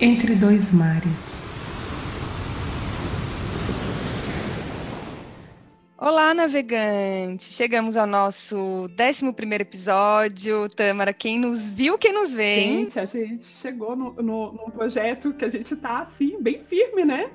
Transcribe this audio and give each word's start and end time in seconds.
Entre 0.00 0.34
dois 0.34 0.72
mares. 0.72 1.04
Olá, 5.96 6.34
navegante! 6.34 7.44
Chegamos 7.44 7.96
ao 7.96 8.06
nosso 8.08 8.56
11 8.56 9.32
episódio. 9.60 10.68
Tâmara, 10.68 11.12
quem 11.12 11.38
nos 11.38 11.70
viu, 11.70 11.96
quem 11.96 12.12
nos 12.12 12.34
vê, 12.34 12.62
hein? 12.62 12.80
Gente, 12.80 12.98
a 12.98 13.06
gente 13.06 13.46
chegou 13.46 13.94
no, 13.94 14.12
no, 14.14 14.52
num 14.52 14.70
projeto 14.72 15.32
que 15.32 15.44
a 15.44 15.48
gente 15.48 15.76
tá, 15.76 16.00
assim, 16.00 16.36
bem 16.42 16.64
firme, 16.64 17.04
né? 17.04 17.30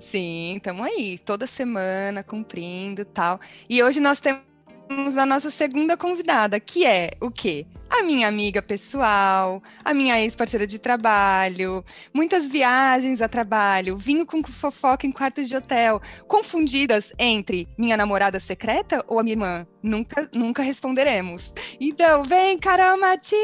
Sim, 0.00 0.56
estamos 0.56 0.86
aí, 0.86 1.18
toda 1.18 1.46
semana, 1.46 2.24
cumprindo 2.24 3.04
tal. 3.04 3.38
E 3.68 3.82
hoje 3.82 4.00
nós 4.00 4.18
temos 4.18 5.16
a 5.16 5.26
nossa 5.26 5.50
segunda 5.50 5.94
convidada, 5.94 6.58
que 6.58 6.86
é 6.86 7.10
o 7.20 7.30
quê? 7.30 7.66
A 7.88 8.02
minha 8.02 8.26
amiga 8.26 8.62
pessoal, 8.62 9.62
a 9.84 9.92
minha 9.92 10.18
ex-parceira 10.18 10.66
de 10.66 10.78
trabalho, 10.78 11.84
muitas 12.14 12.48
viagens 12.48 13.20
a 13.20 13.28
trabalho, 13.28 13.98
vinho 13.98 14.24
com 14.24 14.42
fofoca 14.42 15.06
em 15.06 15.12
quartos 15.12 15.48
de 15.48 15.56
hotel, 15.56 16.00
confundidas 16.26 17.12
entre 17.18 17.68
minha 17.76 17.96
namorada 17.96 18.40
secreta 18.40 19.04
ou 19.06 19.18
a 19.18 19.22
minha 19.22 19.34
irmã? 19.34 19.66
Nunca, 19.82 20.28
nunca 20.34 20.62
responderemos. 20.62 21.52
Então, 21.78 22.22
vem, 22.22 22.58
Carol 22.58 22.98
Martins! 22.98 23.36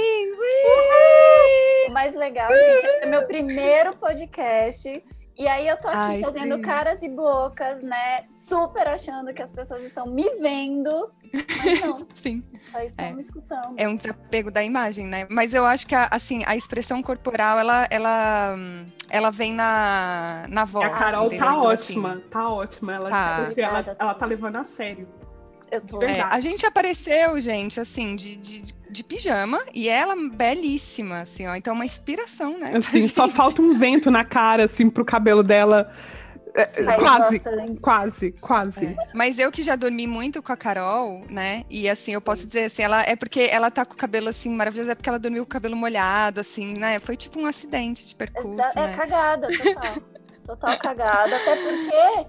O 1.86 1.92
mais 1.92 2.14
legal, 2.14 2.50
gente, 2.50 2.86
é 3.02 3.06
meu 3.06 3.26
primeiro 3.26 3.94
podcast 3.96 5.04
e 5.38 5.46
aí 5.46 5.68
eu 5.68 5.76
tô 5.76 5.88
aqui 5.88 5.98
Ai, 5.98 6.20
fazendo 6.20 6.56
sim. 6.56 6.62
caras 6.62 7.02
e 7.02 7.08
bocas, 7.10 7.82
né? 7.82 8.24
Super 8.30 8.88
achando 8.88 9.34
que 9.34 9.42
as 9.42 9.52
pessoas 9.52 9.84
estão 9.84 10.06
me 10.06 10.24
vendo, 10.40 11.12
mas 11.32 11.80
não. 11.80 12.06
sim. 12.16 12.42
Só 12.64 12.80
estão 12.80 13.04
é. 13.04 13.12
me 13.12 13.20
escutando. 13.20 13.74
É 13.76 13.86
um 13.86 13.96
desapego 13.96 14.50
da 14.50 14.64
imagem, 14.64 15.06
né? 15.06 15.26
Mas 15.30 15.52
eu 15.52 15.66
acho 15.66 15.86
que 15.86 15.94
a, 15.94 16.08
assim, 16.10 16.42
a 16.46 16.56
expressão 16.56 17.02
corporal, 17.02 17.58
ela, 17.58 17.86
ela, 17.90 18.56
ela 19.10 19.30
vem 19.30 19.52
na, 19.52 20.46
na 20.48 20.64
voz. 20.64 20.86
A 20.86 20.90
Carol 20.90 21.28
tá 21.28 21.36
então, 21.36 21.68
assim, 21.68 21.92
ótima, 21.92 22.22
tá 22.30 22.48
ótima. 22.48 22.94
Ela, 22.94 23.10
tá. 23.10 23.36
Tipo, 23.36 23.50
assim, 23.50 23.60
ela, 23.60 23.96
ela 23.98 24.14
tá 24.14 24.24
levando 24.24 24.56
a 24.56 24.64
sério. 24.64 25.06
Eu 25.70 25.80
tô. 25.82 26.02
É, 26.02 26.22
a 26.22 26.40
gente 26.40 26.64
apareceu, 26.64 27.38
gente, 27.40 27.78
assim, 27.78 28.16
de, 28.16 28.36
de, 28.36 28.62
de, 28.90 29.04
pijama 29.04 29.60
e 29.74 29.88
ela 29.88 30.14
belíssima, 30.32 31.20
assim, 31.20 31.46
ó. 31.46 31.54
Então, 31.54 31.72
é 31.72 31.74
uma 31.74 31.84
inspiração, 31.84 32.58
né? 32.58 32.72
Assim, 32.76 33.06
só 33.08 33.28
falta 33.28 33.62
um 33.62 33.74
vento 33.74 34.10
na 34.10 34.24
cara, 34.24 34.64
assim, 34.64 34.88
pro 34.90 35.04
cabelo 35.04 35.42
dela. 35.42 35.92
É, 36.54 36.64
quase, 36.94 37.40
quase, 37.82 38.32
quase. 38.32 38.86
É. 38.86 38.96
Mas 39.14 39.38
eu 39.38 39.52
que 39.52 39.62
já 39.62 39.76
dormi 39.76 40.06
muito 40.06 40.42
com 40.42 40.50
a 40.50 40.56
Carol, 40.56 41.22
né? 41.28 41.64
E 41.68 41.86
assim, 41.86 42.12
eu 42.12 42.20
posso 42.20 42.46
dizer 42.46 42.64
assim, 42.64 42.82
ela 42.82 43.02
é 43.02 43.14
porque 43.14 43.48
ela 43.52 43.70
tá 43.70 43.84
com 43.84 43.92
o 43.92 43.96
cabelo 43.96 44.30
assim 44.30 44.48
maravilhoso, 44.48 44.90
é 44.90 44.94
porque 44.94 45.08
ela 45.08 45.18
dormiu 45.18 45.44
com 45.44 45.48
o 45.48 45.52
cabelo 45.52 45.76
molhado, 45.76 46.40
assim, 46.40 46.72
né? 46.72 46.98
Foi 46.98 47.14
tipo 47.14 47.38
um 47.38 47.44
acidente 47.44 48.08
de 48.08 48.14
percurso. 48.14 48.58
É 48.74 48.80
né? 48.80 48.96
cagada, 48.96 49.48
total. 49.48 50.02
total 50.46 50.78
cagada. 50.78 51.36
Até 51.36 51.56
porque 51.56 52.26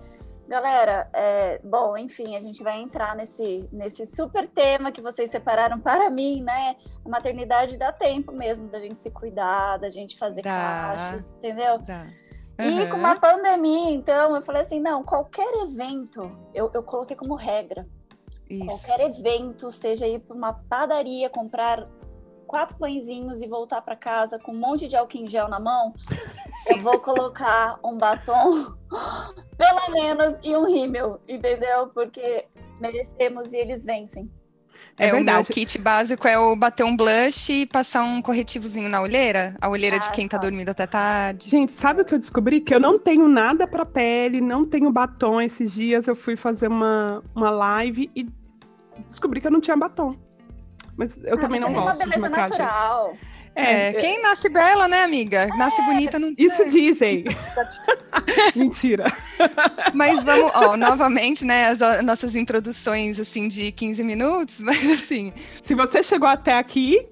Galera, 0.47 1.09
é, 1.11 1.59
bom, 1.61 1.97
enfim, 1.97 2.37
a 2.37 2.39
gente 2.39 2.63
vai 2.63 2.81
entrar 2.81 3.15
nesse, 3.15 3.67
nesse 3.71 4.05
super 4.05 4.47
tema 4.47 4.93
que 4.93 5.01
vocês 5.01 5.29
separaram 5.29 5.77
para 5.77 6.09
mim, 6.09 6.41
né? 6.41 6.77
A 7.03 7.09
maternidade 7.09 7.77
dá 7.77 7.91
tempo 7.91 8.31
mesmo 8.31 8.69
da 8.69 8.79
gente 8.79 8.97
se 8.97 9.11
cuidar, 9.11 9.77
da 9.77 9.89
gente 9.89 10.17
fazer 10.17 10.41
dá. 10.41 10.49
cachos, 10.49 11.33
entendeu? 11.33 11.79
Dá. 11.79 12.05
Uhum. 12.59 12.81
E 12.81 12.87
com 12.87 12.95
uma 12.95 13.19
pandemia, 13.19 13.91
então, 13.91 14.35
eu 14.35 14.41
falei 14.41 14.61
assim: 14.61 14.79
não, 14.79 15.03
qualquer 15.03 15.53
evento, 15.63 16.31
eu, 16.53 16.71
eu 16.73 16.81
coloquei 16.81 17.15
como 17.15 17.35
regra. 17.35 17.85
Isso. 18.49 18.65
Qualquer 18.65 19.01
evento, 19.01 19.69
seja 19.69 20.07
ir 20.07 20.19
para 20.19 20.35
uma 20.35 20.53
padaria, 20.53 21.29
comprar 21.29 21.87
quatro 22.47 22.77
pãezinhos 22.77 23.41
e 23.41 23.47
voltar 23.47 23.81
para 23.81 23.95
casa 23.95 24.39
com 24.39 24.53
um 24.53 24.59
monte 24.59 24.87
de 24.87 24.95
álcool 24.95 25.17
em 25.17 25.27
gel 25.27 25.47
na 25.47 25.59
mão, 25.59 25.93
eu 26.67 26.79
vou 26.79 26.99
colocar 26.99 27.77
um 27.83 27.97
batom, 27.97 28.73
pelo 29.57 29.91
menos, 29.91 30.39
e 30.43 30.55
um 30.55 30.65
rímel, 30.65 31.21
entendeu? 31.27 31.87
Porque 31.87 32.45
merecemos 32.79 33.53
e 33.53 33.57
eles 33.57 33.85
vencem. 33.85 34.29
É, 34.99 35.09
é 35.09 35.13
o 35.13 35.23
meu 35.23 35.43
kit 35.43 35.77
básico 35.77 36.27
é 36.27 36.37
o 36.39 36.55
bater 36.55 36.83
um 36.83 36.95
blush 36.95 37.49
e 37.49 37.65
passar 37.65 38.03
um 38.03 38.21
corretivozinho 38.21 38.89
na 38.89 39.01
olheira, 39.01 39.55
a 39.61 39.69
olheira 39.69 39.97
ah, 39.97 39.99
de 39.99 40.11
quem 40.11 40.27
tá, 40.27 40.37
tá 40.37 40.41
dormindo 40.41 40.69
até 40.69 40.87
tarde. 40.87 41.49
Gente, 41.49 41.71
sabe 41.71 42.01
o 42.01 42.05
que 42.05 42.15
eu 42.15 42.19
descobri? 42.19 42.61
Que 42.61 42.73
eu 42.73 42.79
não 42.79 42.97
tenho 42.97 43.27
nada 43.27 43.67
para 43.67 43.85
pele, 43.85 44.41
não 44.41 44.65
tenho 44.65 44.91
batom. 44.91 45.39
Esses 45.41 45.71
dias 45.71 46.07
eu 46.07 46.15
fui 46.15 46.35
fazer 46.35 46.67
uma, 46.67 47.23
uma 47.35 47.49
live 47.49 48.09
e 48.15 48.27
descobri 49.07 49.39
que 49.39 49.47
eu 49.47 49.51
não 49.51 49.61
tinha 49.61 49.77
batom. 49.77 50.15
Mas 50.97 51.15
eu 51.23 51.35
ah, 51.35 51.39
também 51.39 51.59
não 51.59 51.71
gosto. 51.71 52.01
É 52.01 52.05
uma 52.05 52.15
beleza 52.15 52.29
de 52.29 52.35
natural. 52.35 53.17
É, 53.57 53.87
é, 53.87 53.93
quem 53.93 54.21
nasce 54.21 54.49
bela, 54.49 54.87
né, 54.87 55.03
amiga? 55.03 55.47
Nasce 55.57 55.81
é, 55.81 55.85
bonita 55.85 56.19
não 56.19 56.31
Isso 56.37 56.61
é. 56.61 56.65
dizem. 56.65 57.25
Mentira. 58.55 59.05
Mas 59.95 60.23
vamos, 60.23 60.51
ó, 60.53 60.77
novamente, 60.77 61.43
né, 61.43 61.69
as 61.69 62.03
nossas 62.03 62.35
introduções 62.35 63.19
assim 63.19 63.47
de 63.47 63.71
15 63.71 64.03
minutos, 64.03 64.59
mas 64.61 64.85
assim, 64.91 65.33
se 65.63 65.73
você 65.73 66.03
chegou 66.03 66.27
até 66.27 66.53
aqui, 66.53 67.07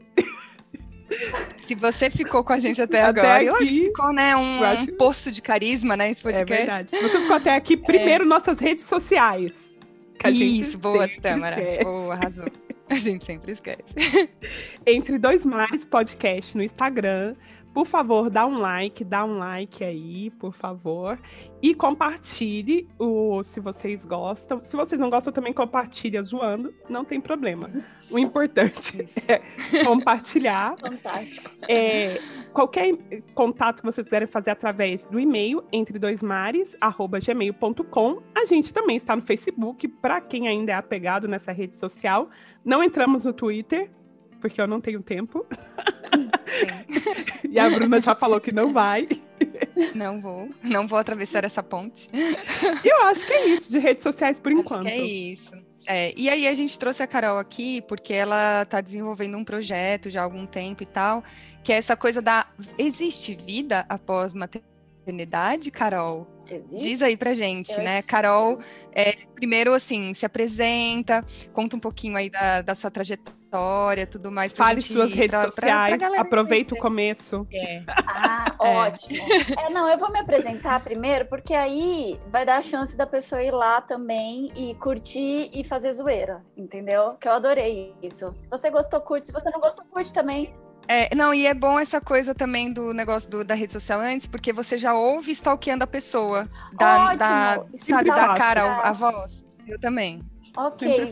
se 1.59 1.73
você 1.73 2.11
ficou 2.11 2.43
com 2.43 2.53
a 2.53 2.59
gente 2.59 2.79
até, 2.79 3.01
até 3.01 3.21
agora, 3.21 3.35
aqui, 3.37 3.45
eu 3.45 3.55
acho 3.55 3.73
que 3.73 3.85
ficou, 3.85 4.13
né, 4.13 4.35
um, 4.35 4.63
acho... 4.63 4.83
um 4.83 4.97
posto 4.97 5.31
de 5.31 5.41
carisma, 5.41 5.97
né, 5.97 6.11
esse 6.11 6.21
podcast. 6.21 6.53
É 6.53 6.57
verdade. 6.57 6.89
Se 6.91 7.01
você 7.01 7.19
ficou 7.21 7.37
até 7.37 7.55
aqui, 7.55 7.75
primeiro 7.75 8.23
nossas 8.23 8.59
redes 8.59 8.85
sociais. 8.85 9.51
Isso, 10.27 10.77
boa, 10.77 11.07
Tâmara. 11.21 11.57
Boa, 11.83 12.13
arrasou. 12.13 12.45
A 12.89 12.95
gente 12.95 13.25
sempre 13.25 13.51
esquece. 13.51 14.29
Entre 14.85 15.17
Dois 15.17 15.43
Mares 15.45 15.85
Podcast 15.85 16.55
no 16.55 16.63
Instagram. 16.63 17.35
Por 17.75 17.85
favor, 17.85 18.29
dá 18.29 18.47
um 18.47 18.57
like, 18.57 19.03
dá 19.03 19.25
um 19.25 19.37
like 19.37 19.83
aí, 19.83 20.29
por 20.39 20.53
favor. 20.53 21.19
E 21.61 21.75
compartilhe 21.75 22.87
o 22.97 23.43
se 23.43 23.59
vocês 23.59 24.05
gostam. 24.05 24.63
Se 24.63 24.77
vocês 24.77 24.97
não 24.97 25.09
gostam, 25.09 25.33
também 25.33 25.51
compartilha 25.51 26.23
zoando, 26.23 26.73
não 26.87 27.03
tem 27.03 27.19
problema. 27.19 27.69
O 28.09 28.17
importante 28.17 29.05
é 29.27 29.41
compartilhar. 29.83 30.77
Fantástico. 30.79 31.51
É, 31.67 32.17
qualquer 32.53 32.95
contato 33.33 33.81
que 33.81 33.85
vocês 33.85 34.05
quiserem 34.05 34.27
fazer 34.29 34.51
através 34.51 35.05
do 35.07 35.19
e-mail 35.19 35.61
entre 35.69 35.99
dois 35.99 36.23
mares 36.23 36.77
gmail.com. 37.25 38.21
A 38.33 38.45
gente 38.45 38.73
também 38.73 38.95
está 38.95 39.17
no 39.17 39.21
Facebook 39.21 39.85
para 39.89 40.21
quem 40.21 40.47
ainda 40.47 40.71
é 40.71 40.75
apegado 40.75 41.27
nessa 41.27 41.51
rede 41.51 41.75
social. 41.75 42.29
Não 42.63 42.81
entramos 42.81 43.25
no 43.25 43.33
Twitter, 43.33 43.91
porque 44.45 44.61
eu 44.61 44.67
não 44.67 44.79
tenho 44.79 45.01
tempo. 45.01 45.43
e 47.49 47.57
a 47.57 47.67
Bruna 47.67 47.99
já 47.99 48.15
falou 48.15 48.39
que 48.39 48.51
não 48.51 48.71
vai. 48.71 49.09
Não 49.95 50.21
vou, 50.21 50.49
não 50.63 50.85
vou 50.85 50.99
atravessar 50.99 51.43
essa 51.43 51.63
ponte. 51.63 52.07
Eu 52.83 53.01
acho 53.07 53.25
que 53.25 53.33
é 53.33 53.47
isso 53.47 53.71
de 53.71 53.79
redes 53.79 54.03
sociais 54.03 54.39
por 54.39 54.51
acho 54.51 54.61
enquanto. 54.61 54.83
Que 54.83 54.89
é 54.89 54.97
isso. 54.97 55.51
É, 55.87 56.13
e 56.15 56.29
aí 56.29 56.47
a 56.47 56.53
gente 56.53 56.77
trouxe 56.77 57.01
a 57.01 57.07
Carol 57.07 57.39
aqui 57.39 57.81
porque 57.87 58.13
ela 58.13 58.61
está 58.61 58.81
desenvolvendo 58.81 59.35
um 59.35 59.43
projeto 59.43 60.11
já 60.11 60.21
há 60.21 60.23
algum 60.23 60.45
tempo 60.45 60.83
e 60.83 60.85
tal, 60.85 61.23
que 61.63 61.73
é 61.73 61.77
essa 61.77 61.97
coisa 61.97 62.21
da 62.21 62.45
existe 62.77 63.35
vida 63.35 63.83
após 63.89 64.31
maternidade, 64.31 65.71
Carol? 65.71 66.27
Existe? 66.49 66.77
Diz 66.77 67.01
aí 67.01 67.17
pra 67.17 67.33
gente, 67.33 67.71
Eu 67.71 67.83
né? 67.83 68.01
Carol, 68.03 68.59
é, 68.93 69.15
primeiro, 69.33 69.73
assim, 69.73 70.13
se 70.13 70.25
apresenta, 70.25 71.25
conta 71.51 71.75
um 71.75 71.79
pouquinho 71.79 72.15
aí 72.15 72.29
da, 72.29 72.61
da 72.61 72.75
sua 72.75 72.91
trajetória, 72.91 74.05
tudo 74.05 74.31
mais. 74.31 74.53
Fale 74.53 74.79
gente, 74.79 74.93
suas 74.93 75.11
redes 75.11 75.31
pra, 75.31 75.45
sociais, 75.45 75.97
pra, 75.97 76.09
pra 76.09 76.21
aproveita 76.21 76.75
o 76.75 76.77
começo. 76.77 77.47
É. 77.51 77.83
Ah, 77.87 78.55
é. 78.61 78.67
ótimo. 78.67 79.17
É, 79.59 79.69
não, 79.69 79.89
eu 79.89 79.97
vou 79.97 80.11
me 80.11 80.19
apresentar 80.19 80.83
primeiro, 80.83 81.25
porque 81.25 81.53
aí 81.53 82.19
vai 82.27 82.45
dar 82.45 82.57
a 82.57 82.61
chance 82.61 82.95
da 82.95 83.07
pessoa 83.07 83.41
ir 83.41 83.51
lá 83.51 83.81
também 83.81 84.51
e 84.55 84.75
curtir 84.75 85.49
e 85.53 85.63
fazer 85.63 85.91
zoeira, 85.91 86.43
entendeu? 86.55 87.15
Que 87.19 87.27
eu 87.27 87.33
adorei 87.33 87.93
isso. 88.01 88.31
Se 88.31 88.49
você 88.49 88.69
gostou, 88.69 89.01
curte. 89.01 89.25
Se 89.25 89.31
você 89.31 89.49
não 89.49 89.59
gostou, 89.59 89.85
curte 89.85 90.13
também. 90.13 90.53
É, 90.87 91.13
não, 91.15 91.33
e 91.33 91.47
é 91.47 91.53
bom 91.53 91.79
essa 91.79 91.99
coisa 91.99 92.35
também 92.35 92.71
do 92.71 92.93
negócio 92.93 93.29
do, 93.29 93.43
da 93.43 93.55
rede 93.55 93.73
social 93.73 93.99
antes, 93.99 94.27
porque 94.27 94.53
você 94.53 94.77
já 94.77 94.93
ouve 94.93 95.31
stalkeando 95.31 95.83
a 95.83 95.87
pessoa. 95.87 96.47
Da, 96.77 97.15
da 97.15 97.65
sabe, 97.73 98.09
da 98.09 98.35
cara, 98.35 98.63
a, 98.63 98.89
a 98.89 98.91
voz. 98.91 99.43
Eu 99.67 99.79
também. 99.79 100.21
Ok. 100.55 101.11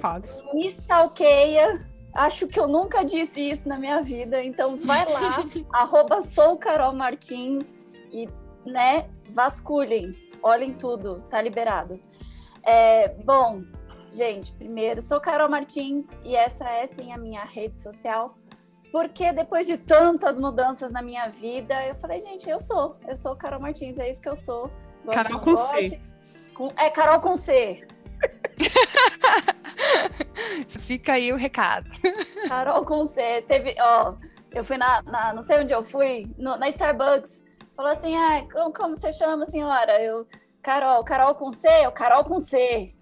Me 0.54 0.68
stalkeia. 0.68 1.86
Acho 2.14 2.48
que 2.48 2.60
eu 2.60 2.68
nunca 2.68 3.04
disse 3.04 3.42
isso 3.42 3.68
na 3.68 3.78
minha 3.78 4.02
vida. 4.02 4.44
Então 4.44 4.78
vai 4.78 5.04
lá, 5.12 5.44
arroba 5.74 6.22
sou 6.22 6.58
Carol 6.58 6.94
Martins 6.94 7.76
e, 8.12 8.30
né, 8.66 9.10
vasculhem. 9.32 10.16
Olhem 10.44 10.74
tudo, 10.74 11.22
tá 11.32 11.42
liberado. 11.42 12.00
É, 12.64 13.10
bom, 13.26 13.64
gente, 14.12 14.54
primeiro, 14.54 15.02
sou 15.02 15.20
Carol 15.20 15.50
Martins 15.50 16.06
e 16.24 16.36
essa 16.36 16.70
é 16.70 16.86
sim 16.86 17.12
a 17.12 17.18
minha 17.18 17.44
rede 17.44 17.76
social 17.78 18.38
porque 18.94 19.34
depois 19.34 19.66
de 19.66 19.76
tantas 19.76 20.40
mudanças 20.40 20.92
na 20.92 21.02
minha 21.02 21.28
vida, 21.28 21.84
eu 21.84 21.96
falei, 21.96 22.22
gente, 22.22 22.48
eu 22.48 22.62
sou, 22.62 22.96
eu 23.08 23.16
sou 23.16 23.36
Carol 23.36 23.60
Martins, 23.60 23.98
é 23.98 24.08
isso 24.08 24.22
que 24.22 24.30
eu 24.30 24.36
sou. 24.36 24.70
Gosto, 25.04 25.24
Carol 25.24 25.40
com 25.40 25.56
goste, 25.56 25.90
C. 25.90 26.02
Com, 26.54 26.68
é 26.78 26.90
Carol 26.92 27.20
com 27.20 27.36
C. 27.36 27.88
fica 30.68 31.14
aí 31.14 31.34
o 31.34 31.38
recado. 31.38 31.90
Carol 32.48 32.86
com 32.86 33.04
C, 33.04 33.44
teve, 33.48 33.76
ó, 33.82 34.14
eu 34.52 34.64
fui 34.64 34.78
na, 34.78 35.02
na 35.02 35.34
não 35.34 35.42
sei 35.42 35.62
onde 35.62 35.74
eu 35.74 35.82
fui, 35.82 36.32
no, 36.38 36.56
na 36.56 36.70
Starbucks, 36.70 37.44
falou 37.76 37.92
assim, 37.92 38.16
ah, 38.16 38.46
como, 38.54 38.72
como 38.72 38.96
você 38.96 39.12
chama, 39.12 39.48
senhora? 39.48 40.00
Eu, 40.04 40.28
Carol, 40.62 41.04
Carol 41.04 41.34
com 41.34 41.52
C? 41.52 41.68
Eu, 41.84 41.92
Carol 41.92 42.24
com 42.26 42.40
C. 42.40 42.94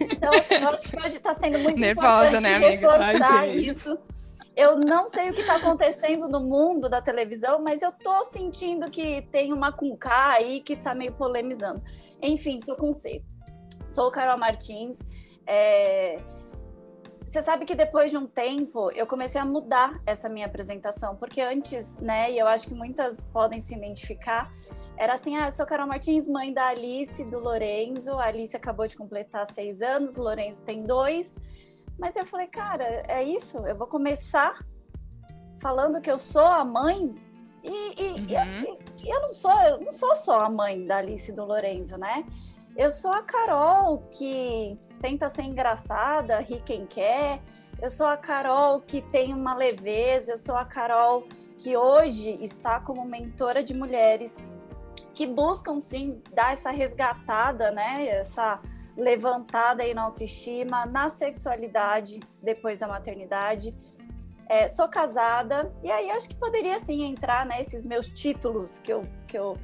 Então, 0.00 0.30
assim, 0.30 0.54
eu 0.54 0.68
acho 0.70 0.90
que 0.90 0.96
hoje 0.96 1.16
está 1.18 1.34
sendo 1.34 1.58
muito 1.58 1.78
Nervosa, 1.78 2.40
né, 2.40 2.54
amiga? 2.54 2.70
reforçar 2.70 3.40
Ai, 3.40 3.50
isso. 3.50 3.98
Eu 4.56 4.78
não 4.78 5.06
sei 5.06 5.28
o 5.28 5.34
que 5.34 5.42
está 5.42 5.56
acontecendo 5.56 6.26
no 6.28 6.40
mundo 6.40 6.88
da 6.88 7.02
televisão, 7.02 7.60
mas 7.62 7.82
eu 7.82 7.92
tô 7.92 8.24
sentindo 8.24 8.90
que 8.90 9.20
tem 9.30 9.52
uma 9.52 9.70
com 9.70 9.98
aí 10.02 10.62
que 10.62 10.72
está 10.72 10.94
meio 10.94 11.12
polemizando. 11.12 11.82
Enfim, 12.22 12.58
sou 12.58 12.74
com 12.74 12.90
C. 12.90 13.22
Sou 13.84 14.10
Carol 14.10 14.38
Martins. 14.38 14.98
É... 15.46 16.18
Você 17.22 17.42
sabe 17.42 17.66
que 17.66 17.74
depois 17.74 18.10
de 18.10 18.16
um 18.16 18.26
tempo 18.26 18.90
eu 18.92 19.06
comecei 19.06 19.38
a 19.38 19.44
mudar 19.44 20.00
essa 20.06 20.26
minha 20.26 20.46
apresentação, 20.46 21.16
porque 21.16 21.42
antes, 21.42 21.98
né, 21.98 22.30
e 22.30 22.38
eu 22.38 22.46
acho 22.46 22.68
que 22.68 22.74
muitas 22.74 23.20
podem 23.20 23.60
se 23.60 23.74
identificar, 23.74 24.50
era 24.96 25.14
assim: 25.14 25.36
ah, 25.36 25.48
eu 25.48 25.52
sou 25.52 25.66
Carol 25.66 25.86
Martins, 25.86 26.26
mãe 26.26 26.54
da 26.54 26.68
Alice, 26.68 27.22
do 27.24 27.38
Lorenzo. 27.38 28.12
A 28.12 28.26
Alice 28.26 28.56
acabou 28.56 28.86
de 28.86 28.96
completar 28.96 29.46
seis 29.52 29.82
anos, 29.82 30.16
o 30.16 30.22
Lorenzo 30.22 30.64
tem 30.64 30.82
dois. 30.84 31.36
Mas 31.98 32.16
eu 32.16 32.26
falei, 32.26 32.46
cara, 32.46 32.84
é 33.08 33.22
isso, 33.22 33.58
eu 33.66 33.76
vou 33.76 33.86
começar 33.86 34.64
falando 35.58 36.00
que 36.00 36.10
eu 36.10 36.18
sou 36.18 36.44
a 36.44 36.64
mãe. 36.64 37.14
E, 37.62 38.02
e, 38.02 38.10
uhum. 38.12 38.78
e, 39.02 39.08
eu 39.08 39.22
não 39.22 39.32
sou, 39.32 39.52
eu 39.62 39.80
não 39.80 39.92
sou 39.92 40.14
só 40.14 40.38
a 40.38 40.48
mãe 40.48 40.86
da 40.86 40.98
Alice 40.98 41.30
e 41.30 41.34
do 41.34 41.44
Lorenzo, 41.44 41.96
né? 41.96 42.24
Eu 42.76 42.90
sou 42.90 43.10
a 43.10 43.22
Carol 43.22 43.98
que 44.10 44.78
tenta 45.00 45.28
ser 45.28 45.42
engraçada, 45.42 46.38
ri 46.38 46.60
quem 46.64 46.86
quer. 46.86 47.40
Eu 47.80 47.90
sou 47.90 48.06
a 48.06 48.16
Carol 48.16 48.80
que 48.80 49.02
tem 49.02 49.34
uma 49.34 49.54
leveza, 49.54 50.32
eu 50.32 50.38
sou 50.38 50.56
a 50.56 50.64
Carol 50.64 51.26
que 51.58 51.76
hoje 51.76 52.30
está 52.42 52.80
como 52.80 53.04
mentora 53.04 53.62
de 53.62 53.74
mulheres 53.74 54.46
que 55.14 55.26
buscam 55.26 55.80
sim 55.80 56.22
dar 56.34 56.52
essa 56.52 56.70
resgatada, 56.70 57.70
né? 57.70 58.06
Essa 58.06 58.60
levantada 58.96 59.82
aí 59.82 59.92
na 59.92 60.02
autoestima, 60.02 60.86
na 60.86 61.08
sexualidade 61.08 62.20
depois 62.42 62.80
da 62.80 62.88
maternidade. 62.88 63.74
É, 64.48 64.68
sou 64.68 64.88
casada 64.88 65.72
e 65.82 65.90
aí 65.90 66.10
acho 66.10 66.28
que 66.28 66.36
poderia 66.36 66.78
sim 66.78 67.02
entrar 67.02 67.44
nesses 67.44 67.84
né, 67.84 67.96
meus 67.96 68.08
títulos 68.08 68.78
que 68.78 68.92
eu, 68.92 69.02
que 69.26 69.36
eu 69.36 69.58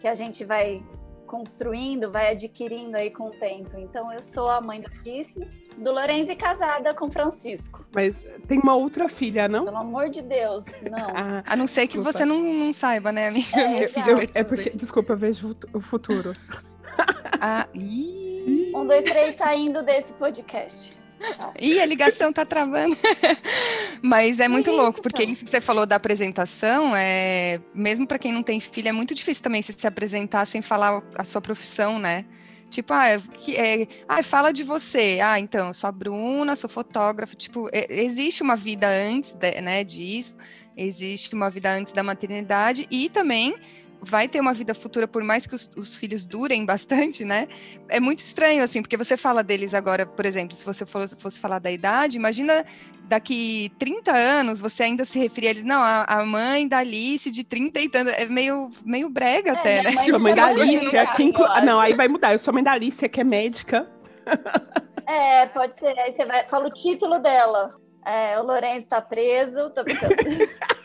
que 0.00 0.08
a 0.08 0.14
gente 0.14 0.44
vai 0.44 0.82
construindo, 1.26 2.10
vai 2.10 2.32
adquirindo 2.32 2.96
aí 2.96 3.10
com 3.10 3.28
o 3.28 3.30
tempo. 3.30 3.78
Então 3.78 4.12
eu 4.12 4.20
sou 4.20 4.48
a 4.48 4.60
mãe 4.60 4.80
da 4.80 4.88
Alice, 4.88 5.32
do 5.78 5.92
Lorenzo 5.92 6.32
e 6.32 6.36
casada 6.36 6.92
com 6.92 7.10
Francisco. 7.10 7.86
Mas 7.94 8.14
tem 8.48 8.58
uma 8.58 8.74
outra 8.74 9.08
filha, 9.08 9.48
não? 9.48 9.64
Pelo 9.64 9.78
amor 9.78 10.10
de 10.10 10.22
Deus, 10.22 10.66
não. 10.82 11.08
ah, 11.16 11.42
a 11.46 11.56
não 11.56 11.66
ser 11.66 11.86
que 11.86 11.98
desculpa. 11.98 12.12
você 12.12 12.24
não, 12.24 12.42
não, 12.42 12.72
saiba, 12.72 13.12
né, 13.12 13.28
amiga? 13.28 13.48
É, 13.58 13.86
filho, 13.86 14.16
é 14.34 14.42
porque, 14.42 14.70
desculpa, 14.70 15.12
eu 15.12 15.16
vejo 15.16 15.56
o 15.72 15.80
futuro. 15.80 16.32
ah, 17.40 17.66
ih. 17.74 18.31
Um, 18.74 18.86
dois, 18.86 19.04
três, 19.04 19.36
saindo 19.36 19.82
desse 19.82 20.14
podcast. 20.14 20.92
Ih, 21.60 21.80
a 21.80 21.86
ligação 21.86 22.32
tá 22.32 22.44
travando. 22.44 22.96
Mas 24.02 24.40
é 24.40 24.48
muito 24.48 24.70
louco, 24.72 25.00
porque 25.00 25.22
isso 25.22 25.44
que 25.44 25.50
você 25.50 25.60
falou 25.60 25.86
da 25.86 25.96
apresentação, 25.96 26.94
é 26.96 27.60
mesmo 27.74 28.06
para 28.06 28.18
quem 28.18 28.32
não 28.32 28.42
tem 28.42 28.58
filho, 28.58 28.88
é 28.88 28.92
muito 28.92 29.14
difícil 29.14 29.42
também 29.42 29.62
se, 29.62 29.72
se 29.72 29.86
apresentar 29.86 30.46
sem 30.46 30.62
falar 30.62 31.02
a 31.16 31.24
sua 31.24 31.40
profissão, 31.40 31.98
né? 31.98 32.24
Tipo, 32.70 32.94
ah, 32.94 33.18
que, 33.34 33.54
é, 33.54 33.86
ah, 34.08 34.22
fala 34.22 34.50
de 34.50 34.64
você. 34.64 35.18
Ah, 35.22 35.38
então, 35.38 35.68
eu 35.68 35.74
sou 35.74 35.88
a 35.88 35.92
Bruna, 35.92 36.56
sou 36.56 36.70
fotógrafa. 36.70 37.36
Tipo, 37.36 37.68
é, 37.70 37.86
existe 38.02 38.42
uma 38.42 38.56
vida 38.56 38.88
antes 38.88 39.34
de, 39.34 39.60
né, 39.60 39.84
disso, 39.84 40.38
existe 40.74 41.34
uma 41.34 41.50
vida 41.50 41.70
antes 41.70 41.92
da 41.92 42.02
maternidade 42.02 42.86
e 42.90 43.10
também 43.10 43.54
vai 44.02 44.26
ter 44.26 44.40
uma 44.40 44.52
vida 44.52 44.74
futura, 44.74 45.06
por 45.06 45.22
mais 45.22 45.46
que 45.46 45.54
os, 45.54 45.70
os, 45.76 45.96
filhos 45.96 46.26
durem 46.26 46.66
bastante, 46.66 47.24
né? 47.24 47.46
É 47.88 48.00
muito 48.00 48.18
estranho, 48.18 48.62
assim, 48.62 48.82
porque 48.82 48.96
você 48.96 49.16
fala 49.16 49.42
deles 49.42 49.72
agora, 49.72 50.04
por 50.04 50.26
exemplo, 50.26 50.56
se 50.56 50.64
você 50.66 50.84
fosse, 50.84 51.14
fosse 51.16 51.38
falar 51.38 51.60
da 51.60 51.70
idade, 51.70 52.16
imagina 52.16 52.64
daqui 53.04 53.72
30 53.78 54.12
anos 54.12 54.60
você 54.60 54.82
ainda 54.82 55.04
se 55.04 55.18
referir 55.18 55.46
a 55.46 55.50
eles, 55.50 55.64
não, 55.64 55.80
a, 55.80 56.04
a 56.04 56.24
mãe 56.26 56.66
da 56.66 56.78
Alice 56.78 57.30
de 57.30 57.44
30 57.44 57.80
e 57.80 57.88
tanto, 57.88 58.10
é 58.10 58.24
meio, 58.26 58.70
meio 58.84 59.08
brega 59.08 59.50
é, 59.50 59.52
até, 59.52 59.82
né? 59.82 59.90
Mãe 59.92 60.04
tipo, 60.04 60.18
mãe 60.18 60.34
da 60.34 60.46
Alice, 60.46 60.96
aqui 60.96 61.22
inclu... 61.22 61.46
não, 61.64 61.78
aí 61.78 61.94
vai 61.94 62.08
mudar, 62.08 62.32
eu 62.32 62.38
sou 62.38 62.52
mãe 62.52 62.62
da 62.62 62.72
Alice, 62.72 63.08
que 63.08 63.20
é 63.20 63.24
médica. 63.24 63.88
É, 65.06 65.46
pode 65.46 65.76
ser, 65.76 65.98
aí 65.98 66.12
você 66.12 66.24
vai, 66.24 66.48
fala 66.48 66.68
o 66.68 66.72
título 66.72 67.18
dela. 67.18 67.74
É, 68.04 68.38
o 68.40 68.42
Lourenço 68.42 68.88
tá 68.88 69.00
preso, 69.00 69.70
tô 69.70 69.84
brincando. 69.84 70.14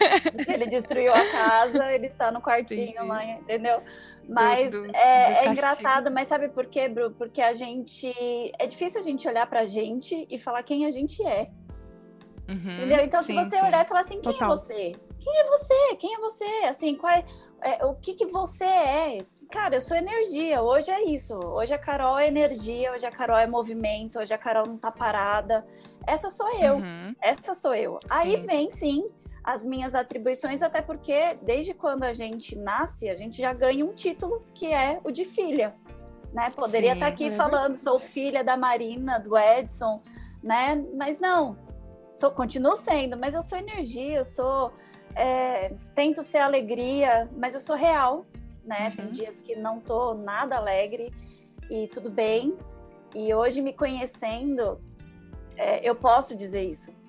ele 0.48 0.66
destruiu 0.66 1.12
a 1.12 1.30
casa, 1.30 1.92
ele 1.92 2.06
está 2.06 2.30
no 2.30 2.40
quartinho 2.40 3.06
lá, 3.06 3.24
entendeu? 3.24 3.80
Mas 4.28 4.70
do, 4.70 4.86
do, 4.86 4.96
é, 4.96 5.42
do 5.42 5.48
é 5.48 5.52
engraçado, 5.52 6.10
mas 6.10 6.28
sabe 6.28 6.48
por 6.48 6.66
quê, 6.66 6.88
Bru? 6.88 7.10
Porque 7.12 7.42
a 7.42 7.52
gente. 7.52 8.12
É 8.58 8.66
difícil 8.66 9.00
a 9.00 9.02
gente 9.02 9.26
olhar 9.28 9.46
pra 9.48 9.66
gente 9.66 10.26
e 10.30 10.38
falar 10.38 10.62
quem 10.62 10.86
a 10.86 10.90
gente 10.90 11.24
é. 11.26 11.50
Uhum, 12.48 12.56
entendeu? 12.56 13.04
Então, 13.04 13.22
sim, 13.22 13.34
se 13.34 13.44
você 13.44 13.56
sim. 13.58 13.64
olhar 13.64 13.84
e 13.84 13.88
falar 13.88 14.00
assim, 14.00 14.20
quem 14.20 14.30
é 14.30 14.34
Total. 14.34 14.52
é 14.52 14.56
você? 14.56 14.92
Quem 15.20 15.38
é 15.38 15.44
você? 15.44 15.96
Quem 15.96 16.14
é 16.14 16.18
você? 16.18 16.44
Assim, 16.68 16.96
qual 16.96 17.12
é, 17.12 17.24
é, 17.62 17.84
o 17.84 17.94
que, 17.94 18.14
que 18.14 18.26
você 18.26 18.64
é? 18.64 19.18
Cara, 19.50 19.76
eu 19.76 19.80
sou 19.80 19.96
energia. 19.96 20.62
Hoje 20.62 20.90
é 20.90 21.04
isso. 21.04 21.34
Hoje 21.34 21.74
a 21.74 21.78
Carol 21.78 22.18
é 22.18 22.28
energia, 22.28 22.92
hoje 22.92 23.04
a 23.04 23.10
Carol 23.10 23.36
é 23.36 23.46
movimento, 23.46 24.18
hoje 24.18 24.32
a 24.32 24.38
Carol 24.38 24.64
não 24.66 24.78
tá 24.78 24.90
parada. 24.90 25.66
Essa 26.06 26.30
sou 26.30 26.48
eu. 26.60 26.76
Uhum. 26.76 27.14
Essa 27.20 27.54
sou 27.54 27.74
eu. 27.74 27.98
Sim. 28.02 28.08
Aí 28.10 28.36
vem, 28.40 28.70
sim, 28.70 29.04
as 29.42 29.64
minhas 29.64 29.94
atribuições, 29.94 30.62
até 30.62 30.82
porque 30.82 31.36
desde 31.42 31.74
quando 31.74 32.04
a 32.04 32.12
gente 32.12 32.56
nasce, 32.58 33.08
a 33.08 33.16
gente 33.16 33.38
já 33.40 33.52
ganha 33.52 33.84
um 33.84 33.92
título 33.94 34.44
que 34.54 34.66
é 34.66 35.00
o 35.02 35.10
de 35.10 35.24
filha. 35.24 35.74
Né? 36.32 36.50
Poderia 36.54 36.92
Sim, 36.92 36.98
estar 36.98 37.06
aqui 37.06 37.24
é 37.24 37.30
falando, 37.30 37.74
sou 37.74 37.98
filha 37.98 38.44
da 38.44 38.56
Marina, 38.56 39.18
do 39.18 39.36
Edson, 39.36 40.00
né? 40.42 40.84
Mas 40.94 41.18
não, 41.18 41.58
sou, 42.12 42.30
continuo 42.30 42.76
sendo, 42.76 43.16
mas 43.16 43.34
eu 43.34 43.42
sou 43.42 43.58
energia, 43.58 44.18
eu 44.18 44.24
sou. 44.24 44.72
É, 45.16 45.74
tento 45.94 46.22
ser 46.22 46.38
alegria, 46.38 47.28
mas 47.36 47.54
eu 47.54 47.60
sou 47.60 47.74
real, 47.74 48.24
né? 48.64 48.90
Uhum. 48.90 48.96
Tem 48.96 49.10
dias 49.10 49.40
que 49.40 49.56
não 49.56 49.80
tô 49.80 50.14
nada 50.14 50.56
alegre 50.56 51.12
e 51.68 51.88
tudo 51.88 52.08
bem. 52.10 52.56
E 53.12 53.34
hoje, 53.34 53.60
me 53.60 53.72
conhecendo, 53.72 54.80
é, 55.56 55.88
eu 55.88 55.96
posso 55.96 56.36
dizer 56.36 56.62
isso. 56.62 56.99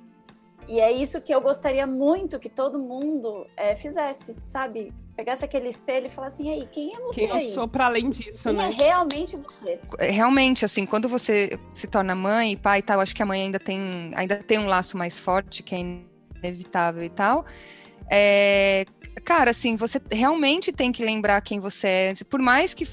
E 0.67 0.79
é 0.79 0.91
isso 0.91 1.19
que 1.21 1.33
eu 1.33 1.41
gostaria 1.41 1.85
muito 1.87 2.39
que 2.39 2.49
todo 2.49 2.79
mundo 2.79 3.47
é, 3.57 3.75
fizesse, 3.75 4.35
sabe? 4.45 4.93
Pegasse 5.15 5.43
aquele 5.43 5.67
espelho 5.67 6.05
e 6.05 6.09
falasse 6.09 6.41
assim, 6.41 6.51
aí, 6.51 6.67
quem 6.71 6.95
é 6.95 6.99
você 6.99 7.27
quem 7.27 7.49
eu 7.49 7.53
sou 7.53 7.67
para 7.67 7.87
além 7.87 8.09
disso, 8.09 8.43
quem 8.43 8.53
né? 8.53 8.67
é 8.67 8.69
realmente 8.69 9.35
você? 9.37 9.79
É, 9.99 10.09
realmente, 10.09 10.63
assim, 10.63 10.85
quando 10.85 11.09
você 11.09 11.59
se 11.73 11.87
torna 11.87 12.15
mãe 12.15 12.53
e 12.53 12.57
pai 12.57 12.79
e 12.79 12.81
tal, 12.81 12.99
acho 12.99 13.15
que 13.15 13.21
a 13.21 13.25
mãe 13.25 13.41
ainda 13.41 13.59
tem, 13.59 14.11
ainda 14.15 14.37
tem 14.37 14.59
um 14.59 14.67
laço 14.67 14.97
mais 14.97 15.19
forte, 15.19 15.63
que 15.63 15.75
é 15.75 15.79
inevitável 16.39 17.03
e 17.03 17.09
tal. 17.09 17.45
É, 18.09 18.85
cara, 19.23 19.51
assim, 19.51 19.75
você 19.75 20.01
realmente 20.11 20.71
tem 20.71 20.91
que 20.91 21.03
lembrar 21.03 21.41
quem 21.41 21.59
você 21.59 21.87
é. 21.87 22.13
Por 22.29 22.39
mais 22.39 22.73
que, 22.73 22.85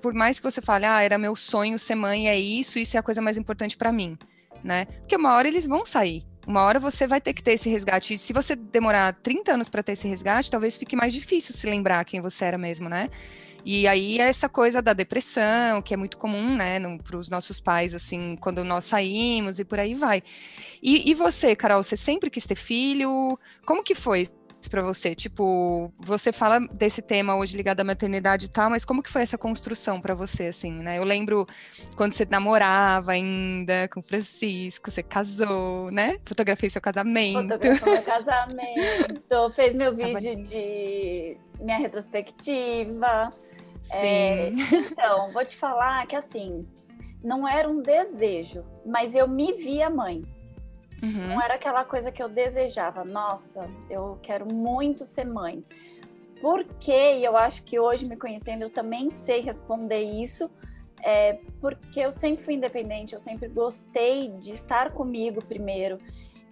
por 0.00 0.14
mais 0.14 0.38
que 0.38 0.44
você 0.44 0.60
fale, 0.60 0.86
ah, 0.86 1.02
era 1.02 1.18
meu 1.18 1.36
sonho 1.36 1.78
ser 1.78 1.96
mãe, 1.96 2.28
é 2.28 2.38
isso, 2.38 2.78
isso 2.78 2.96
é 2.96 3.00
a 3.00 3.02
coisa 3.02 3.20
mais 3.20 3.36
importante 3.36 3.76
para 3.76 3.92
mim, 3.92 4.16
né? 4.62 4.86
Porque 4.86 5.16
uma 5.16 5.34
hora 5.34 5.48
eles 5.48 5.66
vão 5.66 5.84
sair 5.84 6.24
uma 6.46 6.62
hora 6.62 6.78
você 6.78 7.06
vai 7.06 7.20
ter 7.20 7.34
que 7.34 7.42
ter 7.42 7.52
esse 7.52 7.68
resgate. 7.68 8.14
E 8.14 8.18
se 8.18 8.32
você 8.32 8.54
demorar 8.54 9.12
30 9.14 9.54
anos 9.54 9.68
para 9.68 9.82
ter 9.82 9.92
esse 9.92 10.06
resgate, 10.06 10.50
talvez 10.50 10.76
fique 10.76 10.94
mais 10.94 11.12
difícil 11.12 11.52
se 11.54 11.66
lembrar 11.66 12.04
quem 12.04 12.20
você 12.20 12.44
era 12.44 12.56
mesmo, 12.56 12.88
né? 12.88 13.10
E 13.64 13.88
aí 13.88 14.20
é 14.20 14.28
essa 14.28 14.48
coisa 14.48 14.80
da 14.80 14.92
depressão, 14.92 15.82
que 15.82 15.92
é 15.92 15.96
muito 15.96 16.16
comum, 16.18 16.54
né, 16.54 16.78
para 17.02 17.16
os 17.16 17.28
nossos 17.28 17.60
pais, 17.60 17.94
assim, 17.94 18.36
quando 18.36 18.62
nós 18.62 18.84
saímos 18.84 19.58
e 19.58 19.64
por 19.64 19.80
aí 19.80 19.92
vai. 19.92 20.22
E, 20.80 21.10
e 21.10 21.14
você, 21.14 21.56
Carol, 21.56 21.82
você 21.82 21.96
sempre 21.96 22.30
quis 22.30 22.46
ter 22.46 22.54
filho? 22.54 23.36
Como 23.66 23.82
que 23.82 23.96
foi? 23.96 24.28
Para 24.68 24.82
você? 24.82 25.14
Tipo, 25.14 25.92
você 25.98 26.32
fala 26.32 26.60
desse 26.72 27.02
tema 27.02 27.36
hoje 27.36 27.56
ligado 27.56 27.80
à 27.80 27.84
maternidade 27.84 28.46
e 28.46 28.48
tal, 28.48 28.70
mas 28.70 28.84
como 28.84 29.02
que 29.02 29.10
foi 29.10 29.22
essa 29.22 29.38
construção 29.38 30.00
para 30.00 30.14
você, 30.14 30.46
assim, 30.46 30.72
né? 30.72 30.98
Eu 30.98 31.04
lembro 31.04 31.46
quando 31.96 32.12
você 32.12 32.26
namorava 32.28 33.12
ainda 33.12 33.88
com 33.88 34.00
o 34.00 34.02
Francisco, 34.02 34.90
você 34.90 35.02
casou, 35.02 35.90
né? 35.90 36.18
Fotografei 36.24 36.70
seu 36.70 36.80
casamento. 36.80 37.48
Fotografou 37.48 37.92
meu 37.92 38.02
casamento, 38.02 39.50
fez 39.54 39.74
meu 39.74 39.94
vídeo 39.94 40.42
de 40.42 41.36
minha 41.60 41.78
retrospectiva. 41.78 43.28
É, 43.90 44.48
então, 44.90 45.32
vou 45.32 45.44
te 45.44 45.56
falar 45.56 46.06
que 46.06 46.16
assim, 46.16 46.66
não 47.22 47.46
era 47.46 47.68
um 47.68 47.80
desejo, 47.80 48.64
mas 48.84 49.14
eu 49.14 49.28
me 49.28 49.52
via 49.52 49.88
mãe. 49.88 50.24
Uhum. 51.02 51.28
Não 51.28 51.42
era 51.42 51.54
aquela 51.54 51.84
coisa 51.84 52.10
que 52.10 52.22
eu 52.22 52.28
desejava. 52.28 53.04
Nossa, 53.04 53.68
eu 53.90 54.18
quero 54.22 54.46
muito 54.52 55.04
ser 55.04 55.24
mãe. 55.24 55.64
Porque 56.40 56.92
eu 56.92 57.36
acho 57.36 57.62
que 57.64 57.78
hoje, 57.78 58.06
me 58.06 58.16
conhecendo, 58.16 58.62
eu 58.62 58.70
também 58.70 59.10
sei 59.10 59.40
responder 59.40 60.02
isso. 60.02 60.50
é, 61.02 61.38
porque 61.60 62.00
eu 62.00 62.10
sempre 62.10 62.42
fui 62.42 62.54
independente, 62.54 63.14
eu 63.14 63.20
sempre 63.20 63.48
gostei 63.48 64.28
de 64.40 64.50
estar 64.52 64.92
comigo 64.92 65.44
primeiro. 65.44 65.98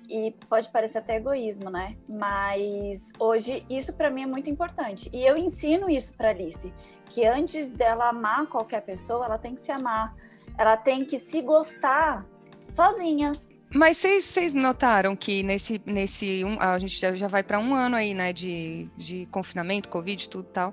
E 0.08 0.32
pode 0.50 0.68
parecer 0.70 0.98
até 0.98 1.16
egoísmo, 1.16 1.70
né? 1.70 1.96
Mas 2.06 3.10
hoje 3.18 3.64
isso 3.70 3.94
para 3.94 4.10
mim 4.10 4.22
é 4.22 4.26
muito 4.26 4.50
importante. 4.50 5.08
E 5.12 5.24
eu 5.24 5.36
ensino 5.36 5.88
isso 5.88 6.12
para 6.14 6.28
Alice, 6.28 6.72
que 7.06 7.24
antes 7.26 7.70
dela 7.70 8.10
amar 8.10 8.46
qualquer 8.46 8.82
pessoa, 8.82 9.24
ela 9.24 9.38
tem 9.38 9.54
que 9.54 9.62
se 9.62 9.72
amar. 9.72 10.14
Ela 10.58 10.76
tem 10.76 11.04
que 11.04 11.18
se 11.18 11.40
gostar 11.40 12.26
sozinha. 12.68 13.32
Mas 13.74 13.98
vocês 13.98 14.54
notaram 14.54 15.16
que 15.16 15.42
nesse, 15.42 15.82
nesse 15.84 16.44
um, 16.44 16.56
a 16.60 16.78
gente 16.78 16.98
já, 16.98 17.14
já 17.16 17.26
vai 17.26 17.42
para 17.42 17.58
um 17.58 17.74
ano 17.74 17.96
aí, 17.96 18.14
né, 18.14 18.32
de, 18.32 18.88
de 18.96 19.26
confinamento, 19.32 19.88
Covid, 19.88 20.28
tudo 20.28 20.44
tal. 20.44 20.72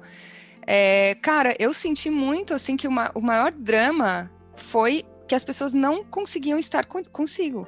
É, 0.67 1.15
cara, 1.15 1.55
eu 1.57 1.73
senti 1.73 2.11
muito 2.11 2.53
assim 2.53 2.77
que 2.77 2.87
uma, 2.87 3.11
o 3.15 3.21
maior 3.21 3.51
drama 3.51 4.31
foi 4.55 5.03
que 5.27 5.33
as 5.33 5.43
pessoas 5.43 5.73
não 5.73 6.03
conseguiam 6.03 6.59
estar 6.59 6.85
com, 6.85 7.03
consigo. 7.03 7.67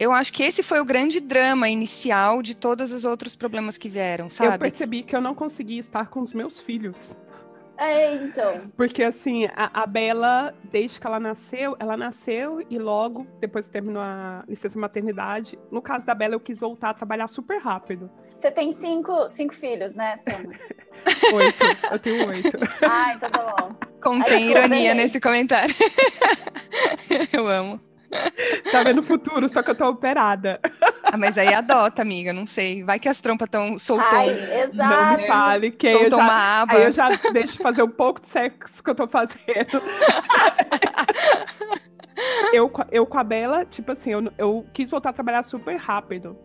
Eu 0.00 0.12
acho 0.12 0.32
que 0.32 0.42
esse 0.42 0.62
foi 0.62 0.80
o 0.80 0.84
grande 0.84 1.20
drama 1.20 1.68
inicial 1.68 2.40
de 2.40 2.54
todos 2.54 2.90
os 2.92 3.04
outros 3.04 3.36
problemas 3.36 3.76
que 3.76 3.88
vieram, 3.88 4.30
sabe? 4.30 4.54
Eu 4.54 4.58
percebi 4.58 5.02
que 5.02 5.14
eu 5.14 5.20
não 5.20 5.34
conseguia 5.34 5.80
estar 5.80 6.06
com 6.06 6.20
os 6.20 6.32
meus 6.32 6.58
filhos. 6.58 6.96
É, 7.78 8.12
então. 8.12 8.62
Porque 8.76 9.04
assim, 9.04 9.46
a, 9.54 9.82
a, 9.82 9.86
Bela, 9.86 10.52
desde 10.64 10.98
que 10.98 11.06
ela 11.06 11.20
nasceu, 11.20 11.76
ela 11.78 11.96
nasceu 11.96 12.60
e 12.68 12.76
logo, 12.76 13.24
depois 13.38 13.66
que 13.66 13.72
terminou 13.72 14.02
a 14.02 14.44
licença 14.48 14.78
maternidade, 14.78 15.56
no 15.70 15.80
caso 15.80 16.04
da 16.04 16.12
Bela, 16.12 16.34
eu 16.34 16.40
quis 16.40 16.58
voltar 16.58 16.90
a 16.90 16.94
trabalhar 16.94 17.28
super 17.28 17.58
rápido. 17.60 18.10
Você 18.34 18.50
tem 18.50 18.72
cinco, 18.72 19.28
cinco 19.28 19.54
filhos, 19.54 19.94
né, 19.94 20.18
oito. 21.32 21.92
Eu 21.92 21.98
tenho 22.00 22.28
oito. 22.28 22.50
Ah, 22.82 23.14
então 23.14 23.30
tá 23.30 23.56
bom. 23.56 23.74
Contém 24.02 24.50
ironia 24.50 24.94
nesse 24.94 25.20
comentário. 25.20 25.74
eu 27.32 27.46
amo. 27.46 27.87
Tá 28.70 28.82
vendo 28.82 28.98
o 28.98 29.02
futuro, 29.02 29.48
só 29.48 29.62
que 29.62 29.70
eu 29.70 29.74
tô 29.74 29.88
operada. 29.88 30.60
Ah, 31.02 31.16
mas 31.16 31.38
aí 31.38 31.54
adota, 31.54 32.02
amiga, 32.02 32.32
não 32.32 32.46
sei. 32.46 32.82
Vai 32.82 32.98
que 32.98 33.08
as 33.08 33.20
trompas 33.20 33.46
estão 33.46 33.78
soltando. 33.78 34.12
Ai, 34.12 34.62
exato. 34.62 34.94
Não 34.94 35.16
me 35.16 35.26
fale 35.26 35.70
que 35.70 35.88
aí 35.88 36.04
eu, 36.04 36.10
já, 36.10 36.66
aí 36.68 36.84
eu 36.84 36.92
já 36.92 37.08
deixo 37.32 37.56
de 37.56 37.62
fazer 37.62 37.82
um 37.82 37.90
pouco 37.90 38.20
de 38.20 38.28
sexo 38.28 38.82
que 38.82 38.90
eu 38.90 38.94
tô 38.94 39.06
fazendo. 39.06 39.38
eu, 42.52 42.70
eu 42.90 43.06
com 43.06 43.18
a 43.18 43.24
Bela, 43.24 43.64
tipo 43.64 43.92
assim, 43.92 44.10
eu, 44.10 44.32
eu 44.36 44.66
quis 44.72 44.90
voltar 44.90 45.10
a 45.10 45.14
trabalhar 45.14 45.42
super 45.42 45.76
rápido. 45.76 46.36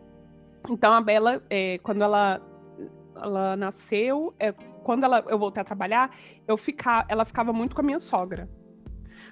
Então 0.70 0.94
a 0.94 1.02
Bela, 1.02 1.42
é, 1.50 1.78
quando 1.80 2.04
ela, 2.04 2.42
ela 3.16 3.56
nasceu, 3.56 4.34
é, 4.40 4.54
quando 4.84 5.04
ela, 5.04 5.24
eu 5.28 5.38
voltei 5.38 5.62
a 5.62 5.66
trabalhar, 5.66 6.12
eu 6.48 6.58
ficar, 6.58 7.06
ela 7.10 7.26
ficava 7.26 7.52
muito 7.52 7.76
com 7.76 7.82
a 7.82 7.86
minha 7.86 8.00
sogra. 8.00 8.50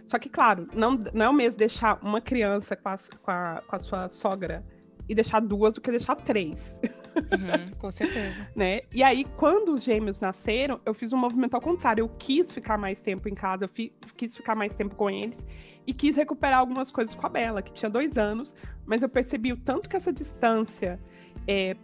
Só 0.05 0.19
que, 0.19 0.29
claro, 0.29 0.67
não, 0.73 1.03
não 1.13 1.25
é 1.25 1.29
o 1.29 1.33
mesmo 1.33 1.57
deixar 1.57 1.99
uma 2.01 2.21
criança 2.21 2.75
com 2.75 2.89
a, 2.89 2.97
com 2.97 3.31
a, 3.31 3.63
com 3.67 3.75
a 3.75 3.79
sua 3.79 4.09
sogra 4.09 4.63
e 5.07 5.15
deixar 5.15 5.39
duas 5.41 5.73
do 5.73 5.81
que 5.81 5.91
deixar 5.91 6.15
três. 6.15 6.75
Uhum, 7.15 7.75
com 7.79 7.91
certeza. 7.91 8.47
né? 8.55 8.81
E 8.93 9.03
aí, 9.03 9.25
quando 9.37 9.73
os 9.73 9.83
gêmeos 9.83 10.19
nasceram, 10.19 10.79
eu 10.85 10.93
fiz 10.93 11.11
um 11.11 11.17
movimento 11.17 11.53
ao 11.55 11.61
contrário. 11.61 12.03
Eu 12.03 12.09
quis 12.09 12.51
ficar 12.51 12.77
mais 12.77 12.99
tempo 12.99 13.27
em 13.27 13.35
casa, 13.35 13.65
eu 13.65 13.69
fi, 13.69 13.93
quis 14.15 14.35
ficar 14.35 14.55
mais 14.55 14.73
tempo 14.73 14.95
com 14.95 15.09
eles 15.09 15.45
e 15.85 15.93
quis 15.93 16.15
recuperar 16.15 16.59
algumas 16.59 16.91
coisas 16.91 17.15
com 17.15 17.25
a 17.25 17.29
Bela, 17.29 17.61
que 17.61 17.73
tinha 17.73 17.89
dois 17.89 18.17
anos, 18.17 18.55
mas 18.85 19.01
eu 19.01 19.09
percebi 19.09 19.51
o 19.51 19.57
tanto 19.57 19.89
que 19.89 19.95
essa 19.95 20.13
distância 20.13 20.99
é, 21.47 21.75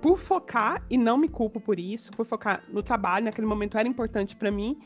por 0.00 0.18
focar, 0.18 0.82
e 0.88 0.96
não 0.96 1.16
me 1.16 1.28
culpo 1.28 1.60
por 1.60 1.78
isso, 1.78 2.10
por 2.12 2.26
focar 2.26 2.62
no 2.68 2.82
trabalho, 2.82 3.26
naquele 3.26 3.46
momento 3.46 3.76
era 3.76 3.88
importante 3.88 4.34
para 4.36 4.50
mim, 4.50 4.78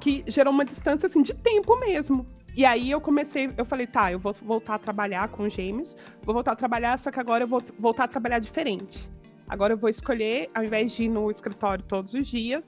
que 0.00 0.24
gerou 0.26 0.52
uma 0.52 0.64
distância 0.64 1.06
assim 1.06 1.22
de 1.22 1.34
tempo 1.34 1.78
mesmo. 1.78 2.26
E 2.56 2.64
aí 2.64 2.90
eu 2.90 3.00
comecei, 3.00 3.52
eu 3.56 3.66
falei, 3.66 3.86
tá, 3.86 4.10
eu 4.10 4.18
vou 4.18 4.32
voltar 4.32 4.76
a 4.76 4.78
trabalhar 4.78 5.28
com 5.28 5.46
gêmeos, 5.46 5.94
vou 6.22 6.34
voltar 6.34 6.52
a 6.52 6.56
trabalhar, 6.56 6.98
só 6.98 7.10
que 7.10 7.20
agora 7.20 7.44
eu 7.44 7.48
vou 7.48 7.60
voltar 7.78 8.04
a 8.04 8.08
trabalhar 8.08 8.38
diferente. 8.38 9.10
Agora 9.46 9.74
eu 9.74 9.76
vou 9.76 9.90
escolher, 9.90 10.50
ao 10.54 10.64
invés 10.64 10.92
de 10.92 11.04
ir 11.04 11.08
no 11.08 11.30
escritório 11.30 11.84
todos 11.84 12.14
os 12.14 12.26
dias, 12.26 12.66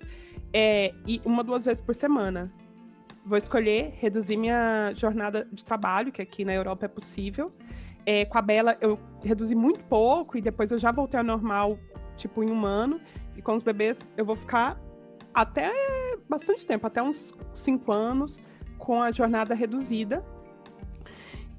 é, 0.52 0.92
ir 1.06 1.22
uma, 1.24 1.42
duas 1.42 1.64
vezes 1.64 1.80
por 1.80 1.94
semana. 1.94 2.52
Vou 3.24 3.38
escolher 3.38 3.94
reduzir 3.98 4.36
minha 4.36 4.92
jornada 4.94 5.48
de 5.50 5.64
trabalho, 5.64 6.12
que 6.12 6.22
aqui 6.22 6.44
na 6.44 6.54
Europa 6.54 6.84
é 6.84 6.88
possível. 6.88 7.52
É, 8.06 8.24
com 8.24 8.38
a 8.38 8.42
Bela 8.42 8.76
eu 8.80 8.98
reduzi 9.22 9.54
muito 9.54 9.82
pouco 9.84 10.38
e 10.38 10.40
depois 10.40 10.70
eu 10.70 10.78
já 10.78 10.92
voltei 10.92 11.18
ao 11.18 11.24
normal, 11.24 11.78
tipo, 12.16 12.42
em 12.42 12.50
um 12.50 12.64
ano. 12.64 13.00
E 13.36 13.42
com 13.42 13.54
os 13.54 13.62
bebês 13.62 13.96
eu 14.16 14.24
vou 14.24 14.36
ficar 14.36 14.80
até 15.34 15.72
bastante 16.28 16.66
tempo, 16.66 16.86
até 16.86 17.02
uns 17.02 17.34
cinco 17.54 17.92
anos, 17.92 18.40
com 18.78 19.02
a 19.02 19.10
jornada 19.10 19.54
reduzida. 19.54 20.24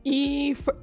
E 0.04 0.56
foi, 0.56 0.76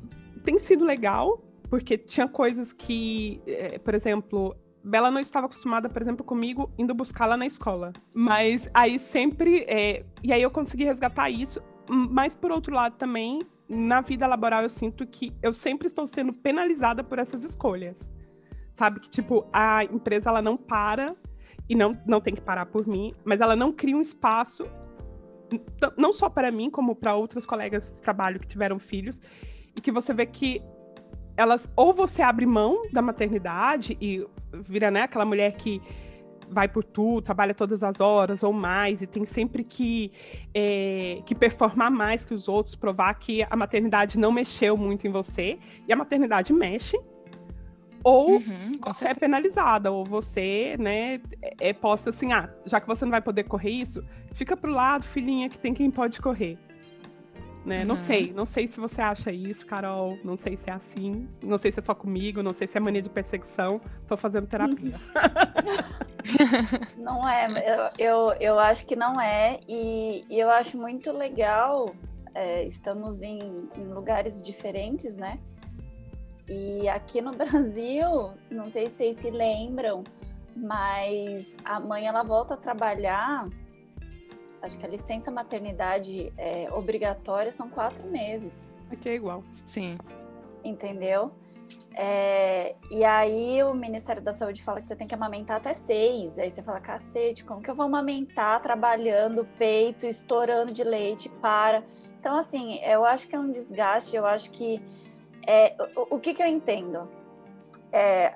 tem 0.45 0.59
sido 0.59 0.85
legal, 0.85 1.43
porque 1.69 1.99
tinha 1.99 2.29
coisas 2.29 2.73
que, 2.73 3.41
é, 3.47 3.79
por 3.79 3.95
exemplo, 3.95 4.57
Bela 4.87 5.11
não 5.11 5.19
estava 5.19 5.47
acostumada, 5.47 5.89
por 5.89 6.01
exemplo, 6.01 6.25
comigo 6.25 6.71
indo 6.79 6.95
buscá-la 6.95 7.37
na 7.37 7.45
escola. 7.45 7.93
Mas 8.15 8.69
aí 8.73 9.01
sempre. 9.01 9.65
É, 9.67 10.05
e 10.23 10.33
aí 10.33 10.41
eu 10.41 10.51
consegui 10.51 10.85
resgatar 10.85 11.29
isso. 11.29 11.61
Mas 11.91 12.35
por 12.37 12.53
outro 12.53 12.73
lado 12.73 12.97
também, 12.97 13.41
na 13.69 14.01
vida 14.01 14.27
laboral 14.27 14.63
eu 14.63 14.69
sinto 14.69 15.05
que 15.05 15.33
eu 15.43 15.53
sempre 15.53 15.89
estou 15.89 16.07
sendo 16.07 16.33
penalizada 16.33 17.03
por 17.03 17.19
essas 17.19 17.45
escolhas. 17.45 17.99
Sabe 18.77 19.01
que 19.01 19.11
tipo 19.11 19.45
a 19.53 19.83
empresa 19.85 20.31
ela 20.31 20.43
não 20.43 20.57
para 20.57 21.17
e 21.69 21.75
não, 21.75 21.99
não 22.07 22.21
tem 22.21 22.35
que 22.35 22.41
parar 22.41 22.67
por 22.67 22.87
mim, 22.87 23.15
mas 23.25 23.41
ela 23.41 23.57
não 23.57 23.73
cria 23.73 23.97
um 23.97 24.01
espaço, 24.01 24.67
não 25.97 26.13
só 26.13 26.29
para 26.29 26.51
mim, 26.51 26.71
como 26.71 26.95
para 26.95 27.15
outras 27.15 27.45
colegas 27.45 27.93
de 27.93 28.01
trabalho 28.01 28.41
que 28.41 28.47
tiveram 28.47 28.79
filhos, 28.79 29.21
e 29.75 29.81
que 29.81 29.91
você 29.91 30.13
vê 30.15 30.27
que 30.27 30.63
elas, 31.37 31.71
ou 31.77 31.93
você 31.93 32.23
abre 32.23 32.47
mão 32.47 32.83
da 32.93 33.03
maternidade 33.03 33.97
e 34.01 34.27
vira 34.53 34.91
né, 34.91 35.03
aquela 35.03 35.27
mulher 35.27 35.53
que 35.57 35.83
vai 36.49 36.69
por 36.69 36.85
tudo, 36.85 37.23
trabalha 37.23 37.53
todas 37.53 37.83
as 37.83 38.01
horas 38.01 38.43
ou 38.43 38.53
mais, 38.53 39.03
e 39.03 39.07
tem 39.07 39.25
sempre 39.25 39.65
que, 39.65 40.13
é, 40.55 41.21
que 41.27 41.35
performar 41.35 41.91
mais 41.91 42.25
que 42.25 42.33
os 42.33 42.49
outros, 42.49 42.75
provar 42.75 43.15
que 43.15 43.45
a 43.49 43.57
maternidade 43.57 44.19
não 44.19 44.31
mexeu 44.31 44.77
muito 44.77 45.07
em 45.07 45.11
você, 45.11 45.59
e 45.87 45.93
a 45.93 45.97
maternidade 45.97 46.53
mexe, 46.53 46.97
ou 48.03 48.33
uhum, 48.37 48.73
você 48.85 49.09
é 49.09 49.15
penalizada, 49.15 49.91
ou 49.91 50.05
você, 50.05 50.77
né, 50.79 51.21
é, 51.43 51.69
é 51.71 51.73
posta 51.73 52.11
assim, 52.11 52.33
ah, 52.33 52.49
já 52.65 52.81
que 52.81 52.87
você 52.87 53.05
não 53.05 53.11
vai 53.11 53.21
poder 53.21 53.45
correr 53.45 53.71
isso, 53.71 54.05
fica 54.33 54.57
pro 54.57 54.71
lado, 54.71 55.05
filhinha, 55.05 55.49
que 55.49 55.59
tem 55.59 55.75
quem 55.75 55.91
pode 55.91 56.21
correr. 56.21 56.59
Né? 57.65 57.81
Uhum. 57.81 57.87
Não 57.87 57.97
sei, 57.97 58.33
não 58.33 58.47
sei 58.47 58.69
se 58.69 58.79
você 58.79 59.03
acha 59.03 59.33
isso, 59.33 59.67
Carol, 59.67 60.17
não 60.23 60.37
sei 60.37 60.57
se 60.57 60.71
é 60.71 60.73
assim, 60.73 61.29
não 61.43 61.59
sei 61.59 61.73
se 61.73 61.81
é 61.81 61.83
só 61.83 61.97
comigo, 61.97 62.41
não 62.41 62.53
sei 62.53 62.69
se 62.69 62.77
é 62.77 62.81
mania 62.81 63.03
de 63.03 63.11
perseguição, 63.11 63.81
tô 64.07 64.17
fazendo 64.17 64.47
terapia. 64.47 64.95
não 66.97 67.29
é, 67.29 67.49
eu, 67.99 68.07
eu, 68.07 68.33
eu 68.39 68.59
acho 68.61 68.87
que 68.87 68.95
não 68.95 69.21
é, 69.21 69.59
e, 69.67 70.25
e 70.31 70.39
eu 70.39 70.49
acho 70.49 70.79
muito 70.79 71.11
legal, 71.11 71.87
é, 72.33 72.65
estamos 72.65 73.21
em, 73.21 73.41
em 73.77 73.85
lugares 73.93 74.41
diferentes, 74.41 75.17
né? 75.17 75.41
E 76.49 76.89
aqui 76.89 77.21
no 77.21 77.33
Brasil, 77.37 78.33
não 78.51 78.71
sei 78.71 78.87
se 78.87 78.93
vocês 78.93 79.17
se 79.17 79.31
lembram, 79.31 80.05
mas 80.55 81.57
a 81.65 81.79
mãe 81.81 82.07
ela 82.07 82.23
volta 82.23 82.55
a 82.55 82.57
trabalhar. 82.57 83.49
Acho 84.63 84.79
que 84.79 84.87
a 84.87 84.89
licença 84.89 85.31
maternidade 85.31 86.33
é 86.37 86.69
obrigatória 86.73 87.53
são 87.53 87.69
quatro 87.69 88.07
meses. 88.07 88.69
Aqui 88.91 89.09
é 89.09 89.15
igual. 89.15 89.43
Sim. 89.53 89.99
Entendeu? 90.65 91.33
É, 91.99 92.77
e 92.91 93.03
aí 93.05 93.63
o 93.63 93.73
Ministério 93.73 94.21
da 94.21 94.33
Saúde 94.33 94.63
fala 94.63 94.81
que 94.83 94.87
você 94.87 94.95
tem 94.95 95.07
que 95.07 95.15
amamentar 95.15 95.57
até 95.57 95.73
seis. 95.73 96.39
Aí 96.39 96.51
você 96.51 96.63
fala, 96.63 96.79
cacete, 96.79 97.45
como 97.45 97.63
que 97.63 97.71
eu 97.71 97.75
vou 97.75 97.87
amamentar 97.87 98.61
trabalhando 98.61 99.47
peito, 99.59 100.07
estourando 100.07 100.73
de 100.73 100.85
leite 100.85 101.29
para. 101.41 101.83
Então, 102.21 102.37
assim, 102.37 102.79
eu 102.85 103.05
acho 103.05 103.27
que 103.27 103.35
é 103.35 103.39
um 103.39 103.51
desgaste, 103.51 104.15
eu 104.15 104.27
acho 104.27 104.51
que 104.51 104.83
é, 105.47 105.77
o, 105.95 106.17
o 106.17 106.19
que, 106.19 106.35
que 106.35 106.43
eu 106.43 106.47
entendo? 106.47 107.09
É, 107.93 108.35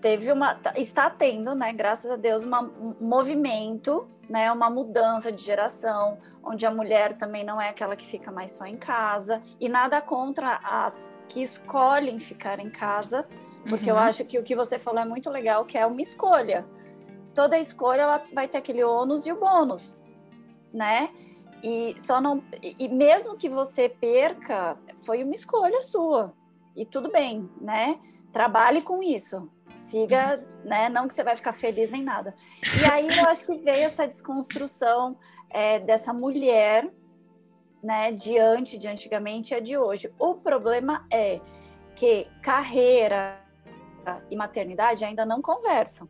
teve 0.00 0.30
uma, 0.30 0.54
tá, 0.54 0.72
está 0.76 1.10
tendo, 1.10 1.54
né, 1.54 1.72
graças 1.72 2.10
a 2.10 2.16
Deus, 2.16 2.44
uma, 2.44 2.62
um 2.62 2.94
movimento, 3.00 4.08
né, 4.28 4.50
uma 4.52 4.68
mudança 4.68 5.32
de 5.32 5.42
geração, 5.42 6.18
onde 6.42 6.66
a 6.66 6.70
mulher 6.70 7.16
também 7.16 7.44
não 7.44 7.60
é 7.60 7.68
aquela 7.68 7.96
que 7.96 8.06
fica 8.06 8.30
mais 8.30 8.52
só 8.52 8.66
em 8.66 8.76
casa, 8.76 9.40
e 9.58 9.68
nada 9.68 10.00
contra 10.00 10.60
as 10.62 11.14
que 11.28 11.40
escolhem 11.40 12.18
ficar 12.18 12.60
em 12.60 12.70
casa, 12.70 13.26
porque 13.68 13.90
uhum. 13.90 13.96
eu 13.96 13.98
acho 13.98 14.24
que 14.24 14.38
o 14.38 14.42
que 14.42 14.54
você 14.54 14.78
falou 14.78 15.00
é 15.00 15.04
muito 15.04 15.30
legal, 15.30 15.64
que 15.64 15.76
é 15.76 15.86
uma 15.86 16.00
escolha. 16.00 16.64
Toda 17.34 17.58
escolha 17.58 18.02
ela 18.02 18.22
vai 18.32 18.48
ter 18.48 18.58
aquele 18.58 18.84
ônus 18.84 19.26
e 19.26 19.32
o 19.32 19.36
bônus, 19.38 19.96
né? 20.72 21.10
E 21.62 21.94
só 21.98 22.20
não 22.20 22.42
e 22.62 22.88
mesmo 22.88 23.36
que 23.36 23.48
você 23.48 23.88
perca, 23.88 24.76
foi 25.04 25.22
uma 25.22 25.34
escolha 25.34 25.80
sua. 25.80 26.34
E 26.74 26.84
tudo 26.84 27.10
bem, 27.10 27.48
né? 27.60 27.98
Trabalhe 28.32 28.82
com 28.82 29.02
isso. 29.02 29.50
siga, 29.70 30.44
né? 30.64 30.88
Não 30.88 31.08
que 31.08 31.14
você 31.14 31.24
vai 31.24 31.36
ficar 31.36 31.52
feliz 31.52 31.90
nem 31.90 32.02
nada. 32.02 32.34
E 32.80 32.84
aí 32.90 33.08
eu 33.18 33.28
acho 33.28 33.46
que 33.46 33.56
veio 33.56 33.84
essa 33.84 34.06
desconstrução 34.06 35.16
é, 35.50 35.78
dessa 35.80 36.12
mulher, 36.12 36.88
né? 37.82 38.12
Diante 38.12 38.78
de 38.78 38.88
antigamente 38.88 39.54
e 39.54 39.60
de 39.60 39.76
hoje. 39.76 40.12
O 40.18 40.34
problema 40.34 41.06
é 41.10 41.40
que 41.94 42.28
carreira 42.42 43.40
e 44.30 44.36
maternidade 44.36 45.04
ainda 45.04 45.26
não 45.26 45.42
conversam. 45.42 46.08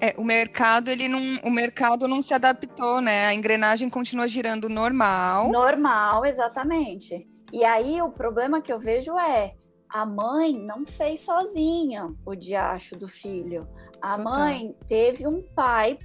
É, 0.00 0.14
o 0.16 0.24
mercado 0.24 0.90
ele 0.90 1.08
não, 1.08 1.20
o 1.42 1.50
mercado 1.50 2.06
não 2.06 2.22
se 2.22 2.32
adaptou, 2.32 3.00
né? 3.00 3.26
A 3.26 3.34
engrenagem 3.34 3.90
continua 3.90 4.28
girando 4.28 4.68
normal. 4.68 5.50
Normal, 5.50 6.24
exatamente. 6.24 7.26
E 7.52 7.64
aí 7.64 8.00
o 8.02 8.10
problema 8.10 8.60
que 8.60 8.72
eu 8.72 8.78
vejo 8.78 9.18
é 9.18 9.54
a 9.88 10.04
mãe 10.04 10.58
não 10.58 10.84
fez 10.84 11.20
sozinha 11.20 12.14
o 12.24 12.34
diacho 12.34 12.96
do 12.96 13.08
filho. 13.08 13.66
A 14.02 14.16
Total. 14.16 14.32
mãe 14.32 14.76
teve 14.86 15.26
um 15.26 15.42
pai, 15.54 15.98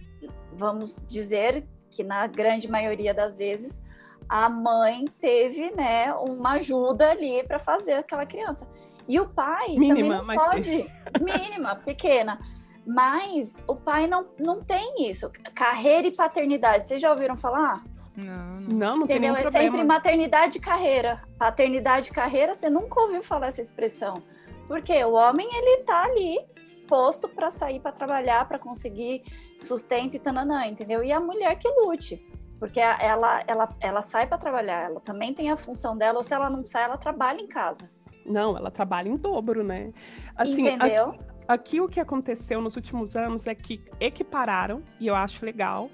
vamos 0.53 1.03
dizer 1.07 1.67
que 1.89 2.03
na 2.03 2.25
grande 2.27 2.69
maioria 2.69 3.13
das 3.13 3.37
vezes 3.37 3.81
a 4.27 4.49
mãe 4.49 5.05
teve, 5.19 5.71
né, 5.75 6.13
uma 6.13 6.53
ajuda 6.53 7.11
ali 7.11 7.43
para 7.45 7.59
fazer 7.59 7.93
aquela 7.93 8.25
criança. 8.25 8.67
E 9.07 9.19
o 9.19 9.27
pai 9.27 9.75
mínima, 9.77 10.19
também 10.19 10.37
não 10.37 10.45
pode, 10.45 10.91
mínima, 11.21 11.75
pequena. 11.75 12.39
Mas 12.85 13.61
o 13.67 13.75
pai 13.75 14.07
não, 14.07 14.27
não 14.39 14.61
tem 14.61 15.07
isso. 15.09 15.31
Carreira 15.53 16.07
e 16.07 16.15
paternidade, 16.15 16.87
vocês 16.87 17.01
já 17.01 17.11
ouviram 17.11 17.37
falar? 17.37 17.83
Não, 18.15 18.25
não, 18.25 18.61
não, 18.61 18.97
não 18.97 19.05
Entendeu? 19.05 19.35
é 19.35 19.41
problema. 19.41 19.65
sempre 19.65 19.83
maternidade 19.83 20.57
e 20.57 20.61
carreira. 20.61 21.21
Paternidade 21.37 22.09
e 22.09 22.13
carreira, 22.13 22.53
você 22.53 22.69
nunca 22.69 22.99
ouviu 23.01 23.23
falar 23.23 23.47
essa 23.47 23.61
expressão. 23.61 24.21
Porque 24.67 25.03
o 25.03 25.13
homem, 25.13 25.47
ele 25.51 25.83
tá 25.83 26.03
ali 26.03 26.39
posto 26.87 27.27
para 27.27 27.49
sair 27.49 27.79
para 27.79 27.91
trabalhar, 27.91 28.47
para 28.47 28.59
conseguir 28.59 29.23
sustento 29.59 30.15
e 30.15 30.19
tananã, 30.19 30.67
entendeu? 30.67 31.03
E 31.03 31.11
a 31.11 31.19
mulher 31.19 31.57
que 31.57 31.67
lute. 31.67 32.23
Porque 32.59 32.79
ela, 32.79 33.43
ela, 33.47 33.75
ela 33.81 34.01
sai 34.01 34.27
para 34.27 34.37
trabalhar, 34.37 34.85
ela 34.85 34.99
também 34.99 35.33
tem 35.33 35.51
a 35.51 35.57
função 35.57 35.97
dela, 35.97 36.17
ou 36.17 36.23
se 36.23 36.33
ela 36.33 36.49
não 36.49 36.65
sai, 36.65 36.83
ela 36.83 36.97
trabalha 36.97 37.41
em 37.41 37.47
casa. 37.47 37.89
Não, 38.25 38.55
ela 38.55 38.71
trabalha 38.71 39.09
em 39.09 39.17
dobro, 39.17 39.63
né? 39.63 39.91
Assim, 40.35 40.61
Entendeu? 40.61 41.09
Aqui, 41.09 41.19
aqui 41.47 41.81
o 41.81 41.89
que 41.89 41.99
aconteceu 41.99 42.61
nos 42.61 42.75
últimos 42.75 43.15
anos 43.17 43.47
é 43.47 43.55
que 43.55 43.83
equipararam, 43.99 44.81
e 44.99 45.07
eu 45.07 45.15
acho 45.15 45.43
legal, 45.43 45.89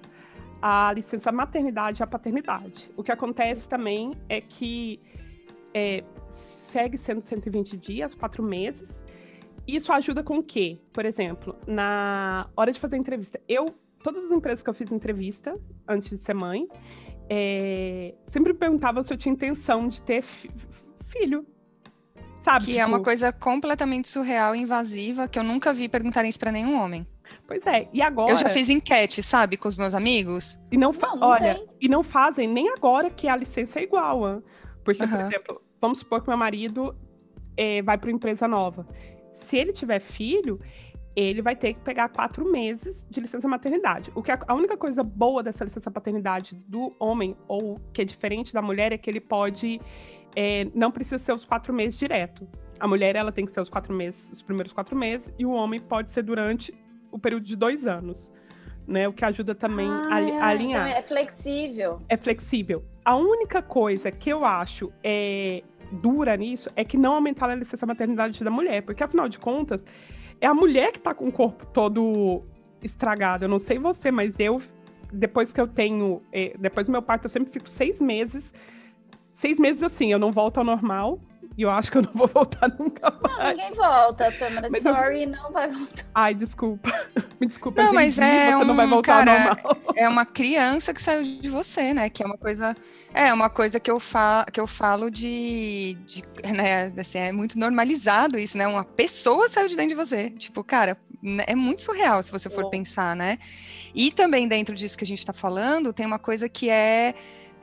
a 0.62 0.92
licença 0.94 1.32
maternidade 1.32 2.02
e 2.02 2.04
a 2.04 2.08
paternidade. 2.08 2.90
O 2.98 3.04
que 3.04 3.12
acontece 3.12 3.68
também 3.68 4.12
é 4.28 4.42
que 4.42 5.00
é, 5.74 6.04
segue 6.34 6.98
sendo 6.98 7.22
120 7.22 7.78
dias, 7.78 8.14
quatro 8.14 8.44
meses. 8.44 8.90
Isso 9.68 9.92
ajuda 9.92 10.24
com 10.24 10.38
o 10.40 10.44
quê? 10.44 10.80
Por 10.92 11.06
exemplo, 11.06 11.56
na 11.68 12.50
hora 12.56 12.72
de 12.72 12.80
fazer 12.80 12.98
entrevista, 12.98 13.40
eu, 13.48 13.66
todas 14.04 14.26
as 14.26 14.32
empresas 14.32 14.64
que 14.64 14.70
eu 14.70 14.74
fiz 14.74 14.92
entrevista 14.92 15.60
antes 15.88 16.10
de 16.10 16.18
ser 16.18 16.34
mãe, 16.34 16.68
é, 17.30 18.16
sempre 18.28 18.54
perguntava 18.54 19.04
se 19.04 19.14
eu 19.14 19.18
tinha 19.18 19.34
intenção 19.34 19.88
de 19.88 20.02
ter 20.02 20.24
filho. 20.24 21.46
Sabe? 22.42 22.66
Que 22.66 22.72
tipo... 22.72 22.82
é 22.82 22.86
uma 22.86 22.98
tipo 22.98 23.06
coisa 23.06 23.32
completamente 23.32 24.08
surreal 24.08 24.56
e 24.56 24.60
invasiva 24.60 25.28
que 25.28 25.38
eu 25.38 25.44
nunca 25.44 25.74
vi 25.74 25.88
perguntarem 25.88 26.30
isso 26.30 26.40
para 26.40 26.52
nenhum 26.52 26.80
homem. 26.80 27.06
Pois 27.48 27.66
é, 27.66 27.88
e 27.92 28.02
agora. 28.02 28.32
Eu 28.32 28.38
já 28.38 28.50
fiz 28.50 28.70
enquete, 28.70 29.24
sabe, 29.24 29.58
com 29.58 29.68
os 29.68 29.78
meus 29.78 29.94
amigos. 29.94 30.60
E 30.72 30.78
não, 30.78 30.94
fa... 30.94 31.08
não, 31.08 31.18
não 31.18 31.28
olha, 31.30 31.56
tem. 31.56 31.68
e 31.82 31.88
não 31.88 32.04
fazem 32.04 32.48
nem 32.48 32.70
agora 32.70 33.10
que 33.10 33.28
a 33.28 33.36
licença 33.36 33.80
é 33.80 33.84
igual, 33.84 34.28
hein? 34.30 34.44
porque, 34.84 35.04
uhum. 35.04 35.10
por 35.10 35.20
exemplo, 35.20 35.62
vamos 35.82 36.00
supor 36.00 36.22
que 36.22 36.28
meu 36.28 36.38
marido 36.38 36.96
é, 37.58 37.82
vai 37.82 37.98
para 37.98 38.10
uma 38.10 38.16
empresa 38.16 38.48
nova. 38.48 38.88
Se 39.34 39.58
ele 39.58 39.74
tiver 39.74 40.00
filho, 40.00 40.60
ele 41.16 41.42
vai 41.42 41.56
ter 41.56 41.74
que 41.74 41.82
pegar 41.82 42.10
quatro 42.10 42.50
meses 42.50 43.06
de 43.10 43.20
licença 43.20 43.48
maternidade. 43.48 44.12
O 44.16 44.24
que 44.24 44.32
a, 44.32 44.40
a, 44.48 44.54
única 44.54 44.78
coisa 44.78 45.04
boa 45.04 45.44
dessa 45.44 45.64
licença 45.64 45.92
paternidade 45.92 46.56
do 46.68 46.96
homem, 47.00 47.36
ou 47.48 47.80
que 47.92 48.02
é 48.02 48.06
diferente 48.06 48.54
da 48.54 48.62
mulher, 48.62 48.94
é 48.94 48.98
que 48.98 49.10
ele 49.10 49.20
pode. 49.20 49.82
É, 50.36 50.68
não 50.74 50.92
precisa 50.92 51.20
ser 51.20 51.34
os 51.34 51.44
quatro 51.44 51.74
meses 51.74 51.98
direto. 51.98 52.48
A 52.80 52.88
mulher 52.88 53.16
ela 53.16 53.32
tem 53.32 53.46
que 53.46 53.52
ser 53.52 53.60
os 53.60 53.70
quatro 53.70 53.94
meses, 53.94 54.32
os 54.32 54.42
primeiros 54.42 54.72
quatro 54.72 54.96
meses, 54.96 55.34
e 55.38 55.46
o 55.46 55.52
homem 55.52 55.80
pode 55.80 56.12
ser 56.12 56.24
durante 56.24 56.74
o 57.12 57.20
período 57.20 57.44
de 57.44 57.56
dois 57.56 57.88
anos. 57.88 58.34
Né, 58.88 59.08
o 59.08 59.14
que 59.14 59.24
ajuda 59.24 59.54
também 59.54 59.88
ah, 59.88 60.16
a, 60.42 60.48
alinhar. 60.48 60.88
Então 60.88 60.98
é 60.98 61.02
flexível. 61.04 62.02
É 62.10 62.18
flexível. 62.18 62.84
A 63.06 63.16
única 63.16 63.62
coisa 63.62 64.10
que 64.10 64.32
eu 64.32 64.44
acho 64.44 64.92
é 65.04 65.62
dura 65.92 66.36
nisso 66.36 66.72
é 66.76 66.84
que 66.84 66.98
não 66.98 67.14
aumentar 67.14 67.52
a 67.52 67.56
licença 67.56 67.86
maternidade 67.86 68.44
da 68.44 68.50
mulher, 68.50 68.82
porque 68.82 69.04
afinal 69.04 69.30
de 69.30 69.38
contas 69.38 69.80
é 70.42 70.48
a 70.48 70.56
mulher 70.56 70.92
que 70.92 71.00
tá 71.00 71.14
com 71.14 71.28
o 71.28 71.32
corpo 71.32 71.68
todo 71.68 72.42
estragado. 72.82 73.46
Eu 73.46 73.50
não 73.50 73.60
sei 73.60 73.78
você, 73.78 74.10
mas 74.10 74.34
eu 74.40 74.60
depois 75.12 75.52
que 75.52 75.60
eu 75.60 75.68
tenho, 75.68 76.22
é, 76.32 76.56
depois 76.58 76.86
do 76.86 76.92
meu 76.92 77.02
parto, 77.02 77.26
eu 77.26 77.30
sempre 77.30 77.52
fico 77.52 77.70
seis 77.70 78.00
meses, 78.00 78.54
seis 79.34 79.60
meses 79.60 79.82
assim, 79.84 80.12
eu 80.12 80.20
não 80.20 80.32
volto 80.32 80.58
ao 80.58 80.64
normal. 80.64 81.20
E 81.60 81.64
eu 81.64 81.70
acho 81.70 81.92
que 81.92 81.98
eu 81.98 82.04
não 82.04 82.14
vou 82.14 82.26
voltar 82.26 82.70
nunca 82.80 83.12
mais. 83.22 83.38
Não, 83.38 83.50
ninguém 83.50 83.74
volta, 83.74 84.32
Tamara. 84.32 84.70
Mas 84.72 84.82
Sorry, 84.82 85.24
eu... 85.24 85.30
não 85.30 85.52
vai 85.52 85.68
voltar. 85.68 86.06
Ai, 86.16 86.34
desculpa. 86.34 86.90
Me 87.38 87.48
desculpa, 87.48 87.82
não, 87.82 87.88
gente. 87.88 87.96
Mas 87.96 88.18
é 88.18 88.52
você 88.52 88.64
um, 88.64 88.68
não 88.68 88.76
vai 88.78 88.88
voltar 88.88 89.26
cara, 89.26 89.56
normal. 89.56 89.78
É 89.94 90.08
uma 90.08 90.26
criança 90.26 90.94
que 90.94 91.02
saiu 91.02 91.22
de 91.22 91.50
você, 91.50 91.94
né? 91.94 92.10
Que 92.10 92.24
é 92.24 92.26
uma 92.26 92.38
coisa. 92.38 92.74
É 93.14 93.34
uma 93.34 93.50
coisa 93.50 93.78
que 93.78 93.92
eu, 93.92 94.00
fa 94.00 94.46
que 94.54 94.58
eu 94.58 94.66
falo 94.66 95.12
de, 95.12 95.98
de. 96.06 96.24
né, 96.50 96.94
assim, 96.98 97.18
é 97.18 97.34
muito 97.34 97.60
normalizado 97.60 98.40
isso, 98.40 98.58
né? 98.58 98.66
Uma 98.66 98.86
pessoa 98.86 99.50
saiu 99.50 99.68
de 99.68 99.76
dentro 99.76 99.90
de 99.90 99.96
você. 99.96 100.30
Tipo, 100.30 100.64
cara, 100.64 100.98
é 101.46 101.56
muito 101.56 101.82
surreal 101.82 102.24
se 102.24 102.32
você 102.32 102.50
for 102.50 102.68
é. 102.68 102.70
pensar, 102.70 103.18
né? 103.18 103.38
E 103.94 104.14
também 104.14 104.48
dentro 104.48 104.74
disso 104.74 104.98
que 104.98 105.04
a 105.04 105.08
gente 105.08 105.20
está 105.20 105.34
falando, 105.34 105.92
tem 105.92 106.06
uma 106.06 106.20
coisa 106.20 106.48
que 106.48 106.70
é 106.70 107.14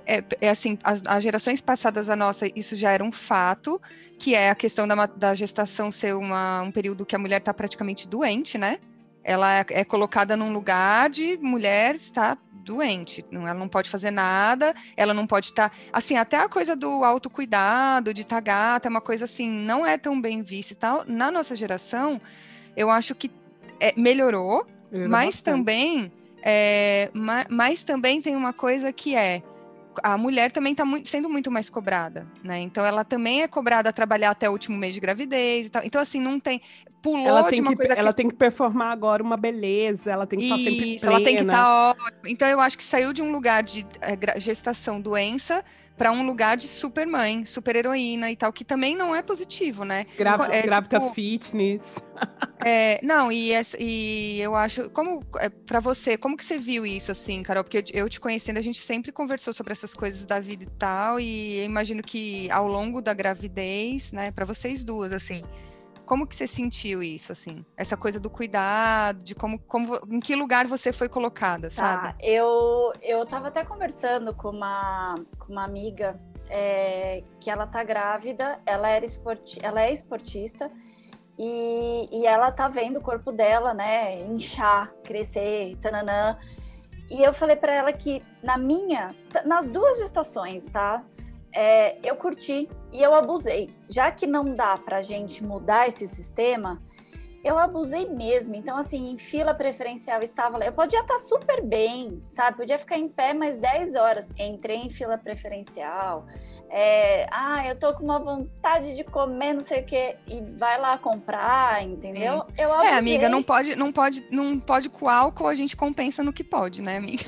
é, 0.07 0.23
é 0.41 0.49
assim, 0.49 0.79
as, 0.85 1.03
as, 1.05 1.23
gerações 1.23 1.61
passadas 1.61 2.09
a 2.09 2.15
nossa, 2.15 2.49
isso 2.55 2.77
já 2.77 2.93
era 2.93 3.03
um 3.03 3.11
fato, 3.11 3.81
que 4.19 4.35
é 4.35 4.51
a 4.51 4.55
questão 4.55 4.87
da, 4.87 5.07
da 5.07 5.35
gestação 5.35 5.91
ser 5.91 6.15
uma, 6.15 6.63
um 6.63 6.71
período 6.71 7.05
que 7.05 7.17
a 7.17 7.19
mulher 7.19 7.39
está 7.39 7.53
praticamente 7.53 8.09
doente, 8.09 8.57
né? 8.57 8.79
Ela 9.25 9.59
é, 9.59 9.67
é, 9.71 9.85
colocada 9.85 10.37
num 10.37 10.53
lugar 10.53 11.11
de 11.11 11.37
mulher 11.39 11.97
está 11.97 12.39
doente, 12.53 13.25
não, 13.31 13.47
ela 13.47 13.59
não 13.59 13.69
pode 13.69 13.89
fazer 13.91 14.11
nada, 14.11 14.75
ela 14.97 15.13
não 15.13 15.27
pode 15.27 15.47
estar, 15.47 15.71
tá, 15.71 15.77
assim, 15.93 16.17
até 16.17 16.37
a 16.37 16.49
coisa 16.49 16.75
do 16.75 17.05
autocuidado, 17.05 18.15
de 18.15 18.23
estar 18.23 18.37
tá 18.37 18.41
gata, 18.41 18.89
é 18.89 18.91
uma 18.91 19.01
coisa 19.01 19.25
assim, 19.25 19.49
não 19.49 19.85
é 19.85 19.99
tão 19.99 20.21
bem 20.21 20.43
vista 20.43 20.73
e 20.73 20.77
tal. 20.77 21.05
Na 21.07 21.31
nossa 21.31 21.55
geração, 21.55 22.21
eu 22.77 22.91
acho 22.91 23.15
que 23.15 23.31
é, 23.81 23.93
melhorou, 23.97 24.67
mas 24.91 25.37
bastante. 25.37 25.43
também, 25.45 26.13
é, 26.43 27.11
mas 27.49 27.83
também 27.83 28.21
tem 28.21 28.35
uma 28.35 28.53
coisa 28.53 28.93
que 28.93 29.15
é 29.15 29.43
a 30.03 30.17
mulher 30.19 30.51
também 30.51 30.73
está 30.73 30.85
sendo 31.05 31.29
muito 31.29 31.51
mais 31.51 31.69
cobrada, 31.69 32.27
né? 32.43 32.61
Então 32.61 32.85
ela 32.85 33.05
também 33.05 33.43
é 33.43 33.49
cobrada 33.49 33.89
a 33.91 33.93
trabalhar 33.93 34.31
até 34.31 34.49
o 34.49 34.53
último 34.53 34.77
mês 34.77 34.95
de 34.95 35.01
gravidez 35.01 35.67
e 35.67 35.71
tal. 35.71 35.83
Então, 35.85 36.01
assim, 36.01 36.21
não 36.21 36.39
tem. 36.39 36.61
Pulou 37.03 37.27
ela 37.27 37.45
tem 37.45 37.57
de 37.57 37.61
uma 37.61 37.71
que, 37.71 37.77
coisa 37.77 37.93
Ela 37.95 38.11
que... 38.11 38.17
tem 38.17 38.29
que 38.29 38.35
performar 38.35 38.91
agora 38.91 39.23
uma 39.23 39.37
beleza, 39.37 40.11
ela 40.11 40.27
tem 40.27 40.39
que 40.39 40.47
estar 40.47 40.57
sempre 40.57 40.99
plena. 40.99 41.15
Ela 41.15 41.25
tem 41.25 41.37
que 41.37 41.43
estar 41.43 41.63
tá 41.63 41.91
ótima. 41.91 42.21
Então, 42.27 42.49
eu 42.49 42.61
acho 42.61 42.77
que 42.77 42.83
saiu 42.83 43.13
de 43.13 43.23
um 43.23 43.31
lugar 43.31 43.63
de 43.63 43.87
é, 44.01 44.41
gestação, 44.41 45.01
doença, 45.01 45.65
para 45.97 46.13
um 46.13 46.27
lugar 46.27 46.57
de 46.57 46.69
super 46.69 47.07
mãe, 47.07 47.45
super 47.45 47.75
heroína 47.75 48.31
e 48.31 48.37
tal, 48.37 48.53
que 48.53 48.65
também 48.65 48.95
não 48.95 49.15
é 49.15 49.23
positivo, 49.23 49.85
né? 49.85 50.07
Grávida, 50.17 50.55
é, 50.55 50.63
grávida 50.63 51.01
tipo, 51.01 51.15
fitness. 51.15 51.83
É, 52.65 52.99
não, 53.03 53.31
e, 53.31 53.53
e 53.79 54.41
eu 54.41 54.57
acho, 54.57 54.89
como 54.89 55.23
é, 55.39 55.51
para 55.51 55.79
você, 55.79 56.17
como 56.17 56.37
que 56.37 56.43
você 56.43 56.57
viu 56.57 56.87
isso 56.87 57.13
assim, 57.13 57.43
Carol? 57.43 57.63
Porque 57.63 57.85
eu 57.93 58.09
te 58.09 58.19
conhecendo, 58.19 58.57
a 58.57 58.63
gente 58.63 58.81
sempre 58.81 59.13
conversou 59.13 59.53
sobre 59.53 59.73
essas 59.73 59.93
coisas 59.93 60.25
da 60.25 60.41
vida 60.41 60.65
e 60.65 60.71
tal, 60.79 61.21
e 61.21 61.59
eu 61.59 61.65
imagino 61.65 62.03
que 62.03 62.51
ao 62.51 62.67
longo 62.67 63.03
da 63.03 63.13
gravidez, 63.13 64.11
né, 64.11 64.31
para 64.31 64.47
vocês 64.47 64.83
duas, 64.83 65.13
assim, 65.13 65.43
como 66.07 66.27
que 66.27 66.37
você 66.37 66.47
sentiu 66.47 67.03
isso, 67.03 67.33
assim? 67.33 67.67
Essa 67.77 67.97
coisa 67.97 68.19
do 68.19 68.31
cuidado, 68.31 69.23
de 69.23 69.35
como, 69.35 69.59
como 69.59 69.99
em 70.09 70.21
que 70.21 70.35
lugar 70.37 70.67
você 70.67 70.93
foi 70.93 71.09
colocada, 71.09 71.69
tá, 71.69 71.75
sabe? 71.75 72.15
Eu, 72.21 72.93
eu 73.03 73.27
tava 73.27 73.49
até 73.49 73.65
conversando 73.65 74.33
com 74.33 74.51
uma, 74.51 75.17
com 75.39 75.53
uma 75.53 75.65
amiga 75.65 76.19
é, 76.49 77.25
que 77.41 77.51
ela 77.51 77.67
tá 77.67 77.83
grávida, 77.83 78.59
ela, 78.65 78.89
era 78.89 79.05
esporti 79.05 79.59
ela 79.63 79.83
é 79.83 79.93
esportista 79.93 80.71
e, 81.37 82.09
e 82.11 82.27
ela 82.27 82.51
tá 82.53 82.69
vendo 82.69 82.99
o 82.99 83.03
corpo 83.03 83.33
dela, 83.33 83.75
né, 83.75 84.23
inchar, 84.25 84.93
crescer, 85.03 85.77
tananã. 85.83 86.39
E 87.11 87.23
eu 87.23 87.33
falei 87.33 87.57
para 87.57 87.75
ela 87.75 87.93
que 87.93 88.23
na 88.43 88.57
minha, 88.57 89.15
nas 89.45 89.69
duas 89.69 89.99
gestações, 89.99 90.69
tá? 90.69 91.05
É, 91.57 91.99
eu 92.05 92.15
curti 92.17 92.69
e 92.93 93.03
eu 93.03 93.15
abusei. 93.15 93.75
Já 93.89 94.11
que 94.11 94.27
não 94.27 94.55
dá 94.55 94.75
para 94.77 94.99
a 94.99 95.01
gente 95.01 95.43
mudar 95.43 95.89
esse 95.89 96.07
sistema, 96.07 96.83
eu 97.43 97.59
abusei 97.59 98.07
mesmo. 98.11 98.55
Então, 98.55 98.77
assim, 98.77 99.11
em 99.11 99.17
fila 99.17 99.55
preferencial 99.55 100.21
estava 100.23 100.59
lá. 100.59 100.67
Eu 100.67 100.73
podia 100.73 101.01
estar 101.01 101.17
super 101.19 101.63
bem, 101.63 102.23
sabe? 102.29 102.59
Podia 102.59 102.79
ficar 102.79 102.99
em 102.99 103.09
pé 103.09 103.33
mais 103.33 103.59
10 103.59 103.95
horas. 103.95 104.29
Entrei 104.37 104.77
em 104.77 104.91
fila 104.91 105.17
preferencial, 105.17 106.27
é, 106.71 107.27
ah, 107.31 107.67
eu 107.67 107.77
tô 107.77 107.95
com 107.95 108.05
uma 108.05 108.19
vontade 108.19 108.95
de 108.97 109.05
comer, 109.05 109.55
não 109.55 109.63
sei 109.63 109.81
o 109.81 109.85
quê, 109.85 110.17
e 110.27 110.41
vai 110.59 110.81
lá 110.81 110.99
comprar, 110.99 111.83
entendeu? 111.83 112.45
Sim. 112.49 112.55
Eu 112.59 112.75
é, 112.83 112.95
amiga, 112.95 113.29
não 113.29 113.43
pode, 113.43 113.77
não 113.77 113.93
pode, 113.93 114.27
não 114.31 114.59
pode 114.59 114.89
com 114.89 115.09
álcool, 115.09 115.47
a 115.47 115.55
gente 115.55 115.77
compensa 115.77 116.23
no 116.23 116.33
que 116.33 116.45
pode, 116.45 116.83
né, 116.83 116.97
amiga? 116.97 117.25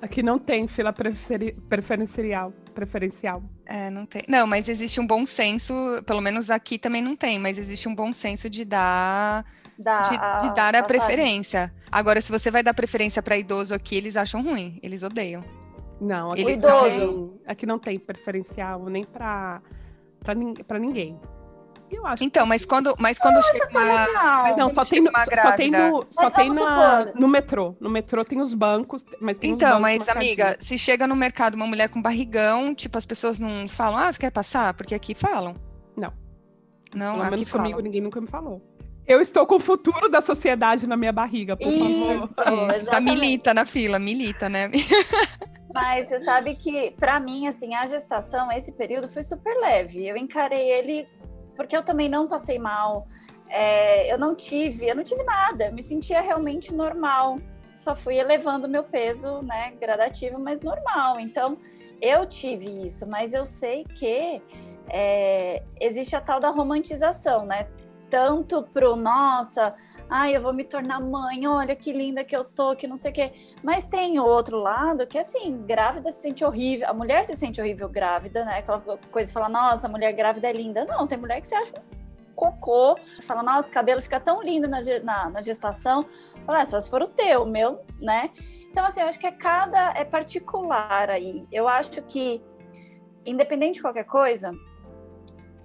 Aqui 0.00 0.22
não 0.22 0.38
tem 0.38 0.66
fila 0.66 0.92
preferencial, 0.92 2.52
preferencial. 2.74 3.42
É, 3.66 3.88
não 3.88 4.04
tem. 4.04 4.22
Não, 4.28 4.46
mas 4.46 4.68
existe 4.68 5.00
um 5.00 5.06
bom 5.06 5.24
senso, 5.24 5.74
pelo 6.06 6.20
menos 6.20 6.50
aqui 6.50 6.78
também 6.78 7.00
não 7.00 7.14
tem, 7.14 7.38
mas 7.38 7.58
existe 7.58 7.88
um 7.88 7.94
bom 7.94 8.12
senso 8.12 8.50
de 8.50 8.64
dar 8.64 9.44
da, 9.78 10.02
de, 10.02 10.16
a, 10.16 10.38
de, 10.38 10.54
dar 10.54 10.74
a, 10.74 10.80
a 10.80 10.82
preferência. 10.82 11.72
Agora, 11.90 12.20
se 12.20 12.30
você 12.30 12.50
vai 12.50 12.62
dar 12.62 12.74
preferência 12.74 13.22
para 13.22 13.36
idoso 13.36 13.74
aqui, 13.74 13.96
eles 13.96 14.16
acham 14.16 14.42
ruim, 14.42 14.78
eles 14.82 15.02
odeiam. 15.02 15.61
Não, 16.02 16.32
aqui, 16.32 16.50
idoso. 16.50 17.06
Não 17.06 17.28
tem, 17.28 17.40
aqui 17.46 17.66
não 17.66 17.78
tem 17.78 17.98
preferencial 17.98 18.84
nem 18.86 19.04
para 19.04 19.62
para 20.66 20.78
ninguém. 20.78 21.18
Eu 21.90 22.06
acho. 22.06 22.24
Então, 22.24 22.46
mas 22.46 22.64
quando, 22.64 22.94
mas 22.98 23.18
quando 23.18 23.42
chega 23.42 23.68
uma, 23.70 24.42
mas 24.42 24.56
não, 24.56 24.70
só 24.70 24.84
tem, 24.84 25.00
uma 25.00 25.24
grávida, 25.26 25.42
só 25.42 25.52
tem 25.52 25.70
no, 25.70 26.04
só 26.10 26.30
tem 26.30 26.50
na, 26.50 27.12
no 27.14 27.28
metrô. 27.28 27.76
No 27.78 27.90
metrô 27.90 28.24
tem 28.24 28.40
os 28.40 28.54
bancos, 28.54 29.04
mas 29.20 29.36
tem 29.36 29.52
Então, 29.52 29.78
mas 29.78 30.08
amiga, 30.08 30.56
se 30.58 30.78
chega 30.78 31.06
no 31.06 31.14
mercado 31.14 31.54
uma 31.54 31.66
mulher 31.66 31.88
com 31.88 32.00
barrigão, 32.00 32.74
tipo 32.74 32.96
as 32.96 33.04
pessoas 33.04 33.38
não 33.38 33.66
falam: 33.68 33.98
"Ah, 33.98 34.12
você 34.12 34.18
quer 34.18 34.30
passar?" 34.30 34.74
Porque 34.74 34.94
aqui 34.94 35.14
falam. 35.14 35.54
Não. 35.96 36.12
Não, 36.94 37.18
Pelo 37.18 37.30
menos 37.30 37.52
comigo 37.52 37.80
ninguém 37.80 38.00
nunca 38.00 38.20
me 38.20 38.26
falou. 38.26 38.60
Eu 39.06 39.20
estou 39.20 39.44
com 39.46 39.56
o 39.56 39.60
futuro 39.60 40.08
da 40.08 40.20
sociedade 40.20 40.86
na 40.86 40.96
minha 40.96 41.12
barriga, 41.12 41.56
por 41.56 41.66
Isso, 41.66 42.34
favor. 42.34 42.70
Isso, 42.70 42.86
tá 42.90 43.00
milita 43.00 43.52
na 43.52 43.64
fila, 43.64 43.98
milita, 43.98 44.48
né? 44.48 44.70
Mas 45.74 46.08
você 46.08 46.20
sabe 46.20 46.54
que, 46.54 46.90
para 46.92 47.18
mim, 47.18 47.46
assim, 47.46 47.74
a 47.74 47.86
gestação, 47.86 48.52
esse 48.52 48.72
período 48.72 49.08
foi 49.08 49.22
super 49.22 49.54
leve. 49.60 50.06
Eu 50.06 50.16
encarei 50.16 50.70
ele 50.70 51.08
porque 51.56 51.76
eu 51.76 51.82
também 51.82 52.08
não 52.08 52.28
passei 52.28 52.58
mal. 52.58 53.06
É, 53.48 54.12
eu 54.12 54.18
não 54.18 54.34
tive, 54.34 54.88
eu 54.88 54.94
não 54.94 55.02
tive 55.02 55.22
nada. 55.22 55.70
Me 55.70 55.82
sentia 55.82 56.20
realmente 56.20 56.74
normal. 56.74 57.38
Só 57.76 57.96
fui 57.96 58.16
elevando 58.16 58.68
meu 58.68 58.84
peso, 58.84 59.42
né, 59.42 59.72
gradativo, 59.80 60.38
mas 60.38 60.60
normal. 60.60 61.18
Então, 61.18 61.58
eu 62.00 62.26
tive 62.26 62.84
isso, 62.84 63.06
mas 63.08 63.32
eu 63.32 63.46
sei 63.46 63.84
que 63.84 64.42
é, 64.88 65.62
existe 65.80 66.14
a 66.14 66.20
tal 66.20 66.38
da 66.38 66.50
romantização, 66.50 67.46
né? 67.46 67.66
tanto 68.12 68.62
pro 68.74 68.94
nossa, 68.94 69.74
ai, 70.12 70.36
eu 70.36 70.42
vou 70.42 70.52
me 70.52 70.62
tornar 70.62 71.00
mãe, 71.00 71.46
olha 71.46 71.74
que 71.74 71.90
linda 71.90 72.22
que 72.22 72.36
eu 72.36 72.44
tô, 72.44 72.76
que 72.76 72.86
não 72.86 72.98
sei 72.98 73.10
o 73.10 73.14
quê. 73.14 73.32
Mas 73.62 73.86
tem 73.86 74.20
outro 74.20 74.58
lado 74.58 75.06
que, 75.06 75.18
assim, 75.18 75.62
grávida 75.66 76.12
se 76.12 76.20
sente 76.20 76.44
horrível, 76.44 76.86
a 76.86 76.92
mulher 76.92 77.24
se 77.24 77.34
sente 77.34 77.62
horrível 77.62 77.88
grávida, 77.88 78.44
né? 78.44 78.58
Aquela 78.58 78.80
coisa 79.10 79.28
de 79.28 79.32
falar, 79.32 79.48
nossa, 79.48 79.86
a 79.86 79.90
mulher 79.90 80.12
grávida 80.12 80.50
é 80.50 80.52
linda. 80.52 80.84
Não, 80.84 81.06
tem 81.06 81.16
mulher 81.16 81.40
que 81.40 81.46
se 81.46 81.54
acha 81.54 81.72
cocô, 82.34 82.96
fala, 83.22 83.42
nossa, 83.42 83.70
o 83.70 83.72
cabelo 83.72 84.02
fica 84.02 84.18
tão 84.18 84.42
lindo 84.42 84.68
na, 84.68 84.80
na, 85.02 85.30
na 85.30 85.40
gestação. 85.40 86.02
Fala, 86.44 86.60
ah, 86.60 86.64
só 86.66 86.78
se 86.78 86.90
for 86.90 87.02
o 87.02 87.08
teu, 87.08 87.44
o 87.44 87.46
meu, 87.46 87.80
né? 87.98 88.30
Então, 88.70 88.84
assim, 88.84 89.00
eu 89.00 89.06
acho 89.06 89.18
que 89.18 89.26
é 89.26 89.32
cada, 89.32 89.92
é 89.96 90.04
particular 90.04 91.08
aí. 91.08 91.46
Eu 91.50 91.68
acho 91.68 92.02
que, 92.02 92.42
independente 93.24 93.76
de 93.76 93.82
qualquer 93.82 94.04
coisa, 94.04 94.52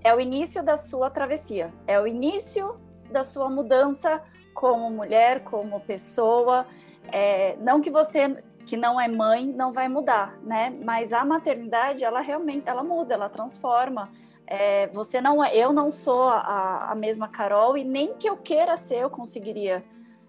é 0.03 0.15
o 0.15 0.21
início 0.21 0.63
da 0.63 0.77
sua 0.77 1.09
travessia, 1.09 1.73
é 1.85 1.99
o 1.99 2.07
início 2.07 2.79
da 3.11 3.23
sua 3.23 3.49
mudança 3.49 4.21
como 4.53 4.89
mulher, 4.89 5.43
como 5.43 5.79
pessoa. 5.81 6.65
É, 7.11 7.55
não 7.57 7.79
que 7.79 7.89
você 7.89 8.43
que 8.65 8.75
não 8.75 8.99
é 8.99 9.07
mãe 9.07 9.45
não 9.45 9.71
vai 9.71 9.87
mudar, 9.87 10.37
né? 10.43 10.69
Mas 10.83 11.13
a 11.13 11.23
maternidade 11.23 12.03
ela 12.03 12.19
realmente 12.19 12.67
ela 12.67 12.83
muda, 12.83 13.13
ela 13.13 13.29
transforma. 13.29 14.11
É, 14.45 14.87
você 14.87 15.21
não 15.21 15.43
é, 15.43 15.55
eu 15.55 15.71
não 15.71 15.89
sou 15.89 16.23
a, 16.27 16.91
a 16.91 16.95
mesma 16.95 17.29
Carol 17.29 17.77
e 17.77 17.83
nem 17.85 18.15
que 18.15 18.29
eu 18.29 18.35
queira 18.35 18.75
ser 18.75 19.03
eu 19.03 19.09
conseguiria, 19.09 19.85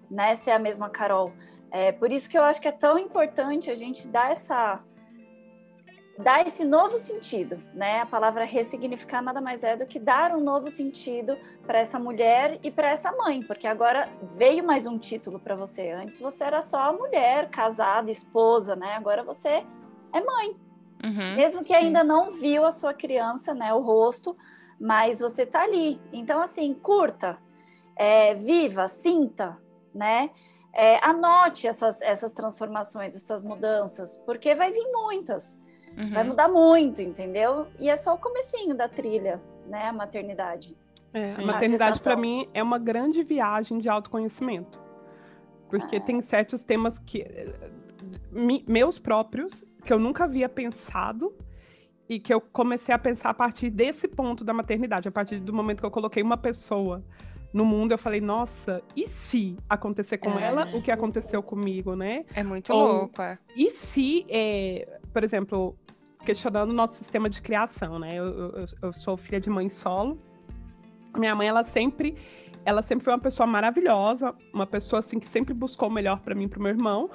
né? 0.09 0.35
Ser 0.37 0.53
a 0.53 0.59
mesma 0.59 0.89
Carol. 0.89 1.33
É, 1.71 1.91
por 1.91 2.13
isso 2.13 2.31
que 2.31 2.39
eu 2.39 2.45
acho 2.45 2.61
que 2.61 2.69
é 2.69 2.73
tão 2.73 2.97
importante 2.99 3.71
a 3.71 3.75
gente 3.75 4.07
dar 4.07 4.31
essa 4.31 4.81
dar 6.19 6.45
esse 6.45 6.65
novo 6.65 6.99
sentido, 6.99 7.63
né? 7.73 8.01
A 8.01 8.07
palavra 8.07 8.45
ressignificar 8.45 9.23
nada 9.23 9.41
mais 9.41 9.63
é 9.63 9.77
do 9.77 9.87
que 9.87 10.01
dar 10.01 10.35
um 10.35 10.41
novo 10.41 10.69
sentido 10.69 11.39
para 11.65 11.79
essa 11.79 11.99
mulher 11.99 12.59
e 12.63 12.71
para 12.71 12.91
essa 12.91 13.13
mãe, 13.13 13.41
porque 13.43 13.69
agora 13.69 14.09
veio 14.37 14.65
mais 14.65 14.85
um 14.85 14.99
título 14.99 15.39
para 15.39 15.55
você. 15.55 15.91
Antes 15.93 16.21
você 16.21 16.43
era 16.43 16.61
só 16.61 16.93
mulher, 16.93 17.49
casada, 17.51 18.11
esposa, 18.11 18.75
né? 18.75 18.95
Agora 18.95 19.23
você 19.23 19.65
é 20.13 20.21
mãe. 20.21 20.57
Uhum, 21.05 21.37
Mesmo 21.37 21.61
que 21.61 21.69
sim. 21.69 21.75
ainda 21.75 22.03
não 22.03 22.33
viu 22.33 22.67
a 22.67 22.73
sua 22.73 22.93
criança, 22.93 23.55
né, 23.55 23.73
o 23.73 23.81
rosto, 23.81 24.37
mas 24.81 25.21
você 25.21 25.47
tá 25.47 25.63
ali. 25.63 26.01
Então, 26.13 26.43
assim, 26.43 26.75
curta, 26.75 27.39
é, 27.95 28.35
viva, 28.35 28.89
sinta, 28.89 29.57
né? 29.95 30.31
É, 30.75 30.99
anote 31.05 31.69
essas, 31.69 32.03
essas 32.03 32.35
transformações, 32.35 33.15
essas 33.15 33.43
mudanças, 33.43 34.17
porque 34.27 34.57
vai 34.57 34.73
vir 34.73 34.91
muitas. 34.93 35.61
Uhum. 35.99 36.11
Vai 36.11 36.25
mudar 36.25 36.49
muito, 36.49 37.03
entendeu? 37.03 37.67
E 37.79 37.91
é 37.91 37.97
só 37.97 38.15
o 38.15 38.19
comecinho 38.19 38.75
da 38.75 38.89
trilha, 38.89 39.43
né? 39.67 39.89
A 39.89 39.93
maternidade. 39.93 40.77
É, 41.13 41.23
a 41.37 41.45
maternidade, 41.45 42.01
para 42.01 42.17
mim, 42.17 42.49
é 42.55 42.63
uma 42.63 42.79
grande 42.79 43.23
viagem 43.23 43.79
de 43.79 43.89
autoconhecimento. 43.89 44.79
Porque 45.69 45.97
ah. 45.97 46.01
tem 46.01 46.21
certos 46.23 46.63
temas 46.63 46.99
que. 46.99 47.27
meus 48.67 48.99
próprios, 48.99 49.65
que 49.85 49.93
eu 49.93 49.99
nunca 49.99 50.25
havia 50.25 50.49
pensado 50.49 51.35
e 52.09 52.19
que 52.19 52.33
eu 52.33 52.41
comecei 52.41 52.95
a 52.95 52.99
pensar 52.99 53.31
a 53.31 53.35
partir 53.35 53.69
desse 53.69 54.09
ponto 54.09 54.45
da 54.45 54.55
maternidade, 54.55 55.09
a 55.09 55.13
partir 55.13 55.41
do 55.41 55.53
momento 55.53 55.81
que 55.81 55.87
eu 55.87 55.91
coloquei 55.91 56.23
uma 56.23 56.37
pessoa 56.37 57.05
no 57.53 57.65
mundo, 57.65 57.93
eu 57.93 57.99
falei, 57.99 58.21
nossa, 58.21 58.83
e 58.95 59.07
se 59.07 59.57
acontecer 59.69 60.19
com 60.19 60.39
é, 60.39 60.45
ela 60.45 60.67
o 60.75 60.83
que 60.83 60.91
aconteceu 60.91 61.43
comigo, 61.43 61.95
né? 61.95 62.25
É 62.35 62.43
muito 62.43 62.73
Ou, 62.73 62.87
louco, 62.87 63.23
é. 63.23 63.39
E 63.57 63.71
se, 63.71 64.27
é, 64.29 65.01
por 65.13 65.25
exemplo, 65.25 65.77
questionando 66.29 66.69
o 66.69 66.75
nosso 66.75 66.93
sistema 66.93 67.31
de 67.31 67.41
criação, 67.41 67.99
né? 67.99 68.11
Eu, 68.13 68.27
eu, 68.27 68.67
eu, 68.83 68.93
sou 68.93 69.17
filha 69.17 69.41
de 69.41 69.49
mãe 69.49 69.71
solo. 69.71 70.19
Minha 71.17 71.35
mãe, 71.35 71.49
ela 71.49 71.65
sempre, 71.65 72.19
ela 72.67 72.83
sempre 72.83 73.03
foi 73.03 73.15
uma 73.15 73.19
pessoa 73.19 73.47
maravilhosa, 73.47 74.35
uma 74.53 74.67
pessoa 74.67 75.01
assim 75.01 75.19
que 75.19 75.27
sempre 75.27 75.55
buscou 75.55 75.89
o 75.89 75.91
melhor 75.91 76.21
para 76.21 76.35
mim 76.35 76.45
e 76.45 76.49
para 76.49 76.63
meu 76.63 76.69
irmão, 76.69 77.09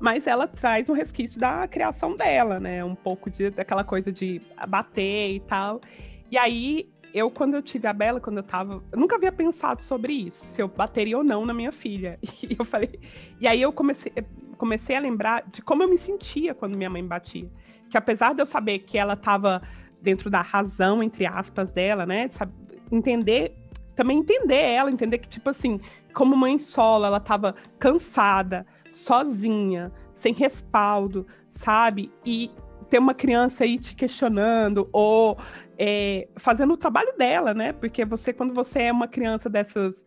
mas 0.00 0.26
ela 0.26 0.48
traz 0.48 0.88
um 0.88 0.94
resquício 0.94 1.38
da 1.38 1.68
criação 1.68 2.16
dela, 2.16 2.58
né? 2.58 2.84
Um 2.84 2.96
pouco 2.96 3.30
de, 3.30 3.50
daquela 3.50 3.84
coisa 3.84 4.10
de 4.10 4.42
bater 4.66 5.36
e 5.36 5.38
tal. 5.38 5.80
E 6.28 6.36
aí, 6.36 6.90
eu, 7.14 7.30
quando 7.30 7.54
eu 7.54 7.62
tive 7.62 7.86
a 7.86 7.92
Bela, 7.92 8.20
quando 8.20 8.38
eu 8.38 8.42
tava. 8.42 8.82
Eu 8.90 8.98
nunca 8.98 9.14
havia 9.14 9.30
pensado 9.30 9.80
sobre 9.80 10.12
isso, 10.12 10.44
se 10.44 10.60
eu 10.60 10.66
bateria 10.66 11.16
ou 11.16 11.22
não 11.22 11.46
na 11.46 11.54
minha 11.54 11.70
filha. 11.70 12.18
E 12.42 12.56
eu 12.58 12.64
falei. 12.64 12.98
E 13.40 13.46
aí 13.46 13.62
eu 13.62 13.72
comecei, 13.72 14.12
comecei 14.58 14.96
a 14.96 15.00
lembrar 15.00 15.44
de 15.52 15.62
como 15.62 15.84
eu 15.84 15.88
me 15.88 15.96
sentia 15.96 16.52
quando 16.52 16.76
minha 16.76 16.90
mãe 16.90 17.06
batia 17.06 17.48
que 17.90 17.96
apesar 17.96 18.34
de 18.34 18.42
eu 18.42 18.46
saber 18.46 18.80
que 18.80 18.98
ela 18.98 19.14
estava 19.14 19.62
dentro 20.00 20.30
da 20.30 20.40
razão, 20.40 21.02
entre 21.02 21.26
aspas, 21.26 21.70
dela, 21.70 22.06
né? 22.06 22.28
Sabe, 22.30 22.52
entender, 22.90 23.54
também 23.94 24.18
entender 24.18 24.62
ela, 24.62 24.90
entender 24.90 25.18
que, 25.18 25.28
tipo 25.28 25.50
assim, 25.50 25.80
como 26.12 26.36
mãe 26.36 26.58
solo, 26.58 27.04
ela 27.04 27.18
estava 27.18 27.54
cansada, 27.78 28.66
sozinha, 28.92 29.92
sem 30.16 30.32
respaldo, 30.32 31.26
sabe? 31.50 32.10
E 32.24 32.50
ter 32.88 32.98
uma 32.98 33.14
criança 33.14 33.64
aí 33.64 33.78
te 33.78 33.94
questionando 33.94 34.88
ou 34.92 35.36
é, 35.78 36.28
fazendo 36.36 36.72
o 36.72 36.76
trabalho 36.76 37.12
dela, 37.16 37.52
né? 37.52 37.72
Porque 37.72 38.04
você, 38.04 38.32
quando 38.32 38.54
você 38.54 38.82
é 38.82 38.92
uma 38.92 39.08
criança 39.08 39.50
dessas 39.50 40.04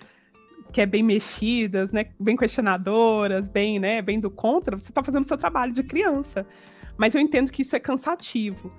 que 0.71 0.81
é 0.81 0.85
bem 0.85 1.03
mexidas, 1.03 1.91
né? 1.91 2.05
Bem 2.19 2.35
questionadoras, 2.35 3.45
bem, 3.47 3.79
né? 3.79 4.01
Bem 4.01 4.19
do 4.19 4.29
contra, 4.29 4.77
você 4.77 4.91
está 4.91 5.03
fazendo 5.03 5.23
o 5.23 5.27
seu 5.27 5.37
trabalho 5.37 5.73
de 5.73 5.83
criança. 5.83 6.45
Mas 6.99 7.15
eu 7.15 7.21
entendo 7.21 7.49
que 7.49 7.61
isso 7.61 7.73
é 7.77 7.79
cansativo. 7.79 8.73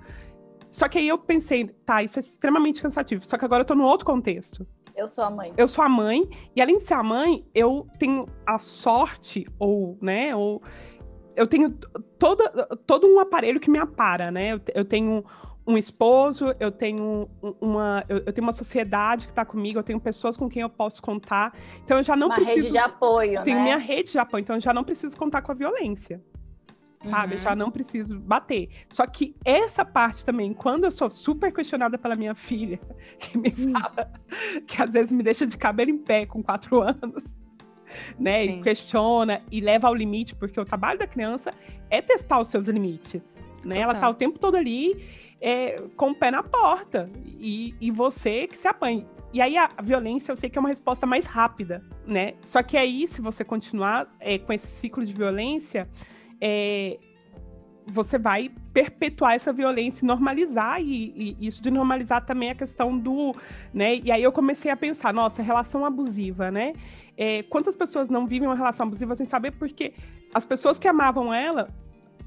Só 0.69 0.87
que 0.87 0.99
aí 0.99 1.07
eu 1.07 1.17
pensei, 1.17 1.65
tá, 1.83 2.03
isso 2.03 2.19
é 2.19 2.21
extremamente 2.21 2.79
cansativo. 2.79 3.25
Só 3.25 3.35
que 3.35 3.43
agora 3.43 3.61
eu 3.61 3.65
tô 3.65 3.73
num 3.73 3.83
outro 3.83 4.05
contexto. 4.05 4.65
Eu 4.95 5.07
sou 5.07 5.23
a 5.23 5.29
mãe. 5.31 5.51
Eu 5.57 5.67
sou 5.67 5.83
a 5.83 5.89
mãe, 5.89 6.29
e 6.55 6.61
além 6.61 6.77
de 6.77 6.83
ser 6.83 6.93
a 6.93 7.01
mãe, 7.01 7.43
eu 7.55 7.87
tenho 7.97 8.27
a 8.45 8.59
sorte, 8.59 9.47
ou, 9.57 9.97
né, 9.99 10.35
ou 10.35 10.61
eu 11.35 11.47
tenho 11.47 11.71
toda, 12.19 12.47
todo 12.85 13.07
um 13.07 13.19
aparelho 13.19 13.59
que 13.59 13.71
me 13.71 13.79
apara, 13.79 14.29
né? 14.29 14.53
Eu, 14.53 14.61
eu 14.75 14.85
tenho 14.85 15.25
um 15.65 15.75
esposo, 15.75 16.53
eu 16.59 16.71
tenho 16.71 17.27
uma, 17.59 18.03
eu, 18.07 18.17
eu 18.17 18.33
tenho 18.33 18.45
uma 18.45 18.53
sociedade 18.53 19.25
que 19.25 19.31
está 19.31 19.43
comigo, 19.43 19.79
eu 19.79 19.83
tenho 19.83 19.99
pessoas 19.99 20.37
com 20.37 20.47
quem 20.47 20.61
eu 20.61 20.69
posso 20.69 21.01
contar. 21.01 21.57
Então 21.83 21.97
eu 21.97 22.03
já 22.03 22.15
não 22.15 22.27
uma 22.27 22.35
preciso. 22.35 22.57
Uma 22.57 22.61
rede 22.61 22.71
de 22.71 22.77
apoio, 22.77 23.43
tenho 23.43 23.57
né? 23.57 23.63
minha 23.63 23.77
rede 23.77 24.11
de 24.11 24.19
apoio, 24.19 24.41
então 24.41 24.57
eu 24.57 24.61
já 24.61 24.73
não 24.73 24.83
preciso 24.83 25.17
contar 25.17 25.41
com 25.41 25.51
a 25.51 25.55
violência 25.55 26.21
sabe? 27.03 27.35
Uhum. 27.35 27.41
Já 27.41 27.55
não 27.55 27.71
preciso 27.71 28.19
bater. 28.19 28.69
Só 28.89 29.05
que 29.05 29.35
essa 29.43 29.83
parte 29.83 30.23
também, 30.23 30.53
quando 30.53 30.85
eu 30.85 30.91
sou 30.91 31.09
super 31.09 31.51
questionada 31.51 31.97
pela 31.97 32.15
minha 32.15 32.35
filha, 32.35 32.79
que 33.19 33.37
me 33.37 33.53
hum. 33.57 33.73
fala, 33.73 34.11
que 34.67 34.81
às 34.81 34.89
vezes 34.89 35.11
me 35.11 35.23
deixa 35.23 35.45
de 35.45 35.57
cabelo 35.57 35.91
em 35.91 35.97
pé 35.97 36.25
com 36.25 36.43
quatro 36.43 36.81
anos, 36.81 37.35
né? 38.19 38.43
Sim. 38.43 38.59
E 38.59 38.63
questiona 38.63 39.41
e 39.51 39.59
leva 39.59 39.87
ao 39.87 39.95
limite, 39.95 40.35
porque 40.35 40.59
o 40.59 40.65
trabalho 40.65 40.99
da 40.99 41.07
criança 41.07 41.51
é 41.89 42.01
testar 42.01 42.39
os 42.39 42.47
seus 42.47 42.67
limites. 42.67 43.21
né? 43.65 43.79
Ela 43.79 43.95
tá 43.95 44.09
o 44.09 44.13
tempo 44.13 44.39
todo 44.39 44.55
ali 44.55 45.03
é, 45.41 45.75
com 45.97 46.11
o 46.11 46.15
pé 46.15 46.29
na 46.29 46.43
porta 46.43 47.09
e, 47.25 47.75
e 47.81 47.89
você 47.89 48.47
que 48.47 48.57
se 48.57 48.67
apanhe. 48.67 49.05
E 49.33 49.41
aí 49.41 49.57
a 49.57 49.69
violência 49.81 50.31
eu 50.31 50.35
sei 50.35 50.49
que 50.49 50.57
é 50.57 50.61
uma 50.61 50.69
resposta 50.69 51.05
mais 51.05 51.25
rápida, 51.25 51.83
né? 52.05 52.35
Só 52.41 52.61
que 52.61 52.77
aí, 52.77 53.07
se 53.07 53.21
você 53.21 53.43
continuar 53.43 54.13
é, 54.19 54.37
com 54.37 54.53
esse 54.53 54.67
ciclo 54.67 55.05
de 55.05 55.13
violência, 55.13 55.89
é, 56.41 56.97
você 57.85 58.17
vai 58.17 58.51
perpetuar 58.73 59.33
essa 59.33 59.53
violência 59.53 60.03
e 60.03 60.07
normalizar, 60.07 60.81
e, 60.81 61.37
e, 61.39 61.47
isso 61.47 61.61
de 61.61 61.69
normalizar 61.69 62.25
também 62.25 62.49
a 62.49 62.55
questão 62.55 62.97
do, 62.97 63.33
né? 63.73 63.97
E 63.97 64.11
aí 64.11 64.23
eu 64.23 64.31
comecei 64.31 64.71
a 64.71 64.75
pensar, 64.75 65.13
nossa, 65.13 65.41
relação 65.41 65.85
abusiva, 65.85 66.49
né? 66.49 66.73
É, 67.17 67.43
quantas 67.43 67.75
pessoas 67.75 68.09
não 68.09 68.25
vivem 68.25 68.47
uma 68.47 68.55
relação 68.55 68.87
abusiva 68.87 69.15
sem 69.15 69.25
saber 69.25 69.51
porque 69.51 69.93
as 70.33 70.45
pessoas 70.45 70.79
que 70.79 70.87
amavam 70.87 71.33
ela 71.33 71.69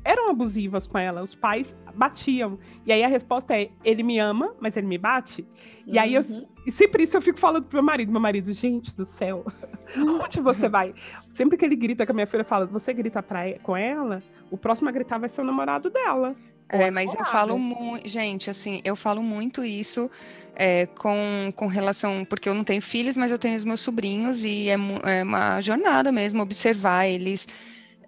eram 0.04 0.28
abusivas 0.28 0.86
com 0.86 0.98
ela, 0.98 1.22
os 1.22 1.34
pais 1.34 1.74
batiam. 1.94 2.58
E 2.84 2.92
aí 2.92 3.02
a 3.02 3.08
resposta 3.08 3.58
é: 3.58 3.70
ele 3.82 4.02
me 4.02 4.18
ama, 4.18 4.54
mas 4.60 4.76
ele 4.76 4.86
me 4.86 4.98
bate. 4.98 5.46
E 5.86 5.98
aí 5.98 6.14
eu, 6.14 6.22
uhum. 6.22 6.46
e 6.66 6.70
sempre 6.70 7.02
isso 7.02 7.16
eu 7.16 7.22
fico 7.22 7.38
falando 7.38 7.64
pro 7.64 7.76
meu 7.76 7.82
marido, 7.82 8.12
meu 8.12 8.20
marido, 8.20 8.52
gente 8.52 8.94
do 8.96 9.04
céu, 9.04 9.44
onde 10.22 10.40
você 10.40 10.68
vai? 10.68 10.94
Sempre 11.34 11.56
que 11.56 11.64
ele 11.64 11.76
grita 11.76 12.04
com 12.04 12.12
a 12.12 12.14
minha 12.14 12.26
filha, 12.26 12.44
fala: 12.44 12.66
você 12.66 12.92
grita 12.92 13.22
pra, 13.22 13.58
com 13.60 13.76
ela, 13.76 14.22
o 14.50 14.58
próximo 14.58 14.88
a 14.88 14.92
gritar 14.92 15.18
vai 15.18 15.28
ser 15.28 15.40
o 15.40 15.44
namorado 15.44 15.90
dela. 15.90 16.36
É, 16.68 16.90
mas 16.90 17.14
eu 17.14 17.24
falo 17.26 17.58
muito, 17.58 18.08
gente, 18.08 18.48
assim, 18.48 18.80
eu 18.84 18.96
falo 18.96 19.22
muito 19.22 19.62
isso 19.62 20.10
é, 20.56 20.86
com, 20.86 21.52
com 21.54 21.66
relação, 21.66 22.24
porque 22.24 22.48
eu 22.48 22.54
não 22.54 22.64
tenho 22.64 22.80
filhos, 22.80 23.16
mas 23.16 23.30
eu 23.30 23.38
tenho 23.38 23.54
os 23.54 23.64
meus 23.64 23.80
sobrinhos 23.80 24.44
e 24.44 24.70
é, 24.70 24.72
é 24.72 25.22
uma 25.22 25.60
jornada 25.60 26.10
mesmo 26.10 26.42
observar 26.42 27.06
eles 27.06 27.46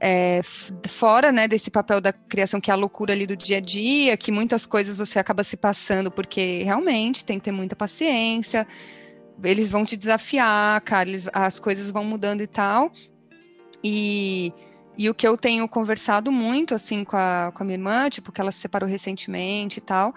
é, 0.00 0.40
fora 0.86 1.32
né, 1.32 1.48
desse 1.48 1.70
papel 1.70 2.00
da 2.00 2.12
criação, 2.12 2.60
que 2.60 2.70
é 2.70 2.74
a 2.74 2.76
loucura 2.76 3.12
ali 3.12 3.26
do 3.26 3.36
dia 3.36 3.58
a 3.58 3.60
dia, 3.60 4.16
que 4.16 4.30
muitas 4.30 4.66
coisas 4.66 4.98
você 4.98 5.18
acaba 5.18 5.42
se 5.44 5.56
passando, 5.56 6.10
porque 6.10 6.62
realmente 6.62 7.24
tem 7.24 7.38
que 7.38 7.44
ter 7.44 7.52
muita 7.52 7.76
paciência, 7.76 8.66
eles 9.42 9.70
vão 9.70 9.84
te 9.84 9.96
desafiar, 9.96 10.80
cara, 10.82 11.08
eles, 11.08 11.28
as 11.32 11.58
coisas 11.58 11.90
vão 11.90 12.04
mudando 12.04 12.42
e 12.42 12.46
tal. 12.46 12.92
E, 13.82 14.52
e 14.96 15.08
o 15.10 15.14
que 15.14 15.26
eu 15.26 15.36
tenho 15.36 15.68
conversado 15.68 16.32
muito, 16.32 16.74
assim, 16.74 17.04
com 17.04 17.16
a, 17.16 17.52
com 17.54 17.62
a 17.62 17.66
minha 17.66 17.76
irmã, 17.76 18.08
tipo, 18.08 18.32
que 18.32 18.40
ela 18.40 18.52
se 18.52 18.60
separou 18.60 18.88
recentemente 18.88 19.78
e 19.78 19.82
tal, 19.82 20.14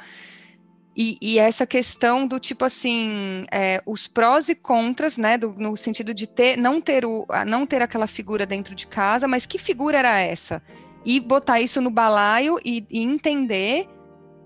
e, 1.01 1.17
e, 1.21 1.39
essa 1.39 1.65
questão 1.65 2.27
do 2.27 2.37
tipo 2.37 2.65
assim, 2.65 3.45
é, 3.49 3.81
os 3.85 4.05
prós 4.05 4.49
e 4.49 4.55
contras, 4.55 5.17
né, 5.17 5.37
do, 5.37 5.53
no 5.53 5.77
sentido 5.77 6.13
de 6.13 6.27
ter, 6.27 6.57
não 6.57 6.81
ter 6.81 7.05
o, 7.05 7.25
não 7.47 7.65
ter 7.65 7.81
aquela 7.81 8.05
figura 8.05 8.45
dentro 8.45 8.75
de 8.75 8.85
casa, 8.85 9.25
mas 9.25 9.45
que 9.45 9.57
figura 9.57 9.99
era 9.99 10.19
essa? 10.19 10.61
E 11.05 11.21
botar 11.21 11.61
isso 11.61 11.79
no 11.79 11.89
balaio 11.89 12.59
e, 12.65 12.85
e 12.91 13.01
entender 13.01 13.87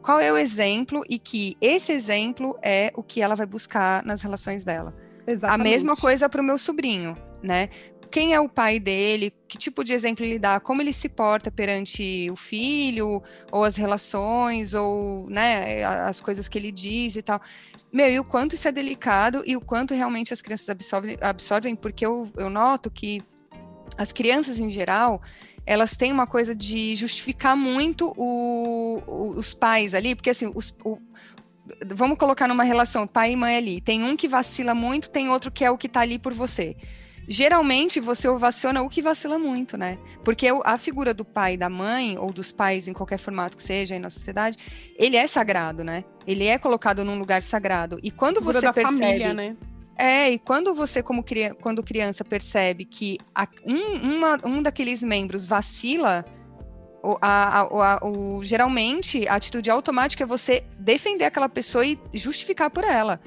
qual 0.03 0.19
é 0.19 0.31
o 0.31 0.37
exemplo 0.37 1.01
e 1.09 1.17
que 1.17 1.57
esse 1.59 1.91
exemplo 1.91 2.55
é 2.61 2.91
o 2.95 3.01
que 3.01 3.19
ela 3.19 3.33
vai 3.33 3.47
buscar 3.47 4.05
nas 4.05 4.21
relações 4.21 4.63
dela. 4.63 4.93
Exatamente. 5.25 5.67
A 5.67 5.71
mesma 5.71 5.97
coisa 5.97 6.29
para 6.29 6.39
o 6.39 6.45
meu 6.45 6.59
sobrinho, 6.59 7.17
né? 7.41 7.69
Quem 8.13 8.31
é 8.31 8.39
o 8.39 8.47
pai 8.47 8.79
dele, 8.79 9.33
que 9.47 9.57
tipo 9.57 9.83
de 9.83 9.91
exemplo 9.91 10.23
ele 10.23 10.37
dá, 10.37 10.59
como 10.59 10.83
ele 10.83 10.93
se 10.93 11.09
porta 11.09 11.49
perante 11.49 12.29
o 12.31 12.35
filho, 12.35 13.23
ou 13.51 13.63
as 13.63 13.75
relações, 13.75 14.75
ou 14.75 15.27
né, 15.27 15.83
as 15.83 16.21
coisas 16.21 16.47
que 16.47 16.55
ele 16.55 16.71
diz 16.71 17.15
e 17.15 17.23
tal. 17.23 17.41
Meu, 17.91 18.07
e 18.07 18.19
o 18.19 18.23
quanto 18.23 18.53
isso 18.53 18.67
é 18.67 18.71
delicado 18.71 19.41
e 19.47 19.57
o 19.57 19.61
quanto 19.61 19.95
realmente 19.95 20.31
as 20.31 20.43
crianças 20.43 20.69
absorvem, 20.69 21.17
absorvem 21.21 21.75
porque 21.75 22.05
eu, 22.05 22.31
eu 22.37 22.51
noto 22.51 22.91
que 22.91 23.19
as 23.97 24.11
crianças 24.11 24.59
em 24.59 24.69
geral, 24.69 25.19
elas 25.65 25.97
têm 25.97 26.11
uma 26.11 26.27
coisa 26.27 26.53
de 26.53 26.93
justificar 26.93 27.57
muito 27.57 28.13
o, 28.15 29.01
o, 29.07 29.27
os 29.39 29.55
pais 29.55 29.95
ali, 29.95 30.13
porque 30.13 30.29
assim, 30.29 30.51
os, 30.53 30.77
o, 30.85 30.99
vamos 31.87 32.19
colocar 32.19 32.47
numa 32.47 32.63
relação 32.63 33.07
pai 33.07 33.31
e 33.31 33.35
mãe 33.35 33.57
ali, 33.57 33.81
tem 33.81 34.03
um 34.03 34.15
que 34.15 34.27
vacila 34.27 34.75
muito, 34.75 35.09
tem 35.09 35.29
outro 35.29 35.49
que 35.49 35.65
é 35.65 35.71
o 35.71 35.79
que 35.79 35.89
tá 35.89 36.01
ali 36.01 36.19
por 36.19 36.31
você 36.31 36.77
geralmente 37.27 37.99
você 37.99 38.27
ovaciona 38.27 38.81
o 38.81 38.89
que 38.89 39.01
vacila 39.01 39.37
muito, 39.37 39.77
né? 39.77 39.97
Porque 40.23 40.47
a 40.63 40.77
figura 40.77 41.13
do 41.13 41.23
pai 41.23 41.53
e 41.53 41.57
da 41.57 41.69
mãe, 41.69 42.17
ou 42.17 42.31
dos 42.31 42.51
pais 42.51 42.87
em 42.87 42.93
qualquer 42.93 43.17
formato 43.17 43.57
que 43.57 43.63
seja 43.63 43.95
aí 43.95 43.99
na 43.99 44.09
sociedade, 44.09 44.57
ele 44.97 45.15
é 45.15 45.27
sagrado, 45.27 45.83
né? 45.83 46.03
Ele 46.27 46.45
é 46.45 46.57
colocado 46.57 47.03
num 47.03 47.17
lugar 47.17 47.41
sagrado. 47.41 47.99
E 48.03 48.11
quando 48.11 48.41
você 48.41 48.71
percebe. 48.71 48.97
Família, 48.97 49.33
né? 49.33 49.55
É, 49.95 50.31
e 50.31 50.39
quando 50.39 50.73
você, 50.73 51.03
como 51.03 51.23
criança, 51.23 51.55
quando 51.55 51.83
criança, 51.83 52.25
percebe 52.25 52.83
que 52.83 53.17
a, 53.33 53.47
um, 53.65 54.15
uma, 54.15 54.39
um 54.43 54.61
daqueles 54.61 55.03
membros 55.03 55.45
vacila, 55.45 56.25
o, 57.03 57.15
a, 57.21 57.59
a, 57.59 57.61
a, 57.61 58.07
o, 58.07 58.43
geralmente 58.43 59.27
a 59.27 59.35
atitude 59.35 59.69
automática 59.69 60.23
é 60.23 60.27
você 60.27 60.63
defender 60.79 61.25
aquela 61.25 61.47
pessoa 61.47 61.85
e 61.85 61.99
justificar 62.13 62.71
por 62.71 62.83
ela. 62.83 63.21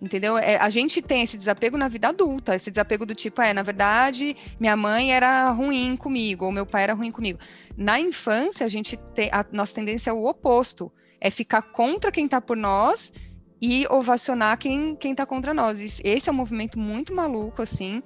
Entendeu? 0.00 0.38
É, 0.38 0.56
a 0.56 0.70
gente 0.70 1.02
tem 1.02 1.22
esse 1.22 1.36
desapego 1.36 1.76
na 1.76 1.86
vida 1.86 2.08
adulta, 2.08 2.54
esse 2.54 2.70
desapego 2.70 3.04
do 3.04 3.14
tipo, 3.14 3.42
é, 3.42 3.52
na 3.52 3.62
verdade, 3.62 4.34
minha 4.58 4.74
mãe 4.74 5.12
era 5.12 5.50
ruim 5.50 5.94
comigo, 5.94 6.46
ou 6.46 6.52
meu 6.52 6.64
pai 6.64 6.84
era 6.84 6.94
ruim 6.94 7.10
comigo. 7.10 7.38
Na 7.76 8.00
infância, 8.00 8.64
a 8.64 8.68
gente 8.68 8.96
tem, 9.14 9.28
a 9.30 9.44
nossa 9.52 9.74
tendência 9.74 10.08
é 10.08 10.12
o 10.12 10.24
oposto, 10.24 10.90
é 11.20 11.30
ficar 11.30 11.60
contra 11.60 12.10
quem 12.10 12.24
está 12.24 12.40
por 12.40 12.56
nós 12.56 13.12
e 13.60 13.86
ovacionar 13.90 14.56
quem, 14.56 14.96
quem 14.96 15.14
tá 15.14 15.26
contra 15.26 15.52
nós. 15.52 16.00
Esse 16.02 16.30
é 16.30 16.32
um 16.32 16.36
movimento 16.36 16.78
muito 16.78 17.14
maluco, 17.14 17.60
assim, 17.60 18.02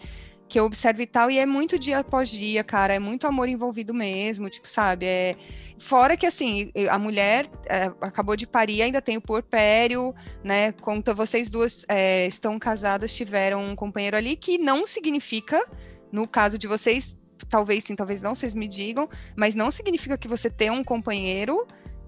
que 0.48 0.58
eu 0.58 0.64
observo 0.64 1.02
e 1.02 1.06
tal, 1.06 1.30
e 1.30 1.38
é 1.38 1.46
muito 1.46 1.78
dia 1.78 1.98
após 1.98 2.28
dia, 2.28 2.62
cara, 2.62 2.94
é 2.94 2.98
muito 2.98 3.26
amor 3.26 3.48
envolvido 3.48 3.94
mesmo, 3.94 4.48
tipo, 4.48 4.68
sabe? 4.68 5.06
É... 5.06 5.36
Fora 5.78 6.16
que, 6.16 6.26
assim, 6.26 6.70
a 6.88 6.98
mulher 6.98 7.46
é, 7.66 7.86
acabou 8.00 8.36
de 8.36 8.46
parir, 8.46 8.82
ainda 8.82 9.02
tem 9.02 9.16
o 9.16 9.20
porpério, 9.20 10.14
né? 10.44 10.72
Conta, 10.72 11.12
vocês 11.12 11.50
duas 11.50 11.84
é, 11.88 12.26
estão 12.26 12.58
casadas, 12.58 13.14
tiveram 13.14 13.64
um 13.64 13.74
companheiro 13.74 14.16
ali, 14.16 14.36
que 14.36 14.56
não 14.56 14.86
significa, 14.86 15.66
no 16.12 16.28
caso 16.28 16.56
de 16.56 16.68
vocês, 16.68 17.16
talvez 17.48 17.84
sim, 17.84 17.96
talvez 17.96 18.22
não, 18.22 18.34
vocês 18.34 18.54
me 18.54 18.68
digam, 18.68 19.08
mas 19.34 19.54
não 19.54 19.70
significa 19.70 20.16
que 20.16 20.28
você 20.28 20.48
ter 20.48 20.70
um 20.70 20.84
companheiro 20.84 21.66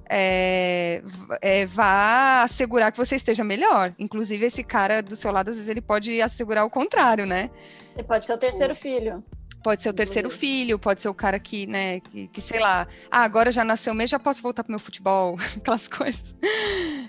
é, 0.09 1.03
é, 1.41 1.67
vá 1.67 2.43
assegurar 2.43 2.93
que 2.93 2.99
você 2.99 3.17
esteja 3.17 3.45
melhor. 3.45 3.95
Inclusive, 3.99 4.47
esse 4.47 4.63
cara 4.63 5.03
do 5.03 5.17
seu 5.17 5.33
lado, 5.33 5.51
às 5.51 5.57
vezes, 5.57 5.69
ele 5.69 5.81
pode 5.81 6.21
assegurar 6.21 6.65
o 6.65 6.71
contrário, 6.71 7.27
né? 7.27 7.51
Ele 7.95 8.07
pode 8.07 8.25
ser 8.25 8.35
o 8.35 8.39
terceiro 8.39 8.75
filho. 8.75 9.25
Pode 9.63 9.83
ser 9.83 9.89
o 9.89 9.95
terceiro 9.95 10.31
filho, 10.31 10.79
pode 10.79 11.01
ser 11.01 11.09
o 11.09 11.15
cara 11.15 11.41
que, 11.41 11.67
né, 11.67 11.99
que, 11.99 12.29
que, 12.29 12.41
sei 12.41 12.61
lá, 12.61 12.87
ah, 13.11 13.25
agora 13.25 13.51
já 13.51 13.65
nasceu 13.65 13.93
mesmo, 13.95 14.11
já 14.11 14.19
posso 14.19 14.41
voltar 14.41 14.63
pro 14.63 14.71
meu 14.71 14.79
futebol, 14.79 15.37
aquelas 15.57 15.89
coisas. 15.89 16.37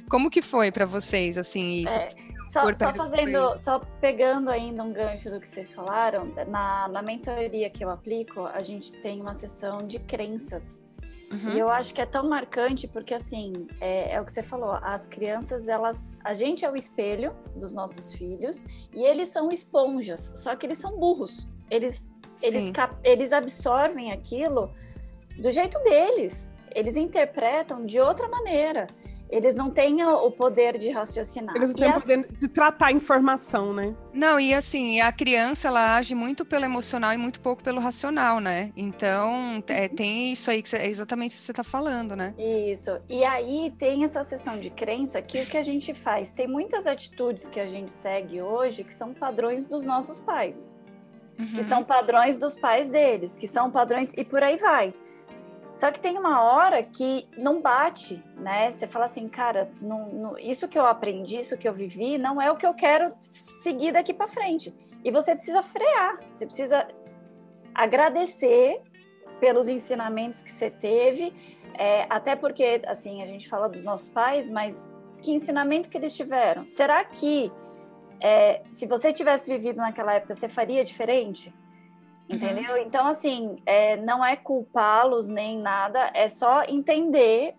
Como 0.09 0.27
que 0.27 0.41
foi 0.41 0.71
para 0.71 0.83
vocês, 0.83 1.37
assim, 1.37 1.83
isso? 1.83 1.95
É, 1.95 2.07
só, 2.51 2.73
só 2.73 2.93
fazendo, 2.95 3.57
só 3.57 3.79
pegando 4.01 4.49
ainda 4.49 4.81
um 4.81 4.91
gancho 4.91 5.29
do 5.29 5.39
que 5.39 5.47
vocês 5.47 5.71
falaram, 5.75 6.33
na, 6.47 6.87
na 6.87 7.01
mentoria 7.03 7.69
que 7.69 7.85
eu 7.85 7.91
aplico, 7.91 8.47
a 8.47 8.63
gente 8.63 8.93
tem 9.01 9.21
uma 9.21 9.35
sessão 9.35 9.77
de 9.79 9.99
crenças. 9.99 10.86
Uhum. 11.31 11.51
E 11.51 11.59
eu 11.59 11.69
acho 11.69 11.93
que 11.93 12.01
é 12.01 12.05
tão 12.05 12.27
marcante 12.29 12.87
porque, 12.87 13.13
assim, 13.13 13.51
é, 13.81 14.13
é, 14.13 14.21
o 14.21 14.25
que 14.25 14.31
você 14.31 14.41
falou, 14.41 14.71
as 14.71 15.07
crianças, 15.07 15.67
elas. 15.67 16.13
A 16.23 16.33
gente 16.33 16.63
é 16.63 16.71
o 16.71 16.75
espelho 16.75 17.35
dos 17.55 17.73
nossos 17.73 18.13
filhos 18.13 18.63
e 18.93 19.03
eles 19.03 19.29
são 19.29 19.49
esponjas, 19.49 20.31
só 20.35 20.55
que 20.55 20.65
eles 20.65 20.77
são 20.77 20.97
burros. 20.97 21.47
Eles, 21.69 22.09
eles, 22.41 22.71
eles 23.03 23.33
absorvem 23.33 24.11
aquilo 24.11 24.71
do 25.37 25.51
jeito 25.51 25.77
deles. 25.79 26.49
Eles 26.73 26.95
interpretam 26.95 27.85
de 27.85 27.99
outra 27.99 28.29
maneira 28.29 28.87
eles 29.29 29.55
não 29.55 29.69
têm 29.69 30.03
o 30.03 30.31
poder 30.31 30.77
de 30.77 30.89
raciocinar. 30.89 31.55
Eles 31.55 31.69
não 31.69 31.75
têm 31.75 31.89
o 31.89 31.93
poder 31.93 32.27
de 32.39 32.47
tratar 32.47 32.87
a 32.87 32.91
informação, 32.91 33.73
né? 33.73 33.95
Não, 34.13 34.39
e 34.39 34.53
assim, 34.53 35.01
a 35.01 35.11
criança, 35.11 35.67
ela 35.67 35.97
age 35.97 36.15
muito 36.15 36.45
pelo 36.45 36.65
emocional 36.65 37.13
e 37.13 37.17
muito 37.17 37.39
pouco 37.39 37.63
pelo 37.63 37.79
racional, 37.79 38.39
né? 38.39 38.71
Então, 38.75 39.61
é, 39.67 39.87
tem 39.87 40.31
isso 40.31 40.49
aí 40.49 40.61
que 40.61 40.75
é 40.75 40.87
exatamente 40.87 41.35
o 41.35 41.37
que 41.37 41.43
você 41.43 41.51
está 41.51 41.63
falando, 41.63 42.15
né? 42.15 42.33
Isso. 42.37 42.99
E 43.09 43.23
aí 43.23 43.73
tem 43.77 44.03
essa 44.03 44.23
sessão 44.23 44.59
de 44.59 44.69
crença 44.69 45.21
que 45.21 45.41
o 45.41 45.45
que 45.45 45.57
a 45.57 45.63
gente 45.63 45.93
faz? 45.93 46.31
Tem 46.31 46.47
muitas 46.47 46.87
atitudes 46.87 47.47
que 47.47 47.59
a 47.59 47.67
gente 47.67 47.91
segue 47.91 48.41
hoje 48.41 48.83
que 48.83 48.93
são 48.93 49.13
padrões 49.13 49.65
dos 49.65 49.83
nossos 49.83 50.19
pais. 50.19 50.71
Uhum. 51.39 51.53
Que 51.53 51.63
são 51.63 51.83
padrões 51.83 52.37
dos 52.37 52.57
pais 52.57 52.89
deles, 52.89 53.37
que 53.37 53.47
são 53.47 53.69
padrões, 53.69 54.11
e 54.17 54.25
por 54.25 54.41
aí 54.41 54.57
vai. 54.57 54.93
Só 55.71 55.91
que 55.91 55.99
tem 55.99 56.17
uma 56.17 56.41
hora 56.41 56.81
que 56.81 57.27
não 57.37 57.61
bate, 57.61 58.23
né? 58.37 58.71
Você 58.71 58.87
fala 58.87 59.05
assim, 59.05 59.27
cara, 59.27 59.69
não, 59.81 60.07
não, 60.09 60.39
isso 60.39 60.67
que 60.67 60.77
eu 60.77 60.85
aprendi, 60.85 61.39
isso 61.39 61.57
que 61.57 61.67
eu 61.67 61.73
vivi, 61.73 62.17
não 62.17 62.41
é 62.41 62.51
o 62.51 62.55
que 62.55 62.65
eu 62.65 62.73
quero 62.73 63.13
seguir 63.21 63.91
daqui 63.91 64.13
para 64.13 64.27
frente. 64.27 64.73
E 65.03 65.11
você 65.11 65.33
precisa 65.35 65.61
frear, 65.61 66.19
você 66.31 66.45
precisa 66.45 66.87
agradecer 67.75 68.81
pelos 69.39 69.67
ensinamentos 69.67 70.41
que 70.41 70.51
você 70.51 70.71
teve, 70.71 71.33
é, 71.77 72.07
até 72.09 72.35
porque, 72.35 72.81
assim, 72.87 73.21
a 73.21 73.27
gente 73.27 73.47
fala 73.47 73.69
dos 73.69 73.83
nossos 73.85 74.09
pais, 74.09 74.49
mas 74.49 74.89
que 75.21 75.31
ensinamento 75.31 75.89
que 75.89 75.97
eles 75.97 76.15
tiveram? 76.15 76.65
Será 76.65 77.03
que 77.03 77.51
é, 78.19 78.63
se 78.69 78.87
você 78.87 79.13
tivesse 79.13 79.51
vivido 79.51 79.77
naquela 79.77 80.13
época, 80.15 80.33
você 80.33 80.49
faria 80.49 80.83
diferente? 80.83 81.53
Entendeu? 82.29 82.73
Uhum. 82.73 82.81
Então, 82.81 83.07
assim, 83.07 83.57
é, 83.65 83.95
não 83.97 84.23
é 84.23 84.35
culpá-los 84.35 85.29
nem 85.29 85.57
nada, 85.59 86.11
é 86.13 86.27
só 86.27 86.63
entender 86.63 87.55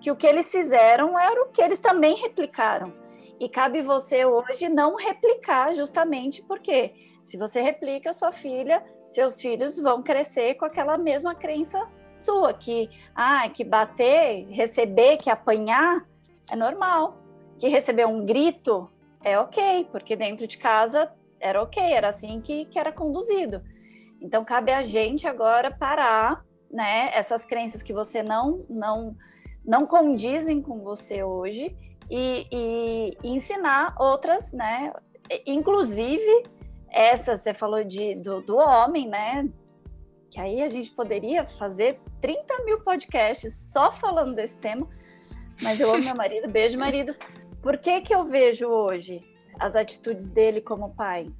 que 0.00 0.10
o 0.10 0.16
que 0.16 0.26
eles 0.26 0.50
fizeram 0.50 1.18
era 1.18 1.42
o 1.42 1.48
que 1.48 1.60
eles 1.60 1.80
também 1.80 2.14
replicaram. 2.14 2.92
E 3.38 3.48
cabe 3.48 3.82
você 3.82 4.24
hoje 4.24 4.68
não 4.68 4.94
replicar, 4.94 5.74
justamente 5.74 6.42
porque 6.42 6.94
se 7.22 7.36
você 7.36 7.60
replica, 7.60 8.12
sua 8.12 8.30
filha, 8.30 8.82
seus 9.04 9.40
filhos 9.40 9.78
vão 9.78 10.02
crescer 10.02 10.54
com 10.54 10.64
aquela 10.64 10.96
mesma 10.96 11.34
crença 11.34 11.86
sua, 12.14 12.54
que, 12.54 12.88
ah, 13.14 13.48
que 13.48 13.64
bater, 13.64 14.46
receber, 14.48 15.16
que 15.16 15.28
apanhar 15.28 16.06
é 16.50 16.56
normal. 16.56 17.16
Que 17.58 17.68
receber 17.68 18.06
um 18.06 18.24
grito 18.24 18.88
é 19.22 19.38
ok, 19.38 19.88
porque 19.90 20.14
dentro 20.14 20.46
de 20.46 20.56
casa 20.56 21.12
era 21.40 21.62
ok, 21.62 21.82
era 21.82 22.08
assim 22.08 22.40
que, 22.40 22.64
que 22.66 22.78
era 22.78 22.92
conduzido. 22.92 23.60
Então 24.20 24.44
cabe 24.44 24.72
a 24.72 24.82
gente 24.82 25.26
agora 25.26 25.70
parar, 25.70 26.44
né? 26.70 27.10
Essas 27.12 27.44
crenças 27.44 27.82
que 27.82 27.92
você 27.92 28.22
não 28.22 28.64
não 28.68 29.16
não 29.64 29.84
condizem 29.84 30.62
com 30.62 30.80
você 30.80 31.24
hoje 31.24 31.76
e, 32.08 32.46
e, 32.52 33.18
ensinar 33.24 33.96
outras, 33.98 34.52
né? 34.52 34.92
Inclusive 35.44 36.44
essa 36.88 37.36
você 37.36 37.52
falou 37.52 37.82
de 37.82 38.14
do, 38.14 38.40
do 38.40 38.56
homem, 38.56 39.08
né? 39.08 39.48
Que 40.30 40.40
aí 40.40 40.62
a 40.62 40.68
gente 40.68 40.90
poderia 40.90 41.46
fazer 41.46 42.00
30 42.20 42.64
mil 42.64 42.80
podcasts 42.80 43.54
só 43.72 43.90
falando 43.90 44.34
desse 44.34 44.58
tema. 44.58 44.88
Mas 45.62 45.80
eu 45.80 45.90
amo 45.90 46.04
meu 46.04 46.14
marido, 46.14 46.48
beijo 46.48 46.78
marido. 46.78 47.14
Por 47.62 47.78
que 47.78 48.00
que 48.00 48.14
eu 48.14 48.24
vejo 48.24 48.68
hoje 48.68 49.20
as 49.58 49.74
atitudes 49.74 50.28
dele 50.28 50.60
como 50.60 50.94
pai? 50.94 51.32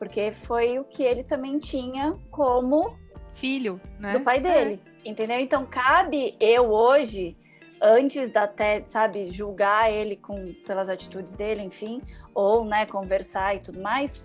Porque 0.00 0.32
foi 0.32 0.78
o 0.78 0.84
que 0.84 1.02
ele 1.02 1.22
também 1.22 1.58
tinha 1.58 2.18
como 2.30 2.96
filho, 3.34 3.78
né? 3.98 4.14
Do 4.14 4.24
pai 4.24 4.40
dele, 4.40 4.80
é. 5.04 5.08
entendeu? 5.10 5.38
Então 5.38 5.66
cabe 5.66 6.34
eu 6.40 6.72
hoje, 6.72 7.36
antes 7.82 8.30
da 8.30 8.44
até, 8.44 8.82
sabe, 8.86 9.30
julgar 9.30 9.92
ele 9.92 10.16
com 10.16 10.54
pelas 10.66 10.88
atitudes 10.88 11.34
dele, 11.34 11.60
enfim, 11.60 12.00
ou, 12.34 12.64
né, 12.64 12.86
conversar 12.86 13.56
e 13.56 13.60
tudo 13.60 13.78
mais, 13.78 14.24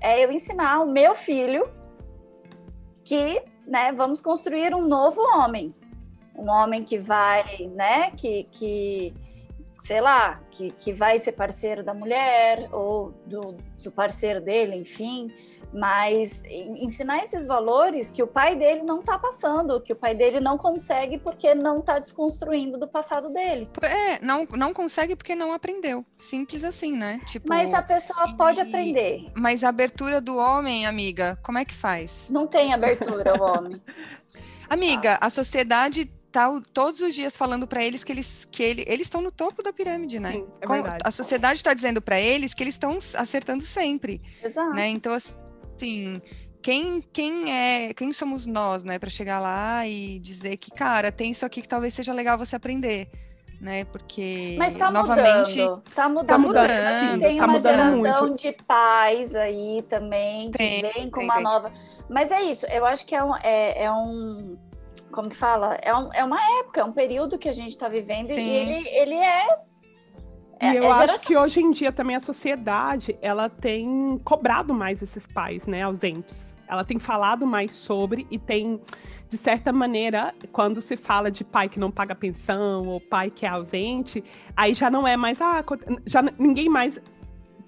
é 0.00 0.24
eu 0.24 0.32
ensinar 0.32 0.80
o 0.80 0.90
meu 0.90 1.14
filho 1.14 1.70
que, 3.04 3.42
né, 3.66 3.92
vamos 3.92 4.22
construir 4.22 4.74
um 4.74 4.88
novo 4.88 5.20
homem, 5.36 5.74
um 6.34 6.48
homem 6.48 6.82
que 6.82 6.96
vai, 6.98 7.70
né, 7.74 8.10
que, 8.12 8.44
que 8.44 9.12
sei 9.84 10.00
lá, 10.00 10.40
que, 10.50 10.70
que 10.72 10.92
vai 10.92 11.18
ser 11.18 11.32
parceiro 11.32 11.82
da 11.82 11.94
mulher 11.94 12.68
ou 12.72 13.12
do, 13.26 13.56
do 13.82 13.90
parceiro 13.90 14.40
dele, 14.40 14.76
enfim, 14.76 15.32
mas 15.72 16.42
ensinar 16.44 17.22
esses 17.22 17.46
valores 17.46 18.10
que 18.10 18.22
o 18.22 18.26
pai 18.26 18.56
dele 18.56 18.82
não 18.82 19.00
está 19.00 19.18
passando, 19.18 19.80
que 19.80 19.92
o 19.92 19.96
pai 19.96 20.14
dele 20.14 20.40
não 20.40 20.58
consegue 20.58 21.18
porque 21.18 21.54
não 21.54 21.80
está 21.80 21.98
desconstruindo 21.98 22.78
do 22.78 22.88
passado 22.88 23.30
dele. 23.30 23.68
É, 23.82 24.24
não, 24.24 24.46
não 24.52 24.74
consegue 24.74 25.16
porque 25.16 25.34
não 25.34 25.52
aprendeu. 25.52 26.04
Simples 26.16 26.64
assim, 26.64 26.96
né? 26.96 27.20
Tipo, 27.26 27.48
mas 27.48 27.72
a 27.72 27.82
pessoa 27.82 28.28
e, 28.28 28.36
pode 28.36 28.60
aprender. 28.60 29.30
Mas 29.34 29.64
a 29.64 29.68
abertura 29.68 30.20
do 30.20 30.36
homem, 30.36 30.86
amiga, 30.86 31.38
como 31.42 31.58
é 31.58 31.64
que 31.64 31.74
faz? 31.74 32.28
Não 32.30 32.46
tem 32.46 32.72
abertura 32.72 33.40
o 33.40 33.42
homem. 33.42 33.80
Amiga, 34.70 35.18
a 35.20 35.28
sociedade 35.28 36.04
tá 36.30 36.48
todos 36.72 37.00
os 37.00 37.14
dias 37.14 37.36
falando 37.36 37.66
para 37.66 37.84
eles 37.84 38.04
que 38.04 38.12
eles 38.12 38.44
que 38.44 38.62
ele, 38.62 38.84
eles 38.86 39.06
estão 39.06 39.20
no 39.20 39.30
topo 39.30 39.62
da 39.62 39.72
pirâmide, 39.72 40.20
né? 40.20 40.32
Sim, 40.32 40.46
é 40.60 40.98
a 41.04 41.10
sociedade 41.10 41.58
está 41.58 41.74
dizendo 41.74 42.00
para 42.00 42.20
eles 42.20 42.54
que 42.54 42.62
eles 42.62 42.74
estão 42.74 42.98
acertando 43.14 43.64
sempre, 43.64 44.20
Exato. 44.42 44.72
né? 44.74 44.88
Então 44.88 45.12
assim, 45.12 46.20
quem 46.62 47.02
quem 47.12 47.52
é, 47.52 47.94
quem 47.94 48.12
somos 48.12 48.46
nós, 48.46 48.84
né, 48.84 48.98
para 48.98 49.10
chegar 49.10 49.40
lá 49.40 49.86
e 49.86 50.18
dizer 50.20 50.56
que 50.56 50.70
cara, 50.70 51.10
tem 51.10 51.32
isso 51.32 51.44
aqui 51.44 51.62
que 51.62 51.68
talvez 51.68 51.94
seja 51.94 52.12
legal 52.12 52.38
você 52.38 52.56
aprender 52.56 53.08
né? 53.60 53.84
Porque 53.84 54.56
Mas 54.58 54.74
tá 54.74 54.90
novamente 54.90 55.60
mudando, 55.60 55.82
tá 55.94 56.08
mudando. 56.08 56.26
Tá 56.26 56.38
mudando 56.38 57.20
tem 57.20 57.36
tá 57.36 57.44
uma 57.44 57.52
mudando 57.52 57.74
geração 57.74 58.26
muito. 58.28 58.40
de 58.40 58.52
pais 58.66 59.34
aí 59.34 59.84
também 59.88 60.50
que 60.50 60.58
tem, 60.58 60.80
vem 60.80 61.10
com 61.10 61.20
tem, 61.20 61.24
uma 61.24 61.34
tem. 61.34 61.44
nova. 61.44 61.72
Mas 62.08 62.32
é 62.32 62.40
isso, 62.40 62.66
eu 62.66 62.86
acho 62.86 63.04
que 63.04 63.14
é 63.14 63.22
um, 63.22 63.36
é, 63.36 63.84
é 63.84 63.92
um 63.92 64.56
como 65.10 65.28
que 65.28 65.36
fala? 65.36 65.74
É, 65.82 65.94
um, 65.94 66.12
é 66.12 66.24
uma 66.24 66.40
época, 66.60 66.80
é 66.80 66.84
um 66.84 66.92
período 66.92 67.38
que 67.38 67.48
a 67.48 67.52
gente 67.52 67.70
está 67.70 67.88
vivendo 67.88 68.28
Sim. 68.28 68.40
e 68.40 68.50
ele, 68.50 68.88
ele 68.88 69.14
é. 69.14 69.46
é 70.60 70.72
e 70.72 70.76
eu 70.76 70.84
é 70.84 70.88
acho 70.88 71.20
que 71.20 71.36
hoje 71.36 71.60
em 71.60 71.70
dia 71.70 71.92
também 71.92 72.16
a 72.16 72.20
sociedade 72.20 73.18
ela 73.20 73.48
tem 73.48 74.20
cobrado 74.24 74.72
mais 74.72 75.02
esses 75.02 75.26
pais, 75.26 75.66
né, 75.66 75.82
ausentes. 75.82 76.48
Ela 76.68 76.84
tem 76.84 76.98
falado 76.98 77.46
mais 77.46 77.72
sobre 77.72 78.26
e 78.30 78.38
tem, 78.38 78.80
de 79.28 79.36
certa 79.36 79.72
maneira, 79.72 80.32
quando 80.52 80.80
se 80.80 80.96
fala 80.96 81.28
de 81.28 81.42
pai 81.42 81.68
que 81.68 81.80
não 81.80 81.90
paga 81.90 82.14
pensão 82.14 82.86
ou 82.86 83.00
pai 83.00 83.28
que 83.28 83.44
é 83.44 83.48
ausente, 83.48 84.22
aí 84.56 84.72
já 84.72 84.88
não 84.88 85.06
é 85.06 85.16
mais, 85.16 85.40
ah, 85.42 85.64
já 86.06 86.22
ninguém 86.38 86.68
mais, 86.68 87.00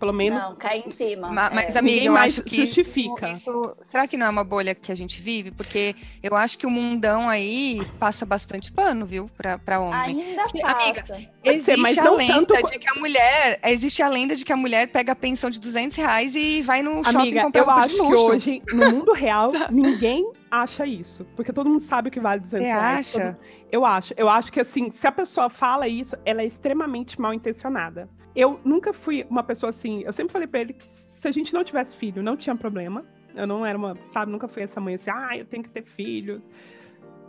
pelo 0.03 0.13
menos, 0.13 0.43
Não, 0.43 0.57
cai 0.57 0.83
em 0.85 0.91
cima. 0.91 1.29
Ma- 1.31 1.49
Mas, 1.55 1.77
é. 1.77 1.79
amiga, 1.79 1.83
Ninguém 1.95 2.07
eu 2.07 2.13
mais 2.13 2.33
acho 2.33 2.43
que 2.43 2.67
justifica. 2.67 3.31
Isso, 3.31 3.51
isso- 3.51 3.77
Será 3.81 4.09
que 4.09 4.17
não 4.17 4.27
é 4.27 4.29
uma 4.29 4.43
bolha 4.43 4.75
que 4.75 4.91
a 4.91 4.97
gente 4.97 5.23
vive? 5.23 5.53
Porque 5.53 5.95
eu 6.21 6.35
acho 6.35 6.59
que 6.59 6.67
o 6.67 6.71
mundão 6.71 7.29
aí 7.29 7.81
passa 8.01 8.27
bastante 8.27 8.73
pano, 8.73 9.07
viu, 9.07 9.31
pra, 9.39 9.61
pra 9.61 9.79
homem. 9.79 10.21
Ainda 10.25 10.45
Que- 10.47 10.61
passa. 10.61 10.77
amiga, 10.83 11.05
Existe 11.45 11.65
ser, 11.65 11.77
mas 11.77 11.97
a 11.99 12.03
não 12.03 12.17
lenda 12.17 12.47
tanto- 12.47 12.73
de 12.73 12.79
que 12.81 12.89
a 12.91 12.95
mulher. 12.97 13.61
Existe 13.65 14.03
a 14.03 14.09
lenda 14.09 14.35
de 14.35 14.45
que 14.45 14.53
a 14.53 14.57
mulher 14.57 14.89
pega 14.89 15.13
a 15.13 15.15
pensão 15.15 15.49
de 15.49 15.61
200 15.61 15.97
reais 15.97 16.35
e 16.35 16.63
vai 16.63 16.83
no 16.83 17.05
shopping 17.05 17.19
Amiga, 17.19 17.43
comprar 17.43 17.61
eu 17.61 17.65
roupa 17.67 17.81
acho 17.83 17.91
de 17.91 17.95
que 17.97 18.03
luxo. 18.03 18.27
hoje, 18.33 18.63
no 18.73 18.91
mundo 18.91 19.13
real, 19.13 19.53
ninguém 19.71 20.29
acha 20.51 20.85
isso. 20.85 21.25
Porque 21.37 21.53
todo 21.53 21.71
mundo 21.71 21.83
sabe 21.85 22.09
o 22.09 22.11
que 22.11 22.19
vale 22.19 22.41
200 22.41 22.67
Você 22.67 22.73
reais. 22.73 23.17
acha? 23.17 23.33
Todo- 23.41 23.63
Eu 23.71 23.87
acho. 23.87 24.13
Eu 24.17 24.29
acho 24.29 24.51
que, 24.53 24.59
assim, 24.61 24.91
se 24.93 25.07
a 25.07 25.13
pessoa 25.13 25.49
fala 25.49 25.87
isso, 25.87 26.17
ela 26.27 26.43
é 26.43 26.45
extremamente 26.47 27.21
mal 27.21 27.33
intencionada. 27.33 28.09
Eu 28.35 28.61
nunca 28.65 28.93
fui 28.93 29.27
uma 29.29 29.43
pessoa 29.43 29.71
assim. 29.71 30.03
Eu 30.03 30.13
sempre 30.13 30.33
falei 30.33 30.49
pra 30.49 30.61
ele 30.61 30.73
que 30.73 30.85
se 30.85 31.29
a 31.29 31.31
gente 31.31 31.53
não 31.53 31.63
tivesse 31.63 31.97
filho, 31.97 32.23
não 32.23 32.37
tinha 32.37 32.57
problema. 32.57 33.05
Eu 33.35 33.47
não 33.47 33.65
era 33.65 33.77
uma, 33.79 33.97
sabe, 34.07 34.31
nunca 34.31 34.49
fui 34.49 34.63
essa 34.63 34.81
mãe 34.81 34.95
assim, 34.95 35.11
ah, 35.11 35.37
eu 35.37 35.45
tenho 35.45 35.63
que 35.63 35.71
ter 35.71 35.83
filhos. 35.83 36.43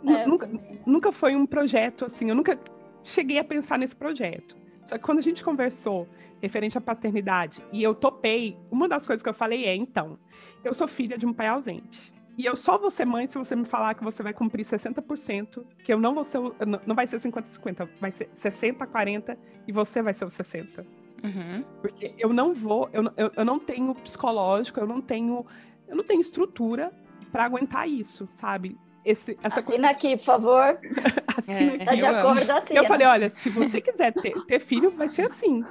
É, 0.06 0.26
nunca, 0.26 0.46
também. 0.46 0.80
nunca 0.84 1.12
foi 1.12 1.34
um 1.34 1.46
projeto 1.46 2.04
assim, 2.04 2.28
eu 2.28 2.34
nunca 2.34 2.58
cheguei 3.02 3.38
a 3.38 3.44
pensar 3.44 3.78
nesse 3.78 3.96
projeto. 3.96 4.56
Só 4.84 4.98
que 4.98 5.04
quando 5.04 5.18
a 5.18 5.22
gente 5.22 5.42
conversou 5.42 6.06
referente 6.42 6.76
à 6.76 6.80
paternidade 6.80 7.64
e 7.72 7.82
eu 7.82 7.94
topei, 7.94 8.56
uma 8.70 8.86
das 8.86 9.06
coisas 9.06 9.22
que 9.22 9.28
eu 9.28 9.34
falei 9.34 9.64
é, 9.64 9.74
então, 9.74 10.18
eu 10.62 10.74
sou 10.74 10.86
filha 10.86 11.16
de 11.16 11.24
um 11.24 11.32
pai 11.32 11.48
ausente. 11.48 12.12
E 12.36 12.44
eu 12.44 12.56
só 12.56 12.76
vou 12.76 12.90
ser 12.90 13.04
mãe 13.04 13.26
se 13.28 13.38
você 13.38 13.54
me 13.54 13.64
falar 13.64 13.94
que 13.94 14.02
você 14.02 14.22
vai 14.22 14.32
cumprir 14.32 14.64
60%, 14.64 15.64
que 15.84 15.92
eu 15.92 16.00
não 16.00 16.14
vou 16.14 16.24
ser, 16.24 16.38
o- 16.38 16.54
não 16.66 16.80
não 16.86 16.94
vai 16.94 17.06
ser 17.06 17.20
50-50, 17.20 17.88
vai 18.00 18.10
ser 18.12 18.28
60-40 18.42 19.36
e 19.68 19.72
você 19.72 20.02
vai 20.02 20.12
ser 20.14 20.24
o 20.24 20.28
60%. 20.28 20.84
Uhum. 21.24 21.64
Porque 21.80 22.12
eu 22.18 22.32
não 22.32 22.52
vou, 22.52 22.90
eu, 22.92 23.02
não- 23.04 23.12
eu, 23.16 23.30
eu 23.36 23.44
não 23.44 23.58
tenho 23.58 23.94
psicológico, 23.94 24.80
eu 24.80 24.86
não 24.86 25.00
tenho, 25.00 25.46
eu 25.88 25.96
não 25.96 26.04
tenho 26.04 26.20
estrutura 26.20 26.92
para 27.30 27.44
aguentar 27.44 27.88
isso, 27.88 28.28
sabe? 28.36 28.76
Esse, 29.04 29.38
essa 29.42 29.60
Assina 29.60 29.90
aqui, 29.90 30.16
por 30.16 30.24
favor. 30.24 30.78
assina 31.36 31.72
É, 31.72 31.74
aqui. 31.74 31.84
Tá 31.84 31.94
de 31.94 32.06
acordo, 32.06 32.50
assina. 32.50 32.80
Eu 32.80 32.84
falei, 32.86 33.06
olha, 33.06 33.30
se 33.30 33.50
você 33.50 33.80
quiser 33.80 34.12
ter, 34.12 34.32
ter 34.46 34.58
filho, 34.58 34.90
vai 34.90 35.08
ser 35.08 35.26
assim. 35.26 35.62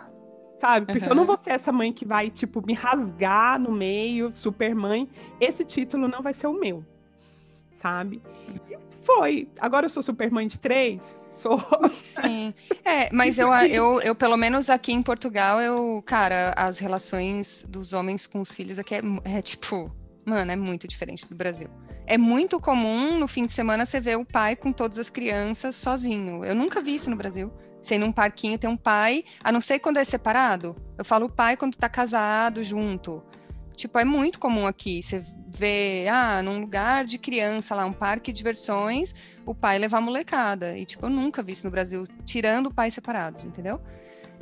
Sabe? 0.63 0.85
Porque 0.93 1.05
eu 1.11 1.13
não 1.13 1.23
Uhum. 1.23 1.27
vou 1.27 1.37
ser 1.43 1.49
essa 1.49 1.73
mãe 1.73 1.91
que 1.91 2.05
vai, 2.05 2.29
tipo, 2.29 2.65
me 2.65 2.73
rasgar 2.73 3.59
no 3.59 3.69
meio, 3.69 4.31
super 4.31 4.73
mãe. 4.73 5.09
Esse 5.37 5.65
título 5.65 6.07
não 6.07 6.21
vai 6.21 6.31
ser 6.33 6.47
o 6.47 6.53
meu. 6.57 6.85
Sabe? 7.81 8.21
E 8.69 8.77
foi. 9.01 9.49
Agora 9.59 9.87
eu 9.87 9.89
sou 9.89 10.01
super 10.01 10.31
mãe 10.31 10.47
de 10.47 10.57
três? 10.57 11.01
Sou. 11.33 11.59
Sim. 12.21 12.53
É, 12.85 13.09
mas 13.11 13.37
eu, 13.39 13.51
eu, 13.51 13.99
eu, 14.01 14.15
pelo 14.15 14.37
menos 14.37 14.69
aqui 14.69 14.93
em 14.93 15.01
Portugal, 15.01 15.59
eu, 15.59 16.01
cara, 16.05 16.53
as 16.55 16.77
relações 16.77 17.65
dos 17.67 17.91
homens 17.91 18.25
com 18.25 18.39
os 18.39 18.53
filhos 18.53 18.77
aqui 18.79 18.95
é, 18.95 19.01
é 19.25 19.41
tipo, 19.41 19.91
mano, 20.23 20.49
é 20.51 20.55
muito 20.55 20.87
diferente 20.87 21.27
do 21.27 21.35
Brasil. 21.35 21.67
É 22.05 22.17
muito 22.19 22.57
comum 22.61 23.17
no 23.19 23.27
fim 23.27 23.45
de 23.47 23.51
semana 23.51 23.83
você 23.85 23.99
ver 23.99 24.17
o 24.17 24.23
pai 24.23 24.55
com 24.55 24.71
todas 24.71 24.97
as 24.99 25.09
crianças 25.09 25.75
sozinho. 25.75 26.45
Eu 26.45 26.53
nunca 26.55 26.79
vi 26.79 26.95
isso 26.95 27.09
no 27.09 27.15
Brasil. 27.17 27.51
Você 27.83 27.95
ir 27.95 27.97
num 27.97 28.13
parquinho 28.13 28.57
tem 28.57 28.69
um 28.69 28.77
pai, 28.77 29.25
a 29.43 29.51
não 29.51 29.59
ser 29.59 29.77
quando 29.79 29.97
é 29.97 30.05
separado. 30.05 30.73
Eu 30.97 31.03
falo 31.03 31.29
pai 31.29 31.57
quando 31.57 31.75
tá 31.75 31.89
casado 31.89 32.63
junto. 32.63 33.21
Tipo, 33.75 33.99
é 33.99 34.05
muito 34.05 34.39
comum 34.39 34.65
aqui. 34.65 35.03
Você 35.03 35.21
vê, 35.49 36.07
ah, 36.09 36.41
num 36.41 36.61
lugar 36.61 37.03
de 37.03 37.17
criança 37.17 37.75
lá, 37.75 37.85
um 37.85 37.91
parque 37.91 38.31
de 38.31 38.37
diversões, 38.37 39.13
o 39.45 39.53
pai 39.53 39.79
levar 39.79 39.97
a 39.97 40.01
molecada. 40.01 40.77
E, 40.77 40.85
tipo, 40.85 41.05
eu 41.05 41.09
nunca 41.09 41.43
vi 41.43 41.51
isso 41.51 41.65
no 41.65 41.71
Brasil, 41.71 42.05
tirando 42.23 42.73
pais 42.73 42.93
separados, 42.93 43.43
entendeu? 43.43 43.81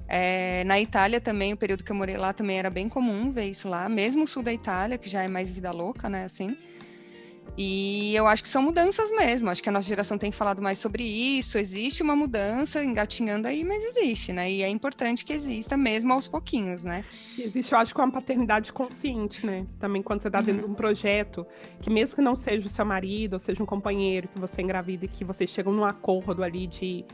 É, 0.08 0.64
na 0.66 0.80
Itália 0.80 1.20
também, 1.20 1.52
o 1.52 1.58
período 1.58 1.84
que 1.84 1.92
eu 1.92 1.96
morei 1.96 2.18
lá 2.18 2.34
também 2.34 2.60
era 2.60 2.70
bem 2.70 2.88
comum 2.88 3.32
ver 3.32 3.46
isso 3.46 3.68
lá, 3.68 3.90
mesmo 3.90 4.26
o 4.26 4.28
sul 4.28 4.44
da 4.44 4.54
Itália, 4.54 5.00
que 5.00 5.10
já 5.10 5.24
é 5.24 5.28
mais 5.28 5.52
vida 5.52 5.72
louca, 5.72 6.08
né, 6.08 6.26
assim. 6.26 6.56
E 7.58 8.16
eu 8.16 8.28
acho 8.28 8.42
que 8.42 8.50
são 8.50 8.62
mudanças 8.62 9.12
mesmo. 9.12 9.50
Acho 9.50 9.62
que 9.62 9.68
a 9.68 9.72
nossa 9.72 9.88
geração 9.88 10.18
tem 10.18 10.32
falado 10.32 10.62
mais 10.62 10.80
sobre 10.80 11.04
isso. 11.04 11.58
Existe 11.58 12.02
uma 12.02 12.16
mudança 12.16 12.84
engatinhando 12.84 13.48
aí, 13.48 13.64
mas 13.64 13.84
existe, 13.84 14.32
né? 14.32 14.50
E 14.50 14.64
é 14.64 14.70
importante 14.70 15.26
que 15.26 15.34
exista 15.34 15.76
mesmo 15.76 16.14
aos 16.14 16.30
pouquinhos, 16.30 16.84
né? 16.84 17.04
Existe, 17.38 17.74
eu 17.74 17.80
acho, 17.80 17.94
uma 17.96 18.10
paternidade 18.10 18.72
consciente, 18.72 19.46
né? 19.46 19.66
Também 19.80 20.02
quando 20.02 20.22
você 20.22 20.30
está 20.30 20.40
dentro 20.40 20.62
uhum. 20.62 20.68
de 20.68 20.72
um 20.72 20.76
projeto, 20.76 21.46
que 21.82 21.90
mesmo 21.90 22.16
que 22.16 22.22
não 22.22 22.36
seja 22.36 22.68
o 22.68 22.70
seu 22.70 22.86
marido, 22.86 23.34
ou 23.34 23.40
seja 23.40 23.62
um 23.62 23.66
companheiro 23.66 24.30
que 24.30 24.40
você 24.40 24.62
engravida 24.62 25.06
e 25.06 25.08
que 25.08 25.26
vocês 25.26 25.50
chegam 25.50 25.74
num 25.74 25.84
acordo 25.84 26.44
ali 26.44 26.68
de 26.68 27.06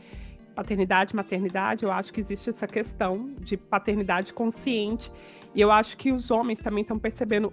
paternidade, 0.54 1.14
maternidade, 1.14 1.84
eu 1.84 1.92
acho 1.92 2.12
que 2.12 2.20
existe 2.20 2.50
essa 2.50 2.66
questão 2.66 3.32
de 3.40 3.56
paternidade 3.56 4.32
consciente. 4.32 5.10
E 5.54 5.60
eu 5.60 5.70
acho 5.70 5.96
que 5.96 6.12
os 6.12 6.30
homens 6.30 6.58
também 6.60 6.82
estão 6.82 6.98
percebendo 6.98 7.52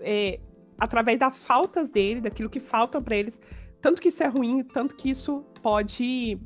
é, 0.00 0.38
através 0.78 1.18
das 1.18 1.44
faltas 1.44 1.88
dele, 1.88 2.20
daquilo 2.20 2.50
que 2.50 2.60
falta 2.60 3.00
para 3.00 3.16
eles, 3.16 3.40
tanto 3.80 4.00
que 4.00 4.08
isso 4.08 4.22
é 4.22 4.26
ruim, 4.26 4.62
tanto 4.62 4.96
que 4.96 5.10
isso 5.10 5.44
pode 5.62 6.38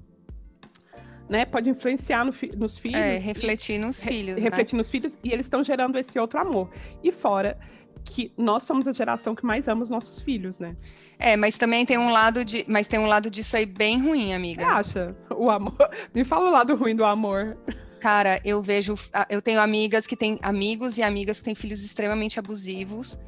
né, 1.28 1.44
pode 1.44 1.68
influenciar 1.68 2.24
no 2.24 2.32
nos 2.56 2.78
filhos. 2.78 3.00
É, 3.00 3.18
refletir 3.18 3.78
nos 3.78 4.02
filhos. 4.02 4.36
Re, 4.38 4.44
né? 4.44 4.50
refletir 4.50 4.76
nos 4.76 4.90
filhos, 4.90 5.18
e 5.22 5.30
eles 5.30 5.46
estão 5.46 5.62
gerando 5.62 5.98
esse 5.98 6.18
outro 6.18 6.40
amor. 6.40 6.70
E 7.02 7.12
fora 7.12 7.58
que 8.04 8.32
nós 8.38 8.62
somos 8.62 8.88
a 8.88 8.92
geração 8.92 9.34
que 9.34 9.44
mais 9.44 9.68
ama 9.68 9.82
os 9.82 9.90
nossos 9.90 10.20
filhos, 10.20 10.58
né? 10.58 10.74
É, 11.18 11.36
mas 11.36 11.58
também 11.58 11.84
tem 11.84 11.98
um 11.98 12.10
lado 12.10 12.44
de, 12.44 12.64
mas 12.66 12.88
tem 12.88 12.98
um 12.98 13.06
lado 13.06 13.30
disso 13.30 13.56
aí 13.56 13.66
bem 13.66 14.00
ruim, 14.00 14.32
amiga. 14.32 14.62
Você 14.62 14.70
acha? 14.70 15.16
O 15.36 15.50
amor. 15.50 15.76
Me 16.14 16.24
fala 16.24 16.48
o 16.48 16.52
lado 16.52 16.74
ruim 16.74 16.96
do 16.96 17.04
amor. 17.04 17.56
Cara, 18.00 18.40
eu 18.44 18.62
vejo, 18.62 18.94
eu 19.28 19.42
tenho 19.42 19.60
amigas 19.60 20.06
que 20.06 20.16
têm 20.16 20.38
amigos 20.40 20.98
e 20.98 21.02
amigas 21.02 21.40
que 21.40 21.44
têm 21.44 21.54
filhos 21.54 21.82
extremamente 21.82 22.38
abusivos 22.38 23.18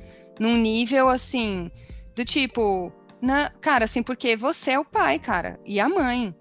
num 0.40 0.56
nível 0.56 1.10
assim, 1.10 1.70
do 2.16 2.24
tipo, 2.24 2.90
na, 3.20 3.50
cara, 3.60 3.84
assim, 3.84 4.02
porque 4.02 4.34
você 4.34 4.70
é 4.72 4.78
o 4.78 4.84
pai, 4.84 5.18
cara, 5.18 5.60
e 5.66 5.78
a 5.78 5.86
mãe, 5.86 6.34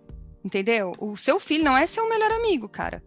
entendeu? 0.43 0.93
O 0.97 1.17
seu 1.17 1.37
filho 1.37 1.65
não 1.65 1.75
é 1.75 1.85
seu 1.85 2.07
melhor 2.09 2.31
amigo, 2.31 2.69
cara. 2.69 3.03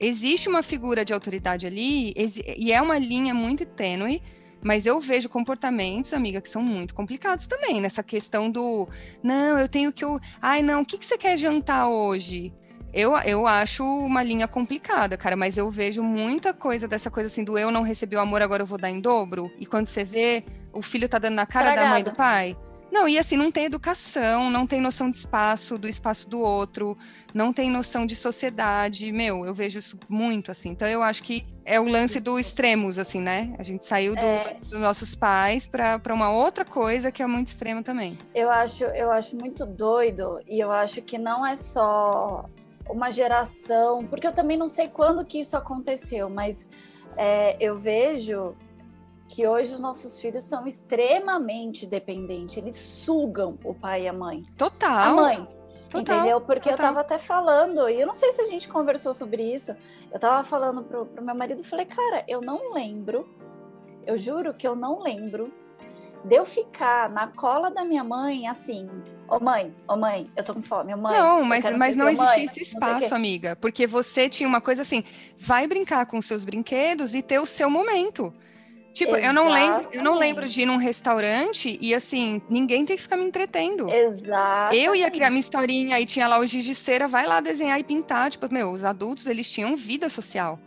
Existe 0.00 0.48
uma 0.48 0.62
figura 0.62 1.04
de 1.04 1.14
autoridade 1.14 1.68
ali, 1.68 2.12
e 2.56 2.72
é 2.72 2.82
uma 2.82 2.98
linha 2.98 3.32
muito 3.32 3.64
tênue, 3.64 4.20
mas 4.60 4.86
eu 4.86 4.98
vejo 4.98 5.28
comportamentos, 5.28 6.12
amiga, 6.12 6.40
que 6.40 6.48
são 6.48 6.60
muito 6.60 6.94
complicados 6.94 7.46
também, 7.46 7.80
nessa 7.80 8.02
questão 8.02 8.50
do, 8.50 8.88
não, 9.22 9.56
eu 9.56 9.68
tenho 9.68 9.92
que. 9.92 10.04
Ai, 10.42 10.62
não, 10.62 10.82
o 10.82 10.86
que, 10.86 10.98
que 10.98 11.04
você 11.04 11.16
quer 11.16 11.36
jantar 11.36 11.88
hoje? 11.88 12.52
Eu, 12.96 13.16
eu 13.18 13.44
acho 13.44 13.84
uma 13.84 14.22
linha 14.22 14.46
complicada, 14.46 15.16
cara, 15.16 15.34
mas 15.34 15.56
eu 15.56 15.68
vejo 15.68 16.00
muita 16.00 16.54
coisa 16.54 16.86
dessa 16.86 17.10
coisa 17.10 17.26
assim 17.26 17.42
do 17.42 17.58
eu 17.58 17.72
não 17.72 17.82
recebi 17.82 18.14
o 18.14 18.20
amor, 18.20 18.40
agora 18.40 18.62
eu 18.62 18.66
vou 18.66 18.78
dar 18.78 18.88
em 18.88 19.00
dobro. 19.00 19.50
E 19.58 19.66
quando 19.66 19.86
você 19.86 20.04
vê, 20.04 20.44
o 20.72 20.80
filho 20.80 21.08
tá 21.08 21.18
dando 21.18 21.34
na 21.34 21.44
cara 21.44 21.70
Estragada. 21.70 21.88
da 21.88 21.90
mãe 21.90 22.00
e 22.02 22.04
do 22.04 22.14
pai. 22.14 22.56
Não, 22.92 23.08
e 23.08 23.18
assim, 23.18 23.36
não 23.36 23.50
tem 23.50 23.64
educação, 23.64 24.48
não 24.48 24.64
tem 24.64 24.80
noção 24.80 25.10
de 25.10 25.16
espaço, 25.16 25.76
do 25.76 25.88
espaço 25.88 26.30
do 26.30 26.38
outro, 26.38 26.96
não 27.34 27.52
tem 27.52 27.68
noção 27.68 28.06
de 28.06 28.14
sociedade. 28.14 29.10
Meu, 29.10 29.44
eu 29.44 29.52
vejo 29.52 29.80
isso 29.80 29.98
muito, 30.08 30.52
assim. 30.52 30.68
Então, 30.68 30.86
eu 30.86 31.02
acho 31.02 31.24
que 31.24 31.44
é 31.64 31.80
o 31.80 31.84
lance 31.88 32.20
do 32.20 32.38
extremos, 32.38 32.96
assim, 32.96 33.20
né? 33.20 33.52
A 33.58 33.64
gente 33.64 33.84
saiu 33.84 34.14
do, 34.14 34.24
é... 34.24 34.54
dos 34.70 34.78
nossos 34.78 35.16
pais 35.16 35.66
para 35.66 36.14
uma 36.14 36.30
outra 36.30 36.64
coisa 36.64 37.10
que 37.10 37.20
é 37.20 37.26
muito 37.26 37.48
extrema 37.48 37.82
também. 37.82 38.16
Eu 38.32 38.48
acho, 38.48 38.84
eu 38.84 39.10
acho 39.10 39.34
muito 39.34 39.66
doido, 39.66 40.38
e 40.46 40.60
eu 40.60 40.70
acho 40.70 41.02
que 41.02 41.18
não 41.18 41.44
é 41.44 41.56
só 41.56 42.48
uma 42.88 43.10
geração, 43.10 44.04
porque 44.06 44.26
eu 44.26 44.32
também 44.32 44.56
não 44.56 44.68
sei 44.68 44.88
quando 44.88 45.24
que 45.24 45.40
isso 45.40 45.56
aconteceu, 45.56 46.28
mas 46.28 46.68
é, 47.16 47.56
eu 47.60 47.78
vejo 47.78 48.54
que 49.28 49.46
hoje 49.46 49.74
os 49.74 49.80
nossos 49.80 50.20
filhos 50.20 50.44
são 50.44 50.66
extremamente 50.66 51.86
dependentes, 51.86 52.56
eles 52.56 52.76
sugam 52.76 53.58
o 53.64 53.74
pai 53.74 54.02
e 54.02 54.08
a 54.08 54.12
mãe. 54.12 54.42
Total. 54.56 54.98
A 54.98 55.12
mãe. 55.12 55.48
Total, 55.88 56.18
entendeu? 56.18 56.40
Porque 56.40 56.70
total. 56.70 56.86
eu 56.86 56.88
tava 56.88 57.00
até 57.00 57.18
falando, 57.18 57.88
e 57.88 58.00
eu 58.00 58.06
não 58.06 58.14
sei 58.14 58.32
se 58.32 58.40
a 58.40 58.46
gente 58.46 58.68
conversou 58.68 59.14
sobre 59.14 59.42
isso. 59.42 59.74
Eu 60.12 60.18
tava 60.18 60.42
falando 60.44 60.82
pro, 60.82 61.06
pro 61.06 61.24
meu 61.24 61.34
marido, 61.34 61.62
falei, 61.62 61.86
cara, 61.86 62.24
eu 62.26 62.40
não 62.40 62.72
lembro, 62.72 63.28
eu 64.04 64.18
juro 64.18 64.52
que 64.52 64.66
eu 64.66 64.74
não 64.74 65.00
lembro 65.00 65.52
de 66.24 66.34
eu 66.34 66.44
ficar 66.44 67.08
na 67.10 67.28
cola 67.28 67.70
da 67.70 67.84
minha 67.84 68.02
mãe 68.02 68.48
assim, 68.48 68.88
Ô 69.28 69.40
mãe, 69.40 69.74
ô 69.88 69.96
mãe, 69.96 70.24
eu 70.36 70.44
tô 70.44 70.54
com 70.54 70.62
fome, 70.62 70.94
mãe. 70.94 71.16
Não, 71.16 71.44
mas, 71.44 71.64
mas 71.76 71.96
não 71.96 72.08
existia 72.08 72.36
mãe, 72.36 72.44
esse 72.44 72.62
espaço, 72.62 73.14
amiga. 73.14 73.56
Porque 73.56 73.86
você 73.86 74.28
tinha 74.28 74.48
uma 74.48 74.60
coisa 74.60 74.82
assim, 74.82 75.02
vai 75.38 75.66
brincar 75.66 76.06
com 76.06 76.20
seus 76.20 76.44
brinquedos 76.44 77.14
e 77.14 77.22
ter 77.22 77.38
o 77.38 77.46
seu 77.46 77.70
momento. 77.70 78.32
Tipo, 78.92 79.16
eu 79.16 79.32
não 79.32 79.48
lembro, 79.48 79.88
eu 79.92 80.04
não 80.04 80.14
lembro 80.14 80.46
de 80.46 80.62
ir 80.62 80.66
num 80.66 80.76
restaurante 80.76 81.76
e 81.80 81.92
assim, 81.92 82.40
ninguém 82.48 82.84
tem 82.84 82.94
que 82.94 83.02
ficar 83.02 83.16
me 83.16 83.24
entretendo. 83.24 83.90
Exato. 83.90 84.76
Eu 84.76 84.94
ia 84.94 85.10
criar 85.10 85.30
minha 85.30 85.40
historinha 85.40 85.98
e 85.98 86.06
tinha 86.06 86.28
lá 86.28 86.38
o 86.38 86.46
giz 86.46 86.64
de 86.64 86.76
cera, 86.76 87.08
vai 87.08 87.26
lá 87.26 87.40
desenhar 87.40 87.78
e 87.80 87.82
pintar. 87.82 88.30
Tipo, 88.30 88.52
meu, 88.52 88.70
os 88.70 88.84
adultos, 88.84 89.26
eles 89.26 89.50
tinham 89.50 89.76
vida 89.76 90.08
social 90.08 90.60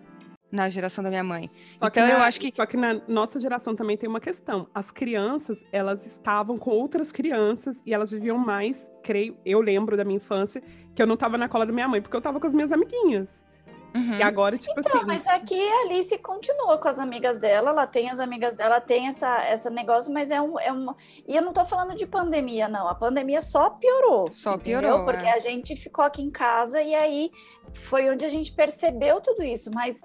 na 0.52 0.70
geração 0.70 1.04
da 1.04 1.10
minha 1.10 1.24
mãe. 1.24 1.50
Só 1.80 1.88
então 1.88 2.08
na, 2.08 2.14
eu 2.14 2.20
acho 2.20 2.40
que 2.40 2.54
só 2.56 2.66
que 2.66 2.78
na 2.78 3.02
nossa 3.08 3.40
geração 3.40 3.76
também 3.76 3.98
tem 3.98 4.10
uma 4.10 4.20
questão. 4.20 4.68
As 4.74 4.92
crianças 4.92 5.66
elas 5.72 6.06
estavam 6.06 6.58
com 6.58 6.72
outras 6.72 7.12
crianças 7.12 7.82
e 7.86 7.94
elas 7.94 8.12
viviam 8.12 8.38
mais. 8.38 8.90
Creio, 9.04 9.38
eu 9.46 9.60
lembro 9.62 9.98
da 9.98 10.04
minha 10.04 10.18
infância 10.18 10.62
que 10.96 11.02
eu 11.02 11.08
não 11.08 11.16
estava 11.16 11.38
na 11.38 11.48
cola 11.48 11.66
da 11.66 11.74
minha 11.74 11.88
mãe 11.88 12.02
porque 12.02 12.16
eu 12.16 12.20
estava 12.20 12.40
com 12.40 12.48
as 12.48 12.54
minhas 12.54 12.72
amiguinhas. 12.72 13.48
Uhum. 13.96 14.14
E 14.14 14.22
agora, 14.22 14.58
tipo 14.58 14.80
então, 14.80 15.00
assim. 15.00 15.06
Mas 15.06 15.26
aqui 15.26 15.60
a 15.60 15.82
Alice 15.82 16.16
continua 16.20 16.78
com 16.78 16.88
as 16.88 17.00
amigas 17.00 17.40
dela, 17.40 17.72
ela 17.72 17.88
tem 17.88 18.10
as 18.10 18.20
amigas 18.20 18.56
dela, 18.56 18.80
tem 18.80 19.08
essa, 19.08 19.44
essa 19.44 19.70
negócio, 19.70 20.14
mas 20.14 20.30
é 20.30 20.42
um, 20.42 20.60
é 20.60 20.72
uma. 20.72 20.96
E 21.28 21.36
eu 21.36 21.42
não 21.42 21.52
tô 21.52 21.66
falando 21.66 21.96
de 21.96 22.06
pandemia, 22.06 22.68
não. 22.68 22.88
A 22.88 22.94
pandemia 22.94 23.42
só 23.42 23.72
piorou. 23.72 24.32
Só 24.32 24.56
entendeu? 24.56 24.82
piorou. 24.82 25.06
Porque 25.06 25.26
é. 25.26 25.34
a 25.34 25.40
gente 25.40 25.76
ficou 25.76 26.06
aqui 26.06 26.22
em 26.22 26.30
casa 26.30 26.82
e 26.82 26.94
aí 26.94 27.32
foi 27.74 28.10
onde 28.10 28.24
a 28.24 28.30
gente 28.30 28.52
percebeu 28.52 29.20
tudo 29.20 29.44
isso. 29.44 29.72
Mas 29.74 30.02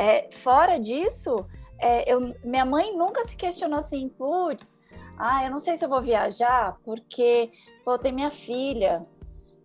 é, 0.00 0.30
fora 0.30 0.80
disso, 0.80 1.46
é, 1.78 2.10
eu, 2.10 2.34
minha 2.42 2.64
mãe 2.64 2.96
nunca 2.96 3.22
se 3.22 3.36
questionou 3.36 3.78
assim, 3.78 4.08
putz, 4.08 4.80
ah, 5.18 5.44
eu 5.44 5.50
não 5.50 5.60
sei 5.60 5.76
se 5.76 5.84
eu 5.84 5.90
vou 5.90 6.00
viajar, 6.00 6.78
porque, 6.82 7.52
pô, 7.84 7.98
tem 7.98 8.10
minha 8.10 8.30
filha, 8.30 9.06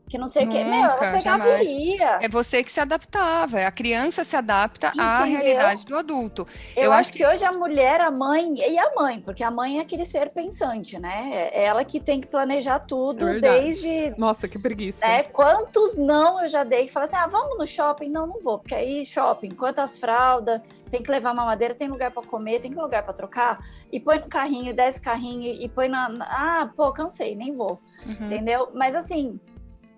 que 0.08 0.18
não 0.18 0.28
sei 0.28 0.45
o 0.45 0.49
que. 0.49 0.64
Meu, 0.64 0.91
ela 0.91 0.95
pegava 0.95 1.64
iria. 1.64 2.20
É 2.22 2.30
você 2.30 2.64
que 2.64 2.72
se 2.72 2.80
adaptava, 2.80 3.60
a 3.60 3.72
criança 3.72 4.24
se 4.24 4.36
adapta 4.36 4.88
Entendeu? 4.88 5.06
à 5.06 5.24
realidade 5.24 5.86
do 5.86 5.97
adulto. 5.97 6.47
Eu, 6.76 6.86
Eu 6.86 6.93
acho, 6.93 7.12
que... 7.12 7.20
que... 7.20 7.26
hoje 7.26 7.43
a 7.43 7.51
mulher, 7.51 8.01
a 8.01 8.12
mãe, 8.12 8.56
e 8.56 8.78
a 8.78 8.93
mãe, 8.93 9.20
porque 9.20 9.43
a 9.43 9.49
mãe 9.49 9.80
é 9.80 9.82
aquele 9.82 10.06
ser 10.06 10.30
pensante, 10.30 10.99
né? 10.99 11.49
É 11.51 11.66
ela 11.66 11.84
que 11.84 11.99
tem 11.99 12.22
que 12.22 12.28
planejar 12.28 12.80
tudo 12.80 13.28
é 13.28 13.39
desde. 13.39 14.14
Nossa, 14.18 14.47
que 14.47 14.60
preguiça. 14.60 15.06
Né? 15.06 15.24
Quantos 15.24 15.97
não 15.97 16.41
eu 16.41 16.47
já 16.47 16.64
dei 16.64 16.86
que 16.86 16.91
fala 16.91 17.06
assim: 17.06 17.16
ah, 17.16 17.28
vamos 17.28 17.58
no 17.58 17.66
shopping? 17.66 18.10
Não, 18.10 18.28
não 18.28 18.39
vou, 18.41 18.60
porque 18.60 18.76
aí 18.76 19.03
shopping, 19.06 19.49
quantas 19.49 19.97
fraldas, 19.97 20.62
tem 20.89 21.01
que 21.01 21.10
levar 21.10 21.34
uma 21.34 21.45
madeira, 21.45 21.74
tem 21.74 21.88
lugar 21.88 22.12
para 22.12 22.24
comer, 22.24 22.62
tem 22.62 22.72
lugar 22.72 23.03
para 23.03 23.14
trocar, 23.14 23.60
e 23.91 23.99
põe 23.99 24.20
no 24.20 24.28
carrinho, 24.28 24.74
desce 24.74 25.01
carrinho, 25.01 25.43
e 25.43 25.68
põe 25.68 25.88
na. 25.88 26.14
Ah, 26.22 26.70
pô, 26.76 26.91
cansei, 26.91 27.36
nem 27.36 27.56
vou. 27.56 27.82
Uhum. 28.06 28.26
Entendeu? 28.26 28.70
Mas 28.74 28.95
assim 28.95 29.39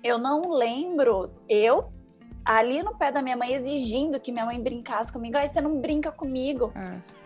eu 0.03 0.17
não 0.17 0.51
lembro 0.51 1.31
eu 1.49 1.91
ali 2.45 2.81
no 2.81 2.95
pé 2.95 3.11
da 3.11 3.21
minha 3.21 3.35
mãe 3.35 3.53
exigindo 3.53 4.19
que 4.19 4.31
minha 4.31 4.45
mãe 4.45 4.61
brincasse 4.61 5.11
comigo. 5.11 5.37
Aí 5.37 5.47
você 5.47 5.59
não 5.59 5.79
brinca 5.79 6.11
comigo. 6.11 6.71
É. 6.75 7.17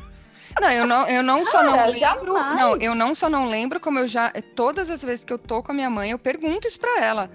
Não, 0.60 0.70
eu 0.70 0.86
não, 0.86 1.08
eu 1.08 1.24
não 1.24 1.44
Cara, 1.44 1.52
só 1.52 1.64
não 1.64 1.86
lembro. 1.86 2.00
Jamais. 2.00 2.60
Não, 2.60 2.78
eu 2.78 2.96
não 2.96 3.16
só 3.16 3.30
não 3.30 3.48
lembro, 3.48 3.80
como 3.80 4.00
eu 4.00 4.08
já. 4.08 4.32
Todas 4.56 4.90
as 4.90 5.02
vezes 5.02 5.24
que 5.24 5.32
eu 5.32 5.38
tô 5.38 5.62
com 5.64 5.72
a 5.72 5.76
minha 5.76 5.90
mãe, 5.90 6.12
eu 6.12 6.20
pergunto 6.20 6.68
isso 6.68 6.80
pra 6.80 7.00
ela. 7.00 7.30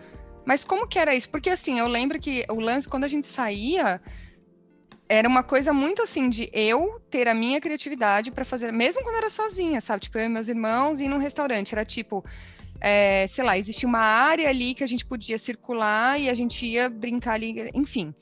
Mas 0.45 0.65
como 0.65 0.87
que 0.87 0.99
era 0.99 1.15
isso? 1.15 1.29
Porque 1.29 1.51
assim, 1.51 1.79
eu 1.79 1.87
lembro 1.87 2.19
que 2.19 2.45
o 2.51 2.61
lance, 2.61 2.89
quando 2.89 3.05
a 3.05 3.09
gente 3.09 3.27
saía, 3.27 4.01
era 5.09 5.29
uma 5.29 5.43
coisa 5.43 5.73
muito 5.73 6.03
assim 6.03 6.29
de 6.29 6.51
eu 6.53 7.01
ter 7.11 7.29
a 7.29 7.35
minha 7.35 7.61
criatividade 7.61 8.31
para 8.31 8.45
fazer, 8.45 8.73
mesmo 8.73 9.03
quando 9.03 9.17
era 9.17 9.31
sozinha, 9.31 9.81
sabe? 9.81 10.01
Tipo, 10.01 10.19
eu 10.19 10.25
e 10.25 10.29
meus 10.29 10.49
irmãos 10.49 11.01
ir 11.01 11.09
num 11.09 11.19
restaurante. 11.19 11.73
Era 11.75 11.85
tipo, 11.85 12.25
é, 12.87 13.27
sei 13.27 13.43
lá, 13.43 13.59
existia 13.59 13.89
uma 13.89 13.99
área 13.99 14.49
ali 14.49 14.73
que 14.73 14.85
a 14.85 14.87
gente 14.87 15.05
podia 15.05 15.39
circular 15.39 16.21
e 16.21 16.31
a 16.31 16.35
gente 16.35 16.65
ia 16.65 16.89
brincar 16.89 17.35
ali, 17.35 17.69
enfim 17.75 18.15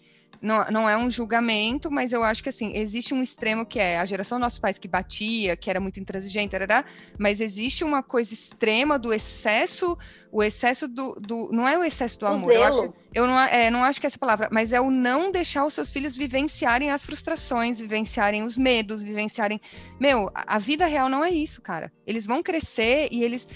não, 0.45 0.65
não 0.71 0.89
é 0.89 0.97
um 0.97 1.11
julgamento, 1.11 1.91
mas 1.91 2.13
eu 2.13 2.23
acho 2.23 2.43
que 2.43 2.51
assim, 2.51 2.77
existe 2.77 3.15
um 3.15 3.23
extremo 3.23 3.65
que 3.65 3.81
é 3.81 3.99
a 3.99 4.05
geração 4.05 4.37
dos 4.37 4.45
nossos 4.45 4.59
pais 4.59 4.79
que 4.79 4.87
batia, 4.87 5.57
que 5.57 5.71
era 5.71 5.81
muito 5.81 5.99
intransigente, 5.99 6.55
arará, 6.55 6.85
mas 7.19 7.41
existe 7.41 7.83
uma 7.83 8.03
coisa 8.03 8.35
extrema 8.35 8.99
do 8.99 9.13
excesso, 9.13 9.97
o 10.31 10.43
excesso 10.43 10.87
do. 10.87 11.15
do 11.15 11.51
não 11.51 11.67
é 11.67 11.79
o 11.79 11.83
excesso 11.83 12.19
do 12.21 12.27
amor, 12.27 12.53
eu 12.53 12.65
acho, 12.65 12.95
eu 13.15 13.27
não, 13.27 13.41
é, 13.41 13.71
não 13.71 13.83
acho 13.83 13.99
que 13.99 14.07
é 14.07 14.09
essa 14.09 14.19
palavra, 14.19 14.49
mas 14.53 14.73
é 14.73 14.81
o 14.81 14.91
não 14.91 15.33
deixar 15.33 15.65
os 15.65 15.73
seus 15.73 15.91
filhos 15.91 16.15
vivenciarem 16.15 16.91
as 16.91 17.07
frustrações, 17.07 17.81
vivenciarem 17.81 18.43
os 18.43 18.59
medos, 18.59 19.03
vivenciarem. 19.03 19.59
Meu, 19.99 20.31
a, 20.35 20.57
a 20.57 20.59
vida 20.59 20.85
real 20.85 21.09
não 21.09 21.25
é 21.25 21.31
isso, 21.31 21.63
cara. 21.63 21.91
Eles 22.07 22.27
vão 22.27 22.43
crescer 22.43 23.09
e 23.11 23.25
eles. 23.25 23.49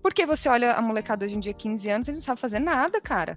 Porque 0.00 0.24
você 0.24 0.48
olha 0.48 0.74
a 0.74 0.80
molecada 0.80 1.26
hoje 1.26 1.36
em 1.36 1.40
dia, 1.40 1.52
15 1.52 1.90
anos, 1.90 2.08
eles 2.08 2.20
não 2.20 2.26
sabem 2.26 2.40
fazer 2.40 2.60
nada, 2.60 3.00
cara. 3.00 3.36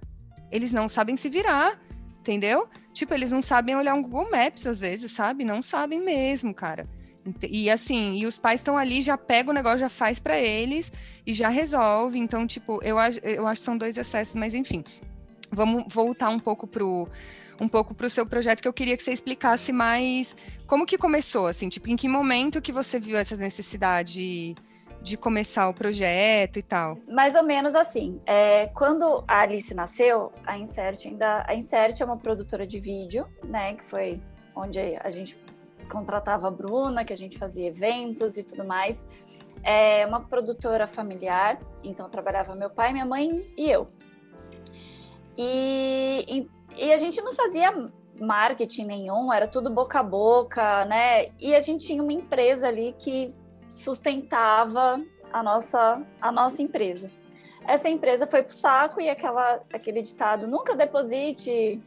Eles 0.52 0.72
não 0.72 0.88
sabem 0.88 1.16
se 1.16 1.28
virar 1.28 1.84
entendeu? 2.26 2.68
Tipo, 2.92 3.14
eles 3.14 3.30
não 3.30 3.40
sabem 3.40 3.76
olhar 3.76 3.94
um 3.94 4.02
Google 4.02 4.28
Maps 4.30 4.66
às 4.66 4.80
vezes, 4.80 5.12
sabe? 5.12 5.44
Não 5.44 5.62
sabem 5.62 6.00
mesmo, 6.00 6.52
cara. 6.52 6.88
E 7.48 7.70
assim, 7.70 8.16
e 8.16 8.26
os 8.26 8.38
pais 8.38 8.60
estão 8.60 8.76
ali, 8.76 9.02
já 9.02 9.16
pega 9.16 9.50
o 9.50 9.52
negócio, 9.52 9.78
já 9.78 9.88
faz 9.88 10.18
para 10.18 10.38
eles 10.38 10.92
e 11.26 11.32
já 11.32 11.48
resolve. 11.48 12.18
Então, 12.18 12.46
tipo, 12.46 12.80
eu, 12.82 12.96
eu 13.22 13.46
acho 13.46 13.60
que 13.60 13.64
são 13.64 13.78
dois 13.78 13.96
excessos, 13.96 14.34
mas 14.34 14.54
enfim. 14.54 14.82
Vamos 15.52 15.84
voltar 15.92 16.30
um 16.30 16.38
pouco 16.38 16.66
pro 16.66 17.08
um 17.58 17.68
pouco 17.68 17.94
para 17.94 18.06
o 18.06 18.10
seu 18.10 18.26
projeto 18.26 18.60
que 18.60 18.68
eu 18.68 18.72
queria 18.72 18.94
que 18.98 19.02
você 19.02 19.12
explicasse 19.12 19.72
mais 19.72 20.36
como 20.66 20.84
que 20.84 20.98
começou, 20.98 21.46
assim, 21.46 21.70
tipo, 21.70 21.88
em 21.88 21.96
que 21.96 22.06
momento 22.06 22.60
que 22.60 22.70
você 22.70 23.00
viu 23.00 23.16
essa 23.16 23.34
necessidade 23.34 24.54
de 25.02 25.16
começar 25.16 25.68
o 25.68 25.74
projeto 25.74 26.58
e 26.58 26.62
tal? 26.62 26.96
Mais 27.08 27.34
ou 27.34 27.42
menos 27.42 27.74
assim. 27.74 28.20
É, 28.26 28.66
quando 28.68 29.24
a 29.26 29.40
Alice 29.40 29.74
nasceu, 29.74 30.32
a 30.44 30.58
Insert 30.58 31.06
ainda. 31.06 31.44
A 31.46 31.54
Insert 31.54 32.00
é 32.00 32.04
uma 32.04 32.16
produtora 32.16 32.66
de 32.66 32.80
vídeo, 32.80 33.26
né? 33.44 33.74
Que 33.74 33.84
foi 33.84 34.20
onde 34.54 34.78
a 34.80 35.10
gente 35.10 35.38
contratava 35.90 36.48
a 36.48 36.50
Bruna, 36.50 37.04
que 37.04 37.12
a 37.12 37.16
gente 37.16 37.38
fazia 37.38 37.68
eventos 37.68 38.36
e 38.36 38.42
tudo 38.42 38.64
mais. 38.64 39.06
É 39.62 40.06
uma 40.06 40.20
produtora 40.20 40.86
familiar, 40.86 41.58
então 41.82 42.08
trabalhava 42.08 42.54
meu 42.54 42.70
pai, 42.70 42.92
minha 42.92 43.06
mãe 43.06 43.52
e 43.56 43.70
eu. 43.70 43.88
E, 45.36 46.24
e, 46.28 46.84
e 46.84 46.92
a 46.92 46.96
gente 46.96 47.20
não 47.20 47.32
fazia 47.34 47.72
marketing 48.18 48.86
nenhum, 48.86 49.32
era 49.32 49.46
tudo 49.46 49.70
boca 49.70 50.00
a 50.00 50.02
boca, 50.02 50.84
né? 50.86 51.26
E 51.38 51.54
a 51.54 51.60
gente 51.60 51.86
tinha 51.86 52.02
uma 52.02 52.12
empresa 52.12 52.66
ali 52.68 52.94
que 52.98 53.34
sustentava 53.68 55.02
a 55.32 55.42
nossa, 55.42 56.02
a 56.20 56.32
nossa 56.32 56.62
empresa. 56.62 57.10
Essa 57.66 57.88
empresa 57.88 58.26
foi 58.26 58.42
para 58.42 58.50
o 58.50 58.54
saco 58.54 59.00
e 59.00 59.10
aquela, 59.10 59.60
aquele 59.72 60.02
ditado: 60.02 60.46
nunca 60.46 60.76
deposite 60.76 61.82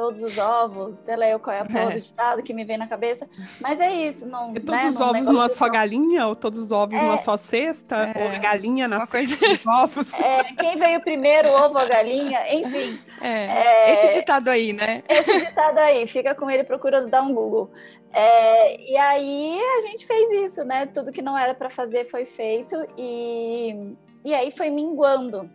todos 0.00 0.22
os 0.22 0.38
ovos, 0.38 0.96
sei 0.96 1.14
lá 1.14 1.28
eu 1.28 1.38
qual 1.38 1.54
é 1.54 1.60
a 1.60 1.64
porra 1.66 1.90
do 1.90 2.00
ditado 2.00 2.42
que 2.42 2.54
me 2.54 2.64
vem 2.64 2.78
na 2.78 2.86
cabeça, 2.86 3.28
mas 3.60 3.78
é 3.78 3.92
isso, 3.92 4.26
não. 4.26 4.50
E 4.56 4.58
todos 4.58 4.82
né, 4.82 4.88
os 4.88 4.98
ovos 4.98 5.26
numa 5.26 5.48
só 5.50 5.68
galinha, 5.68 6.26
ou 6.26 6.34
todos 6.34 6.58
os 6.58 6.72
ovos 6.72 6.98
é, 6.98 7.02
numa 7.02 7.18
só 7.18 7.36
cesta, 7.36 7.96
é, 7.96 8.34
ou 8.34 8.40
galinha 8.40 8.88
na 8.88 9.06
coisa 9.06 9.36
dos 9.36 9.66
ovos. 9.66 10.14
É, 10.30 10.44
quem 10.54 10.76
veio 10.76 11.00
primeiro, 11.00 11.48
ovo 11.48 11.78
ou 11.78 11.88
galinha, 11.88 12.40
enfim. 12.54 12.98
É, 13.20 13.28
é, 13.28 13.92
esse 13.94 14.18
ditado 14.18 14.48
aí, 14.48 14.72
né? 14.72 15.02
Esse 15.08 15.38
ditado 15.38 15.78
aí, 15.78 16.06
fica 16.06 16.34
com 16.34 16.48
ele 16.48 16.62
procurando 16.62 17.08
dar 17.08 17.22
um 17.22 17.34
Google. 17.34 17.70
É, 18.12 18.80
e 18.80 18.96
aí 18.96 19.60
a 19.76 19.80
gente 19.80 20.06
fez 20.06 20.30
isso, 20.30 20.64
né? 20.64 20.86
Tudo 20.86 21.10
que 21.10 21.20
não 21.20 21.36
era 21.36 21.54
para 21.54 21.68
fazer 21.68 22.08
foi 22.10 22.24
feito 22.24 22.76
e, 22.96 23.94
e 24.24 24.34
aí 24.34 24.50
foi 24.50 24.70
minguando 24.70 25.50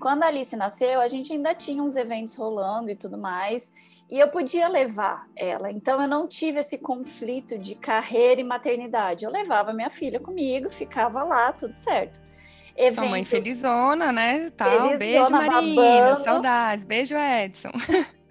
quando 0.00 0.22
a 0.22 0.26
Alice 0.26 0.56
nasceu, 0.56 1.00
a 1.00 1.06
gente 1.06 1.32
ainda 1.32 1.54
tinha 1.54 1.82
uns 1.82 1.94
eventos 1.94 2.34
rolando 2.34 2.90
e 2.90 2.96
tudo 2.96 3.18
mais, 3.18 3.70
e 4.10 4.18
eu 4.18 4.28
podia 4.28 4.66
levar 4.66 5.28
ela. 5.36 5.70
Então 5.70 6.00
eu 6.00 6.08
não 6.08 6.26
tive 6.26 6.58
esse 6.58 6.78
conflito 6.78 7.58
de 7.58 7.74
carreira 7.74 8.40
e 8.40 8.44
maternidade. 8.44 9.24
Eu 9.24 9.30
levava 9.30 9.72
minha 9.72 9.90
filha 9.90 10.18
comigo, 10.18 10.70
ficava 10.70 11.22
lá, 11.22 11.52
tudo 11.52 11.74
certo. 11.74 12.18
Eventos, 12.74 12.96
Sua 12.96 13.08
mãe 13.08 13.24
felizona, 13.24 14.10
né? 14.10 14.50
Tal. 14.56 14.96
Beijo, 14.96 15.30
Marina. 15.30 15.82
Babando. 15.82 16.24
Saudades. 16.24 16.84
Beijo, 16.84 17.14
Edson. 17.16 17.70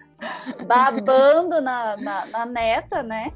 babando 0.66 1.60
na, 1.60 1.96
na, 1.96 2.26
na 2.26 2.46
neta, 2.46 3.02
né? 3.02 3.32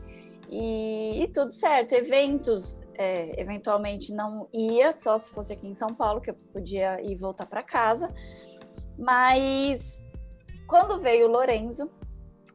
E, 0.51 1.23
e, 1.23 1.29
tudo 1.29 1.51
certo. 1.51 1.93
Eventos, 1.93 2.83
é, 2.97 3.41
eventualmente 3.41 4.13
não 4.13 4.49
ia, 4.53 4.93
só 4.93 5.17
se 5.19 5.31
fosse 5.31 5.53
aqui 5.53 5.67
em 5.67 5.75
São 5.75 5.89
Paulo, 5.89 6.21
que 6.21 6.31
eu 6.31 6.35
podia 6.53 7.01
ir 7.03 7.17
voltar 7.17 7.47
para 7.47 7.63
casa. 7.63 8.13
Mas 8.99 10.07
quando 10.67 10.99
veio 10.99 11.27
o 11.27 11.31
Lorenzo, 11.31 11.91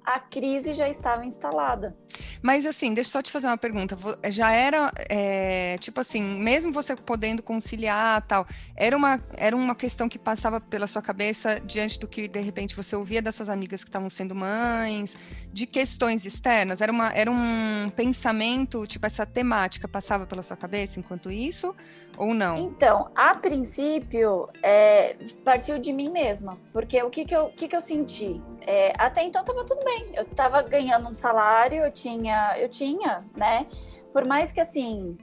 a 0.10 0.20
crise 0.20 0.74
já 0.74 0.90
estava 0.90 1.24
instalada. 1.24 1.96
Mas 2.42 2.66
assim, 2.66 2.94
deixa 2.96 3.10
eu 3.10 3.12
só 3.12 3.22
te 3.22 3.32
fazer 3.32 3.46
uma 3.46 3.58
pergunta. 3.58 3.96
Já 4.32 4.52
era, 4.52 4.92
é, 5.08 5.78
tipo 5.80 6.00
assim, 6.00 6.22
mesmo 6.22 6.72
você 6.72 6.96
podendo 6.96 7.44
conciliar 7.44 8.22
tal, 8.24 8.48
era 8.76 8.98
uma, 8.98 9.24
era 9.38 9.56
uma 9.56 9.76
questão 9.76 10.10
que 10.10 10.18
passava 10.18 10.60
pela 10.60 10.88
sua 10.88 11.02
cabeça 11.02 11.60
diante 11.60 12.00
do 12.00 12.08
que 12.08 12.28
de 12.28 12.40
repente 12.40 12.76
você 12.76 12.96
ouvia 12.96 13.22
das 13.22 13.36
suas 13.36 13.50
amigas 13.50 13.84
que 13.84 13.90
estavam 13.90 14.10
sendo 14.10 14.34
mães, 14.34 15.16
de 15.54 15.68
questões 15.68 16.26
externas? 16.26 16.82
Era, 16.82 16.92
uma, 16.92 17.12
era 17.14 17.30
um 17.30 17.90
pensamento, 17.96 18.88
tipo, 18.88 19.06
essa 19.06 19.28
temática 19.28 19.88
passava 19.88 20.26
pela 20.26 20.42
sua 20.42 20.58
cabeça 20.58 21.00
enquanto 21.00 21.30
isso? 21.30 21.76
Ou 22.20 22.34
não? 22.34 22.58
Então, 22.58 23.10
a 23.16 23.34
princípio, 23.34 24.50
é, 24.62 25.16
partiu 25.46 25.80
de 25.80 25.94
mim 25.94 26.12
mesma. 26.12 26.58
Porque 26.74 27.02
o 27.02 27.10
que, 27.10 27.24
que, 27.24 27.34
eu, 27.34 27.48
que, 27.48 27.70
que 27.70 27.76
eu 27.76 27.80
senti? 27.80 28.42
É, 28.68 28.94
até 28.98 29.24
então 29.24 29.42
estava 29.42 29.64
tudo 29.64 29.84
bem. 29.86 30.12
Eu 30.14 30.24
estava 30.24 30.62
ganhando 30.62 31.08
um 31.08 31.16
salário, 31.16 31.82
eu 31.82 31.92
tinha, 31.92 32.60
eu 32.60 32.68
tinha, 32.68 33.24
né? 33.38 33.66
Por 34.12 34.28
mais 34.28 34.52
que 34.52 34.60
assim, 34.60 35.18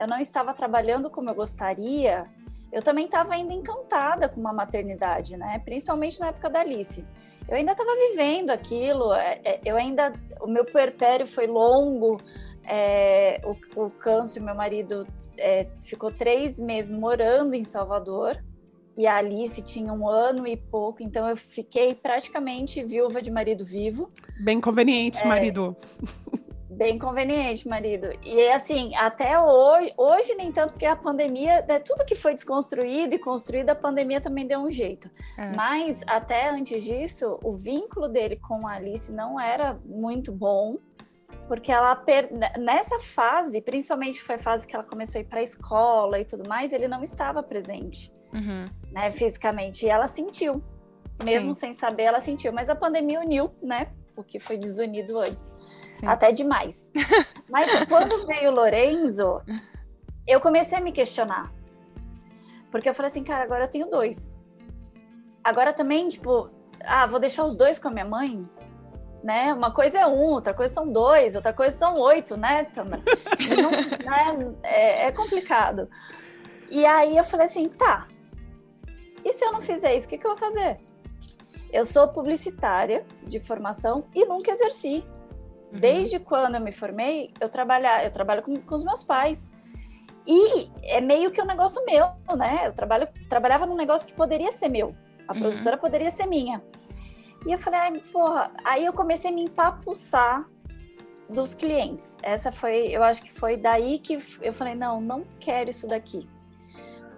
eu 0.00 0.08
não 0.08 0.18
estava 0.18 0.52
trabalhando 0.52 1.08
como 1.08 1.30
eu 1.30 1.34
gostaria, 1.36 2.26
eu 2.72 2.82
também 2.82 3.04
estava 3.04 3.34
ainda 3.34 3.52
encantada 3.52 4.28
com 4.28 4.40
uma 4.40 4.52
maternidade, 4.52 5.36
né? 5.36 5.60
Principalmente 5.64 6.18
na 6.18 6.28
época 6.28 6.50
da 6.50 6.60
Alice. 6.60 7.06
Eu 7.48 7.56
ainda 7.56 7.72
estava 7.72 7.90
vivendo 7.94 8.50
aquilo, 8.50 9.12
é, 9.12 9.40
é, 9.44 9.60
eu 9.64 9.76
ainda, 9.76 10.12
o 10.40 10.48
meu 10.48 10.64
puerpério 10.64 11.28
foi 11.28 11.46
longo, 11.46 12.16
é, 12.64 13.40
o, 13.44 13.84
o 13.84 13.90
Câncio, 13.90 14.42
meu 14.42 14.54
marido, 14.54 15.06
é, 15.40 15.66
ficou 15.80 16.12
três 16.12 16.60
meses 16.60 16.92
morando 16.92 17.54
em 17.54 17.64
Salvador 17.64 18.42
e 18.96 19.06
a 19.06 19.16
Alice 19.16 19.62
tinha 19.62 19.92
um 19.92 20.08
ano 20.08 20.46
e 20.46 20.56
pouco, 20.56 21.02
então 21.02 21.28
eu 21.28 21.36
fiquei 21.36 21.94
praticamente 21.94 22.84
viúva 22.84 23.22
de 23.22 23.30
marido 23.30 23.64
vivo. 23.64 24.10
Bem 24.38 24.60
conveniente, 24.60 25.20
é, 25.20 25.24
marido. 25.24 25.76
Bem 26.68 26.98
conveniente, 26.98 27.68
marido. 27.68 28.08
E 28.22 28.48
assim, 28.48 28.94
até 28.94 29.38
hoje, 29.40 29.92
hoje 29.96 30.34
nem 30.34 30.52
tanto, 30.52 30.72
porque 30.72 30.86
a 30.86 30.96
pandemia, 30.96 31.64
né, 31.66 31.78
tudo 31.78 32.04
que 32.04 32.14
foi 32.14 32.34
desconstruído 32.34 33.14
e 33.14 33.18
construído, 33.18 33.70
a 33.70 33.74
pandemia 33.74 34.20
também 34.20 34.46
deu 34.46 34.60
um 34.60 34.70
jeito. 34.70 35.10
É. 35.38 35.54
Mas 35.54 36.00
até 36.06 36.50
antes 36.50 36.82
disso, 36.82 37.38
o 37.42 37.52
vínculo 37.52 38.08
dele 38.08 38.36
com 38.36 38.66
a 38.66 38.74
Alice 38.74 39.10
não 39.10 39.38
era 39.38 39.78
muito 39.84 40.32
bom 40.32 40.76
porque 41.48 41.72
ela 41.72 41.96
per... 41.96 42.30
nessa 42.58 42.98
fase, 42.98 43.60
principalmente 43.60 44.22
foi 44.22 44.36
a 44.36 44.38
fase 44.38 44.66
que 44.66 44.74
ela 44.74 44.84
começou 44.84 45.18
a 45.18 45.22
ir 45.22 45.24
para 45.24 45.40
a 45.40 45.42
escola 45.42 46.18
e 46.20 46.24
tudo 46.24 46.48
mais, 46.48 46.72
ele 46.72 46.86
não 46.86 47.02
estava 47.02 47.42
presente, 47.42 48.12
uhum. 48.32 48.64
né, 48.92 49.10
fisicamente. 49.12 49.84
E 49.84 49.88
ela 49.88 50.06
sentiu, 50.08 50.62
mesmo 51.24 51.52
Sim. 51.54 51.60
sem 51.60 51.72
saber, 51.72 52.04
ela 52.04 52.20
sentiu. 52.20 52.52
Mas 52.52 52.70
a 52.70 52.74
pandemia 52.74 53.20
uniu, 53.20 53.50
né? 53.62 53.88
O 54.16 54.22
que 54.22 54.38
foi 54.38 54.56
desunido 54.56 55.18
antes, 55.18 55.54
Sim. 55.98 56.06
até 56.06 56.30
demais. 56.30 56.92
Mas 57.48 57.84
quando 57.86 58.26
veio 58.26 58.50
o 58.50 58.54
Lorenzo, 58.54 59.40
eu 60.26 60.40
comecei 60.40 60.78
a 60.78 60.80
me 60.80 60.92
questionar, 60.92 61.52
porque 62.70 62.88
eu 62.88 62.94
falei 62.94 63.08
assim, 63.08 63.24
cara, 63.24 63.42
agora 63.42 63.64
eu 63.64 63.68
tenho 63.68 63.88
dois. 63.88 64.38
Agora 65.42 65.72
também, 65.72 66.08
tipo, 66.08 66.50
ah, 66.84 67.06
vou 67.06 67.18
deixar 67.18 67.44
os 67.44 67.56
dois 67.56 67.78
com 67.78 67.88
a 67.88 67.90
minha 67.90 68.04
mãe? 68.04 68.48
Né? 69.22 69.52
Uma 69.52 69.70
coisa 69.70 69.98
é 69.98 70.06
um, 70.06 70.32
outra 70.32 70.54
coisa 70.54 70.72
são 70.72 70.90
dois, 70.90 71.34
outra 71.34 71.52
coisa 71.52 71.76
são 71.76 71.94
oito, 71.94 72.36
né, 72.36 72.64
Tamara? 72.64 73.02
Não, 73.62 73.70
né? 74.50 74.54
É, 74.62 75.06
é, 75.06 75.12
complicado. 75.12 75.88
E 76.70 76.84
aí 76.86 77.16
eu 77.16 77.24
falei 77.24 77.46
assim, 77.46 77.68
tá. 77.68 78.06
E 79.24 79.32
se 79.32 79.44
eu 79.44 79.52
não 79.52 79.60
fizer 79.60 79.94
isso, 79.94 80.06
o 80.06 80.10
que, 80.10 80.18
que 80.18 80.26
eu 80.26 80.36
vou 80.36 80.38
fazer? 80.38 80.78
Eu 81.72 81.84
sou 81.84 82.08
publicitária 82.08 83.04
de 83.22 83.40
formação 83.40 84.04
e 84.14 84.24
nunca 84.24 84.50
exerci. 84.50 85.04
Uhum. 85.72 85.78
Desde 85.78 86.18
quando 86.18 86.56
eu 86.56 86.60
me 86.60 86.72
formei, 86.72 87.32
eu 87.40 87.48
trabalho, 87.48 87.86
eu 88.04 88.10
trabalho 88.10 88.42
com, 88.42 88.54
com 88.56 88.74
os 88.74 88.84
meus 88.84 89.04
pais. 89.04 89.50
E 90.26 90.70
é 90.82 91.00
meio 91.00 91.30
que 91.30 91.40
um 91.40 91.46
negócio 91.46 91.84
meu, 91.84 92.10
né? 92.36 92.66
Eu 92.66 92.72
trabalho, 92.72 93.08
trabalhava 93.28 93.66
num 93.66 93.76
negócio 93.76 94.06
que 94.06 94.14
poderia 94.14 94.52
ser 94.52 94.68
meu. 94.68 94.94
A 95.28 95.32
uhum. 95.32 95.40
produtora 95.40 95.76
poderia 95.76 96.10
ser 96.10 96.26
minha. 96.26 96.62
E 97.46 97.52
eu 97.52 97.58
falei, 97.58 97.80
ai, 97.80 98.02
porra. 98.12 98.50
Aí 98.64 98.84
eu 98.84 98.92
comecei 98.92 99.30
a 99.30 99.34
me 99.34 99.44
empapuçar 99.44 100.48
dos 101.28 101.54
clientes. 101.54 102.16
Essa 102.22 102.52
foi, 102.52 102.88
eu 102.88 103.02
acho 103.02 103.22
que 103.22 103.32
foi 103.32 103.56
daí 103.56 103.98
que 103.98 104.18
eu 104.42 104.52
falei, 104.52 104.74
não, 104.74 105.00
não 105.00 105.24
quero 105.38 105.70
isso 105.70 105.88
daqui. 105.88 106.28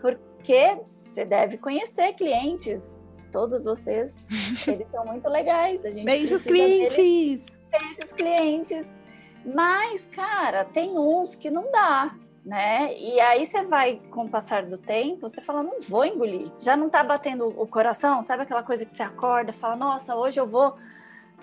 Porque 0.00 0.76
você 0.84 1.24
deve 1.24 1.56
conhecer 1.58 2.12
clientes, 2.14 3.04
todos 3.30 3.64
vocês, 3.64 4.26
eles 4.66 4.88
são 4.90 5.04
muito 5.06 5.28
legais. 5.28 5.84
A 5.84 5.90
gente 5.90 6.04
Beijos, 6.04 6.42
clientes! 6.42 7.46
Beijos, 7.70 8.12
clientes. 8.12 8.98
Mas, 9.44 10.06
cara, 10.06 10.64
tem 10.64 10.96
uns 10.96 11.34
que 11.34 11.50
não 11.50 11.70
dá 11.72 12.14
né? 12.44 12.96
E 12.98 13.20
aí 13.20 13.46
você 13.46 13.62
vai, 13.62 14.00
com 14.10 14.24
o 14.24 14.28
passar 14.28 14.64
do 14.64 14.76
tempo, 14.76 15.28
você 15.28 15.40
fala, 15.40 15.62
não 15.62 15.80
vou 15.80 16.04
engolir. 16.04 16.50
Já 16.58 16.76
não 16.76 16.90
tá 16.90 17.02
batendo 17.04 17.48
o 17.48 17.66
coração, 17.66 18.22
sabe 18.22 18.42
aquela 18.42 18.62
coisa 18.62 18.84
que 18.84 18.92
você 18.92 19.02
acorda, 19.02 19.52
fala, 19.52 19.76
nossa, 19.76 20.16
hoje 20.16 20.40
eu 20.40 20.46
vou 20.46 20.74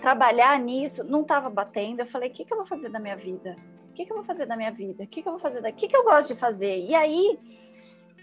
trabalhar 0.02 0.60
nisso. 0.60 1.04
Não 1.04 1.24
tava 1.24 1.50
batendo. 1.50 2.02
Eu 2.02 2.08
falei, 2.08 2.30
o 2.30 2.34
que, 2.34 2.44
que 2.44 2.54
eu 2.54 2.58
vou 2.58 2.66
fazer 2.66 2.90
da 2.90 3.00
minha 3.00 3.16
vida? 3.16 3.56
O 3.90 3.94
que, 3.94 4.06
que 4.06 4.12
eu 4.12 4.16
vou 4.16 4.26
fazer 4.26 4.46
da 4.46 4.58
minha 4.58 4.72
vida? 4.72 5.04
O 5.04 5.08
que, 5.08 5.22
que 5.22 5.28
eu 5.28 5.34
vou 5.34 5.40
fazer 5.40 5.62
daqui? 5.62 5.78
O 5.78 5.80
que, 5.80 5.88
que 5.88 5.98
eu 5.98 6.04
gosto 6.04 6.34
de 6.34 6.40
fazer? 6.40 6.86
E 6.86 6.94
aí, 6.94 7.40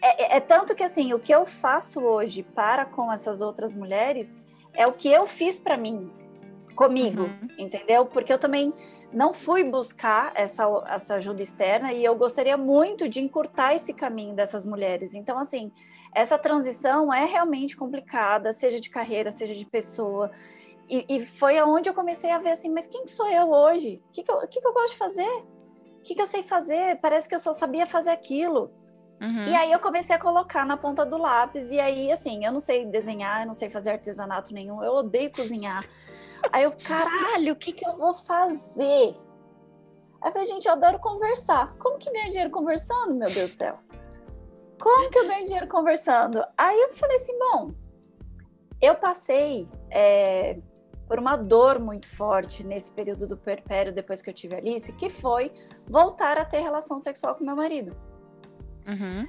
é, 0.02 0.24
é, 0.24 0.36
é 0.36 0.40
tanto 0.40 0.74
que 0.74 0.84
assim, 0.84 1.12
o 1.12 1.18
que 1.18 1.34
eu 1.34 1.46
faço 1.46 2.00
hoje 2.02 2.42
para 2.42 2.84
com 2.84 3.12
essas 3.12 3.40
outras 3.40 3.74
mulheres 3.74 4.42
é 4.74 4.84
o 4.86 4.92
que 4.92 5.08
eu 5.08 5.26
fiz 5.26 5.58
para 5.58 5.76
mim. 5.76 6.10
Comigo, 6.76 7.22
uhum. 7.22 7.48
entendeu? 7.58 8.06
Porque 8.06 8.32
eu 8.32 8.38
também 8.38 8.72
não 9.12 9.32
fui 9.32 9.64
buscar 9.64 10.30
essa, 10.36 10.64
essa 10.86 11.14
ajuda 11.14 11.42
externa 11.42 11.92
e 11.92 12.04
eu 12.04 12.14
gostaria 12.14 12.56
muito 12.56 13.08
de 13.08 13.20
encurtar 13.20 13.74
esse 13.74 13.94
caminho 13.94 14.34
dessas 14.34 14.64
mulheres. 14.64 15.14
Então, 15.14 15.38
assim, 15.38 15.72
essa 16.14 16.38
transição 16.38 17.12
é 17.12 17.24
realmente 17.24 17.76
complicada, 17.76 18.52
seja 18.52 18.80
de 18.80 18.90
carreira, 18.90 19.32
seja 19.32 19.54
de 19.54 19.64
pessoa. 19.64 20.30
E, 20.88 21.04
e 21.08 21.20
foi 21.24 21.58
aonde 21.58 21.88
eu 21.88 21.94
comecei 21.94 22.30
a 22.30 22.38
ver 22.38 22.50
assim, 22.50 22.70
mas 22.70 22.86
quem 22.86 23.08
sou 23.08 23.28
eu 23.28 23.50
hoje? 23.50 24.02
O 24.08 24.12
que, 24.12 24.22
que, 24.22 24.30
eu, 24.30 24.38
que, 24.46 24.60
que 24.60 24.66
eu 24.68 24.72
gosto 24.72 24.92
de 24.92 24.98
fazer? 24.98 25.28
O 25.28 26.02
que, 26.04 26.14
que 26.14 26.22
eu 26.22 26.26
sei 26.26 26.44
fazer? 26.44 27.00
Parece 27.00 27.28
que 27.28 27.34
eu 27.34 27.38
só 27.40 27.52
sabia 27.52 27.86
fazer 27.86 28.10
aquilo. 28.10 28.70
Uhum. 29.20 29.48
E 29.48 29.54
aí 29.54 29.72
eu 29.72 29.80
comecei 29.80 30.14
a 30.14 30.18
colocar 30.18 30.64
na 30.64 30.76
ponta 30.76 31.04
do 31.04 31.16
lápis. 31.16 31.70
E 31.70 31.80
aí, 31.80 32.12
assim, 32.12 32.44
eu 32.44 32.52
não 32.52 32.60
sei 32.60 32.84
desenhar, 32.86 33.42
eu 33.42 33.46
não 33.46 33.54
sei 33.54 33.70
fazer 33.70 33.90
artesanato 33.90 34.52
nenhum, 34.52 34.84
eu 34.84 34.92
odeio 34.92 35.32
cozinhar. 35.32 35.84
Aí 36.52 36.64
eu, 36.64 36.72
caralho, 36.72 37.52
o 37.52 37.56
que, 37.56 37.72
que 37.72 37.86
eu 37.86 37.96
vou 37.96 38.14
fazer? 38.14 39.16
Aí 40.20 40.28
eu 40.28 40.32
falei, 40.32 40.46
gente, 40.46 40.66
eu 40.66 40.72
adoro 40.72 40.98
conversar. 40.98 41.74
Como 41.78 41.98
que 41.98 42.10
ganha 42.10 42.30
dinheiro 42.30 42.50
conversando, 42.50 43.14
meu 43.14 43.30
Deus 43.30 43.52
do 43.52 43.56
céu? 43.56 43.78
Como 44.80 45.10
que 45.10 45.18
eu 45.18 45.26
ganho 45.26 45.44
dinheiro 45.46 45.68
conversando? 45.68 46.44
Aí 46.56 46.80
eu 46.80 46.92
falei 46.92 47.16
assim, 47.16 47.38
bom, 47.38 47.72
eu 48.80 48.94
passei 48.94 49.68
é, 49.90 50.58
por 51.08 51.18
uma 51.18 51.36
dor 51.36 51.78
muito 51.78 52.08
forte 52.08 52.64
nesse 52.64 52.92
período 52.92 53.26
do 53.26 53.36
perpério, 53.36 53.92
depois 53.92 54.20
que 54.20 54.28
eu 54.28 54.34
tive 54.34 54.56
Alice, 54.56 54.92
que 54.92 55.08
foi 55.08 55.52
voltar 55.86 56.38
a 56.38 56.44
ter 56.44 56.60
relação 56.60 56.98
sexual 56.98 57.34
com 57.34 57.44
meu 57.44 57.56
marido. 57.56 57.96
Uhum. 58.86 59.26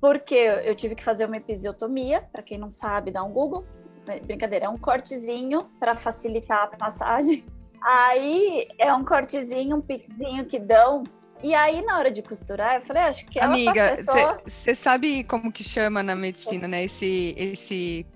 Porque 0.00 0.34
eu 0.34 0.74
tive 0.74 0.94
que 0.94 1.02
fazer 1.02 1.24
uma 1.24 1.36
episiotomia, 1.36 2.28
para 2.30 2.42
quem 2.42 2.58
não 2.58 2.70
sabe, 2.70 3.10
dá 3.10 3.22
um 3.22 3.32
Google. 3.32 3.64
Brincadeira, 4.24 4.66
é 4.66 4.68
um 4.68 4.78
cortezinho 4.78 5.62
para 5.78 5.96
facilitar 5.96 6.64
a 6.64 6.66
passagem. 6.68 7.44
Aí 7.82 8.68
é 8.78 8.92
um 8.94 9.04
cortezinho, 9.04 9.76
um 9.76 9.80
piquezinho 9.80 10.44
que 10.46 10.58
dão. 10.58 11.04
E 11.42 11.54
aí, 11.54 11.82
na 11.82 11.98
hora 11.98 12.10
de 12.10 12.22
costurar, 12.22 12.76
eu 12.76 12.80
falei, 12.80 13.02
ah, 13.02 13.08
acho 13.08 13.26
que 13.26 13.38
é 13.38 13.42
Amiga, 13.42 13.96
você 13.96 14.04
pessoa... 14.04 14.74
sabe 14.74 15.24
como 15.24 15.52
que 15.52 15.62
chama 15.62 16.02
na 16.02 16.16
medicina, 16.16 16.66
né? 16.66 16.84
Esse, 16.84 17.34
esse 17.36 18.06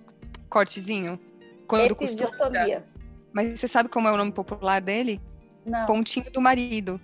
cortezinho? 0.48 1.20
Quando 1.66 1.92
Episiotomia. 1.92 2.80
Costura. 2.80 2.84
Mas 3.32 3.60
você 3.60 3.68
sabe 3.68 3.90
como 3.90 4.08
é 4.08 4.12
o 4.12 4.16
nome 4.16 4.32
popular 4.32 4.80
dele? 4.80 5.20
Não. 5.66 5.84
Pontinho 5.84 6.30
do 6.32 6.40
marido. 6.40 6.98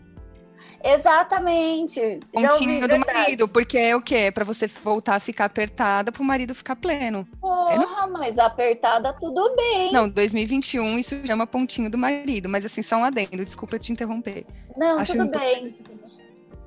Exatamente. 0.83 2.21
Pontinho 2.33 2.75
ouvi, 2.75 2.81
do 2.81 2.89
verdade. 2.89 3.05
marido, 3.07 3.49
porque 3.49 3.79
é 3.79 3.97
o 3.97 4.03
quê? 4.03 4.17
É 4.17 4.31
pra 4.31 4.45
você 4.45 4.67
voltar 4.67 5.17
a 5.17 5.21
ficar 5.21 5.47
apertada 5.47 6.12
pro 6.12 6.23
marido 6.23 6.55
ficar 6.55 6.77
pleno. 6.77 7.27
Porra, 7.41 7.77
não... 7.77 8.12
mas 8.12 8.39
apertada 8.39 9.12
tudo 9.15 9.55
bem. 9.57 9.93
Não, 9.93 10.09
2021 10.09 10.99
isso 10.99 11.17
chama 11.27 11.47
pontinho 11.47 11.89
do 11.89 11.97
marido, 11.97 12.49
mas 12.49 12.65
assim, 12.65 12.83
só 12.83 12.97
um 12.97 13.05
adendo, 13.05 13.45
desculpa 13.45 13.79
te 13.79 13.93
interromper. 13.93 14.45
Não, 14.77 14.99
Acho 14.99 15.12
tudo 15.12 15.39
bem. 15.39 15.75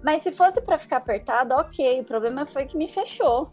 Mas 0.04 0.22
se 0.22 0.32
fosse 0.32 0.62
para 0.62 0.80
ficar 0.80 0.98
apertado, 0.98 1.54
ok. 1.54 2.02
O 2.02 2.04
problema 2.04 2.46
foi 2.46 2.66
que 2.66 2.78
me 2.78 2.88
fechou. 2.88 3.52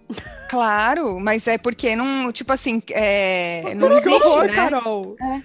Claro, 0.49 1.18
mas 1.18 1.49
é 1.49 1.59
porque 1.59 1.97
não, 1.97 2.30
tipo 2.30 2.53
assim, 2.53 2.82
é, 2.90 3.74
não 3.74 3.88
existe, 3.97 4.26
horror, 4.26 4.45
né? 4.45 4.55
Carol. 4.55 5.16
É. 5.20 5.42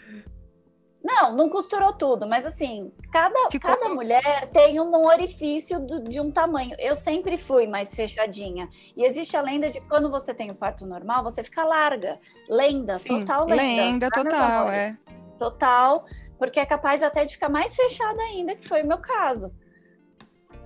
Não, 1.03 1.33
não 1.33 1.49
costurou 1.49 1.93
tudo, 1.93 2.27
mas 2.27 2.45
assim, 2.45 2.91
cada, 3.11 3.47
cada 3.61 3.89
mulher 3.89 4.49
tem 4.51 4.79
um 4.81 4.93
orifício 5.05 5.79
do, 5.79 6.03
de 6.03 6.19
um 6.19 6.29
tamanho. 6.29 6.75
Eu 6.77 6.95
sempre 6.95 7.37
fui 7.37 7.67
mais 7.67 7.95
fechadinha. 7.95 8.67
E 8.97 9.05
existe 9.05 9.37
a 9.37 9.41
lenda 9.41 9.69
de 9.69 9.79
que 9.79 9.87
quando 9.87 10.09
você 10.11 10.33
tem 10.33 10.51
o 10.51 10.55
parto 10.55 10.85
normal, 10.85 11.23
você 11.23 11.41
fica 11.41 11.63
larga. 11.63 12.19
Lenda, 12.49 12.93
Sim, 12.93 13.19
total 13.19 13.45
lenda. 13.47 13.61
Lenda, 13.61 14.09
total, 14.09 14.69
é. 14.69 14.97
Total, 15.37 16.05
porque 16.37 16.59
é 16.59 16.65
capaz 16.65 17.01
até 17.01 17.23
de 17.23 17.35
ficar 17.35 17.47
mais 17.47 17.73
fechada 17.73 18.21
ainda, 18.21 18.55
que 18.55 18.67
foi 18.67 18.83
o 18.83 18.87
meu 18.87 18.97
caso. 18.97 19.53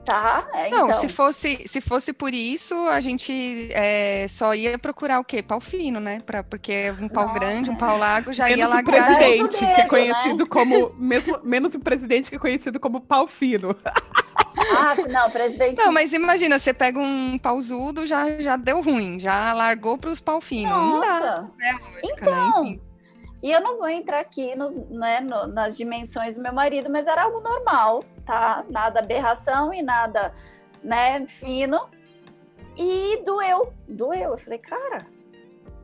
Tá, 0.05 0.45
é, 0.53 0.69
Não, 0.69 0.89
então. 0.89 0.99
se 0.99 1.07
fosse 1.07 1.65
se 1.65 1.79
fosse 1.79 2.11
por 2.11 2.33
isso, 2.33 2.75
a 2.89 2.99
gente 2.99 3.69
é, 3.71 4.25
só 4.27 4.53
ia 4.53 4.77
procurar 4.77 5.19
o 5.19 5.23
quê? 5.23 5.41
Pau 5.41 5.61
fino, 5.61 5.99
né? 5.99 6.19
Pra, 6.25 6.43
porque 6.43 6.93
um 6.99 7.07
pau 7.07 7.27
Não, 7.27 7.33
grande, 7.33 7.69
um 7.69 7.75
pau 7.77 7.97
largo 7.97 8.33
já 8.33 8.45
menos 8.45 8.59
ia 8.59 8.67
largar. 8.67 8.83
o 8.83 9.05
presidente, 9.05 9.57
que 9.59 9.81
é 9.81 9.85
conhecido 9.85 10.43
né? 10.43 10.49
como... 10.49 10.93
Mesmo, 10.97 11.39
menos 11.43 11.73
o 11.73 11.79
presidente, 11.79 12.29
que 12.29 12.35
é 12.35 12.39
conhecido 12.39 12.79
como 12.79 12.99
pau 12.99 13.27
fino. 13.27 13.75
Ah, 14.75 14.93
não, 15.09 15.29
presidente... 15.29 15.77
Não, 15.77 15.91
mas 15.91 16.13
imagina, 16.13 16.59
você 16.59 16.73
pega 16.73 16.99
um 16.99 17.37
pauzudo, 17.37 18.05
já, 18.05 18.39
já 18.39 18.55
deu 18.55 18.81
ruim, 18.81 19.19
já 19.19 19.53
largou 19.53 19.97
para 19.97 20.09
os 20.09 20.19
pau 20.19 20.41
finos. 20.41 20.71
Não 20.71 20.99
dá, 20.99 21.47
é 21.61 21.71
lógica, 21.71 21.91
né? 21.91 22.11
então... 22.17 22.63
né? 22.63 22.69
Enfim. 22.69 22.92
E 23.43 23.51
eu 23.51 23.59
não 23.59 23.77
vou 23.77 23.89
entrar 23.89 24.21
aqui 24.21 24.55
nos, 24.55 24.77
né, 24.89 25.19
no, 25.19 25.45
nas 25.47 25.75
dimensões 25.75 26.37
do 26.37 26.41
meu 26.41 26.53
marido, 26.53 26.89
mas 26.89 27.05
era 27.05 27.23
algo 27.23 27.41
normal, 27.41 28.03
tá? 28.25 28.63
Nada 28.69 29.01
aberração 29.01 29.73
e 29.73 29.81
nada, 29.81 30.33
né, 30.81 31.27
fino. 31.27 31.89
E 32.77 33.21
doeu, 33.25 33.73
doeu. 33.85 34.31
Eu 34.31 34.37
falei, 34.37 34.59
cara, 34.59 34.99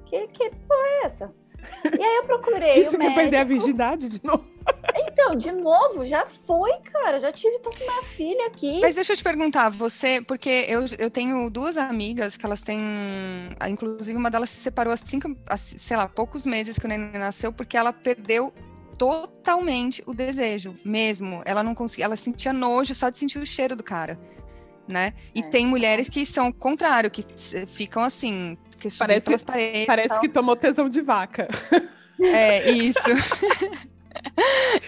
que, 0.09 0.27
que 0.27 0.49
porra 0.49 0.87
é 0.87 1.05
essa? 1.05 1.33
E 1.97 2.01
aí 2.01 2.15
eu 2.15 2.23
procurei 2.23 2.75
Isso 2.81 2.95
o 2.95 2.99
médico. 2.99 3.15
que 3.15 3.21
perder 3.21 3.37
a 3.37 3.43
virgindade 3.43 4.09
de 4.09 4.25
novo. 4.25 4.48
Então, 4.95 5.35
de 5.35 5.51
novo, 5.51 6.05
já 6.05 6.25
foi, 6.25 6.71
cara. 6.91 7.19
Já 7.19 7.31
tive 7.31 7.59
tanto 7.59 7.77
minha 7.79 8.03
filha 8.03 8.47
aqui. 8.47 8.79
Mas 8.79 8.95
deixa 8.95 9.13
eu 9.13 9.17
te 9.17 9.23
perguntar, 9.23 9.69
você, 9.69 10.21
porque 10.21 10.65
eu, 10.67 10.85
eu 10.97 11.09
tenho 11.11 11.49
duas 11.49 11.77
amigas 11.77 12.37
que 12.37 12.45
elas 12.45 12.61
têm. 12.61 12.79
Inclusive, 13.67 14.17
uma 14.17 14.31
delas 14.31 14.49
se 14.49 14.57
separou 14.57 14.93
assim, 14.93 15.19
sei 15.57 15.97
lá, 15.97 16.07
poucos 16.07 16.45
meses 16.45 16.77
que 16.77 16.85
o 16.85 16.89
neném 16.89 17.19
nasceu, 17.19 17.51
porque 17.51 17.77
ela 17.77 17.93
perdeu 17.93 18.53
totalmente 18.97 20.03
o 20.05 20.13
desejo, 20.13 20.77
mesmo. 20.83 21.41
Ela 21.45 21.63
não 21.63 21.73
conseguia, 21.73 22.05
ela 22.05 22.15
sentia 22.15 22.51
nojo 22.51 22.93
só 22.93 23.09
de 23.09 23.17
sentir 23.17 23.39
o 23.39 23.45
cheiro 23.45 23.75
do 23.75 23.83
cara. 23.83 24.19
Né? 24.87 25.13
E 25.35 25.41
é. 25.41 25.43
tem 25.43 25.67
mulheres 25.67 26.09
que 26.09 26.25
são 26.25 26.47
o 26.47 26.53
contrário, 26.53 27.11
que 27.11 27.23
ficam 27.67 28.03
assim, 28.03 28.57
que 28.79 28.89
parece, 28.97 29.45
paredes. 29.45 29.85
Parece 29.85 30.19
que 30.19 30.27
tomou 30.27 30.55
tesão 30.55 30.89
de 30.89 31.01
vaca. 31.01 31.47
É, 32.21 32.71
isso. 32.71 32.99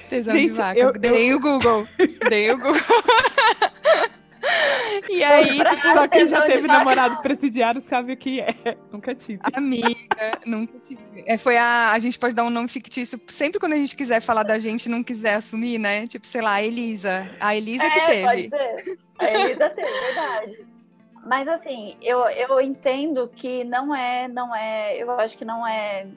Tesão 0.09 0.33
Gente, 0.33 0.51
de 0.51 0.57
vaca. 0.57 0.79
Eu, 0.79 0.93
Dei 0.93 1.31
eu... 1.31 1.37
o 1.37 1.39
Google. 1.39 1.87
Dei 2.29 2.51
o 2.51 2.57
Google. 2.57 2.81
E 5.09 5.23
aí, 5.23 5.63
tipo, 5.63 5.93
só 5.93 6.07
quem 6.07 6.27
já 6.27 6.41
teve 6.41 6.67
namorado 6.67 7.21
presidiário 7.21 7.81
sabe 7.81 8.13
o 8.13 8.17
que 8.17 8.39
é. 8.39 8.77
Nunca 8.91 9.13
tive. 9.13 9.39
Amiga, 9.53 10.39
nunca 10.45 10.79
tive. 10.79 11.01
É, 11.25 11.37
foi 11.37 11.57
a. 11.57 11.91
A 11.91 11.99
gente 11.99 12.17
pode 12.17 12.33
dar 12.33 12.43
um 12.43 12.49
nome 12.49 12.67
fictício 12.67 13.19
sempre 13.27 13.59
quando 13.59 13.73
a 13.73 13.77
gente 13.77 13.95
quiser 13.95 14.21
falar 14.21 14.43
da 14.43 14.57
gente 14.59 14.89
não 14.89 15.03
quiser 15.03 15.35
assumir, 15.35 15.77
né? 15.77 16.07
Tipo, 16.07 16.25
sei 16.25 16.41
lá, 16.41 16.53
a 16.53 16.63
Elisa. 16.63 17.29
A 17.39 17.55
Elisa 17.55 17.83
é, 17.83 17.89
que 17.89 18.05
teve. 18.05 18.23
Pode 18.23 18.49
ser. 18.49 18.97
A 19.19 19.31
Elisa 19.31 19.69
teve, 19.69 19.91
verdade. 19.91 20.67
Mas 21.23 21.47
assim, 21.47 21.95
eu, 22.01 22.21
eu 22.29 22.59
entendo 22.59 23.27
que 23.27 23.63
não 23.63 23.95
é, 23.95 24.27
não 24.27 24.55
é, 24.55 24.97
eu 24.97 25.11
acho 25.19 25.37
que 25.37 25.45
não 25.45 25.65
é. 25.67 26.07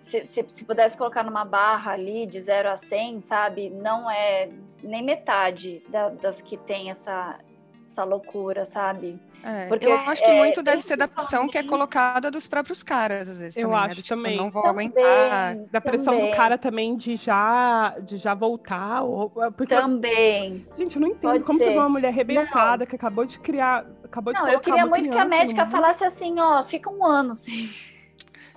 Se, 0.00 0.24
se, 0.24 0.44
se, 0.48 0.64
pudesse 0.64 0.96
colocar 0.96 1.24
numa 1.24 1.44
barra 1.44 1.92
ali 1.92 2.26
de 2.26 2.40
0 2.40 2.70
a 2.70 2.76
100, 2.76 3.20
sabe? 3.20 3.70
Não 3.70 4.10
é 4.10 4.48
nem 4.82 5.02
metade 5.02 5.82
da, 5.88 6.10
das 6.10 6.40
que 6.40 6.56
tem 6.56 6.90
essa, 6.90 7.38
essa 7.84 8.04
loucura, 8.04 8.64
sabe? 8.64 9.18
É, 9.44 9.66
Porque 9.66 9.86
eu 9.86 9.94
acho 9.94 10.22
que 10.22 10.30
é, 10.30 10.38
muito 10.38 10.62
deve 10.62 10.82
ser 10.82 10.96
da 10.96 11.08
pressão 11.08 11.48
que 11.48 11.58
é 11.58 11.64
colocada 11.64 12.30
dos 12.30 12.46
próprios 12.46 12.82
caras, 12.82 13.28
às 13.28 13.38
vezes. 13.40 13.56
Eu 13.56 13.62
também, 13.62 13.78
acho 13.78 13.88
né? 13.88 13.94
tipo, 13.94 14.08
também. 14.08 14.36
Não 14.36 14.50
vou 14.50 14.62
também, 14.62 14.88
aguentar. 14.88 15.56
Da 15.70 15.80
pressão 15.80 16.14
também. 16.14 16.30
do 16.30 16.36
cara 16.36 16.56
também 16.56 16.96
de 16.96 17.16
já, 17.16 17.96
de 18.00 18.16
já 18.16 18.34
voltar. 18.34 19.02
Ou, 19.02 19.30
porque 19.56 19.74
também. 19.74 20.64
Eu, 20.70 20.76
gente, 20.76 20.94
eu 20.94 21.02
não 21.02 21.08
entendo 21.08 21.32
Pode 21.32 21.44
como 21.44 21.58
ser. 21.58 21.64
você 21.64 21.70
vê 21.72 21.78
uma 21.78 21.88
mulher 21.88 22.08
arrebentada 22.08 22.86
que 22.86 22.94
acabou 22.94 23.24
de 23.24 23.38
criar. 23.40 23.84
Acabou 24.12 24.34
não, 24.34 24.44
de 24.44 24.52
eu 24.52 24.60
queria 24.60 24.84
muito 24.84 25.08
que 25.08 25.16
a 25.16 25.24
médica 25.24 25.64
falasse 25.64 26.04
assim: 26.04 26.38
ó, 26.38 26.62
fica 26.64 26.90
um 26.90 27.04
ano 27.04 27.34
sem. 27.34 27.70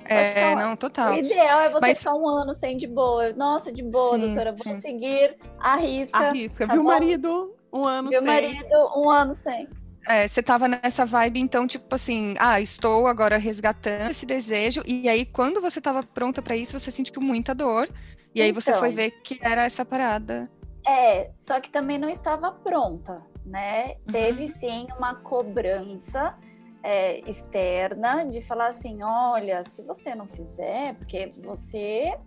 É, 0.03 0.53
não, 0.53 0.76
total. 0.76 1.14
O 1.14 1.18
ideal 1.18 1.62
é 1.62 1.70
você 1.70 1.88
Mas... 1.88 1.99
ficar 1.99 2.14
um 2.14 2.28
ano 2.28 2.53
sem 2.53 2.78
de 2.78 2.86
boa. 2.86 3.32
Nossa, 3.34 3.72
de 3.72 3.82
boa, 3.82 4.18
sim, 4.18 4.26
doutora, 4.28 4.53
vou 4.53 4.76
seguir, 4.76 5.38
arrisca. 5.58 6.18
Arrisca. 6.18 6.68
Tá 6.68 6.74
Viu 6.74 6.84
o 6.84 6.86
marido? 6.86 7.56
Um 7.74 7.88
ano 7.88 8.10
Viu 8.10 8.22
sem. 8.22 8.28
Viu 8.28 8.51
marido? 8.51 8.91
Um 8.97 9.10
ano 9.10 9.36
sem. 9.36 9.68
É, 10.08 10.28
você 10.28 10.43
tava 10.43 10.68
nessa 10.68 11.06
vibe, 11.06 11.39
então, 11.39 11.66
tipo 11.66 11.95
assim, 11.95 12.36
ah, 12.38 12.62
estou 12.62 13.08
agora 13.08 13.38
resgatando 13.38 14.12
esse 14.12 14.24
desejo, 14.24 14.84
e 14.86 15.10
aí, 15.10 15.26
quando 15.26 15.60
você 15.60 15.82
tava 15.82 16.03
pronta 16.03 16.43
para 16.43 16.56
isso, 16.56 16.80
você 16.80 16.91
sentiu 16.91 17.20
muita 17.20 17.56
dor, 17.56 17.89
e 18.36 18.39
aí 18.39 18.51
você 18.51 18.72
foi 18.76 18.89
então. 18.89 19.03
ver 19.03 19.12
que 19.24 19.39
era 19.41 19.64
essa 19.64 19.84
parada. 19.84 20.47
É, 20.86 21.32
só 21.36 21.60
que 21.60 21.72
também 21.72 21.97
não 21.97 22.08
estava 22.08 22.51
pronta, 22.51 23.24
né? 23.46 23.96
Uhum. 24.06 24.12
Teve 24.12 24.48
sim 24.48 24.88
uma 24.98 25.16
cobrança 25.16 26.36
é, 26.84 27.20
externa 27.30 28.26
de 28.26 28.41
falar 28.41 28.68
assim: 28.68 29.02
olha, 29.04 29.64
se 29.64 29.84
você 29.84 30.14
não 30.16 30.28
fizer, 30.28 30.96
porque 30.96 31.32
você 31.43 32.18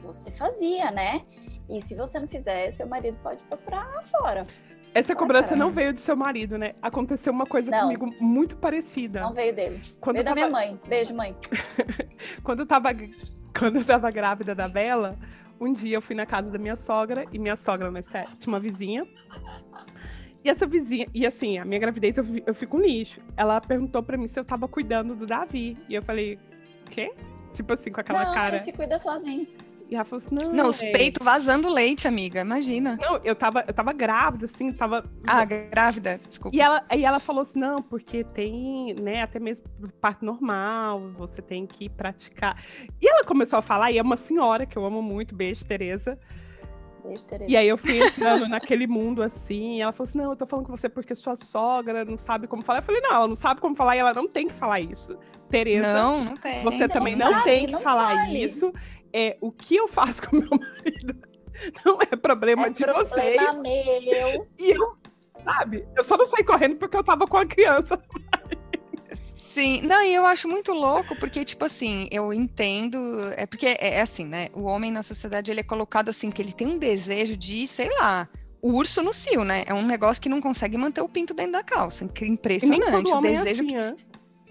você 0.00 0.30
fazia, 0.30 0.90
né? 0.90 1.22
E 1.68 1.80
se 1.80 1.94
você 1.94 2.18
não 2.18 2.28
fizer, 2.28 2.70
seu 2.70 2.86
marido 2.86 3.18
pode 3.22 3.42
para 3.44 4.02
fora. 4.04 4.46
Essa 4.94 5.14
cobrança 5.14 5.54
não 5.54 5.70
veio 5.70 5.92
de 5.92 6.00
seu 6.00 6.16
marido, 6.16 6.56
né? 6.56 6.74
Aconteceu 6.80 7.32
uma 7.32 7.44
coisa 7.44 7.70
não. 7.70 7.80
comigo 7.80 8.14
muito 8.18 8.56
parecida. 8.56 9.20
Não 9.20 9.34
veio 9.34 9.54
dele. 9.54 9.80
Quando 10.00 10.14
veio 10.14 10.24
tava... 10.24 10.40
da 10.40 10.46
minha 10.46 10.50
mãe. 10.50 10.80
Beijo, 10.88 11.14
mãe. 11.14 11.36
quando, 12.42 12.60
eu 12.60 12.66
tava... 12.66 12.88
quando 13.58 13.76
eu 13.76 13.84
tava 13.84 14.10
grávida 14.10 14.54
da 14.54 14.68
Bela, 14.68 15.16
Um 15.60 15.72
dia 15.72 15.96
eu 15.96 16.02
fui 16.02 16.14
na 16.14 16.24
casa 16.24 16.50
da 16.50 16.58
minha 16.58 16.76
sogra 16.76 17.26
e 17.32 17.38
minha 17.38 17.56
sogra 17.56 17.90
né, 17.90 18.02
tinha 18.02 18.26
uma 18.46 18.60
vizinha. 18.60 19.06
E 20.46 20.48
essa 20.48 20.64
vizinha, 20.64 21.08
e 21.12 21.26
assim, 21.26 21.58
a 21.58 21.64
minha 21.64 21.80
gravidez 21.80 22.16
eu, 22.16 22.24
eu 22.46 22.54
fico 22.54 22.76
um 22.76 22.80
lixo. 22.80 23.20
Ela 23.36 23.60
perguntou 23.60 24.00
para 24.00 24.16
mim 24.16 24.28
se 24.28 24.38
eu 24.38 24.44
tava 24.44 24.68
cuidando 24.68 25.16
do 25.16 25.26
Davi. 25.26 25.76
E 25.88 25.94
eu 25.96 26.02
falei, 26.02 26.38
quê? 26.88 27.12
Tipo 27.52 27.72
assim, 27.72 27.90
com 27.90 28.00
aquela 28.00 28.26
não, 28.26 28.32
cara. 28.32 28.54
Ele 28.54 28.60
se 28.60 28.72
cuida 28.72 28.96
sozinho. 28.96 29.48
E 29.90 29.96
ela 29.96 30.04
falou 30.04 30.24
assim: 30.24 30.36
não. 30.40 30.52
Não, 30.52 30.68
os 30.68 30.80
peitos 30.80 31.24
vazando 31.24 31.68
leite, 31.68 32.06
amiga, 32.06 32.42
imagina. 32.42 32.96
Não, 33.00 33.16
eu 33.24 33.34
tava, 33.34 33.64
eu 33.66 33.74
tava 33.74 33.92
grávida, 33.92 34.46
assim, 34.46 34.72
tava. 34.72 35.04
Ah, 35.26 35.44
grávida, 35.44 36.16
desculpa. 36.16 36.56
E 36.56 36.60
ela, 36.60 36.84
e 36.94 37.04
ela 37.04 37.18
falou 37.18 37.42
assim: 37.42 37.58
não, 37.58 37.78
porque 37.78 38.22
tem, 38.22 38.94
né, 39.02 39.22
até 39.22 39.40
mesmo 39.40 39.64
parto 40.00 40.24
normal, 40.24 41.10
você 41.18 41.42
tem 41.42 41.66
que 41.66 41.88
praticar. 41.88 42.62
E 43.02 43.08
ela 43.08 43.24
começou 43.24 43.58
a 43.58 43.62
falar, 43.62 43.90
e 43.90 43.98
é 43.98 44.02
uma 44.02 44.16
senhora 44.16 44.64
que 44.64 44.78
eu 44.78 44.84
amo 44.84 45.02
muito, 45.02 45.34
beijo, 45.34 45.64
Tereza. 45.64 46.16
E 47.48 47.56
aí 47.56 47.68
eu 47.68 47.76
fui 47.78 47.98
entrando 48.02 48.48
naquele 48.48 48.86
mundo 48.86 49.22
assim, 49.22 49.76
e 49.76 49.80
ela 49.82 49.92
falou 49.92 50.08
assim: 50.08 50.18
não, 50.18 50.30
eu 50.30 50.36
tô 50.36 50.46
falando 50.46 50.66
com 50.66 50.76
você 50.76 50.88
porque 50.88 51.14
sua 51.14 51.36
sogra 51.36 52.04
não 52.04 52.18
sabe 52.18 52.46
como 52.46 52.62
falar. 52.62 52.80
Eu 52.80 52.82
falei, 52.82 53.00
não, 53.00 53.12
ela 53.12 53.28
não 53.28 53.36
sabe 53.36 53.60
como 53.60 53.74
falar 53.76 53.96
e 53.96 54.00
ela 54.00 54.12
não 54.12 54.28
tem 54.28 54.48
que 54.48 54.54
falar 54.54 54.80
isso. 54.80 55.16
Tereza. 55.48 55.92
Não, 55.92 56.24
não 56.24 56.34
tem. 56.34 56.62
Você, 56.62 56.78
Você 56.78 56.88
também 56.88 57.16
não 57.16 57.26
não, 57.26 57.32
sabe, 57.32 57.44
tem 57.44 57.66
que 57.66 57.72
não 57.72 57.80
falar 57.80 58.14
fale. 58.16 58.44
isso. 58.44 58.72
É 59.12 59.36
o 59.40 59.50
que 59.52 59.76
eu 59.76 59.88
faço 59.88 60.22
com 60.28 60.36
meu 60.36 60.50
marido. 60.50 61.16
Não 61.84 61.98
é 62.02 62.16
problema 62.16 62.66
é 62.66 62.70
de 62.70 62.84
problema 62.84 63.08
vocês. 63.08 63.54
meu. 63.54 64.46
E 64.58 64.70
eu, 64.70 64.96
sabe, 65.42 65.86
eu 65.96 66.04
só 66.04 66.16
não 66.16 66.26
saí 66.26 66.44
correndo 66.44 66.76
porque 66.76 66.96
eu 66.96 67.04
tava 67.04 67.26
com 67.26 67.36
a 67.38 67.46
criança. 67.46 67.98
Sim, 69.56 69.80
não, 69.80 70.02
e 70.02 70.14
eu 70.14 70.26
acho 70.26 70.46
muito 70.46 70.70
louco, 70.74 71.16
porque, 71.16 71.42
tipo 71.42 71.64
assim, 71.64 72.08
eu 72.10 72.30
entendo. 72.30 72.98
É 73.38 73.46
porque 73.46 73.64
é, 73.64 73.94
é 73.94 74.00
assim, 74.02 74.26
né? 74.26 74.48
O 74.52 74.64
homem 74.64 74.92
na 74.92 75.02
sociedade 75.02 75.50
ele 75.50 75.60
é 75.60 75.62
colocado 75.62 76.10
assim, 76.10 76.30
que 76.30 76.42
ele 76.42 76.52
tem 76.52 76.66
um 76.66 76.76
desejo 76.76 77.34
de, 77.38 77.66
sei 77.66 77.88
lá, 77.98 78.28
urso 78.60 79.02
no 79.02 79.14
cio, 79.14 79.44
né? 79.44 79.64
É 79.66 79.72
um 79.72 79.80
negócio 79.86 80.22
que 80.22 80.28
não 80.28 80.42
consegue 80.42 80.76
manter 80.76 81.00
o 81.00 81.08
pinto 81.08 81.32
dentro 81.32 81.52
da 81.52 81.62
calça. 81.62 82.06
Que 82.06 82.26
Impressionante. 82.26 83.10
O 83.10 83.16
é 83.16 83.20
desejo 83.22 83.64
assim, 83.64 83.74
né? 83.74 83.96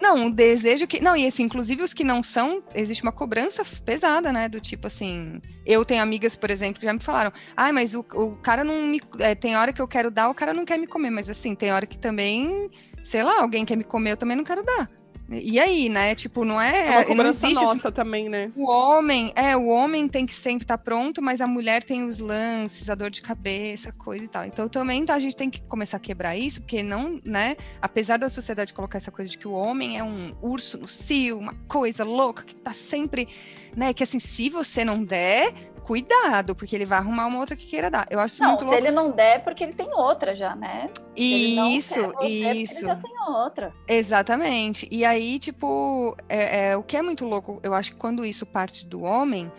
Não, 0.00 0.26
o 0.26 0.30
desejo 0.30 0.86
que. 0.86 1.00
Não, 1.00 1.16
e 1.16 1.26
assim, 1.26 1.44
inclusive 1.44 1.82
os 1.82 1.94
que 1.94 2.04
não 2.04 2.22
são, 2.22 2.62
existe 2.74 3.02
uma 3.02 3.12
cobrança 3.12 3.62
pesada, 3.84 4.32
né? 4.32 4.48
Do 4.48 4.60
tipo 4.60 4.86
assim. 4.86 5.40
Eu 5.64 5.84
tenho 5.84 6.02
amigas, 6.02 6.36
por 6.36 6.50
exemplo, 6.50 6.80
que 6.80 6.86
já 6.86 6.92
me 6.92 7.00
falaram: 7.00 7.32
ai, 7.56 7.72
mas 7.72 7.94
o, 7.94 8.00
o 8.00 8.36
cara 8.36 8.62
não 8.62 8.82
me. 8.82 9.00
é, 9.20 9.34
tem 9.34 9.56
hora 9.56 9.72
que 9.72 9.80
eu 9.80 9.88
quero 9.88 10.10
dar, 10.10 10.28
o 10.28 10.34
cara 10.34 10.52
não 10.52 10.64
quer 10.64 10.78
me 10.78 10.86
comer. 10.86 11.10
Mas 11.10 11.30
assim, 11.30 11.54
tem 11.54 11.72
hora 11.72 11.86
que 11.86 11.98
também, 11.98 12.70
sei 13.02 13.22
lá, 13.22 13.40
alguém 13.40 13.64
quer 13.64 13.76
me 13.76 13.84
comer, 13.84 14.12
eu 14.12 14.16
também 14.16 14.36
não 14.36 14.44
quero 14.44 14.62
dar. 14.62 14.90
E 15.28 15.58
aí, 15.58 15.88
né? 15.88 16.14
Tipo, 16.14 16.44
não 16.44 16.60
É 16.60 16.86
é. 16.86 16.90
uma 16.98 17.04
cobrança 17.04 17.46
existe. 17.46 17.64
assim, 17.64 17.74
nossa 17.76 17.90
também, 17.90 18.28
né? 18.28 18.52
o 18.54 18.70
homem, 18.70 19.32
é, 19.34 19.56
o 19.56 19.66
homem 19.66 20.06
tem 20.06 20.24
que 20.24 20.34
sempre 20.34 20.64
estar 20.64 20.78
pronto, 20.78 21.20
mas 21.20 21.40
a 21.40 21.46
mulher 21.46 21.82
tem 21.82 22.04
os 22.04 22.20
lances, 22.20 22.88
a 22.88 22.94
dor 22.94 23.10
de 23.10 23.20
cabeça, 23.22 23.92
coisa 23.92 24.24
e 24.24 24.28
tal. 24.28 24.44
Então 24.44 24.68
também 24.68 25.04
tá, 25.04 25.14
a 25.14 25.18
gente 25.18 25.34
tem 25.36 25.50
que 25.50 25.60
começar 25.62 25.96
a 25.96 26.00
quebrar 26.00 26.36
isso, 26.36 26.60
porque 26.60 26.82
não, 26.82 27.20
né? 27.24 27.56
Apesar 27.82 28.18
da 28.18 28.28
sociedade 28.28 28.72
colocar 28.72 28.98
essa 28.98 29.10
coisa 29.10 29.30
de 29.30 29.36
que 29.38 29.48
o 29.48 29.52
homem 29.52 29.98
é 29.98 30.04
um 30.04 30.32
urso 30.40 30.78
no 30.78 30.86
cio, 30.86 31.38
uma 31.38 31.54
coisa 31.66 32.04
louca 32.04 32.44
que 32.44 32.54
tá 32.54 32.72
sempre, 32.72 33.28
né? 33.76 33.92
Que 33.92 34.04
assim, 34.04 34.20
se 34.20 34.48
você 34.48 34.84
não 34.84 35.02
der, 35.02 35.52
cuidado, 35.86 36.52
porque 36.56 36.74
ele 36.74 36.84
vai 36.84 36.98
arrumar 36.98 37.26
uma 37.26 37.38
outra 37.38 37.54
que 37.54 37.64
queira 37.64 37.88
dar. 37.88 38.08
Eu 38.10 38.18
acho 38.18 38.42
Não, 38.42 38.48
muito 38.48 38.60
se 38.60 38.64
louco. 38.64 38.78
ele 38.80 38.90
não 38.90 39.12
der, 39.12 39.44
porque 39.44 39.62
ele 39.62 39.72
tem 39.72 39.94
outra 39.94 40.34
já, 40.34 40.56
né? 40.56 40.90
Isso, 41.14 42.12
quer 42.18 42.56
isso. 42.56 42.78
Ele 42.78 42.86
já 42.86 42.96
tem 42.96 43.12
outra. 43.28 43.72
Exatamente. 43.86 44.88
E 44.90 45.04
aí, 45.04 45.38
tipo, 45.38 46.16
é, 46.28 46.70
é, 46.70 46.76
o 46.76 46.82
que 46.82 46.96
é 46.96 47.02
muito 47.02 47.24
louco, 47.24 47.60
eu 47.62 47.72
acho 47.72 47.92
que 47.92 47.96
quando 47.96 48.24
isso 48.24 48.44
parte 48.44 48.84
do 48.84 49.02
homem, 49.02 49.50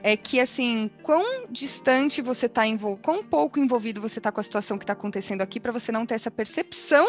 é 0.00 0.16
que, 0.16 0.38
assim, 0.38 0.88
quão 1.02 1.46
distante 1.50 2.22
você 2.22 2.48
tá 2.48 2.64
envolvido, 2.64 3.02
quão 3.02 3.24
pouco 3.24 3.58
envolvido 3.58 4.00
você 4.00 4.20
tá 4.20 4.30
com 4.30 4.38
a 4.38 4.44
situação 4.44 4.78
que 4.78 4.86
tá 4.86 4.92
acontecendo 4.92 5.42
aqui 5.42 5.58
para 5.58 5.72
você 5.72 5.90
não 5.90 6.06
ter 6.06 6.14
essa 6.14 6.30
percepção, 6.30 7.06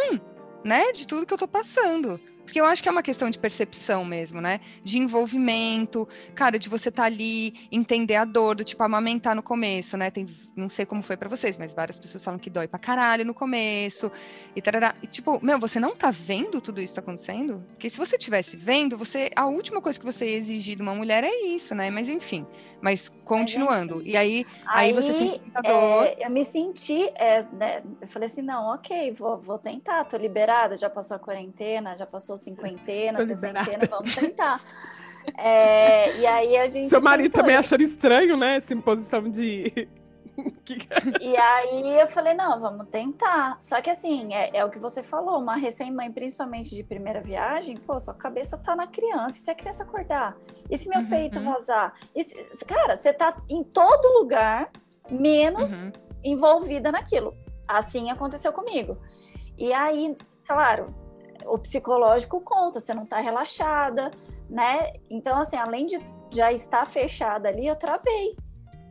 né, 0.63 0.91
de 0.91 1.05
tudo 1.05 1.23
que 1.23 1.33
eu 1.33 1.37
tô 1.37 1.47
passando. 1.47 2.19
Porque 2.45 2.61
eu 2.61 2.65
acho 2.65 2.81
que 2.81 2.87
é 2.87 2.91
uma 2.91 3.03
questão 3.03 3.29
de 3.29 3.37
percepção 3.37 4.05
mesmo, 4.05 4.39
né? 4.39 4.61
De 4.83 4.97
envolvimento, 4.97 6.07
cara, 6.33 6.57
de 6.57 6.69
você 6.69 6.91
tá 6.91 7.03
ali, 7.03 7.67
entender 7.71 8.15
a 8.15 8.25
dor, 8.25 8.55
do 8.55 8.63
tipo, 8.63 8.81
amamentar 8.83 9.35
no 9.35 9.43
começo, 9.43 9.97
né? 9.97 10.09
Tem, 10.11 10.25
não 10.55 10.69
sei 10.69 10.85
como 10.85 11.01
foi 11.01 11.17
para 11.17 11.27
vocês, 11.27 11.57
mas 11.57 11.73
várias 11.73 11.99
pessoas 11.99 12.23
falam 12.23 12.39
que 12.39 12.49
dói 12.49 12.67
pra 12.67 12.79
caralho 12.79 13.25
no 13.25 13.33
começo, 13.33 14.11
e 14.55 14.61
tarará. 14.61 14.95
E, 15.01 15.07
tipo, 15.07 15.43
meu, 15.43 15.59
você 15.59 15.79
não 15.79 15.95
tá 15.95 16.11
vendo 16.11 16.61
tudo 16.61 16.81
isso 16.81 16.95
tá 16.95 17.01
acontecendo? 17.01 17.63
Porque 17.69 17.89
se 17.89 17.97
você 17.97 18.17
tivesse 18.17 18.55
vendo, 18.55 18.97
você 18.97 19.31
a 19.35 19.45
última 19.45 19.81
coisa 19.81 19.99
que 19.99 20.05
você 20.05 20.25
ia 20.29 20.37
exigir 20.37 20.75
de 20.75 20.81
uma 20.81 20.95
mulher 20.95 21.23
é 21.23 21.45
isso, 21.47 21.73
né? 21.75 21.89
Mas 21.89 22.07
enfim, 22.07 22.45
mas 22.81 23.09
continuando. 23.09 24.01
E 24.03 24.15
aí, 24.15 24.45
aí, 24.67 24.93
você 24.93 25.13
sente 25.13 25.39
muita 25.39 25.61
dor. 25.61 26.05
é, 26.05 26.25
eu 26.25 26.29
me 26.29 26.45
senti, 26.45 27.09
é, 27.15 27.43
né, 27.51 27.83
eu 28.01 28.07
falei 28.07 28.27
assim, 28.27 28.41
não, 28.41 28.73
ok, 28.73 29.11
vou, 29.13 29.37
vou 29.37 29.57
tentar, 29.57 30.05
tô 30.05 30.17
liberada, 30.17 30.75
já 30.75 30.89
passou 30.89 31.15
a 31.15 31.19
quarentena, 31.19 31.95
já 31.97 32.05
passou 32.05 32.34
cinquentena, 32.37 33.19
Tô 33.19 33.25
sessentena, 33.25 33.59
liberada. 33.61 33.87
vamos 33.87 34.15
tentar. 34.15 34.61
É, 35.37 36.15
e 36.17 36.25
aí 36.27 36.57
a 36.57 36.67
gente 36.67 36.89
Seu 36.89 37.01
marido 37.01 37.25
tentou, 37.31 37.41
também 37.41 37.55
achando 37.55 37.81
estranho, 37.81 38.37
né? 38.37 38.57
Essa 38.57 38.73
imposição 38.73 39.29
de. 39.29 39.87
Que- 40.65 40.79
E 41.21 41.37
aí 41.37 41.97
eu 41.97 42.07
falei, 42.07 42.33
não, 42.33 42.59
vamos 42.59 42.89
tentar. 42.89 43.55
Só 43.61 43.79
que 43.79 43.89
assim, 43.89 44.33
é, 44.33 44.57
é 44.57 44.65
o 44.65 44.69
que 44.69 44.77
você 44.77 45.01
falou, 45.01 45.39
uma 45.39 45.55
recém-mãe, 45.55 46.11
principalmente 46.11 46.75
de 46.75 46.83
primeira 46.83 47.21
viagem, 47.21 47.77
pô, 47.77 47.97
sua 48.01 48.13
cabeça 48.13 48.57
tá 48.57 48.75
na 48.75 48.85
criança. 48.85 49.37
E 49.37 49.41
se 49.41 49.49
a 49.49 49.55
criança 49.55 49.83
acordar? 49.83 50.35
E 50.69 50.77
se 50.77 50.89
meu 50.89 50.99
Uhum. 50.99 51.07
peito 51.07 51.39
vazar? 51.39 51.93
Se- 52.21 52.35
cara, 52.65 52.97
você 52.97 53.13
tá 53.13 53.33
em 53.49 53.63
todo 53.63 54.19
lugar, 54.19 54.69
menos 55.09 55.71
Uhum. 55.71 55.91
envolvida 56.21 56.91
naquilo. 56.91 57.33
Assim 57.65 58.11
aconteceu 58.11 58.51
comigo. 58.51 58.97
E 59.57 59.71
aí, 59.71 60.17
claro, 60.45 60.93
o 61.45 61.57
psicológico 61.57 62.39
conta, 62.41 62.79
você 62.79 62.93
não 62.93 63.05
tá 63.05 63.19
relaxada, 63.19 64.11
né? 64.49 64.93
Então, 65.09 65.37
assim, 65.39 65.57
além 65.57 65.85
de 65.85 65.99
já 66.31 66.51
estar 66.51 66.85
fechada 66.85 67.49
ali, 67.49 67.67
eu 67.67 67.75
travei. 67.75 68.35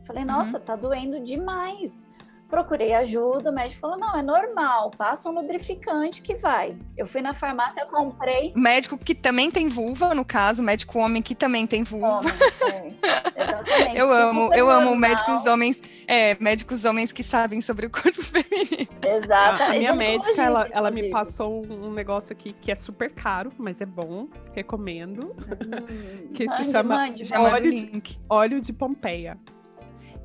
Falei, 0.07 0.23
Uhum. 0.23 0.31
nossa, 0.33 0.61
tá 0.61 0.77
doendo 0.77 1.21
demais. 1.21 2.05
Procurei 2.49 2.93
ajuda, 2.95 3.51
o 3.51 3.55
médico 3.55 3.81
falou: 3.81 3.99
não, 3.99 4.17
é 4.17 4.23
normal, 4.23 4.91
passa 4.91 5.29
um 5.29 5.33
lubrificante 5.33 6.23
que 6.23 6.35
vai. 6.35 6.77
Eu 6.97 7.07
fui 7.07 7.21
na 7.21 7.35
farmácia, 7.35 7.81
eu 7.81 7.87
comprei. 7.87 8.53
Médico 8.55 8.97
que 8.99 9.15
também 9.15 9.51
tem 9.51 9.69
vulva, 9.69 10.15
no 10.15 10.25
caso, 10.25 10.63
médico 10.63 10.99
homem 10.99 11.23
que 11.23 11.35
também 11.35 11.67
tem 11.67 11.83
vulva. 11.83 12.19
Homem, 12.19 12.33
é, 12.63 13.43
exatamente. 13.43 13.99
Eu 13.99 14.13
amo, 14.13 14.55
eu 14.55 14.71
amo 14.71 14.91
normal. 14.91 14.97
médicos 14.97 15.47
homens, 15.47 15.83
é, 16.07 16.37
médicos 16.39 16.85
homens 16.85 17.13
que 17.13 17.23
sabem 17.23 17.61
sobre 17.61 17.87
o 17.87 17.91
corpo 17.91 18.23
feminino. 18.23 18.89
Exato. 19.03 19.63
A, 19.63 19.71
minha 19.71 19.95
médica, 19.95 20.43
ela, 20.43 20.69
ela 20.71 20.91
me 20.91 21.11
passou 21.11 21.65
um, 21.67 21.93
negócio 21.93 22.33
aqui 22.33 22.53
que 22.53 22.71
é 22.71 22.75
super 22.75 23.11
caro, 23.11 23.53
mas 23.59 23.81
é 23.81 23.87
bom, 23.87 24.29
recomendo. 24.53 25.35
Hum, 25.39 26.29
que 26.35 26.45
se 26.45 26.83
mande, 26.83 27.25
chama- 27.25 27.51
mande, 27.51 27.55
Óleo 27.55 27.71
de-. 27.71 28.21
Óleo 28.29 28.61
de 28.61 28.73
Pompeia. 28.73 29.39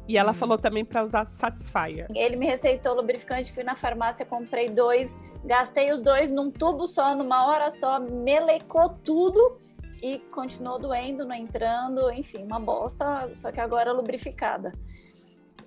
E 0.09 0.17
ela 0.17 0.31
Hum. 0.31 0.33
falou 0.33 0.57
também 0.57 0.83
para 0.83 1.03
usar 1.03 1.23
Satisfyer. 1.25 2.07
Ele 2.15 2.35
me 2.35 2.47
receitou 2.47 2.95
lubrificante, 2.95 3.53
fui 3.53 3.63
na 3.63 3.75
farmácia, 3.75 4.25
comprei 4.25 4.67
dois, 4.67 5.15
gastei 5.45 5.91
os 5.93 6.01
dois 6.01 6.31
num 6.31 6.49
tubo 6.49 6.87
só, 6.87 7.13
numa 7.15 7.45
hora 7.47 7.69
só, 7.69 7.99
melecou 7.99 8.89
tudo 9.05 9.59
e 10.01 10.17
continuou 10.31 10.79
doendo, 10.79 11.25
não 11.25 11.35
entrando, 11.35 12.11
enfim, 12.11 12.43
uma 12.43 12.59
bosta, 12.59 13.29
só 13.35 13.51
que 13.51 13.61
agora 13.61 13.93
lubrificada. 13.93 14.73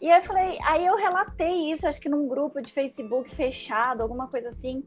E 0.00 0.10
aí 0.10 0.18
eu 0.18 0.22
falei, 0.26 0.58
aí 0.64 0.84
eu 0.84 0.96
relatei 0.96 1.70
isso, 1.70 1.86
acho 1.86 2.00
que 2.00 2.08
num 2.08 2.26
grupo 2.26 2.60
de 2.60 2.72
Facebook 2.72 3.30
fechado, 3.30 4.02
alguma 4.02 4.26
coisa 4.26 4.48
assim. 4.48 4.82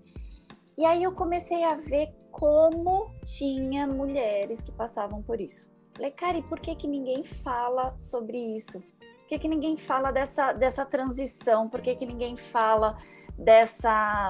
E 0.77 0.85
aí 0.85 1.01
eu 1.01 1.13
comecei 1.13 1.63
a 1.63 1.75
ver 1.75 2.13
como 2.29 3.09
tinha 3.23 3.87
mulheres 3.87 4.59
que 4.59 4.73
passavam 4.73 5.23
por 5.23 5.39
isso. 5.39 5.73
Falei, 5.95 6.11
cara, 6.11 6.37
e 6.37 6.43
por 6.43 6.59
que 6.59 6.75
que 6.75 6.85
ninguém 6.89 7.23
fala 7.23 7.97
sobre 7.97 8.37
isso? 8.37 8.83
Por 9.25 9.29
que, 9.29 9.39
que 9.39 9.47
ninguém 9.47 9.75
fala 9.75 10.11
dessa, 10.11 10.53
dessa 10.53 10.85
transição? 10.85 11.67
Por 11.67 11.81
que, 11.81 11.95
que 11.95 12.05
ninguém 12.05 12.37
fala 12.37 12.95
dessa, 13.35 14.29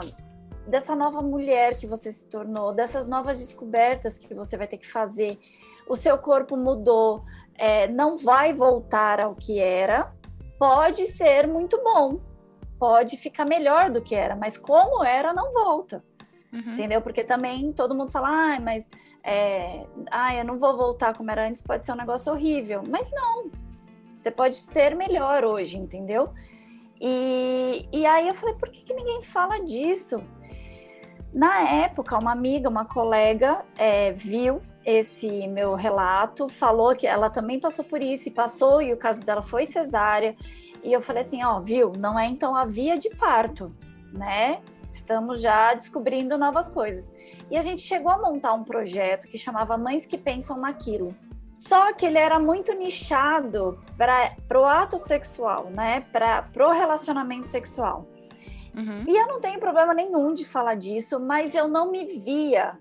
dessa 0.66 0.96
nova 0.96 1.22
mulher 1.22 1.78
que 1.78 1.86
você 1.86 2.14
se 2.14 2.30
tornou, 2.30 2.74
dessas 2.74 3.06
novas 3.06 3.38
descobertas 3.40 4.18
que 4.18 4.34
você 4.34 4.56
vai 4.56 4.68
ter 4.68 4.78
que 4.78 4.90
fazer? 4.90 5.38
O 5.86 5.98
seu 5.98 6.18
corpo 6.18 6.56
mudou, 6.56 7.22
é, 7.56 7.90
não 7.90 8.16
vai 8.16 8.54
voltar 8.54 9.20
ao 9.20 9.36
que 9.36 9.60
era, 9.60 10.14
pode 10.58 11.08
ser 11.08 11.46
muito 11.46 11.84
bom, 11.84 12.22
pode 12.80 13.18
ficar 13.18 13.46
melhor 13.46 13.92
do 13.92 14.02
que 14.02 14.16
era, 14.16 14.34
mas 14.34 14.58
como 14.58 15.04
era, 15.04 15.34
não 15.34 15.52
volta 15.52 16.02
Uhum. 16.54 16.74
entendeu? 16.74 17.02
Porque 17.02 17.22
também 17.22 17.74
todo 17.74 17.94
mundo 17.94 18.10
fala, 18.10 18.30
ai, 18.30 18.60
mas 18.60 18.90
é, 19.22 19.86
ai, 20.10 20.40
eu 20.40 20.46
não 20.46 20.58
vou 20.58 20.78
voltar 20.78 21.14
como 21.14 21.30
era 21.30 21.46
antes, 21.46 21.62
pode 21.62 21.84
ser 21.84 21.92
um 21.92 21.98
negócio 21.98 22.32
horrível. 22.32 22.82
Mas 22.88 23.12
não, 23.12 23.52
você 24.16 24.32
pode 24.32 24.56
ser 24.56 24.96
melhor 24.96 25.44
hoje, 25.44 25.78
entendeu? 25.78 26.34
E, 27.00 27.88
e 27.92 28.06
aí 28.06 28.28
eu 28.28 28.36
falei, 28.36 28.56
por 28.56 28.70
que, 28.70 28.84
que 28.84 28.94
ninguém 28.94 29.22
fala 29.22 29.60
disso? 29.60 30.24
Na 31.34 31.62
época, 31.62 32.18
uma 32.18 32.32
amiga, 32.32 32.70
uma 32.70 32.86
colega, 32.86 33.66
é, 33.78 34.14
viu 34.14 34.62
esse 34.86 35.48
meu 35.48 35.76
relato, 35.76 36.48
falou 36.48 36.96
que 36.96 37.06
ela 37.06 37.30
também 37.30 37.60
passou 37.60 37.84
por 37.84 38.02
isso 38.02 38.30
e 38.30 38.32
passou, 38.32 38.82
e 38.82 38.94
o 38.94 38.98
caso 38.98 39.26
dela 39.26 39.42
foi 39.42 39.66
cesárea. 39.66 40.36
E 40.82 40.94
eu 40.94 41.02
falei 41.02 41.22
assim: 41.22 41.44
ó, 41.44 41.60
viu, 41.60 41.92
não 41.98 42.18
é 42.18 42.26
então 42.28 42.56
a 42.56 42.64
via 42.64 42.98
de 42.98 43.10
parto, 43.10 43.76
né? 44.14 44.62
Estamos 44.88 45.42
já 45.42 45.74
descobrindo 45.74 46.38
novas 46.38 46.70
coisas. 46.70 47.14
E 47.52 47.58
a 47.58 47.62
gente 47.62 47.82
chegou 47.82 48.12
a 48.12 48.18
montar 48.18 48.54
um 48.54 48.64
projeto 48.64 49.28
que 49.28 49.38
chamava 49.38 49.78
Mães 49.78 50.06
que 50.06 50.18
Pensam 50.18 50.58
Naquilo. 50.58 51.14
Só 51.60 51.94
que 51.94 52.06
ele 52.06 52.18
era 52.18 52.40
muito 52.40 52.74
nichado 52.74 53.80
para 53.98 54.60
o 54.60 54.66
ato 54.66 55.00
sexual, 55.00 55.70
né? 55.70 56.06
Para 56.12 56.68
o 56.68 56.72
relacionamento 56.72 57.48
sexual. 57.48 58.08
Uhum. 58.76 59.04
E 59.08 59.18
eu 59.18 59.28
não 59.28 59.40
tenho 59.40 59.60
problema 59.60 59.94
nenhum 59.94 60.34
de 60.34 60.44
falar 60.44 60.76
disso, 60.76 61.20
mas 61.20 61.56
eu 61.56 61.68
não 61.68 61.90
me 61.90 62.06
via 62.06 62.78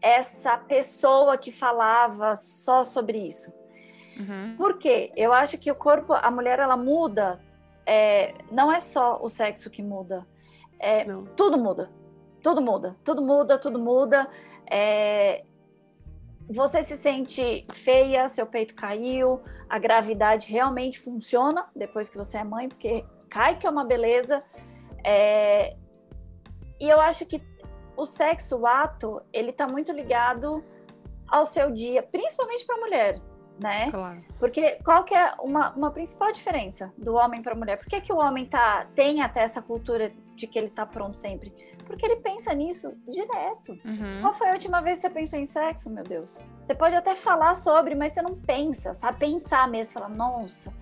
essa 0.00 0.56
pessoa 0.56 1.36
que 1.36 1.52
falava 1.52 2.36
só 2.36 2.82
sobre 2.82 3.18
isso. 3.18 3.52
Uhum. 4.18 4.56
Por 4.56 4.78
quê? 4.78 5.12
Eu 5.14 5.32
acho 5.32 5.58
que 5.58 5.70
o 5.70 5.74
corpo, 5.74 6.14
a 6.14 6.30
mulher, 6.30 6.58
ela 6.58 6.76
muda. 6.76 7.40
É, 7.84 8.34
não 8.50 8.72
é 8.72 8.80
só 8.80 9.22
o 9.22 9.28
sexo 9.28 9.70
que 9.70 9.82
muda. 9.82 10.26
É, 10.78 11.04
tudo 11.36 11.58
muda. 11.58 11.90
Tudo 12.42 12.62
muda. 12.62 12.96
Tudo 13.04 13.22
muda, 13.22 13.58
tudo 13.58 13.78
muda. 13.78 14.28
É, 14.70 15.44
você 16.48 16.82
se 16.82 16.96
sente 16.96 17.64
feia, 17.72 18.28
seu 18.28 18.46
peito 18.46 18.74
caiu, 18.74 19.42
a 19.68 19.78
gravidade 19.78 20.50
realmente 20.50 20.98
funciona 20.98 21.66
depois 21.74 22.08
que 22.08 22.16
você 22.16 22.38
é 22.38 22.44
mãe, 22.44 22.68
porque 22.68 23.04
cai 23.28 23.56
que 23.56 23.66
é 23.66 23.70
uma 23.70 23.84
beleza. 23.84 24.42
É, 25.04 25.76
e 26.80 26.88
eu 26.88 27.00
acho 27.00 27.26
que 27.26 27.42
o 27.96 28.04
sexo, 28.04 28.58
o 28.58 28.66
ato, 28.66 29.20
ele 29.32 29.52
tá 29.52 29.66
muito 29.66 29.90
ligado 29.92 30.62
ao 31.26 31.44
seu 31.44 31.70
dia, 31.72 32.02
principalmente 32.02 32.64
para 32.64 32.76
a 32.76 32.80
mulher, 32.80 33.20
né? 33.60 33.90
Claro. 33.90 34.24
Porque 34.38 34.78
qual 34.84 35.02
que 35.02 35.14
é 35.14 35.34
uma, 35.40 35.72
uma 35.74 35.90
principal 35.90 36.30
diferença 36.30 36.92
do 36.96 37.14
homem 37.14 37.42
para 37.42 37.52
a 37.52 37.56
mulher? 37.56 37.78
Por 37.78 37.86
que, 37.86 38.00
que 38.00 38.12
o 38.12 38.18
homem 38.18 38.46
tá, 38.46 38.86
tem 38.94 39.22
até 39.22 39.40
essa 39.40 39.60
cultura 39.60 40.12
de 40.36 40.46
que 40.46 40.58
ele 40.58 40.70
tá 40.70 40.86
pronto 40.86 41.16
sempre? 41.16 41.52
Porque 41.84 42.04
ele 42.04 42.16
pensa 42.16 42.52
nisso 42.54 42.96
direto. 43.08 43.72
Uhum. 43.84 44.20
Qual 44.20 44.32
foi 44.34 44.48
a 44.50 44.52
última 44.52 44.80
vez 44.80 44.98
que 44.98 45.08
você 45.08 45.10
pensou 45.14 45.38
em 45.38 45.46
sexo, 45.46 45.90
meu 45.90 46.04
Deus? 46.04 46.38
Você 46.60 46.74
pode 46.74 46.94
até 46.94 47.14
falar 47.14 47.54
sobre, 47.54 47.94
mas 47.94 48.12
você 48.12 48.22
não 48.22 48.36
pensa, 48.36 48.94
sabe? 48.94 49.18
Pensar 49.18 49.68
mesmo, 49.68 49.94
falar, 49.94 50.10
nossa, 50.10 50.72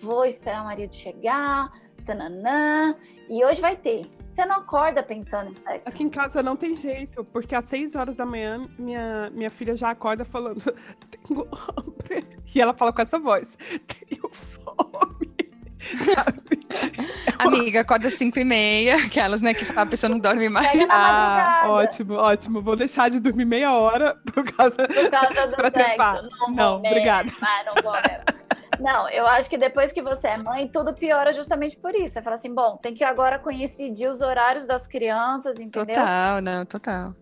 vou 0.00 0.24
esperar 0.24 0.62
o 0.62 0.64
marido 0.64 0.94
chegar, 0.94 1.70
tananã, 2.04 2.96
e 3.28 3.44
hoje 3.44 3.60
vai 3.60 3.76
ter. 3.76 4.06
Você 4.30 4.44
não 4.44 4.56
acorda 4.56 5.02
pensando 5.02 5.50
em 5.50 5.54
sexo. 5.54 5.88
Aqui 5.88 6.02
em 6.02 6.10
casa 6.10 6.42
não 6.42 6.56
tem 6.56 6.76
jeito, 6.76 7.24
porque 7.24 7.54
às 7.54 7.64
6 7.70 7.96
horas 7.96 8.14
da 8.14 8.26
manhã 8.26 8.68
minha, 8.78 9.30
minha 9.30 9.50
filha 9.50 9.74
já 9.74 9.90
acorda 9.90 10.24
falando: 10.24 10.60
tenho 11.10 11.40
hambre. 11.42 12.26
E 12.54 12.60
ela 12.60 12.74
fala 12.74 12.92
com 12.92 13.00
essa 13.02 13.18
voz: 13.18 13.56
tenho 13.86 14.28
fome. 14.30 14.85
Amiga, 17.38 17.80
acorda 17.80 18.08
às 18.08 18.14
5 18.14 18.38
e 18.38 18.44
meia, 18.44 18.96
aquelas, 18.96 19.42
né, 19.42 19.54
que 19.54 19.64
a 19.76 19.86
pessoa 19.86 20.10
não 20.10 20.18
dorme 20.18 20.48
mais. 20.48 20.66
Ah, 20.88 21.64
ótimo, 21.66 22.14
ótimo. 22.14 22.62
Vou 22.62 22.76
deixar 22.76 23.10
de 23.10 23.20
dormir 23.20 23.44
meia 23.44 23.72
hora 23.72 24.16
por 24.32 24.44
causa, 24.44 24.76
por 24.76 25.10
causa 25.10 25.46
do 25.48 25.56
sexo. 25.56 26.30
Não, 26.48 26.54
não 26.54 26.76
obrigada. 26.76 27.30
Ah, 27.40 27.64
não 27.66 27.82
vou 27.82 27.92
mesmo. 27.92 28.36
Não, 28.80 29.08
eu 29.08 29.26
acho 29.26 29.48
que 29.48 29.56
depois 29.56 29.92
que 29.92 30.02
você 30.02 30.28
é 30.28 30.36
mãe, 30.36 30.68
tudo 30.68 30.92
piora 30.92 31.32
justamente 31.32 31.76
por 31.76 31.94
isso. 31.94 32.14
Você 32.14 32.22
fala 32.22 32.36
assim, 32.36 32.54
bom, 32.54 32.76
tem 32.76 32.94
que 32.94 33.04
agora 33.04 33.38
coincidir 33.38 34.10
os 34.10 34.20
horários 34.20 34.66
das 34.66 34.86
crianças, 34.86 35.58
entendeu? 35.58 35.94
Total, 35.94 36.42
não, 36.42 36.66
total. 36.66 37.14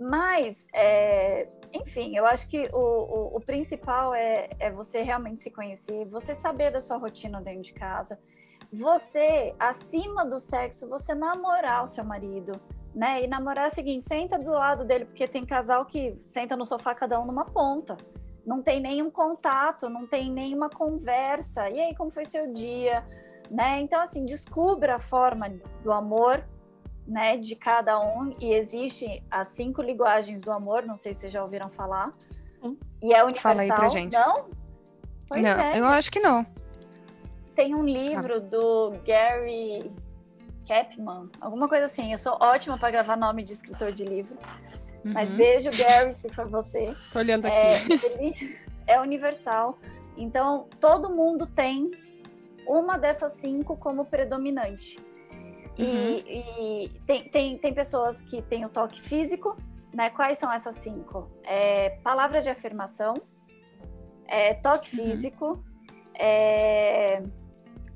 Mas, 0.00 0.66
é, 0.74 1.46
enfim, 1.72 2.16
eu 2.16 2.26
acho 2.26 2.48
que 2.48 2.68
o, 2.72 2.78
o, 2.78 3.36
o 3.36 3.40
principal 3.40 4.14
é, 4.14 4.50
é 4.58 4.70
você 4.70 5.02
realmente 5.02 5.40
se 5.40 5.50
conhecer, 5.50 6.04
você 6.06 6.34
saber 6.34 6.70
da 6.70 6.80
sua 6.80 6.96
rotina 6.96 7.40
dentro 7.40 7.62
de 7.62 7.72
casa, 7.72 8.18
você, 8.72 9.54
acima 9.58 10.24
do 10.24 10.38
sexo, 10.38 10.88
você 10.88 11.14
namorar 11.14 11.84
o 11.84 11.86
seu 11.86 12.04
marido, 12.04 12.52
né? 12.94 13.22
E 13.22 13.26
namorar 13.26 13.64
é 13.64 13.68
o 13.68 13.74
seguinte, 13.74 14.04
senta 14.04 14.38
do 14.38 14.50
lado 14.50 14.84
dele, 14.84 15.04
porque 15.04 15.26
tem 15.26 15.44
casal 15.44 15.84
que 15.84 16.20
senta 16.24 16.56
no 16.56 16.66
sofá 16.66 16.94
cada 16.94 17.20
um 17.20 17.26
numa 17.26 17.44
ponta 17.44 17.96
não 18.44 18.62
tem 18.62 18.80
nenhum 18.80 19.10
contato, 19.10 19.88
não 19.88 20.06
tem 20.06 20.30
nenhuma 20.30 20.68
conversa. 20.68 21.68
E 21.70 21.80
aí, 21.80 21.94
como 21.94 22.10
foi 22.10 22.24
seu 22.24 22.52
dia? 22.52 23.04
Né? 23.50 23.80
Então, 23.80 24.00
assim, 24.00 24.24
descubra 24.24 24.96
a 24.96 24.98
forma 24.98 25.48
do 25.82 25.92
amor 25.92 26.44
né, 27.06 27.36
de 27.36 27.56
cada 27.56 28.00
um. 28.00 28.34
E 28.40 28.52
existe 28.52 29.22
as 29.30 29.48
cinco 29.48 29.82
linguagens 29.82 30.40
do 30.40 30.52
amor, 30.52 30.84
não 30.84 30.96
sei 30.96 31.14
se 31.14 31.20
vocês 31.20 31.32
já 31.32 31.42
ouviram 31.42 31.70
falar. 31.70 32.12
Hum. 32.62 32.76
E 33.02 33.12
é 33.12 33.22
universal. 33.22 33.52
Fala 33.52 33.62
aí 33.62 33.68
pra 33.68 33.88
gente. 33.88 34.12
Não? 34.12 34.46
Pois 35.28 35.42
não, 35.42 35.50
é. 35.50 35.78
eu 35.78 35.86
acho 35.86 36.10
que 36.10 36.20
não. 36.20 36.44
Tem 37.54 37.74
um 37.74 37.84
livro 37.84 38.34
ah. 38.36 38.40
do 38.40 38.90
Gary 39.04 39.94
Chapman, 40.66 41.28
alguma 41.40 41.68
coisa 41.68 41.84
assim. 41.84 42.12
Eu 42.12 42.18
sou 42.18 42.36
ótima 42.40 42.78
para 42.78 42.90
gravar 42.90 43.16
nome 43.16 43.42
de 43.42 43.52
escritor 43.52 43.92
de 43.92 44.04
livro. 44.04 44.36
Uhum. 45.04 45.12
Mas 45.12 45.32
beijo, 45.32 45.70
Gary, 45.76 46.12
se 46.12 46.28
for 46.28 46.48
você. 46.48 46.94
Tô 47.12 47.20
olhando 47.20 47.46
aqui. 47.46 47.56
É, 47.56 47.74
ele 48.06 48.58
é 48.86 49.00
universal. 49.00 49.78
Então, 50.16 50.68
todo 50.78 51.08
mundo 51.08 51.46
tem 51.46 51.90
uma 52.66 52.98
dessas 52.98 53.32
cinco 53.32 53.76
como 53.76 54.04
predominante. 54.04 54.98
Uhum. 55.82 56.18
E, 56.26 56.84
e 56.84 56.88
tem, 57.06 57.28
tem, 57.28 57.58
tem 57.58 57.74
pessoas 57.74 58.22
que 58.22 58.42
têm 58.42 58.64
o 58.64 58.68
toque 58.68 59.00
físico, 59.00 59.56
né? 59.92 60.10
Quais 60.10 60.38
são 60.38 60.52
essas 60.52 60.76
cinco? 60.76 61.30
É, 61.44 61.90
palavras 62.02 62.44
de 62.44 62.50
afirmação, 62.50 63.14
é, 64.28 64.54
toque 64.54 64.98
uhum. 64.98 65.06
físico, 65.06 65.64
é, 66.14 67.22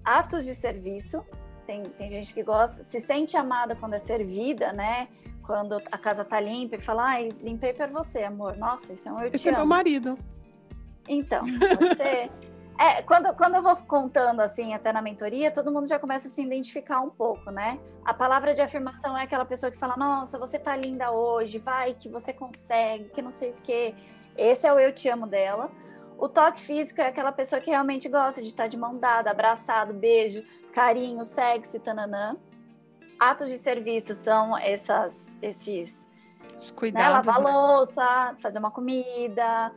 atos 0.04 0.44
de 0.44 0.54
serviço. 0.54 1.24
Tem, 1.66 1.82
tem 1.82 2.10
gente 2.10 2.34
que 2.34 2.42
gosta, 2.42 2.82
se 2.82 3.00
sente 3.00 3.38
amada 3.38 3.74
quando 3.74 3.94
é 3.94 3.98
servida, 3.98 4.70
né? 4.72 5.08
quando 5.44 5.80
a 5.92 5.98
casa 5.98 6.24
tá 6.24 6.40
limpa 6.40 6.76
e 6.76 6.80
fala, 6.80 7.04
ai, 7.04 7.28
limpei 7.42 7.72
para 7.72 7.86
você, 7.86 8.22
amor. 8.22 8.56
Nossa, 8.56 8.94
isso 8.94 9.08
é 9.08 9.12
um 9.12 9.20
eu 9.20 9.30
Esse 9.32 9.48
é 9.48 9.52
meu 9.52 9.66
marido. 9.66 10.18
Então, 11.08 11.44
você. 11.78 12.30
É, 12.78 13.02
quando, 13.02 13.34
quando 13.34 13.54
eu 13.54 13.62
vou 13.62 13.76
contando 13.76 14.40
assim, 14.40 14.74
até 14.74 14.92
na 14.92 15.00
mentoria, 15.00 15.50
todo 15.50 15.70
mundo 15.70 15.86
já 15.86 15.98
começa 15.98 16.28
a 16.28 16.30
se 16.30 16.42
identificar 16.42 17.00
um 17.00 17.10
pouco, 17.10 17.50
né? 17.50 17.78
A 18.04 18.12
palavra 18.12 18.52
de 18.52 18.60
afirmação 18.60 19.16
é 19.16 19.22
aquela 19.22 19.44
pessoa 19.44 19.70
que 19.70 19.78
fala, 19.78 19.96
nossa, 19.96 20.38
você 20.38 20.58
tá 20.58 20.74
linda 20.76 21.10
hoje, 21.10 21.58
vai, 21.58 21.94
que 21.94 22.08
você 22.08 22.32
consegue, 22.32 23.10
que 23.10 23.22
não 23.22 23.30
sei 23.30 23.50
o 23.50 23.54
quê. 23.62 23.94
Esse 24.36 24.66
é 24.66 24.72
o 24.72 24.78
eu 24.78 24.92
te 24.92 25.08
amo 25.08 25.26
dela. 25.26 25.70
O 26.18 26.28
toque 26.28 26.60
físico 26.60 27.00
é 27.00 27.08
aquela 27.08 27.32
pessoa 27.32 27.60
que 27.60 27.70
realmente 27.70 28.08
gosta 28.08 28.40
de 28.40 28.48
estar 28.48 28.66
de 28.66 28.76
mão 28.76 28.98
dada, 28.98 29.30
abraçado, 29.30 29.92
beijo, 29.92 30.44
carinho, 30.72 31.24
sexo 31.24 31.76
e 31.76 31.80
tananã 31.80 32.36
atos 33.18 33.50
de 33.50 33.58
serviço 33.58 34.14
são 34.14 34.56
essas, 34.58 35.36
esses 35.40 36.06
cuidados, 36.74 37.26
né, 37.26 37.32
lavar 37.32 37.42
né? 37.42 37.50
louça, 37.50 38.36
fazer 38.42 38.58
uma 38.58 38.70
comida, 38.70 39.72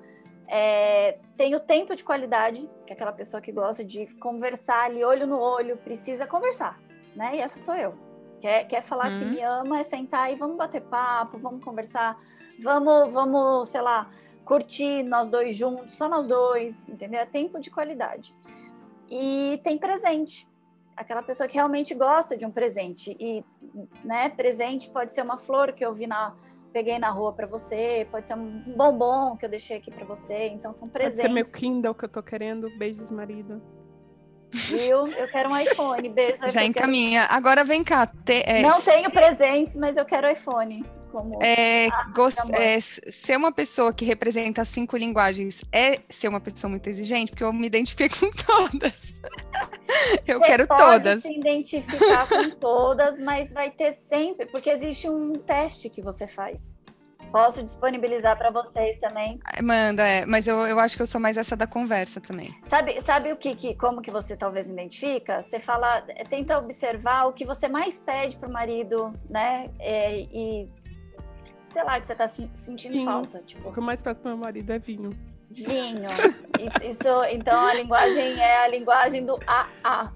é, 0.47 1.19
tem 1.35 1.55
o 1.55 1.59
tempo 1.59 1.93
de 1.95 2.03
qualidade, 2.03 2.69
que 2.85 2.93
é 2.93 2.95
aquela 2.95 3.11
pessoa 3.11 3.41
que 3.41 3.51
gosta 3.51 3.83
de 3.83 4.07
conversar 4.15 4.85
ali 4.85 5.03
olho 5.03 5.27
no 5.27 5.37
olho, 5.37 5.77
precisa 5.77 6.25
conversar, 6.25 6.79
né? 7.15 7.35
E 7.35 7.39
essa 7.39 7.59
sou 7.59 7.75
eu. 7.75 7.93
Quer, 8.39 8.65
quer 8.65 8.81
falar 8.81 9.11
hum. 9.11 9.17
que 9.17 9.25
me 9.25 9.41
ama, 9.41 9.79
é 9.79 9.83
sentar 9.83 10.31
e 10.31 10.35
vamos 10.35 10.57
bater 10.57 10.81
papo, 10.81 11.37
vamos 11.37 11.63
conversar, 11.63 12.15
vamos, 12.61 13.11
vamos, 13.11 13.69
sei 13.69 13.81
lá, 13.81 14.09
curtir 14.45 15.03
nós 15.03 15.27
dois 15.27 15.55
juntos, 15.55 15.95
só 15.95 16.07
nós 16.07 16.27
dois, 16.27 16.87
entendeu? 16.87 17.19
É 17.19 17.25
tempo 17.25 17.59
de 17.59 17.69
qualidade. 17.69 18.35
E 19.09 19.59
tem 19.63 19.77
presente 19.77 20.47
aquela 20.95 21.21
pessoa 21.21 21.47
que 21.47 21.53
realmente 21.55 21.93
gosta 21.93 22.35
de 22.35 22.45
um 22.45 22.51
presente 22.51 23.15
e 23.19 23.45
né 24.03 24.29
presente 24.29 24.89
pode 24.89 25.13
ser 25.13 25.21
uma 25.21 25.37
flor 25.37 25.71
que 25.71 25.85
eu 25.85 25.93
vi 25.93 26.07
na 26.07 26.35
peguei 26.73 26.99
na 26.99 27.09
rua 27.09 27.33
para 27.33 27.47
você 27.47 28.07
pode 28.11 28.27
ser 28.27 28.35
um 28.35 28.63
bombom 28.75 29.35
que 29.37 29.45
eu 29.45 29.49
deixei 29.49 29.77
aqui 29.77 29.91
para 29.91 30.05
você 30.05 30.49
então 30.49 30.73
são 30.73 30.87
presentes 30.87 31.21
pode 31.21 31.27
ser 31.27 31.33
meu 31.33 31.59
Kindle 31.59 31.95
que 31.95 32.05
eu 32.05 32.09
tô 32.09 32.21
querendo 32.21 32.69
beijos 32.77 33.09
marido 33.09 33.61
Viu? 34.51 35.07
Eu 35.07 35.27
quero 35.27 35.49
um 35.49 35.57
iPhone. 35.57 36.09
Beijo. 36.09 36.47
Já 36.49 36.63
encaminha. 36.63 37.21
Quero... 37.21 37.33
Agora 37.33 37.63
vem 37.63 37.83
cá. 37.83 38.07
Te, 38.07 38.43
é, 38.45 38.61
Não 38.61 38.81
tenho 38.81 39.11
presentes, 39.11 39.75
mas 39.75 39.97
eu 39.97 40.05
quero 40.05 40.29
iPhone. 40.29 40.85
Como... 41.11 41.41
É, 41.41 41.87
gost... 42.13 42.37
é, 42.51 42.79
ser 42.79 43.37
uma 43.37 43.51
pessoa 43.51 43.93
que 43.93 44.05
representa 44.05 44.63
cinco 44.65 44.97
linguagens 44.97 45.63
é 45.71 45.99
ser 46.09 46.27
uma 46.27 46.39
pessoa 46.39 46.69
muito 46.69 46.87
exigente, 46.87 47.31
porque 47.31 47.43
eu 47.43 47.53
me 47.53 47.67
identifico 47.67 48.17
com 48.19 48.31
todas. 48.45 49.13
eu 50.27 50.39
Você 50.39 50.45
quero 50.45 50.67
pode 50.67 50.83
todas. 50.83 51.21
se 51.21 51.31
identificar 51.31 52.27
com 52.27 52.49
todas, 52.51 53.19
mas 53.19 53.53
vai 53.53 53.71
ter 53.71 53.91
sempre, 53.91 54.45
porque 54.45 54.69
existe 54.69 55.09
um 55.09 55.33
teste 55.33 55.89
que 55.89 56.01
você 56.01 56.27
faz. 56.27 56.77
Posso 57.31 57.63
disponibilizar 57.63 58.37
para 58.37 58.49
vocês 58.49 58.99
também. 58.99 59.39
Manda, 59.61 60.07
é, 60.07 60.25
mas 60.25 60.47
eu, 60.47 60.61
eu 60.61 60.79
acho 60.79 60.95
que 60.95 61.01
eu 61.01 61.07
sou 61.07 61.19
mais 61.19 61.37
essa 61.37 61.55
da 61.55 61.67
conversa 61.67 62.21
também. 62.21 62.55
Sabe, 62.63 62.99
sabe 63.01 63.31
o 63.31 63.35
que, 63.37 63.53
que 63.53 63.75
como 63.75 64.01
que 64.01 64.09
você 64.09 64.35
talvez 64.35 64.69
identifica? 64.69 65.43
Você 65.43 65.59
fala, 65.59 66.01
tenta 66.29 66.57
observar 66.57 67.25
o 67.25 67.33
que 67.33 67.45
você 67.45 67.67
mais 67.67 67.99
pede 67.99 68.37
para 68.37 68.47
o 68.47 68.51
marido, 68.51 69.13
né? 69.29 69.69
É, 69.79 70.19
e 70.19 70.69
sei 71.77 71.83
lá, 71.85 71.99
que 71.99 72.07
você 72.07 72.15
tá 72.15 72.27
se- 72.27 72.49
sentindo 72.53 72.93
Vinho. 72.93 73.05
falta. 73.05 73.39
Tipo, 73.45 73.69
O 73.69 73.71
que 73.73 73.77
eu 73.77 73.83
mais 73.83 74.01
peço 74.01 74.19
pro 74.19 74.29
meu 74.29 74.37
marido 74.37 74.71
é 74.73 74.79
vinho. 74.79 75.11
vinho. 75.51 76.07
Isso, 76.83 77.23
então 77.29 77.59
a 77.65 77.73
linguagem 77.75 78.39
é 78.41 78.63
a 78.63 78.67
linguagem 78.67 79.23
do 79.25 79.39
AA. 79.45 80.11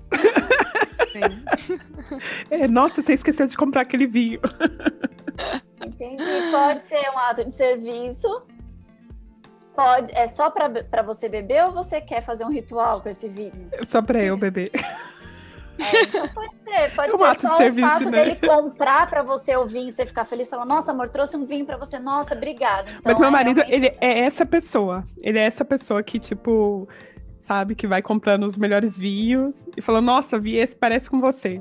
Sim. 1.12 2.20
É, 2.50 2.68
nossa, 2.68 3.02
você 3.04 3.14
esqueceu 3.14 3.46
de 3.46 3.56
comprar 3.56 3.82
aquele 3.82 4.08
vinho. 4.08 4.40
Entendi. 5.86 6.24
Pode 6.52 6.82
ser 6.84 7.10
um 7.12 7.20
ato 7.20 7.46
de 7.46 7.54
serviço. 7.54 8.42
Pode, 9.76 10.12
é 10.16 10.26
só 10.28 10.50
para 10.50 11.02
você 11.04 11.30
beber 11.30 11.64
ou 11.66 11.72
você 11.72 12.02
quer 12.02 12.24
fazer 12.24 12.44
um 12.44 12.50
ritual 12.52 13.02
com 13.02 13.10
esse 13.10 13.30
vinho? 13.30 13.54
Só 13.88 14.02
pra 14.02 14.22
eu 14.24 14.36
beber. 14.36 14.72
É, 15.82 16.04
então 16.06 16.28
pode 16.30 16.52
ser, 16.64 16.96
pode 16.96 17.12
É 17.12 17.16
um 17.16 17.34
ser 17.34 17.40
só 17.42 17.54
o 17.54 17.58
serviço, 17.58 17.88
fato 17.88 18.10
né? 18.10 18.24
dele 18.24 18.36
comprar 18.48 19.10
para 19.10 19.24
você 19.24 19.56
o 19.58 19.66
vinho, 19.66 19.90
você 19.92 20.06
ficar 20.06 20.26
feliz, 20.26 20.50
falar, 20.50 20.66
nossa, 20.66 20.92
amor, 20.92 21.10
trouxe 21.10 21.36
um 21.38 21.46
vinho 21.46 21.66
para 21.66 21.78
você, 21.78 21.98
nossa, 22.00 22.36
obrigada. 22.36 22.86
Então, 22.90 23.02
Mas 23.06 23.20
meu 23.20 23.28
é 23.28 23.32
marido, 23.32 23.58
realmente- 23.62 23.76
ele 23.88 23.98
é 24.00 24.20
essa 24.20 24.46
pessoa. 24.46 25.04
Ele 25.22 25.38
é 25.40 25.44
essa 25.44 25.66
pessoa 25.66 26.02
que, 26.04 26.20
tipo, 26.20 26.88
sabe, 27.42 27.76
que 27.76 27.88
vai 27.88 28.02
comprando 28.02 28.44
os 28.46 28.56
melhores 28.58 28.98
vinhos 28.98 29.68
e 29.76 29.82
falando, 29.82 30.06
nossa, 30.06 30.40
vi 30.40 30.56
esse, 30.58 30.76
parece 30.76 31.10
com 31.10 31.20
você. 31.20 31.60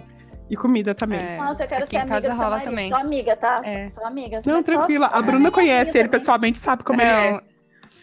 E 0.48 0.56
comida 0.56 0.92
também. 0.96 1.20
É. 1.20 1.36
Nossa, 1.36 1.62
eu 1.62 1.68
quero 1.68 1.82
Aqui 1.84 1.90
ser 1.90 1.96
em 1.96 2.00
amiga 2.00 2.14
casa 2.22 2.28
do 2.34 2.36
seu 2.36 2.50
marido. 2.50 2.64
também. 2.64 2.88
Sou 2.88 2.98
amiga, 2.98 3.36
tá? 3.36 3.60
É. 3.64 3.86
Sou, 3.86 4.00
sou 4.00 4.06
amiga. 4.06 4.40
Não, 4.44 4.60
só- 4.60 4.62
tranquila. 4.62 5.08
só- 5.08 5.14
A 5.14 5.22
Bruna 5.22 5.48
conhece 5.52 5.90
ele 5.96 6.08
também. 6.08 6.18
pessoalmente, 6.20 6.58
sabe 6.58 6.82
como 6.82 7.00
ele 7.00 7.08
é. 7.08 7.40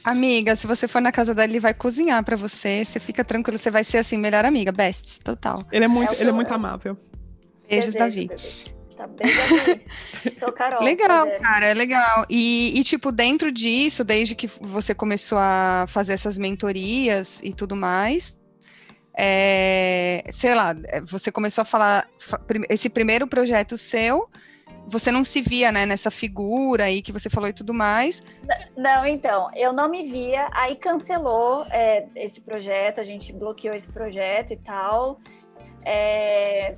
Amiga, 0.10 0.56
se 0.56 0.66
você 0.66 0.88
for 0.88 1.02
na 1.02 1.12
casa 1.12 1.36
dele, 1.36 1.54
ele 1.54 1.60
vai 1.60 1.74
cozinhar 1.74 2.24
pra 2.24 2.36
você. 2.38 2.86
Você 2.86 3.00
fica 3.00 3.26
tranquilo, 3.26 3.58
você 3.58 3.70
vai 3.70 3.84
ser 3.84 3.98
assim, 3.98 4.18
melhor 4.18 4.46
amiga, 4.46 4.72
best, 4.72 5.20
total. 5.22 5.66
Ele 5.72 5.84
é 5.84 5.88
muito, 5.88 6.14
É 6.14 6.22
ele 6.22 6.30
é 6.30 6.34
muito 6.34 6.54
amável. 6.54 6.98
Beijos, 7.70 7.94
Desejo, 7.94 7.98
Davi. 7.98 8.28
desejo. 8.30 8.78
Tá 8.96 9.06
bem, 9.06 9.28
Davi. 9.36 9.86
Sou 10.40 10.52
Carol. 10.54 10.82
Legal, 10.82 11.26
prazer. 11.26 11.42
cara, 11.42 11.66
é 11.68 11.74
legal. 11.74 12.26
E, 12.30 12.72
e, 12.80 12.84
tipo, 12.84 13.12
dentro 13.12 13.52
disso, 13.52 14.04
desde 14.04 14.34
que 14.34 14.48
você 14.62 14.96
começou 14.96 15.38
a 15.40 15.86
fazer 15.88 16.14
essas 16.14 16.38
mentorias 16.38 17.40
e 17.44 17.54
tudo 17.54 17.76
mais, 17.76 18.38
é, 19.18 20.24
sei 20.32 20.56
lá, 20.56 20.74
você 21.06 21.32
começou 21.32 21.64
a 21.64 21.66
falar, 21.66 22.08
esse 22.70 22.90
primeiro 22.90 23.28
projeto 23.28 23.78
seu, 23.78 24.30
você 24.88 25.12
não 25.12 25.24
se 25.24 25.42
via, 25.42 25.72
né, 25.72 25.86
nessa 25.86 26.10
figura 26.10 26.86
aí 26.86 27.02
que 27.02 27.12
você 27.12 27.30
falou 27.30 27.50
e 27.50 27.54
tudo 27.54 27.74
mais. 27.74 28.22
Não, 28.76 29.06
então, 29.06 29.50
eu 29.56 29.74
não 29.74 29.90
me 29.90 30.04
via, 30.04 30.48
aí 30.54 30.76
cancelou 30.78 31.66
é, 31.72 32.08
esse 32.16 32.42
projeto, 32.42 33.02
a 33.02 33.04
gente 33.04 33.34
bloqueou 33.34 33.76
esse 33.76 33.92
projeto 33.92 34.52
e 34.54 34.58
tal. 34.58 35.20
É, 35.86 36.76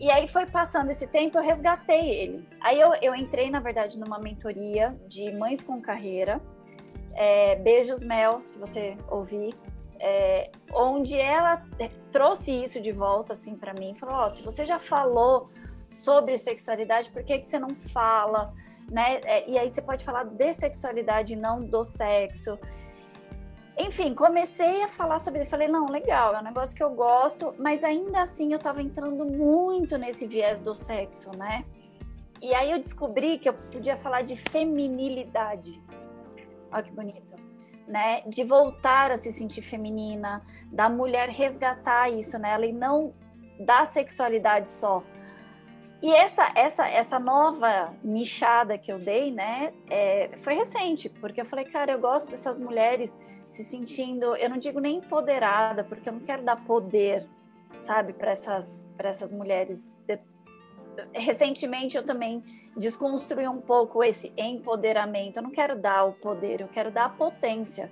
E 0.00 0.10
aí 0.10 0.26
foi 0.26 0.46
passando 0.46 0.90
esse 0.90 1.06
tempo, 1.06 1.38
eu 1.38 1.42
resgatei 1.42 2.08
ele. 2.10 2.48
Aí 2.60 2.80
eu, 2.80 2.92
eu 3.00 3.14
entrei, 3.14 3.50
na 3.50 3.60
verdade, 3.60 3.98
numa 3.98 4.18
mentoria 4.18 4.96
de 5.08 5.30
mães 5.36 5.62
com 5.62 5.80
carreira. 5.80 6.40
É, 7.14 7.56
Beijos 7.56 8.02
Mel, 8.02 8.40
se 8.42 8.58
você 8.58 8.96
ouvir. 9.08 9.54
é, 10.00 10.50
onde 10.72 11.16
ela 11.16 11.62
trouxe 12.10 12.50
isso 12.64 12.80
de 12.80 12.90
volta 12.90 13.34
assim 13.34 13.54
para 13.56 13.72
mim, 13.78 13.94
falou: 13.94 14.16
ó, 14.16 14.28
se 14.28 14.42
você 14.42 14.64
já 14.66 14.78
falou 14.80 15.48
sobre 15.92 16.36
sexualidade, 16.38 17.10
por 17.10 17.22
que, 17.22 17.38
que 17.38 17.46
você 17.46 17.58
não 17.58 17.70
fala? 17.70 18.52
Né? 18.90 19.20
É, 19.24 19.48
e 19.48 19.58
aí 19.58 19.68
você 19.68 19.80
pode 19.80 20.04
falar 20.04 20.24
de 20.24 20.52
sexualidade 20.52 21.36
não 21.36 21.62
do 21.62 21.84
sexo. 21.84 22.58
Enfim, 23.78 24.14
comecei 24.14 24.82
a 24.82 24.88
falar 24.88 25.18
sobre 25.18 25.40
ele. 25.40 25.48
Falei, 25.48 25.68
não, 25.68 25.86
legal, 25.86 26.34
é 26.34 26.40
um 26.40 26.44
negócio 26.44 26.76
que 26.76 26.82
eu 26.82 26.90
gosto, 26.90 27.54
mas 27.58 27.82
ainda 27.82 28.22
assim 28.22 28.52
eu 28.52 28.58
tava 28.58 28.82
entrando 28.82 29.24
muito 29.24 29.96
nesse 29.96 30.26
viés 30.26 30.60
do 30.60 30.74
sexo, 30.74 31.30
né? 31.36 31.64
E 32.40 32.54
aí 32.54 32.70
eu 32.70 32.78
descobri 32.78 33.38
que 33.38 33.48
eu 33.48 33.54
podia 33.54 33.96
falar 33.96 34.22
de 34.22 34.36
feminilidade. 34.36 35.80
Olha 36.70 36.82
que 36.82 36.92
bonito. 36.92 37.32
Né? 37.86 38.22
De 38.26 38.44
voltar 38.44 39.10
a 39.10 39.16
se 39.16 39.32
sentir 39.32 39.62
feminina, 39.62 40.42
da 40.70 40.88
mulher 40.88 41.28
resgatar 41.28 42.10
isso 42.10 42.38
nela 42.38 42.66
e 42.66 42.72
não 42.72 43.14
da 43.60 43.84
sexualidade 43.84 44.68
só. 44.68 45.02
E 46.02 46.12
essa, 46.12 46.50
essa, 46.56 46.88
essa 46.88 47.18
nova 47.20 47.94
nichada 48.02 48.76
que 48.76 48.90
eu 48.90 48.98
dei, 48.98 49.30
né, 49.30 49.72
é, 49.88 50.30
foi 50.38 50.54
recente, 50.54 51.08
porque 51.08 51.40
eu 51.40 51.46
falei, 51.46 51.64
cara, 51.64 51.92
eu 51.92 52.00
gosto 52.00 52.28
dessas 52.28 52.58
mulheres 52.58 53.20
se 53.46 53.62
sentindo, 53.62 54.34
eu 54.34 54.50
não 54.50 54.56
digo 54.56 54.80
nem 54.80 54.96
empoderada, 54.96 55.84
porque 55.84 56.08
eu 56.08 56.14
não 56.14 56.20
quero 56.20 56.42
dar 56.42 56.56
poder, 56.56 57.24
sabe, 57.76 58.12
para 58.12 58.32
essas, 58.32 58.84
essas 58.98 59.30
mulheres. 59.30 59.94
Recentemente 61.14 61.96
eu 61.96 62.04
também 62.04 62.42
desconstruí 62.76 63.46
um 63.46 63.60
pouco 63.60 64.02
esse 64.02 64.32
empoderamento. 64.36 65.36
Eu 65.36 65.44
não 65.44 65.50
quero 65.50 65.78
dar 65.78 66.04
o 66.04 66.14
poder, 66.14 66.62
eu 66.62 66.68
quero 66.68 66.90
dar 66.90 67.04
a 67.04 67.10
potência. 67.10 67.88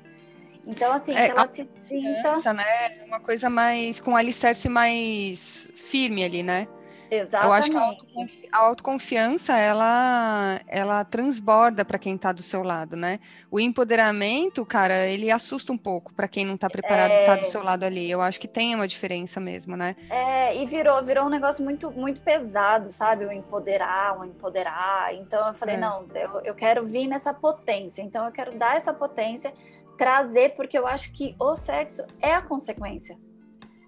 Então, 0.67 0.93
assim, 0.93 1.15
É, 1.15 1.27
que 1.27 1.31
ela 1.31 1.47
se 1.47 1.65
sinta. 1.87 2.53
Né, 2.53 3.05
uma 3.05 3.21
coisa 3.21 3.49
mais, 3.49 4.01
com 4.01 4.17
alicerce 4.17 4.69
mais 4.69 5.69
firme 5.75 6.25
ali, 6.25 6.43
né? 6.43 6.67
Exatamente. 7.11 7.47
Eu 7.47 7.53
acho 7.53 7.71
que 7.71 7.77
a, 7.77 7.81
autoconfi- 7.83 8.49
a 8.53 8.59
autoconfiança, 8.59 9.57
ela, 9.59 10.61
ela 10.69 11.05
transborda 11.05 11.85
para 11.85 11.99
quem 11.99 12.15
está 12.15 12.31
do 12.33 12.43
seu 12.43 12.63
lado, 12.63 12.97
né? 12.97 13.19
O 13.51 13.59
empoderamento, 13.59 14.65
cara, 14.65 15.07
ele 15.09 15.31
assusta 15.31 15.73
um 15.73 15.77
pouco 15.79 16.13
para 16.15 16.29
quem 16.29 16.45
não 16.45 16.55
está 16.55 16.71
preparado 16.71 17.11
É. 17.11 17.21
estar 17.23 17.37
do 17.37 17.45
seu 17.47 17.63
lado 17.63 17.85
ali. 17.85 18.09
Eu 18.11 18.21
acho 18.21 18.39
que 18.39 18.47
tem 18.47 18.75
uma 18.75 18.87
diferença 18.87 19.41
mesmo, 19.41 19.77
né? 19.77 19.97
É, 20.09 20.57
e 20.57 20.65
virou, 20.67 21.03
virou 21.03 21.27
um 21.27 21.29
negócio 21.31 21.65
muito, 21.65 21.91
muito 21.91 22.21
pesado, 22.21 22.93
sabe? 22.93 23.25
O 23.25 23.33
empoderar, 23.33 24.19
o 24.19 24.25
empoderar. 24.25 25.13
Então 25.15 25.49
eu 25.49 25.55
falei, 25.55 25.75
É. 25.75 25.79
não, 25.79 26.07
eu, 26.15 26.41
eu 26.45 26.55
quero 26.55 26.85
vir 26.85 27.07
nessa 27.09 27.35
potência. 27.35 28.03
Então 28.03 28.25
eu 28.25 28.33
quero 28.33 28.57
dar 28.57 28.77
essa 28.77 28.95
potência, 28.95 29.53
trazer, 29.99 30.55
porque 30.55 30.79
eu 30.79 30.87
acho 30.87 31.13
que 31.13 31.35
o 31.39 31.57
sexo 31.57 32.05
é 32.21 32.33
a 32.35 32.41
consequência. 32.43 33.19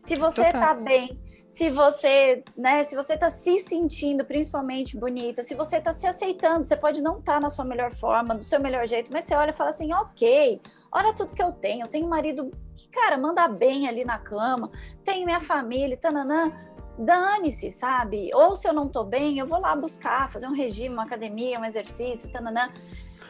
Se 0.01 0.17
você 0.17 0.45
Total. 0.47 0.61
tá 0.61 0.75
bem, 0.75 1.17
se 1.53 1.69
você, 1.69 2.43
né, 2.57 2.83
se 2.83 2.97
você 2.97 3.15
tá 3.15 3.29
se 3.29 3.59
sentindo 3.59 4.25
principalmente 4.25 4.97
bonita, 4.97 5.43
se 5.43 5.55
você 5.55 5.79
tá 5.79 5.93
se 5.93 6.07
aceitando, 6.07 6.65
você 6.65 6.75
pode 6.75 7.03
não 7.03 7.19
estar 7.19 7.43
na 7.43 7.51
sua 7.51 7.63
melhor 7.63 7.93
forma, 7.93 8.35
do 8.35 8.43
seu 8.43 8.59
melhor 8.59 8.89
jeito, 8.89 9.11
mas 9.13 9.27
você 9.27 9.35
olha 9.35 9.51
e 9.51 9.53
fala 9.53 9.69
assim, 9.69 9.93
ok, 9.93 10.63
olha 10.91 11.13
tudo 11.13 11.35
que 11.35 11.43
eu 11.43 11.53
tenho, 11.53 11.83
eu 11.83 11.89
tenho 11.89 12.07
um 12.07 12.09
marido 12.09 12.51
que, 12.75 12.89
cara, 12.89 13.19
manda 13.19 13.47
bem 13.49 13.87
ali 13.87 14.03
na 14.03 14.19
cama, 14.19 14.71
tenho 15.05 15.27
minha 15.27 15.43
família, 15.43 15.95
tananã, 15.95 16.51
dane-se, 16.99 17.71
sabe? 17.71 18.31
Ou 18.33 18.57
se 18.57 18.67
eu 18.67 18.73
não 18.73 18.89
tô 18.89 19.05
bem, 19.05 19.39
eu 19.39 19.47
vou 19.47 19.61
lá 19.61 19.77
buscar, 19.77 20.31
fazer 20.31 20.47
um 20.47 20.55
regime, 20.55 20.95
uma 20.95 21.05
academia, 21.05 21.61
um 21.61 21.67
exercício, 21.67 22.33
tananã. 22.33 22.73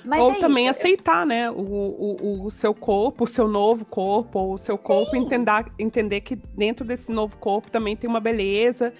Mas 0.05 0.21
Ou 0.21 0.33
é 0.33 0.39
também 0.39 0.67
isso, 0.67 0.79
aceitar, 0.79 1.25
né, 1.25 1.51
o, 1.51 1.55
o, 1.55 2.47
o 2.47 2.51
seu 2.51 2.75
corpo, 2.75 3.25
o 3.25 3.27
seu 3.27 3.47
novo 3.47 3.85
corpo, 3.85 4.39
ou 4.39 4.55
o 4.55 4.59
seu 4.59 4.77
corpo, 4.77 5.15
entender, 5.17 5.67
entender 5.79 6.21
que 6.21 6.37
dentro 6.37 6.85
desse 6.85 7.13
novo 7.13 7.37
corpo 7.37 7.71
também 7.71 7.97
tem 7.97 8.09
uma 8.09 8.21
beleza. 8.21 8.93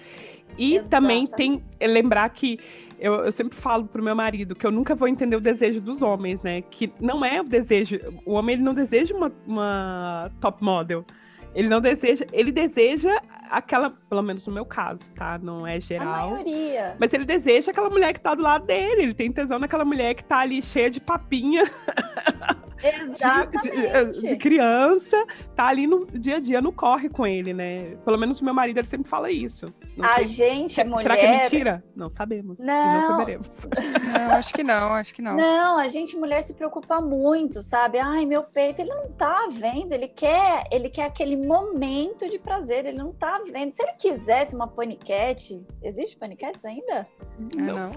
E 0.57 0.79
também 0.81 1.25
tem 1.25 1.63
é, 1.79 1.87
lembrar 1.87 2.29
que 2.29 2.59
eu, 2.99 3.25
eu 3.25 3.31
sempre 3.31 3.57
falo 3.57 3.85
pro 3.85 4.03
meu 4.03 4.15
marido 4.15 4.55
que 4.55 4.65
eu 4.65 4.71
nunca 4.71 4.95
vou 4.95 5.07
entender 5.07 5.35
o 5.35 5.41
desejo 5.41 5.81
dos 5.81 6.01
homens, 6.01 6.41
né? 6.41 6.61
Que 6.61 6.91
não 6.99 7.25
é 7.25 7.41
o 7.41 7.43
desejo. 7.43 7.99
O 8.25 8.33
homem 8.33 8.55
ele 8.55 8.63
não 8.63 8.73
deseja 8.73 9.15
uma, 9.15 9.31
uma 9.45 10.31
top 10.39 10.63
model. 10.63 11.03
Ele 11.55 11.67
não 11.67 11.81
deseja, 11.81 12.25
ele 12.31 12.51
deseja 12.51 13.19
aquela, 13.57 13.89
pelo 13.89 14.21
menos 14.21 14.45
no 14.47 14.53
meu 14.53 14.65
caso, 14.65 15.11
tá? 15.13 15.37
Não 15.37 15.65
é 15.65 15.75
A 15.75 15.79
geral. 15.79 16.31
maioria. 16.31 16.95
Mas 16.99 17.13
ele 17.13 17.25
deseja 17.25 17.71
aquela 17.71 17.89
mulher 17.89 18.13
que 18.13 18.19
tá 18.19 18.33
do 18.35 18.41
lado 18.41 18.65
dele. 18.65 19.03
Ele 19.03 19.13
tem 19.13 19.31
tesão 19.31 19.59
naquela 19.59 19.85
mulher 19.85 20.13
que 20.15 20.23
tá 20.23 20.39
ali 20.39 20.61
cheia 20.61 20.89
de 20.89 20.99
papinha 20.99 21.63
de, 22.81 22.91
de- 22.91 23.79
Exatamente. 23.85 24.21
de 24.21 24.37
criança, 24.37 25.25
tá 25.55 25.67
ali 25.67 25.85
no 25.87 26.05
dia 26.05 26.37
a 26.37 26.39
dia, 26.39 26.61
no 26.61 26.71
corre 26.71 27.09
com 27.09 27.25
ele, 27.25 27.53
né? 27.53 27.95
Pelo 28.05 28.17
menos 28.17 28.39
o 28.41 28.45
meu 28.45 28.53
marido 28.53 28.77
ele 28.79 28.87
sempre 28.87 29.09
fala 29.09 29.29
isso. 29.31 29.65
Não 29.97 30.05
a 30.05 30.13
sei- 30.17 30.27
gente, 30.27 30.73
Se- 30.73 30.83
mulher. 30.83 31.03
Será 31.03 31.17
que 31.17 31.25
é 31.25 31.41
mentira? 31.41 31.83
Não 31.95 32.09
sabemos. 32.09 32.57
Não 32.59 32.65
Não. 33.01 33.07
saberemos. 33.07 33.47
Não, 34.13 34.31
acho 34.35 34.53
que 34.53 34.63
não, 34.63 34.93
acho 34.93 35.13
que 35.13 35.21
não. 35.21 35.35
Não, 35.35 35.77
a 35.77 35.87
gente 35.87 36.15
mulher 36.17 36.41
se 36.41 36.53
preocupa 36.55 36.99
muito, 37.01 37.61
sabe? 37.61 37.99
Ai, 37.99 38.25
meu 38.25 38.43
peito, 38.43 38.81
ele 38.81 38.89
não 38.89 39.09
tá 39.11 39.47
vendo, 39.51 39.91
ele 39.93 40.07
quer, 40.07 40.63
ele 40.71 40.89
quer 40.89 41.05
aquele 41.05 41.35
momento 41.37 42.27
de 42.29 42.39
prazer, 42.39 42.85
ele 42.85 42.97
não 42.97 43.11
tá 43.13 43.41
vendo. 43.51 43.71
Se 43.71 43.81
ele 43.83 43.93
quisesse 43.93 44.55
uma 44.55 44.67
paniquete, 44.67 45.63
existe 45.81 46.17
paniquetes 46.17 46.63
ainda? 46.65 47.07
É, 47.57 47.61
Não 47.61 47.73
não. 47.73 47.91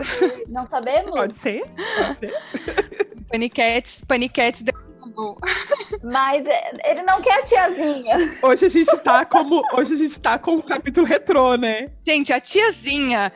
Não 0.49 0.67
sabemos? 0.67 1.11
Pode 1.11 1.35
ser? 1.35 1.65
Pode 1.97 2.19
ser. 2.19 3.06
Paniquetes, 3.31 4.03
paniquetes 4.07 4.63
deu 4.63 4.75
um 5.05 5.37
Mas 6.03 6.47
é, 6.47 6.73
ele 6.91 7.03
não 7.03 7.21
quer 7.21 7.41
a 7.41 7.43
tiazinha. 7.45 8.17
Hoje 8.43 8.67
a 8.67 8.69
gente 8.69 8.97
tá 8.99 9.25
como. 9.25 9.63
Hoje 9.75 9.95
a 9.95 9.97
gente 9.97 10.19
tá 10.21 10.39
com 10.39 10.57
um 10.57 10.63
capítulo 10.63 11.07
retrô, 11.07 11.57
né? 11.57 11.91
Gente, 12.07 12.33
a 12.33 12.41
tiazinha. 12.41 13.33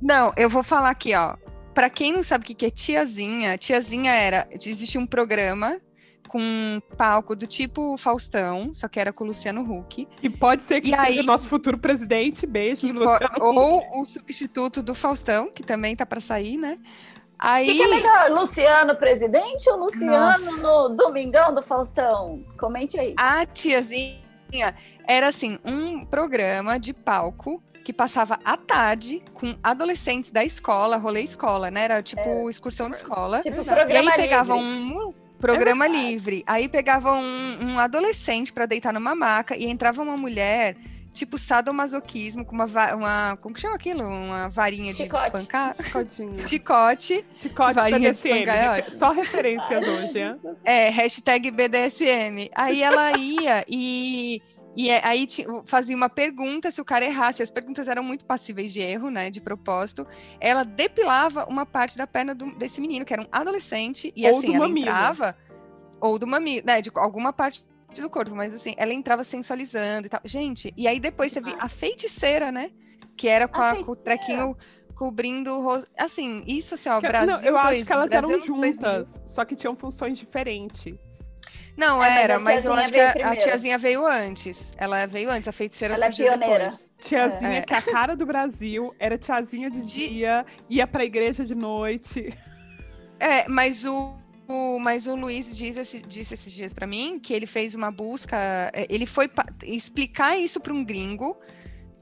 Não, 0.00 0.32
eu 0.36 0.48
vou 0.48 0.62
falar 0.62 0.90
aqui, 0.90 1.14
ó. 1.14 1.36
Pra 1.74 1.88
quem 1.88 2.12
não 2.12 2.22
sabe 2.22 2.44
o 2.44 2.46
que 2.46 2.54
que 2.54 2.66
é 2.66 2.70
tiazinha, 2.70 3.56
tiazinha 3.56 4.12
era. 4.12 4.46
Existia 4.50 5.00
um 5.00 5.06
programa 5.06 5.80
com 6.28 6.38
um 6.40 6.80
palco 6.96 7.36
do 7.36 7.46
tipo 7.46 7.96
Faustão, 7.98 8.72
só 8.72 8.88
que 8.88 8.98
era 8.98 9.12
com 9.12 9.24
o 9.24 9.26
Luciano 9.26 9.60
Huck. 9.62 10.08
E 10.22 10.30
pode 10.30 10.62
ser 10.62 10.80
que 10.80 10.88
E 10.88 10.90
seja 10.90 11.02
aí- 11.02 11.20
o 11.20 11.24
nosso 11.24 11.46
futuro 11.48 11.78
presidente. 11.78 12.46
Beijo, 12.46 12.90
Luciano. 12.92 13.34
ou 13.38 14.00
o 14.00 14.04
substituto 14.04 14.82
do 14.82 14.94
Faustão, 14.94 15.50
que 15.50 15.62
também 15.62 15.94
tá 15.96 16.04
pra 16.06 16.20
sair, 16.20 16.56
né? 16.56 16.78
Aí... 17.44 17.64
O 17.64 17.72
que, 17.72 17.76
que, 17.76 17.82
é 17.82 17.88
melhor, 17.88 18.30
Luciano 18.30 18.94
presidente 18.94 19.68
ou 19.68 19.76
Luciano 19.76 20.12
Nossa. 20.12 20.62
no 20.62 20.90
Domingão 20.90 21.52
do 21.52 21.60
Faustão? 21.60 22.40
Comente 22.56 23.00
aí. 23.00 23.14
A 23.18 23.44
tiazinha 23.44 24.22
era 25.08 25.26
assim, 25.26 25.58
um 25.64 26.06
programa 26.06 26.78
de 26.78 26.94
palco 26.94 27.60
que 27.84 27.92
passava 27.92 28.38
à 28.44 28.56
tarde 28.56 29.24
com 29.34 29.56
adolescentes 29.60 30.30
da 30.30 30.44
escola, 30.44 30.96
rolê 30.96 31.22
escola, 31.22 31.68
né? 31.68 31.82
Era 31.82 32.00
tipo 32.00 32.28
é, 32.28 32.48
excursão 32.48 32.88
de 32.88 32.94
escola. 32.94 33.40
Tipo, 33.40 33.64
e 33.88 33.96
aí 33.96 34.12
pegava 34.12 34.54
livre. 34.54 34.94
um 34.94 35.14
programa 35.40 35.86
é 35.86 35.88
livre. 35.88 36.44
Aí 36.46 36.68
pegava 36.68 37.12
um, 37.12 37.72
um 37.72 37.78
adolescente 37.80 38.52
para 38.52 38.66
deitar 38.66 38.92
numa 38.92 39.16
maca 39.16 39.56
e 39.56 39.64
entrava 39.64 40.00
uma 40.00 40.16
mulher 40.16 40.76
tipo 41.12 41.38
sadomasoquismo 41.38 42.44
com 42.44 42.54
uma, 42.54 42.66
uma 42.94 43.36
como 43.40 43.54
que 43.54 43.60
chama 43.60 43.74
aquilo? 43.74 44.02
Uma 44.02 44.48
varinha 44.48 44.92
Chicote. 44.92 45.30
de 45.30 45.36
espancar? 45.36 45.76
Chicotinho. 45.76 46.48
Chicote. 46.48 47.26
Chicote 47.36 47.74
varinha 47.74 48.10
BDSM. 48.10 48.32
de 48.32 48.40
espancar, 48.40 48.78
é 48.78 48.82
Só 48.82 49.10
referências 49.12 49.86
hoje, 49.86 50.18
é? 50.18 50.36
É, 50.64 50.88
hashtag 50.88 51.50
BDSM. 51.50 52.50
Aí 52.54 52.82
ela 52.82 53.16
ia 53.16 53.64
e 53.68 54.42
e 54.74 54.88
é, 54.88 55.06
aí 55.06 55.26
fazia 55.66 55.94
uma 55.94 56.08
pergunta, 56.08 56.70
se 56.70 56.80
o 56.80 56.84
cara 56.84 57.04
errasse, 57.04 57.42
as 57.42 57.50
perguntas 57.50 57.88
eram 57.88 58.02
muito 58.02 58.24
passíveis 58.24 58.72
de 58.72 58.80
erro, 58.80 59.10
né, 59.10 59.28
de 59.28 59.40
propósito. 59.40 60.06
Ela 60.40 60.64
depilava 60.64 61.44
uma 61.46 61.66
parte 61.66 61.98
da 61.98 62.06
perna 62.06 62.34
do, 62.34 62.54
desse 62.56 62.80
menino, 62.80 63.04
que 63.04 63.12
era 63.12 63.22
um 63.22 63.28
adolescente, 63.30 64.12
e 64.16 64.26
ou 64.26 64.38
assim, 64.38 64.54
ela 64.54 64.66
mamilo. 64.66 64.88
entrava, 64.88 65.36
ou 66.00 66.18
do 66.18 66.26
mamilo, 66.26 66.64
né, 66.66 66.80
de 66.80 66.90
alguma 66.94 67.32
parte 67.32 67.66
do 68.00 68.10
corpo, 68.10 68.34
mas 68.34 68.54
assim, 68.54 68.74
ela 68.76 68.92
entrava 68.92 69.24
sensualizando 69.24 70.06
e 70.06 70.10
tal. 70.10 70.20
Gente, 70.24 70.72
e 70.76 70.86
aí 70.88 70.98
depois 70.98 71.32
teve 71.32 71.54
a 71.58 71.68
feiticeira, 71.68 72.50
né, 72.50 72.70
que 73.16 73.28
era 73.28 73.46
com, 73.46 73.60
a, 73.60 73.84
com 73.84 73.92
o 73.92 73.96
trequinho 73.96 74.56
cobrindo 74.94 75.52
o 75.52 75.62
rosto. 75.62 75.90
Assim, 75.98 76.44
isso 76.46 76.74
assim, 76.74 76.88
ó, 76.88 77.00
Brasil. 77.00 77.26
Não, 77.26 77.42
eu 77.42 77.58
acho 77.58 77.84
que 77.84 77.92
elas 77.92 78.08
Brasil 78.08 78.30
eram 78.30 78.46
juntas, 78.46 79.20
só 79.26 79.44
que 79.44 79.56
tinham 79.56 79.76
funções 79.76 80.18
diferentes. 80.18 80.94
Não, 81.76 82.04
é, 82.04 82.24
era, 82.24 82.38
mas, 82.38 82.44
mas 82.44 82.64
eu 82.66 82.72
acho 82.74 82.92
que 82.92 83.00
a, 83.00 83.30
a, 83.30 83.36
tiazinha 83.36 83.78
veio 83.78 84.06
antes. 84.06 84.72
Ela 84.76 85.06
veio 85.06 85.30
antes, 85.30 85.48
a 85.48 85.52
feiticeira 85.52 85.94
Ela 85.94 86.06
é 86.06 86.12
surgiu 86.12 86.32
é 86.32 86.38
pioneira. 86.38 86.64
depois. 86.64 86.88
Tiazinha, 86.98 87.58
é. 87.58 87.62
que 87.62 87.74
é 87.74 87.78
a 87.78 87.82
cara 87.82 88.14
do 88.14 88.24
Brasil, 88.24 88.94
era 88.98 89.18
tiazinha 89.18 89.70
de, 89.70 89.80
de... 89.80 90.08
dia, 90.08 90.46
ia 90.68 90.86
pra 90.86 91.04
igreja 91.04 91.44
de 91.44 91.54
noite. 91.54 92.32
É, 93.18 93.48
mas 93.48 93.84
o, 93.84 94.21
o, 94.48 94.78
mas 94.78 95.06
o 95.06 95.14
Luiz 95.14 95.56
diz 95.56 95.78
esse, 95.78 96.02
disse 96.02 96.34
esses 96.34 96.52
dias 96.52 96.72
para 96.72 96.86
mim 96.86 97.18
que 97.18 97.32
ele 97.32 97.46
fez 97.46 97.74
uma 97.74 97.90
busca, 97.90 98.36
é, 98.72 98.86
ele 98.88 99.06
foi 99.06 99.30
explicar 99.64 100.36
isso 100.36 100.60
para 100.60 100.72
um 100.72 100.84
gringo 100.84 101.36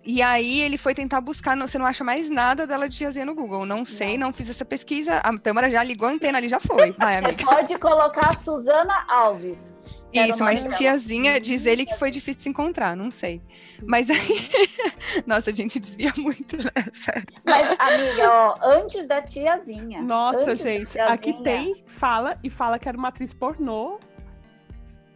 e 0.02 0.22
aí 0.22 0.62
ele 0.62 0.78
foi 0.78 0.94
tentar 0.94 1.20
buscar, 1.20 1.56
você 1.58 1.78
não 1.78 1.84
acha 1.84 2.02
mais 2.02 2.30
nada 2.30 2.66
dela 2.66 2.88
de 2.88 2.96
tiazinha 2.96 3.26
no 3.26 3.34
Google. 3.34 3.66
Não 3.66 3.84
sei, 3.84 4.16
não, 4.16 4.28
não 4.28 4.32
fiz 4.32 4.48
essa 4.48 4.64
pesquisa. 4.64 5.18
A 5.18 5.36
Tâmara 5.36 5.70
já 5.70 5.84
ligou 5.84 6.08
a 6.08 6.12
antena 6.12 6.38
ali, 6.38 6.48
já 6.48 6.58
foi. 6.58 6.92
Vai, 6.98 7.18
amiga. 7.18 7.44
pode 7.44 7.78
colocar 7.78 8.36
Suzana 8.36 9.04
Alves. 9.08 9.79
Isso, 10.12 10.42
mas 10.42 10.64
tiazinha 10.76 11.40
diz 11.40 11.66
ele 11.66 11.84
que 11.84 11.96
foi 11.96 12.10
difícil 12.10 12.42
se 12.42 12.48
encontrar, 12.48 12.96
não 12.96 13.10
sei. 13.10 13.40
Mas 13.86 14.10
aí. 14.10 14.18
Nossa, 15.26 15.50
a 15.50 15.52
gente 15.52 15.78
desvia 15.78 16.12
muito, 16.16 16.56
né? 16.56 16.86
Sério. 16.92 17.26
Mas, 17.44 17.70
amiga, 17.78 18.30
ó, 18.30 18.54
antes 18.62 19.06
da 19.06 19.22
tiazinha. 19.22 20.02
Nossa, 20.02 20.54
gente, 20.54 20.92
tiazinha... 20.92 21.14
aqui 21.14 21.32
tem, 21.42 21.84
fala 21.86 22.38
e 22.42 22.50
fala 22.50 22.78
que 22.78 22.88
era 22.88 22.98
uma 22.98 23.08
atriz 23.08 23.32
pornô. 23.32 23.98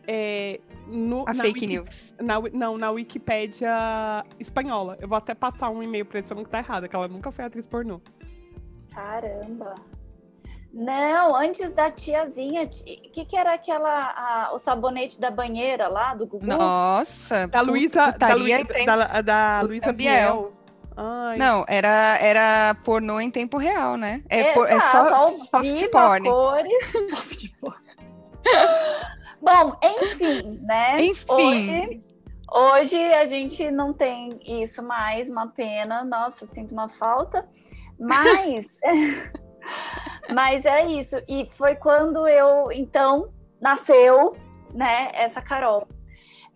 É, 0.06 0.60
no, 0.86 1.24
a 1.26 1.34
fake 1.34 1.60
Wiki, 1.60 1.66
news. 1.66 2.14
Na, 2.20 2.40
não, 2.52 2.76
na 2.76 2.90
Wikipédia 2.90 4.24
espanhola. 4.38 4.98
Eu 5.00 5.08
vou 5.08 5.16
até 5.16 5.34
passar 5.34 5.70
um 5.70 5.82
e-mail 5.82 6.04
pra 6.04 6.18
eles 6.18 6.28
falando 6.28 6.44
que 6.44 6.50
tá 6.50 6.58
errado, 6.58 6.88
que 6.88 6.94
ela 6.94 7.08
nunca 7.08 7.32
foi 7.32 7.44
atriz 7.44 7.66
pornô. 7.66 8.00
Caramba. 8.94 9.74
Não, 10.74 11.36
antes 11.36 11.72
da 11.72 11.88
tiazinha, 11.88 12.64
o 12.64 12.68
que, 12.68 13.24
que 13.24 13.36
era 13.36 13.54
aquela, 13.54 14.00
a, 14.00 14.50
o 14.52 14.58
sabonete 14.58 15.20
da 15.20 15.30
banheira 15.30 15.86
lá 15.86 16.14
do 16.14 16.26
Google? 16.26 16.58
Nossa, 16.58 17.46
da 17.46 17.60
Luísa, 17.60 18.10
da 18.10 18.34
Luísa, 18.34 18.64
da, 18.84 19.22
da 19.22 19.60
Luísa 19.60 19.92
Biel. 19.92 20.52
Ai. 20.96 21.38
Não, 21.38 21.64
era, 21.68 22.18
era 22.20 22.76
pornô 22.84 23.20
em 23.20 23.30
tempo 23.30 23.56
real, 23.56 23.96
né? 23.96 24.24
É, 24.28 24.52
por, 24.52 24.68
é 24.68 24.80
só 24.80 25.28
soft 25.28 25.90
porn. 25.90 26.28
Cores, 26.28 26.86
soft 27.10 27.46
porn. 27.60 27.84
Bom, 29.40 29.76
enfim, 29.80 30.58
né? 30.62 31.00
Enfim. 31.00 31.24
Hoje, 31.28 32.02
hoje 32.52 32.96
a 33.14 33.24
gente 33.26 33.70
não 33.70 33.92
tem 33.92 34.40
isso 34.44 34.82
mais, 34.82 35.30
uma 35.30 35.46
pena. 35.46 36.02
Nossa, 36.04 36.46
sinto 36.46 36.72
uma 36.72 36.88
falta. 36.88 37.46
Mas, 37.98 38.76
mas 40.32 40.64
é 40.64 40.86
isso. 40.86 41.16
E 41.28 41.46
foi 41.48 41.74
quando 41.74 42.26
eu, 42.26 42.70
então, 42.72 43.30
nasceu, 43.60 44.36
né, 44.72 45.10
essa 45.14 45.40
Carol. 45.40 45.86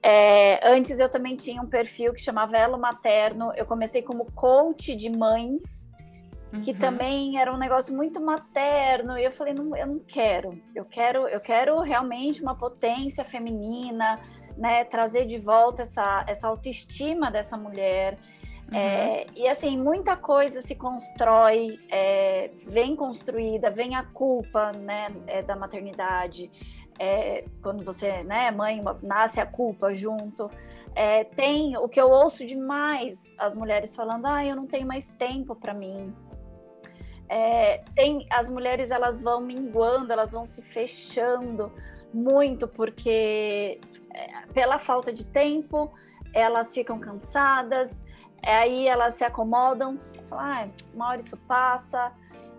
É, 0.03 0.61
antes 0.69 1.01
eu 1.01 1.09
também 1.09 1.35
tinha 1.35 1.61
um 1.61 1.67
perfil 1.67 2.13
que 2.13 2.23
chamava 2.23 2.57
Elo 2.57 2.79
Materno. 2.79 3.53
Eu 3.57 3.67
comecei 3.67 4.03
como 4.03 4.31
coach 4.33 4.95
de 4.95 5.11
mães 5.11 5.89
Uhum. 6.53 6.63
que 6.63 6.73
também 6.73 7.39
era 7.39 7.53
um 7.53 7.59
negócio 7.59 7.95
muito 7.95 8.21
materno 8.21 9.19
e 9.19 9.25
eu 9.25 9.31
falei 9.31 9.53
não, 9.53 9.77
eu 9.77 9.87
não 9.87 9.99
quero 9.99 10.59
eu 10.75 10.85
quero 10.85 11.29
eu 11.29 11.41
quero 11.41 11.79
realmente 11.81 12.41
uma 12.41 12.55
potência 12.55 13.23
feminina 13.23 14.19
né 14.57 14.83
trazer 14.85 15.27
de 15.27 15.37
volta 15.37 15.83
essa 15.83 16.25
essa 16.27 16.49
autoestima 16.49 17.31
dessa 17.31 17.55
mulher 17.55 18.19
uhum. 18.71 18.79
é, 18.79 19.27
e 19.35 19.49
assim 19.49 19.77
muita 19.77 20.17
coisa 20.17 20.61
se 20.61 20.75
constrói 20.75 21.79
é, 21.91 22.51
vem 22.67 22.95
construída 22.97 23.71
vem 23.71 23.95
a 23.95 24.05
culpa 24.05 24.73
né 24.73 25.09
é, 25.27 25.43
da 25.43 25.57
maternidade. 25.57 26.51
É, 27.01 27.45
quando 27.63 27.85
você 27.85 28.25
né 28.25 28.49
é 28.49 28.51
mãe 28.51 28.83
nasce 29.03 29.41
a 29.41 29.47
culpa 29.47 29.95
junto. 29.95 30.51
É, 30.95 31.23
tem 31.25 31.77
o 31.77 31.89
que 31.89 32.01
eu 32.01 32.11
ouço 32.11 32.45
demais 32.45 33.33
as 33.39 33.55
mulheres 33.55 33.95
falando 33.95 34.27
ah 34.27 34.45
eu 34.45 34.57
não 34.57 34.67
tenho 34.67 34.87
mais 34.87 35.09
tempo 35.11 35.55
para 35.55 35.73
mim. 35.73 36.13
É, 37.29 37.85
tem 37.95 38.27
as 38.31 38.51
mulheres 38.51 38.91
elas 38.91 39.23
vão 39.23 39.41
minguando, 39.41 40.13
elas 40.13 40.33
vão 40.33 40.47
se 40.47 40.63
fechando 40.63 41.71
muito 42.13 42.67
porque 42.67 43.79
é, 44.15 44.47
pela 44.53 44.79
falta 44.79 45.13
de 45.13 45.27
tempo 45.27 45.93
elas 46.33 46.75
ficam 46.75 46.99
cansadas, 46.99 48.03
aí 48.43 48.87
elas 48.87 49.15
se 49.15 49.25
acomodam, 49.25 49.99
falam, 50.29 50.45
ah, 50.45 50.69
uma 50.95 51.09
hora 51.09 51.21
isso 51.21 51.37
passa 51.37 52.13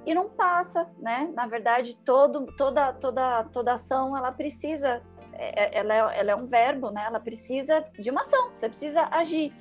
e 0.05 0.13
não 0.13 0.29
passa, 0.29 0.89
né? 0.97 1.31
Na 1.33 1.45
verdade, 1.45 1.95
todo, 1.97 2.45
toda, 2.57 2.93
toda, 2.93 3.43
toda 3.45 3.73
ação 3.73 4.15
ela 4.17 4.31
precisa, 4.31 5.01
é, 5.33 5.63
é, 5.63 5.79
ela 5.79 5.93
é, 5.93 6.19
ela 6.19 6.31
é 6.31 6.35
um 6.35 6.47
verbo, 6.47 6.89
né? 6.89 7.03
Ela 7.05 7.19
precisa 7.19 7.85
de 7.97 8.09
uma 8.09 8.21
ação, 8.21 8.51
você 8.53 8.67
precisa 8.67 9.07
agir. 9.11 9.53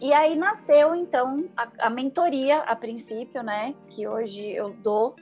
E 0.00 0.12
aí 0.12 0.36
nasceu, 0.36 0.94
então, 0.94 1.48
a, 1.56 1.86
a 1.86 1.90
mentoria, 1.90 2.58
a 2.60 2.76
princípio, 2.76 3.42
né? 3.42 3.74
Que 3.88 4.06
hoje 4.06 4.48
eu 4.48 4.70
dou 4.70 5.16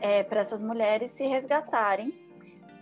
é, 0.00 0.22
para 0.22 0.40
essas 0.40 0.62
mulheres 0.62 1.10
se 1.12 1.26
resgatarem. 1.26 2.12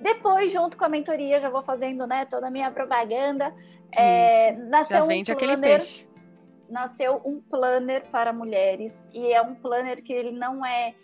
Depois, 0.01 0.51
junto 0.51 0.79
com 0.79 0.85
a 0.85 0.89
mentoria, 0.89 1.39
já 1.39 1.51
vou 1.51 1.63
fazendo 1.63 2.07
né, 2.07 2.25
toda 2.25 2.49
a 2.49 2.51
minha 2.51 2.71
propaganda. 2.71 3.55
É, 3.95 4.53
nasceu 4.53 5.01
já 5.01 5.05
vende 5.05 5.31
um 5.31 5.37
planner, 5.37 5.57
aquele 5.59 5.75
peixe. 5.75 6.10
Nasceu 6.71 7.21
um 7.25 7.41
planner 7.41 8.09
para 8.11 8.33
mulheres, 8.33 9.09
e 9.13 9.33
é 9.33 9.43
um 9.43 9.55
planner 9.55 10.03
que 10.03 10.13
ele 10.13 10.31
não 10.31 10.65
é 10.65 10.95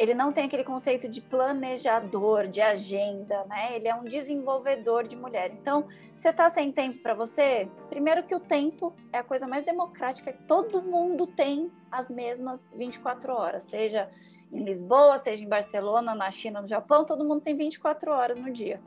ele 0.00 0.14
não 0.14 0.32
tem 0.32 0.44
aquele 0.44 0.64
conceito 0.64 1.06
de 1.10 1.20
planejador, 1.20 2.46
de 2.46 2.62
agenda, 2.62 3.44
né? 3.44 3.76
Ele 3.76 3.86
é 3.86 3.94
um 3.94 4.04
desenvolvedor 4.04 5.06
de 5.06 5.14
mulher. 5.14 5.50
Então, 5.52 5.86
você 6.14 6.30
está 6.30 6.48
sem 6.48 6.72
tempo 6.72 7.00
para 7.02 7.12
você? 7.12 7.68
Primeiro 7.90 8.22
que 8.22 8.34
o 8.34 8.40
tempo 8.40 8.94
é 9.12 9.18
a 9.18 9.22
coisa 9.22 9.46
mais 9.46 9.62
democrática, 9.62 10.34
todo 10.48 10.80
mundo 10.80 11.26
tem 11.26 11.70
as 11.92 12.08
mesmas 12.10 12.66
24 12.74 13.30
horas, 13.34 13.64
seja 13.64 14.08
em 14.50 14.64
Lisboa, 14.64 15.18
seja 15.18 15.44
em 15.44 15.48
Barcelona, 15.48 16.14
na 16.14 16.30
China, 16.30 16.62
no 16.62 16.68
Japão, 16.68 17.04
todo 17.04 17.22
mundo 17.22 17.42
tem 17.42 17.54
24 17.54 18.10
horas 18.10 18.38
no 18.38 18.50
dia. 18.50 18.80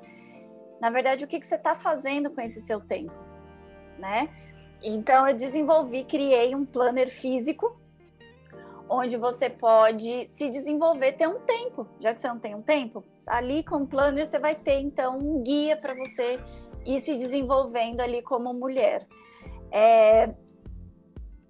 Na 0.82 0.90
verdade, 0.90 1.24
o 1.24 1.28
que, 1.28 1.40
que 1.40 1.46
você 1.46 1.56
está 1.56 1.76
fazendo 1.76 2.32
com 2.32 2.42
esse 2.42 2.60
seu 2.60 2.82
tempo, 2.82 3.14
né? 4.00 4.30
Então, 4.84 5.28
eu 5.28 5.36
desenvolvi, 5.36 6.04
criei 6.04 6.54
um 6.54 6.66
planner 6.66 7.10
físico 7.10 7.82
onde 8.90 9.18
você 9.18 9.50
pode 9.50 10.28
se 10.28 10.50
desenvolver, 10.50 11.14
ter 11.14 11.28
um 11.28 11.40
tempo, 11.40 11.88
já 12.00 12.14
que 12.14 12.22
você 12.22 12.28
não 12.28 12.40
tem 12.40 12.54
um 12.54 12.62
tempo, 12.62 13.04
ali 13.26 13.64
com 13.64 13.78
o 13.78 13.88
planner 13.88 14.26
você 14.26 14.38
vai 14.38 14.54
ter 14.54 14.80
então 14.80 15.18
um 15.18 15.42
guia 15.42 15.76
para 15.78 15.96
você 15.96 16.40
ir 16.86 17.00
se 17.00 17.16
desenvolvendo 17.16 18.02
ali 18.02 18.22
como 18.22 18.54
mulher. 18.54 19.08
É... 19.72 20.30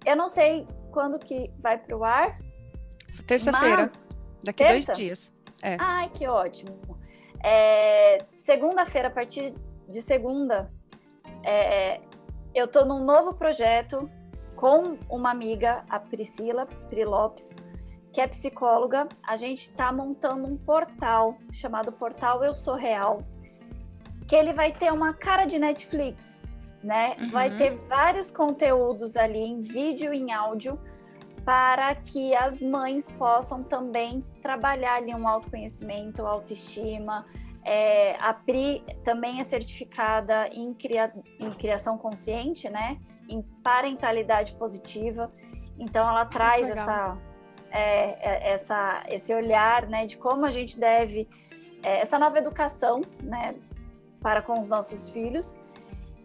Eu 0.06 0.16
não 0.16 0.28
sei 0.28 0.66
quando 0.90 1.18
que 1.18 1.50
vai 1.58 1.76
para 1.76 1.96
o 1.96 2.04
ar. 2.04 2.38
Terça-feira, 3.26 3.90
daqui 4.42 4.64
terça? 4.64 4.92
dois 4.92 4.98
dias. 4.98 5.34
É. 5.62 5.76
Ai, 5.78 6.08
que 6.10 6.26
ótimo. 6.26 6.78
É... 7.42 8.18
Segunda-feira, 8.38 9.08
a 9.08 9.10
partir 9.10 9.54
de 9.88 10.00
segunda, 10.00 10.70
é... 11.42 12.00
eu 12.54 12.66
estou 12.66 12.84
num 12.86 13.04
novo 13.04 13.34
projeto 13.34 14.08
com 14.54 14.96
uma 15.08 15.30
amiga, 15.30 15.84
a 15.90 15.98
Priscila 15.98 16.66
Pri 16.88 17.04
Lopes, 17.04 17.56
que 18.12 18.20
é 18.20 18.26
psicóloga, 18.28 19.08
a 19.26 19.34
gente 19.34 19.62
está 19.62 19.92
montando 19.92 20.46
um 20.46 20.56
portal 20.56 21.36
chamado 21.52 21.90
Portal 21.90 22.44
Eu 22.44 22.54
Sou 22.54 22.76
Real, 22.76 23.22
que 24.28 24.36
ele 24.36 24.52
vai 24.52 24.72
ter 24.72 24.92
uma 24.92 25.12
cara 25.12 25.44
de 25.46 25.58
Netflix, 25.58 26.44
né? 26.82 27.16
Uhum. 27.18 27.28
Vai 27.30 27.50
ter 27.56 27.76
vários 27.88 28.30
conteúdos 28.30 29.16
ali 29.16 29.40
em 29.40 29.60
vídeo 29.60 30.14
e 30.14 30.18
em 30.18 30.32
áudio 30.32 30.78
para 31.44 31.94
que 31.94 32.34
as 32.34 32.62
mães 32.62 33.10
possam 33.10 33.62
também 33.64 34.24
trabalhar 34.40 34.96
ali 34.96 35.14
um 35.14 35.28
autoconhecimento, 35.28 36.24
autoestima. 36.24 37.26
É, 37.64 38.16
a 38.20 38.34
Pri 38.34 38.84
também 39.02 39.40
é 39.40 39.44
certificada 39.44 40.48
em, 40.48 40.74
cria, 40.74 41.12
em 41.40 41.50
criação 41.50 41.96
consciente, 41.96 42.68
né? 42.68 42.98
Em 43.28 43.42
parentalidade 43.62 44.54
positiva. 44.54 45.32
Então 45.78 46.08
ela 46.08 46.26
traz 46.26 46.68
essa 46.68 47.18
é, 47.74 48.16
é, 48.20 48.52
essa, 48.52 49.02
esse 49.08 49.34
olhar 49.34 49.88
né, 49.88 50.06
de 50.06 50.16
como 50.16 50.46
a 50.46 50.50
gente 50.50 50.78
deve, 50.78 51.28
é, 51.82 51.98
essa 52.02 52.16
nova 52.20 52.38
educação 52.38 53.00
né, 53.20 53.56
para 54.22 54.40
com 54.40 54.60
os 54.60 54.68
nossos 54.68 55.10
filhos. 55.10 55.58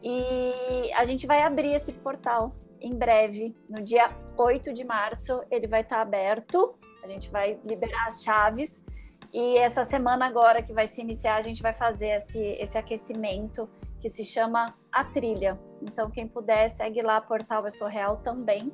E 0.03 0.93
a 0.93 1.03
gente 1.03 1.25
vai 1.25 1.41
abrir 1.41 1.73
esse 1.73 1.91
portal 1.91 2.53
em 2.79 2.95
breve, 2.95 3.55
no 3.67 3.83
dia 3.83 4.15
8 4.37 4.71
de 4.73 4.83
março, 4.83 5.43
ele 5.49 5.65
vai 5.65 5.81
estar 5.81 6.01
aberto, 6.01 6.75
a 7.03 7.07
gente 7.07 7.31
vai 7.31 7.59
liberar 7.65 8.05
as 8.05 8.23
chaves. 8.23 8.85
E 9.31 9.57
essa 9.57 9.83
semana 9.83 10.25
agora 10.25 10.63
que 10.63 10.73
vai 10.73 10.87
se 10.87 11.01
iniciar, 11.01 11.35
a 11.35 11.41
gente 11.41 11.61
vai 11.61 11.73
fazer 11.73 12.07
esse, 12.17 12.39
esse 12.39 12.77
aquecimento 12.77 13.69
que 13.99 14.09
se 14.09 14.25
chama 14.25 14.65
A 14.91 15.03
Trilha. 15.03 15.59
Então, 15.81 16.09
quem 16.09 16.27
puder, 16.27 16.69
segue 16.69 17.01
lá, 17.01 17.21
Portal 17.21 17.63
Eu 17.65 17.71
Sou 17.71 17.87
Real 17.87 18.17
também 18.17 18.71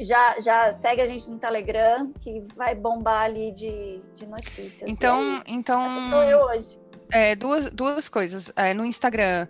já, 0.00 0.38
já 0.40 0.72
segue 0.72 1.02
a 1.02 1.06
gente 1.06 1.30
no 1.30 1.38
Telegram, 1.38 2.12
que 2.20 2.42
vai 2.56 2.74
bombar 2.74 3.24
ali 3.24 3.52
de, 3.52 4.00
de 4.14 4.26
notícias. 4.26 4.82
Então, 4.86 5.42
então 5.46 6.10
sou 6.10 6.22
eu 6.24 6.38
hoje. 6.40 6.80
É, 7.12 7.36
duas, 7.36 7.70
duas 7.70 8.08
coisas. 8.08 8.52
É, 8.56 8.74
no 8.74 8.84
Instagram, 8.84 9.46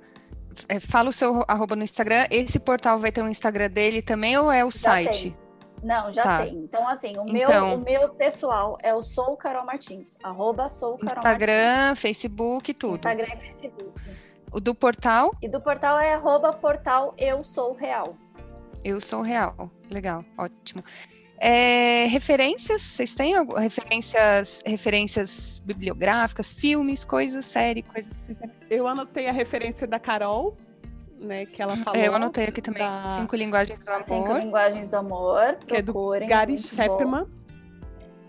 é, 0.68 0.80
fala 0.80 1.08
o 1.08 1.12
seu 1.12 1.44
arroba 1.48 1.76
no 1.76 1.82
Instagram. 1.82 2.26
Esse 2.30 2.58
portal 2.58 2.98
vai 2.98 3.10
ter 3.10 3.22
um 3.22 3.28
Instagram 3.28 3.70
dele 3.70 4.02
também 4.02 4.36
ou 4.36 4.50
é 4.50 4.64
o 4.64 4.70
já 4.70 4.78
site? 4.78 5.30
Tem. 5.30 5.43
Não, 5.84 6.10
já 6.10 6.22
tá. 6.22 6.42
tem. 6.42 6.56
Então, 6.56 6.88
assim, 6.88 7.12
o, 7.18 7.24
meu, 7.24 7.48
então, 7.48 7.74
o 7.74 7.78
meu 7.78 8.08
pessoal 8.08 8.78
é 8.82 8.94
o 8.94 9.02
Sou 9.02 9.36
Carol 9.36 9.66
Martins. 9.66 10.16
Arroba 10.22 10.66
Sou 10.68 10.96
Carol 10.96 11.18
Instagram, 11.18 11.76
Martins. 11.76 12.00
Facebook, 12.00 12.74
tudo. 12.74 12.94
Instagram 12.94 13.26
e 13.34 13.36
Facebook. 13.36 14.00
O 14.50 14.60
do 14.60 14.74
portal? 14.74 15.32
E 15.42 15.48
do 15.48 15.60
portal 15.60 15.98
é 15.98 16.14
arroba 16.14 16.52
portal 16.54 17.14
Eu 17.18 17.44
Sou 17.44 17.74
Real. 17.74 18.16
Eu 18.82 19.00
sou 19.00 19.22
real. 19.22 19.70
Legal, 19.90 20.24
ótimo. 20.36 20.84
É, 21.38 22.06
referências, 22.06 22.82
vocês 22.82 23.14
têm 23.14 23.34
referências, 23.58 24.62
referências 24.64 25.58
bibliográficas, 25.64 26.52
filmes, 26.52 27.04
coisas, 27.04 27.44
série, 27.44 27.82
coisas? 27.82 28.28
Eu 28.70 28.86
anotei 28.86 29.26
a 29.26 29.32
referência 29.32 29.86
da 29.86 29.98
Carol, 29.98 30.56
né, 31.24 31.46
que 31.46 31.60
ela 31.60 31.76
falou. 31.78 32.00
É, 32.00 32.08
eu 32.08 32.14
anotei 32.14 32.44
aqui 32.44 32.60
também, 32.60 32.86
da... 32.86 33.16
Cinco 33.16 33.36
Linguagens 33.36 33.78
do 33.78 33.90
Amor. 33.90 34.04
Cinco 34.04 34.32
Linguagens 34.34 34.90
do 34.90 34.96
Amor, 34.96 35.56
que 35.66 35.76
é 35.76 35.82
do 35.82 36.10
Gary 36.28 36.58
Chapman. 36.58 37.26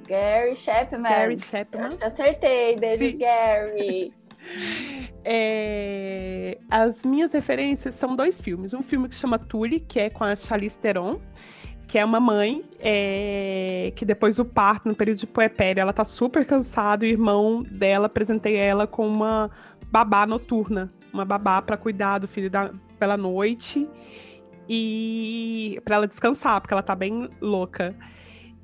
Gary 0.07 0.55
Chapman. 0.55 1.09
Gary 1.09 1.39
Chapman. 1.39 1.85
Acho 1.85 1.97
que 1.97 2.05
acertei, 2.05 2.75
beijos, 2.75 3.13
Sim. 3.13 3.19
Gary. 3.19 4.13
É, 5.27 6.59
as 6.69 7.03
minhas 7.03 7.33
referências 7.33 7.95
são 7.95 8.15
dois 8.15 8.39
filmes. 8.39 8.75
Um 8.75 8.83
filme 8.83 9.09
que 9.09 9.15
chama 9.15 9.39
Tully, 9.39 9.79
que 9.79 9.99
é 9.99 10.07
com 10.07 10.23
a 10.23 10.35
Charlize 10.35 10.77
Theron, 10.77 11.19
que 11.87 11.97
é 11.97 12.05
uma 12.05 12.19
mãe 12.19 12.63
é, 12.79 13.91
que 13.95 14.05
depois 14.05 14.35
do 14.35 14.45
parto, 14.45 14.87
no 14.87 14.95
período 14.95 15.17
de 15.17 15.25
puerpério, 15.25 15.81
ela 15.81 15.91
tá 15.91 16.05
super 16.05 16.45
cansada. 16.45 17.05
O 17.05 17.07
irmão 17.07 17.63
dela 17.63 18.05
apresentei 18.05 18.55
ela 18.55 18.85
com 18.85 19.07
uma 19.07 19.49
babá 19.91 20.27
noturna, 20.27 20.93
uma 21.11 21.25
babá 21.25 21.59
para 21.61 21.75
cuidar 21.75 22.19
do 22.19 22.27
filho 22.27 22.49
da, 22.49 22.71
pela 22.95 23.17
noite 23.17 23.87
e 24.67 25.79
para 25.83 25.97
ela 25.97 26.07
descansar, 26.07 26.59
porque 26.61 26.73
ela 26.73 26.83
tá 26.83 26.95
bem 26.95 27.29
louca. 27.39 27.95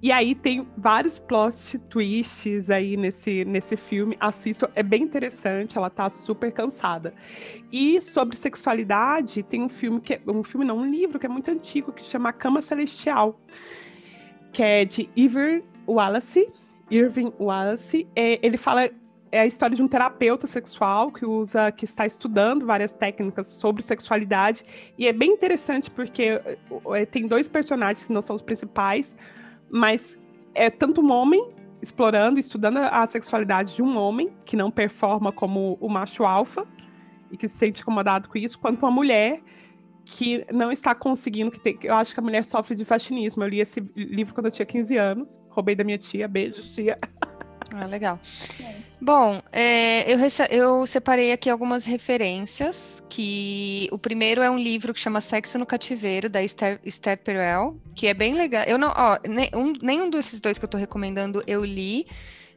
E 0.01 0.11
aí 0.11 0.33
tem 0.33 0.67
vários 0.75 1.19
plot 1.19 1.77
twists 1.87 2.71
aí 2.71 2.97
nesse, 2.97 3.45
nesse 3.45 3.77
filme. 3.77 4.17
Assisto, 4.19 4.67
é 4.73 4.81
bem 4.81 5.03
interessante, 5.03 5.77
ela 5.77 5.91
tá 5.91 6.09
super 6.09 6.51
cansada. 6.51 7.13
E 7.71 8.01
sobre 8.01 8.35
sexualidade, 8.35 9.43
tem 9.43 9.61
um 9.61 9.69
filme 9.69 10.01
que 10.01 10.15
é, 10.15 10.21
um 10.27 10.43
filme 10.43 10.65
não, 10.65 10.79
um 10.79 10.89
livro 10.89 11.19
que 11.19 11.27
é 11.27 11.29
muito 11.29 11.51
antigo 11.51 11.91
que 11.91 12.03
chama 12.03 12.33
Cama 12.33 12.63
Celestial, 12.63 13.39
que 14.51 14.63
é 14.63 14.85
de 14.85 15.07
Irving 15.15 15.63
Wallace. 15.87 16.51
Irving 16.89 17.31
Wallace, 17.39 18.07
é, 18.15 18.39
ele 18.45 18.57
fala 18.57 18.89
é 19.31 19.39
a 19.39 19.45
história 19.45 19.75
de 19.75 19.81
um 19.81 19.87
terapeuta 19.87 20.45
sexual 20.45 21.11
que 21.11 21.25
usa, 21.25 21.71
que 21.71 21.85
está 21.85 22.05
estudando 22.05 22.65
várias 22.65 22.91
técnicas 22.91 23.47
sobre 23.47 23.81
sexualidade 23.81 24.65
e 24.97 25.07
é 25.07 25.13
bem 25.13 25.31
interessante 25.31 25.89
porque 25.89 26.41
é, 26.93 27.05
tem 27.05 27.27
dois 27.27 27.47
personagens 27.47 28.05
que 28.05 28.13
não 28.13 28.21
são 28.21 28.35
os 28.35 28.41
principais, 28.41 29.15
mas 29.69 30.19
é 30.53 30.69
tanto 30.69 31.01
um 31.01 31.11
homem 31.11 31.49
explorando, 31.81 32.39
estudando 32.39 32.77
a 32.77 33.07
sexualidade 33.07 33.75
de 33.75 33.81
um 33.81 33.97
homem 33.97 34.31
que 34.45 34.55
não 34.55 34.69
performa 34.69 35.31
como 35.31 35.77
o 35.79 35.89
macho 35.89 36.25
alfa 36.25 36.67
e 37.31 37.37
que 37.37 37.47
se 37.47 37.57
sente 37.57 37.81
incomodado 37.81 38.29
com 38.29 38.37
isso, 38.37 38.59
quanto 38.59 38.83
uma 38.83 38.91
mulher 38.91 39.41
que 40.03 40.45
não 40.51 40.71
está 40.71 40.93
conseguindo, 40.93 41.49
que 41.49 41.59
tem, 41.59 41.77
eu 41.83 41.95
acho 41.95 42.13
que 42.13 42.19
a 42.19 42.23
mulher 42.23 42.43
sofre 42.43 42.75
de 42.75 42.83
fascinismo. 42.83 43.43
Eu 43.43 43.47
li 43.47 43.59
esse 43.61 43.79
livro 43.95 44.33
quando 44.33 44.47
eu 44.47 44.51
tinha 44.51 44.65
15 44.65 44.97
anos, 44.97 45.39
roubei 45.49 45.75
da 45.75 45.83
minha 45.83 45.97
tia, 45.97 46.27
beijo, 46.27 46.61
tia. 46.73 46.97
Ah, 47.73 47.85
legal. 47.85 48.19
É. 48.61 48.75
Bom, 48.99 49.41
é, 49.51 50.11
eu, 50.11 50.19
eu 50.49 50.85
separei 50.85 51.31
aqui 51.31 51.49
algumas 51.49 51.85
referências, 51.85 53.01
que 53.09 53.87
o 53.91 53.97
primeiro 53.97 54.41
é 54.41 54.49
um 54.49 54.57
livro 54.57 54.93
que 54.93 54.99
chama 54.99 55.21
Sexo 55.21 55.57
no 55.57 55.65
Cativeiro, 55.65 56.29
da 56.29 56.43
Esther, 56.43 56.79
Esther 56.83 57.17
Perel, 57.17 57.77
que 57.95 58.07
é 58.07 58.13
bem 58.13 58.33
legal. 58.33 58.63
Eu 58.65 58.77
não, 58.77 58.93
ó, 58.95 59.17
nenhum, 59.27 59.73
nenhum 59.81 60.09
desses 60.09 60.39
dois 60.39 60.57
que 60.59 60.65
eu 60.65 60.67
estou 60.67 60.79
recomendando 60.79 61.41
eu 61.47 61.63
li, 61.63 62.05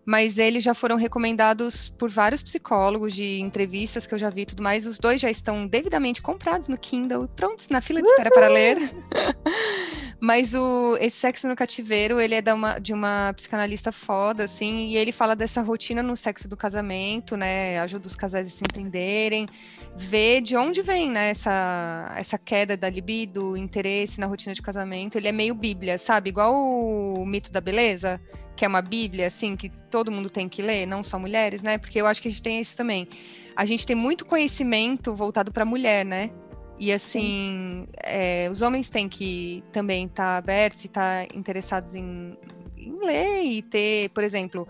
mas 0.06 0.38
eles 0.38 0.62
já 0.62 0.74
foram 0.74 0.96
recomendados 0.96 1.88
por 1.88 2.10
vários 2.10 2.42
psicólogos 2.42 3.14
de 3.14 3.40
entrevistas 3.40 4.06
que 4.06 4.14
eu 4.14 4.18
já 4.18 4.30
vi 4.30 4.42
e 4.42 4.46
tudo 4.46 4.62
mais. 4.62 4.86
Os 4.86 4.98
dois 4.98 5.20
já 5.20 5.30
estão 5.30 5.66
devidamente 5.66 6.20
comprados 6.20 6.68
no 6.68 6.76
Kindle, 6.76 7.28
prontos 7.28 7.68
na 7.68 7.80
fila 7.80 8.02
de 8.02 8.08
espera 8.08 8.28
Uhul! 8.28 8.34
para 8.34 8.48
ler. 8.48 8.78
Mas 10.20 10.54
o, 10.54 10.96
esse 11.00 11.18
Sexo 11.18 11.46
no 11.48 11.56
Cativeiro, 11.56 12.18
ele 12.20 12.34
é 12.34 12.40
da 12.40 12.54
uma, 12.54 12.78
de 12.78 12.94
uma 12.94 13.32
psicanalista 13.34 13.92
foda, 13.92 14.44
assim, 14.44 14.88
e 14.88 14.96
ele 14.96 15.12
fala 15.12 15.36
dessa 15.36 15.60
rotina 15.60 16.02
no 16.02 16.16
sexo 16.16 16.48
do 16.48 16.56
casamento, 16.56 17.36
né? 17.36 17.78
Ajuda 17.80 18.06
os 18.06 18.14
casais 18.14 18.46
a 18.46 18.50
se 18.50 18.62
entenderem, 18.66 19.46
ver 19.94 20.40
de 20.40 20.56
onde 20.56 20.80
vem, 20.80 21.10
né, 21.10 21.30
essa, 21.30 22.14
essa 22.16 22.38
queda 22.38 22.76
da 22.76 22.88
libido, 22.88 23.54
interesse 23.56 24.18
na 24.18 24.26
rotina 24.26 24.54
de 24.54 24.62
casamento. 24.62 25.18
Ele 25.18 25.28
é 25.28 25.32
meio 25.32 25.54
bíblia, 25.54 25.98
sabe? 25.98 26.30
Igual 26.30 26.54
o 26.54 27.26
mito 27.26 27.52
da 27.52 27.60
beleza, 27.60 28.20
que 28.56 28.64
é 28.64 28.68
uma 28.68 28.82
bíblia, 28.82 29.26
assim, 29.26 29.56
que 29.56 29.68
todo 29.90 30.10
mundo 30.12 30.30
tem 30.30 30.48
que 30.48 30.62
ler, 30.62 30.86
não 30.86 31.02
só 31.02 31.18
mulheres, 31.18 31.62
né? 31.62 31.78
Porque 31.78 32.00
eu 32.00 32.06
acho 32.06 32.22
que 32.22 32.28
a 32.28 32.30
gente 32.30 32.42
tem 32.42 32.60
isso 32.60 32.76
também. 32.76 33.08
A 33.56 33.64
gente 33.64 33.86
tem 33.86 33.96
muito 33.96 34.24
conhecimento 34.24 35.14
voltado 35.14 35.52
para 35.52 35.64
mulher, 35.64 36.04
né? 36.04 36.30
E 36.78 36.92
assim, 36.92 37.86
é, 38.02 38.48
os 38.50 38.60
homens 38.60 38.90
têm 38.90 39.08
que 39.08 39.62
também 39.72 40.06
estar 40.06 40.24
tá 40.24 40.36
abertos 40.36 40.84
e 40.84 40.86
estar 40.88 41.26
tá 41.26 41.36
interessados 41.36 41.94
em, 41.94 42.36
em 42.76 42.96
ler 43.04 43.42
e 43.42 43.62
ter, 43.62 44.10
por 44.10 44.24
exemplo, 44.24 44.66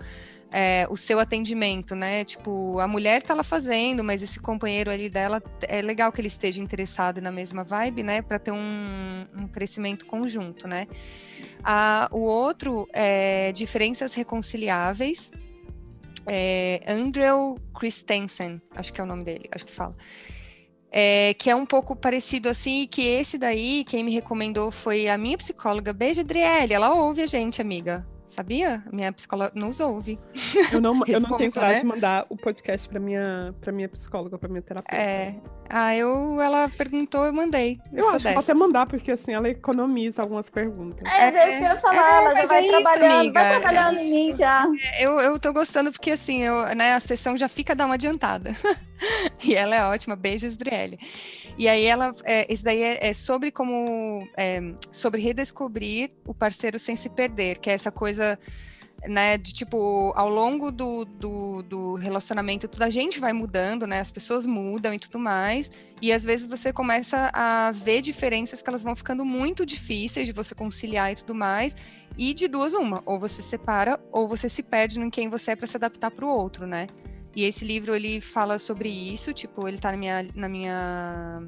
é, 0.56 0.86
o 0.88 0.96
seu 0.96 1.18
atendimento, 1.18 1.96
né? 1.96 2.22
Tipo, 2.22 2.78
a 2.78 2.86
mulher 2.86 3.20
tá 3.24 3.34
lá 3.34 3.42
fazendo, 3.42 4.04
mas 4.04 4.22
esse 4.22 4.38
companheiro 4.38 4.88
ali 4.88 5.10
dela 5.10 5.42
é 5.62 5.82
legal 5.82 6.12
que 6.12 6.20
ele 6.20 6.28
esteja 6.28 6.62
interessado 6.62 7.20
na 7.20 7.32
mesma 7.32 7.64
vibe, 7.64 8.04
né? 8.04 8.22
Para 8.22 8.38
ter 8.38 8.52
um, 8.52 9.26
um, 9.36 9.48
crescimento 9.48 10.06
conjunto, 10.06 10.68
né? 10.68 10.86
Ah, 11.64 12.08
o 12.12 12.20
outro 12.20 12.88
é 12.92 13.50
Diferenças 13.50 14.14
Reconciliáveis. 14.14 15.32
É 16.26 16.80
Andrew 16.86 17.58
Christensen, 17.76 18.62
acho 18.76 18.92
que 18.92 19.00
é 19.00 19.04
o 19.04 19.06
nome 19.06 19.24
dele, 19.24 19.48
acho 19.52 19.66
que 19.66 19.72
fala 19.72 19.94
é, 20.96 21.34
que 21.34 21.50
é 21.50 21.56
um 21.56 21.66
pouco 21.66 21.96
parecido 21.96 22.48
assim, 22.48 22.86
que 22.86 23.02
esse 23.02 23.36
daí, 23.36 23.84
quem 23.84 24.04
me 24.04 24.12
recomendou 24.12 24.70
foi 24.70 25.08
a 25.08 25.18
minha 25.18 25.36
psicóloga, 25.36 25.92
beijo 25.92 26.20
Adriele, 26.20 26.72
ela 26.72 26.94
ouve 26.94 27.20
a 27.20 27.26
gente, 27.26 27.60
amiga. 27.60 28.06
Sabia? 28.24 28.82
Minha 28.92 29.12
psicóloga 29.12 29.52
nos 29.54 29.80
ouve. 29.80 30.18
Eu 30.72 30.80
não, 30.80 31.02
eu 31.06 31.20
não 31.20 31.36
tenho 31.36 31.52
coragem 31.52 31.76
né? 31.76 31.80
de 31.82 31.86
mandar 31.86 32.26
o 32.28 32.36
podcast 32.36 32.88
para 32.88 32.98
minha, 32.98 33.54
para 33.60 33.72
minha 33.72 33.88
psicóloga, 33.88 34.38
para 34.38 34.48
minha 34.48 34.62
terapeuta. 34.62 34.96
É, 34.96 35.40
Ah, 35.68 35.96
eu, 35.96 36.40
ela 36.40 36.68
perguntou, 36.68 37.24
eu 37.24 37.32
mandei. 37.32 37.80
Eu, 37.92 38.04
eu 38.04 38.08
acho 38.10 38.26
que 38.26 38.34
pode 38.34 38.54
mandar, 38.54 38.86
porque 38.86 39.10
assim, 39.10 39.32
ela 39.32 39.48
economiza 39.48 40.22
algumas 40.22 40.50
perguntas. 40.50 41.06
É, 41.06 41.28
é 41.28 41.48
isso 41.48 41.58
que 41.58 41.64
eu 41.64 41.68
ia 41.68 41.76
falar, 41.76 41.96
é, 41.96 42.24
ela 42.24 42.34
já 42.34 42.46
vai, 42.46 42.66
é 42.66 42.68
trabalhando, 42.68 43.32
vai 43.32 43.48
trabalhando 43.60 43.98
em 43.98 44.10
mim 44.10 44.34
já. 44.34 44.66
É, 44.94 45.04
eu, 45.06 45.18
eu 45.20 45.38
tô 45.38 45.52
gostando 45.52 45.90
porque 45.90 46.12
assim, 46.12 46.42
eu, 46.42 46.74
né, 46.74 46.94
a 46.94 47.00
sessão 47.00 47.36
já 47.36 47.48
fica 47.48 47.74
dar 47.74 47.86
uma 47.86 47.94
adiantada. 47.94 48.54
e 49.42 49.54
ela 49.54 49.74
é 49.74 49.84
ótima, 49.84 50.14
beijos, 50.14 50.56
Driele. 50.56 50.98
E 51.56 51.68
aí 51.68 51.84
ela, 51.84 52.14
é, 52.24 52.52
isso 52.52 52.64
daí 52.64 52.82
é, 52.82 53.08
é 53.08 53.12
sobre 53.12 53.50
como, 53.50 54.26
é, 54.36 54.60
sobre 54.90 55.20
redescobrir 55.20 56.10
o 56.26 56.34
parceiro 56.34 56.78
sem 56.78 56.96
se 56.96 57.08
perder, 57.08 57.58
que 57.58 57.70
é 57.70 57.72
essa 57.72 57.90
coisa 57.90 58.38
né, 59.08 59.36
de 59.36 59.52
tipo, 59.52 60.12
ao 60.16 60.28
longo 60.28 60.70
do, 60.70 61.04
do, 61.04 61.62
do, 61.62 61.94
relacionamento, 61.94 62.68
toda 62.68 62.86
a 62.86 62.90
gente 62.90 63.20
vai 63.20 63.32
mudando, 63.32 63.86
né, 63.86 64.00
as 64.00 64.10
pessoas 64.10 64.46
mudam 64.46 64.94
e 64.94 64.98
tudo 64.98 65.18
mais, 65.18 65.70
e 66.00 66.12
às 66.12 66.24
vezes 66.24 66.46
você 66.46 66.72
começa 66.72 67.30
a 67.32 67.70
ver 67.72 68.00
diferenças 68.00 68.62
que 68.62 68.68
elas 68.68 68.82
vão 68.82 68.94
ficando 68.96 69.24
muito 69.24 69.64
difíceis 69.66 70.26
de 70.26 70.32
você 70.32 70.54
conciliar 70.54 71.12
e 71.12 71.16
tudo 71.16 71.34
mais, 71.34 71.76
e 72.16 72.32
de 72.32 72.48
duas 72.48 72.72
uma, 72.72 73.02
ou 73.04 73.18
você 73.18 73.42
se 73.42 73.48
separa, 73.48 74.00
ou 74.12 74.28
você 74.28 74.48
se 74.48 74.62
perde 74.62 75.00
em 75.00 75.10
quem 75.10 75.28
você 75.28 75.52
é 75.52 75.56
para 75.56 75.66
se 75.66 75.76
adaptar 75.76 76.10
para 76.10 76.24
o 76.24 76.28
outro, 76.28 76.66
né. 76.66 76.86
E 77.36 77.42
esse 77.44 77.64
livro, 77.64 77.94
ele 77.94 78.20
fala 78.20 78.58
sobre 78.58 78.88
isso, 78.88 79.32
tipo, 79.32 79.66
ele 79.66 79.78
tá 79.78 79.90
na 79.90 79.96
minha, 79.96 80.28
na 80.34 80.48
minha 80.48 81.42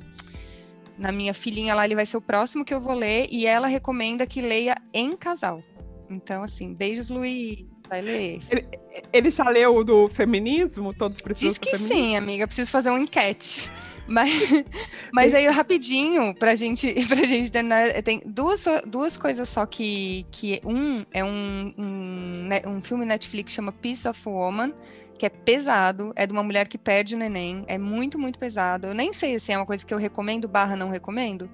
na 0.99 1.12
minha 1.12 1.35
filhinha 1.35 1.74
lá, 1.74 1.85
ele 1.85 1.95
vai 1.95 2.07
ser 2.07 2.16
o 2.16 2.23
próximo 2.23 2.65
que 2.65 2.73
eu 2.73 2.81
vou 2.81 2.95
ler, 2.95 3.28
e 3.31 3.47
ela 3.47 3.66
recomenda 3.66 4.27
que 4.27 4.41
leia 4.41 4.77
em 4.93 5.16
casal. 5.16 5.62
Então, 6.11 6.43
assim, 6.43 6.74
beijos, 6.74 7.09
Luiz. 7.09 7.65
Vai 7.89 8.03
ler. 8.03 8.41
Ele, 8.51 8.66
ele 9.12 9.31
já 9.31 9.49
leu 9.49 9.85
do 9.85 10.09
feminismo? 10.09 10.93
Todos 10.93 11.20
precisam 11.20 11.51
Diz 11.51 11.59
que 11.59 11.78
sim, 11.78 12.16
amiga. 12.16 12.47
Preciso 12.47 12.70
fazer 12.70 12.91
uma 12.91 13.01
enquete. 13.01 13.70
Mas, 14.09 14.31
mas 15.12 15.35
aí, 15.35 15.49
rapidinho, 15.49 16.33
pra 16.33 16.55
gente, 16.55 16.95
pra 17.09 17.24
gente 17.24 17.51
terminar, 17.51 17.91
tem 18.05 18.23
duas, 18.24 18.65
duas 18.87 19.16
coisas 19.16 19.49
só 19.49 19.66
que, 19.66 20.24
que 20.31 20.61
um 20.65 21.05
é 21.12 21.24
um, 21.24 21.74
um, 21.77 22.49
um 22.69 22.81
filme 22.81 23.05
Netflix 23.05 23.53
chama 23.53 23.73
Piece 23.73 24.07
of 24.07 24.28
Woman, 24.28 24.73
que 25.19 25.27
é 25.27 25.28
pesado, 25.28 26.12
é 26.15 26.24
de 26.24 26.33
uma 26.33 26.45
mulher 26.45 26.69
que 26.69 26.78
perde 26.78 27.16
o 27.16 27.19
neném, 27.19 27.65
é 27.66 27.77
muito, 27.77 28.16
muito 28.16 28.39
pesado. 28.39 28.87
Eu 28.87 28.95
nem 28.95 29.12
sei 29.12 29.31
se 29.31 29.37
assim, 29.37 29.53
é 29.55 29.59
uma 29.59 29.66
coisa 29.66 29.85
que 29.85 29.93
eu 29.93 29.99
recomendo 29.99 30.47
barra 30.47 30.77
não 30.77 30.89
recomendo, 30.89 31.51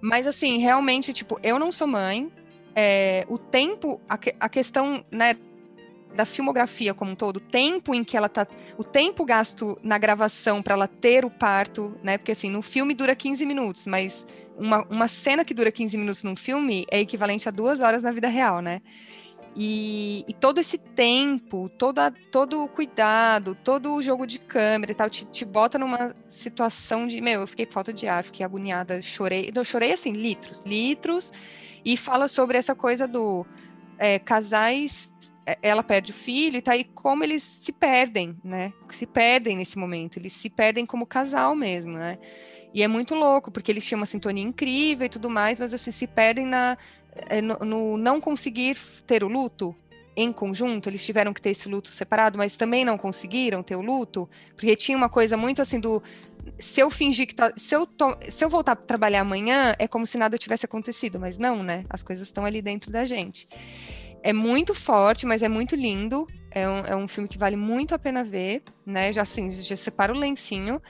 mas 0.00 0.24
assim, 0.24 0.58
realmente, 0.58 1.12
tipo, 1.12 1.36
eu 1.42 1.58
não 1.58 1.72
sou 1.72 1.88
mãe, 1.88 2.30
é, 2.76 3.24
o 3.26 3.38
tempo, 3.38 3.98
a, 4.06 4.18
a 4.38 4.48
questão, 4.50 5.02
né, 5.10 5.34
da 6.14 6.26
filmografia 6.26 6.94
como 6.94 7.12
um 7.12 7.14
todo, 7.14 7.38
o 7.38 7.40
tempo 7.40 7.94
em 7.94 8.04
que 8.04 8.16
ela 8.16 8.28
tá, 8.28 8.46
o 8.76 8.84
tempo 8.84 9.24
gasto 9.24 9.78
na 9.82 9.98
gravação 9.98 10.62
para 10.62 10.74
ela 10.74 10.86
ter 10.86 11.24
o 11.24 11.30
parto, 11.30 11.94
né? 12.02 12.16
Porque 12.18 12.32
assim, 12.32 12.50
no 12.50 12.62
filme 12.62 12.94
dura 12.94 13.14
15 13.14 13.44
minutos, 13.44 13.86
mas 13.86 14.26
uma, 14.56 14.82
uma 14.88 15.08
cena 15.08 15.44
que 15.44 15.52
dura 15.52 15.70
15 15.70 15.96
minutos 15.98 16.22
num 16.22 16.36
filme 16.36 16.86
é 16.90 17.00
equivalente 17.00 17.48
a 17.48 17.52
duas 17.52 17.80
horas 17.80 18.02
na 18.02 18.12
vida 18.12 18.28
real, 18.28 18.60
né? 18.60 18.80
E, 19.58 20.22
e, 20.28 20.34
todo 20.34 20.58
esse 20.58 20.76
tempo, 20.76 21.70
toda, 21.70 22.12
todo 22.30 22.62
o 22.62 22.68
cuidado, 22.68 23.56
todo 23.64 23.94
o 23.94 24.02
jogo 24.02 24.26
de 24.26 24.38
câmera 24.38 24.92
e 24.92 24.94
tal, 24.94 25.08
te, 25.08 25.24
te 25.24 25.46
bota 25.46 25.78
numa 25.78 26.14
situação 26.26 27.06
de. 27.06 27.22
Meu, 27.22 27.40
eu 27.40 27.46
fiquei 27.46 27.64
com 27.64 27.72
falta 27.72 27.90
de 27.90 28.06
ar, 28.06 28.22
fiquei 28.22 28.44
agoniada, 28.44 29.00
chorei. 29.00 29.50
Eu 29.54 29.64
chorei 29.64 29.94
assim, 29.94 30.12
litros, 30.12 30.62
litros. 30.66 31.32
E 31.86 31.96
fala 31.96 32.26
sobre 32.26 32.58
essa 32.58 32.74
coisa 32.74 33.06
do 33.06 33.46
é, 33.96 34.18
casais, 34.18 35.12
é, 35.46 35.56
ela 35.62 35.84
perde 35.84 36.10
o 36.10 36.14
filho 36.14 36.56
e 36.56 36.60
tá 36.60 36.72
aí 36.72 36.82
como 36.82 37.22
eles 37.22 37.44
se 37.44 37.70
perdem, 37.72 38.36
né? 38.42 38.72
Se 38.90 39.06
perdem 39.06 39.56
nesse 39.56 39.78
momento, 39.78 40.18
eles 40.18 40.32
se 40.32 40.50
perdem 40.50 40.84
como 40.84 41.06
casal 41.06 41.54
mesmo, 41.54 41.92
né? 41.92 42.18
E 42.74 42.82
é 42.82 42.88
muito 42.88 43.14
louco, 43.14 43.52
porque 43.52 43.70
eles 43.70 43.86
tinham 43.86 44.00
uma 44.00 44.06
sintonia 44.06 44.42
incrível 44.42 45.06
e 45.06 45.08
tudo 45.08 45.30
mais, 45.30 45.60
mas 45.60 45.72
assim, 45.72 45.92
se 45.92 46.08
perdem 46.08 46.44
na, 46.44 46.76
é, 47.28 47.40
no, 47.40 47.56
no 47.60 47.96
não 47.96 48.20
conseguir 48.20 48.76
ter 49.06 49.22
o 49.22 49.28
luto, 49.28 49.72
em 50.16 50.32
conjunto, 50.32 50.88
eles 50.88 51.04
tiveram 51.04 51.32
que 51.32 51.42
ter 51.42 51.50
esse 51.50 51.68
luto 51.68 51.90
separado, 51.90 52.38
mas 52.38 52.56
também 52.56 52.84
não 52.84 52.96
conseguiram 52.96 53.62
ter 53.62 53.76
o 53.76 53.82
luto, 53.82 54.28
porque 54.56 54.74
tinha 54.74 54.96
uma 54.96 55.10
coisa 55.10 55.36
muito 55.36 55.60
assim 55.60 55.78
do 55.78 56.02
se 56.58 56.80
eu 56.80 56.90
fingir 56.90 57.26
que 57.26 57.34
tá, 57.34 57.52
se 57.56 57.74
eu 57.74 57.86
to, 57.86 58.16
se 58.28 58.44
eu 58.44 58.48
voltar 58.48 58.76
para 58.76 58.86
trabalhar 58.86 59.20
amanhã, 59.20 59.74
é 59.78 59.86
como 59.86 60.06
se 60.06 60.18
nada 60.18 60.38
tivesse 60.38 60.64
acontecido, 60.64 61.18
mas 61.18 61.38
não, 61.38 61.62
né? 61.62 61.84
As 61.88 62.02
coisas 62.02 62.28
estão 62.28 62.44
ali 62.44 62.62
dentro 62.62 62.90
da 62.90 63.04
gente. 63.04 63.48
É 64.22 64.32
muito 64.32 64.74
forte, 64.74 65.26
mas 65.26 65.42
é 65.42 65.48
muito 65.48 65.76
lindo. 65.76 66.26
É 66.50 66.68
um, 66.68 66.78
é 66.78 66.96
um 66.96 67.06
filme 67.06 67.28
que 67.28 67.38
vale 67.38 67.56
muito 67.56 67.94
a 67.94 67.98
pena 67.98 68.24
ver, 68.24 68.62
né? 68.84 69.12
Já 69.12 69.22
assim, 69.22 69.50
já 69.50 69.76
separa 69.76 70.12
o 70.12 70.16
lencinho. 70.16 70.80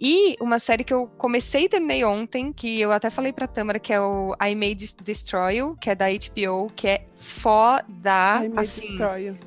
E 0.00 0.34
uma 0.40 0.58
série 0.58 0.82
que 0.82 0.94
eu 0.94 1.06
comecei 1.06 1.64
e 1.64 1.68
terminei 1.68 2.02
ontem, 2.04 2.54
que 2.54 2.80
eu 2.80 2.90
até 2.90 3.10
falei 3.10 3.34
pra 3.34 3.46
Tâmara, 3.46 3.78
que 3.78 3.92
é 3.92 4.00
o 4.00 4.34
I 4.42 4.54
May 4.54 4.74
Destroy 4.74 5.56
You, 5.56 5.76
que 5.78 5.90
é 5.90 5.94
da 5.94 6.06
HBO, 6.06 6.72
que 6.74 6.88
é 6.88 7.06
foda. 7.16 8.42
I 8.42 8.48
May 8.48 8.64
assim, 8.64 8.88
Destroy 8.88 9.26
You. 9.26 9.38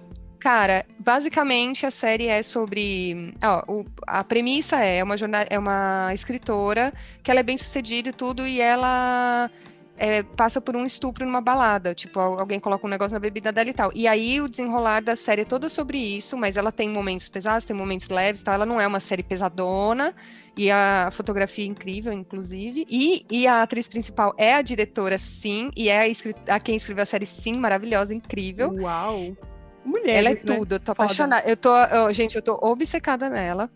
Cara, 0.44 0.86
basicamente 1.00 1.86
a 1.86 1.92
série 1.92 2.28
é 2.28 2.44
sobre. 2.44 3.34
Ó, 3.42 3.64
o, 3.66 3.86
a 4.06 4.26
premissa 4.26 4.76
é 4.76 5.02
uma, 5.02 5.16
jornal, 5.16 5.46
é 5.50 5.58
uma 5.58 6.14
escritora 6.14 6.94
que 7.24 7.32
ela 7.32 7.40
é 7.40 7.44
bem 7.44 7.58
sucedida 7.58 8.10
e 8.10 8.12
tudo, 8.12 8.46
e 8.46 8.60
ela 8.60 9.50
é, 9.98 10.22
passa 10.22 10.60
por 10.60 10.76
um 10.76 10.86
estupro 10.86 11.26
numa 11.26 11.40
balada. 11.40 11.96
Tipo, 11.96 12.20
alguém 12.20 12.60
coloca 12.60 12.86
um 12.86 12.90
negócio 12.90 13.14
na 13.14 13.22
bebida 13.22 13.54
dela 13.54 13.70
e 13.70 13.74
tal. 13.74 13.90
E 13.96 14.06
aí 14.06 14.42
o 14.42 14.50
desenrolar 14.50 15.02
da 15.02 15.16
série 15.16 15.44
é 15.44 15.46
toda 15.46 15.70
sobre 15.70 15.98
isso, 15.98 16.38
mas 16.38 16.58
ela 16.58 16.74
tem 16.74 16.90
momentos 16.90 17.30
pesados, 17.30 17.64
tem 17.64 17.74
momentos 17.74 18.10
leves 18.10 18.44
tal. 18.44 18.56
Ela 18.56 18.66
não 18.66 18.82
é 18.82 18.86
uma 18.86 19.00
série 19.00 19.24
pesadona. 19.24 20.14
E 20.58 20.70
a 20.70 21.08
fotografia 21.14 21.64
é 21.64 21.68
incrível, 21.70 22.12
inclusive. 22.12 22.86
E, 22.90 23.26
e 23.32 23.48
a 23.48 23.62
atriz 23.62 23.88
principal 23.88 24.36
é 24.38 24.56
a 24.56 24.62
diretora, 24.62 25.18
sim. 25.18 25.72
E 25.74 25.88
é 25.88 26.02
a, 26.02 26.56
a 26.56 26.60
quem 26.60 26.76
escreveu 26.76 27.04
a 27.04 27.06
série, 27.06 27.26
sim, 27.26 27.54
maravilhosa, 27.58 28.14
incrível. 28.14 28.74
Uau! 28.74 29.38
Mulher. 29.86 30.18
Ela 30.18 30.30
é 30.30 30.34
né? 30.34 30.42
tudo, 30.46 30.76
eu 30.76 30.80
tô 30.80 30.92
apaixonada. 30.92 31.48
Eu 31.50 31.58
tô, 31.58 31.76
eu, 31.76 32.14
gente, 32.14 32.36
eu 32.36 32.42
tô 32.42 32.58
obcecada 32.62 33.30
nela. 33.30 33.70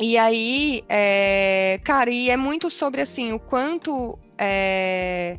E 0.00 0.16
aí, 0.16 0.82
é, 0.88 1.78
cara, 1.84 2.10
e 2.10 2.30
é 2.30 2.36
muito 2.36 2.70
sobre 2.70 3.00
assim, 3.00 3.32
o 3.32 3.38
quanto 3.38 4.18
é, 4.38 5.38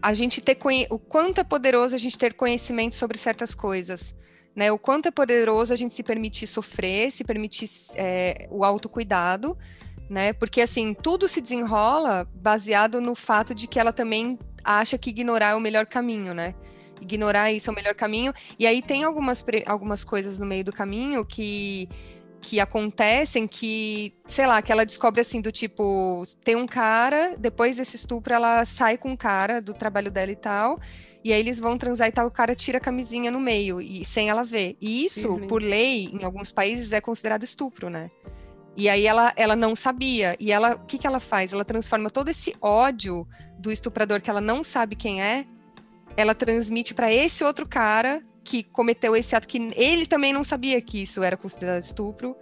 a 0.00 0.14
gente 0.14 0.40
ter 0.40 0.56
o 0.88 0.98
quanto 0.98 1.40
é 1.40 1.44
poderoso 1.44 1.94
a 1.94 1.98
gente 1.98 2.16
ter 2.16 2.34
conhecimento 2.34 2.94
sobre 2.94 3.18
certas 3.18 3.54
coisas, 3.54 4.14
né? 4.54 4.70
O 4.70 4.78
quanto 4.78 5.08
é 5.08 5.10
poderoso 5.10 5.72
a 5.72 5.76
gente 5.76 5.92
se 5.92 6.02
permitir 6.02 6.46
sofrer, 6.46 7.10
se 7.10 7.24
permitir 7.24 7.68
é, 7.94 8.46
o 8.50 8.64
autocuidado, 8.64 9.58
né? 10.08 10.32
Porque 10.32 10.60
assim 10.60 10.94
tudo 10.94 11.26
se 11.26 11.40
desenrola 11.40 12.26
baseado 12.34 13.00
no 13.00 13.14
fato 13.14 13.54
de 13.54 13.66
que 13.66 13.80
ela 13.80 13.92
também 13.92 14.38
acha 14.62 14.96
que 14.96 15.10
ignorar 15.10 15.50
é 15.50 15.54
o 15.54 15.60
melhor 15.60 15.86
caminho, 15.86 16.32
né? 16.32 16.54
Ignorar 17.00 17.52
isso 17.52 17.70
é 17.70 17.72
o 17.72 17.76
melhor 17.76 17.94
caminho. 17.94 18.32
E 18.58 18.66
aí 18.66 18.82
tem 18.82 19.04
algumas, 19.04 19.44
algumas 19.66 20.04
coisas 20.04 20.38
no 20.38 20.46
meio 20.46 20.64
do 20.64 20.72
caminho 20.72 21.24
que 21.24 21.88
que 22.40 22.60
acontecem 22.60 23.46
que, 23.46 24.14
sei 24.26 24.46
lá, 24.46 24.62
que 24.62 24.70
ela 24.70 24.86
descobre 24.86 25.20
assim, 25.20 25.40
do 25.40 25.50
tipo, 25.50 26.22
tem 26.44 26.56
um 26.56 26.66
cara, 26.66 27.36
depois 27.36 27.76
desse 27.76 27.96
estupro, 27.96 28.32
ela 28.32 28.64
sai 28.64 28.96
com 28.96 29.10
um 29.10 29.16
cara 29.16 29.60
do 29.60 29.74
trabalho 29.74 30.10
dela 30.10 30.30
e 30.30 30.36
tal, 30.36 30.80
e 31.24 31.32
aí 31.32 31.40
eles 31.40 31.58
vão 31.58 31.76
transar 31.76 32.08
e 32.08 32.12
tal, 32.12 32.26
o 32.26 32.30
cara 32.30 32.54
tira 32.54 32.78
a 32.78 32.80
camisinha 32.80 33.30
no 33.30 33.40
meio, 33.40 33.80
e 33.80 34.04
sem 34.04 34.30
ela 34.30 34.42
ver. 34.44 34.76
E 34.80 35.04
isso, 35.04 35.30
uhum. 35.30 35.46
por 35.46 35.62
lei, 35.62 36.10
em 36.12 36.24
alguns 36.24 36.52
países, 36.52 36.92
é 36.92 37.00
considerado 37.00 37.42
estupro, 37.42 37.90
né? 37.90 38.10
E 38.76 38.88
aí 38.88 39.06
ela, 39.06 39.32
ela 39.36 39.56
não 39.56 39.74
sabia. 39.74 40.36
E 40.38 40.52
ela, 40.52 40.76
o 40.76 40.86
que, 40.86 40.98
que 40.98 41.06
ela 41.06 41.18
faz? 41.18 41.52
Ela 41.52 41.64
transforma 41.64 42.08
todo 42.08 42.28
esse 42.28 42.54
ódio 42.60 43.26
do 43.58 43.72
estuprador 43.72 44.20
que 44.20 44.30
ela 44.30 44.40
não 44.40 44.62
sabe 44.62 44.94
quem 44.94 45.20
é, 45.20 45.44
ela 46.18 46.34
transmite 46.34 46.94
para 46.94 47.12
esse 47.12 47.44
outro 47.44 47.64
cara 47.64 48.20
que 48.42 48.64
cometeu 48.64 49.14
esse 49.14 49.36
ato 49.36 49.46
que 49.46 49.70
ele 49.76 50.04
também 50.04 50.32
não 50.32 50.42
sabia 50.42 50.80
que 50.80 51.00
isso 51.00 51.22
era 51.22 51.36
considerado 51.36 51.80
estupro. 51.80 52.36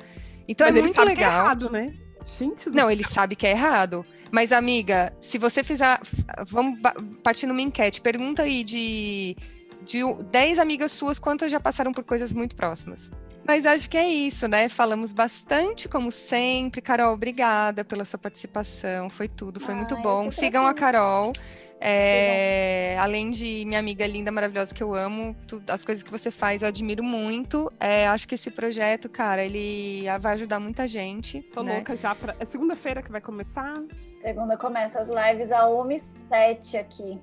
Então 0.48 0.66
Mas 0.66 0.77
é 0.77 0.81
muito 0.81 1.03
legal. 1.03 1.15
Que 1.15 1.24
é 1.24 1.27
errado, 1.27 1.70
né? 1.70 1.94
Gente 2.39 2.70
não, 2.70 2.85
céu. 2.85 2.90
ele 2.90 3.05
sabe 3.05 3.36
que 3.36 3.47
é 3.47 3.51
errado. 3.51 4.07
Mas, 4.32 4.51
amiga, 4.51 5.12
se 5.20 5.36
você 5.36 5.62
fizer. 5.62 6.01
Vamos 6.47 6.81
partir 7.23 7.47
numa 7.47 7.61
enquete. 7.61 8.01
Pergunta 8.01 8.44
aí 8.44 8.65
de, 8.65 9.36
de 9.82 10.01
10 10.31 10.59
amigas 10.59 10.93
suas, 10.93 11.19
quantas 11.19 11.53
já 11.53 11.61
passaram 11.61 11.93
por 11.93 12.03
coisas 12.03 12.32
muito 12.32 12.57
próximas? 12.57 13.11
Mas 13.47 13.66
acho 13.66 13.90
que 13.90 13.98
é 13.98 14.09
isso, 14.09 14.48
né? 14.48 14.70
Falamos 14.70 15.12
bastante, 15.12 15.86
como 15.86 16.11
sempre. 16.11 16.81
Carol, 16.81 17.12
obrigada 17.12 17.85
pela 17.85 18.07
sua 18.07 18.19
participação. 18.19 19.11
Foi 19.11 19.28
tudo, 19.28 19.61
foi 19.61 19.74
muito 19.74 19.97
bom. 19.98 20.31
Sigam 20.31 20.66
a 20.66 20.73
Carol. 20.73 21.32
É, 21.81 22.97
além 22.98 23.31
de 23.31 23.65
minha 23.66 23.78
amiga 23.78 24.07
linda, 24.07 24.32
maravilhosa, 24.32 24.74
que 24.74 24.82
eu 24.82 24.94
amo, 24.94 25.36
tu, 25.47 25.62
as 25.69 25.85
coisas 25.85 26.03
que 26.03 26.11
você 26.11 26.31
faz 26.31 26.62
eu 26.62 26.69
admiro 26.69 27.05
muito. 27.05 27.70
É, 27.78 28.07
acho 28.07 28.27
que 28.27 28.35
esse 28.35 28.51
projeto, 28.51 29.09
cara, 29.09 29.44
ele 29.44 30.05
vai 30.20 30.35
ajudar 30.35 30.59
muita 30.59 30.86
gente. 30.89 31.43
Tô 31.43 31.62
né? 31.62 31.77
louca 31.77 31.97
já. 31.97 32.15
Pra... 32.15 32.35
É 32.39 32.44
segunda-feira 32.44 33.03
que 33.03 33.11
vai 33.11 33.20
começar? 33.20 33.74
Segunda 34.15 34.57
começa 34.57 35.01
as 35.01 35.09
lives 35.09 35.53
a 35.53 35.65
1h07 35.66 36.81
aqui. 36.81 37.20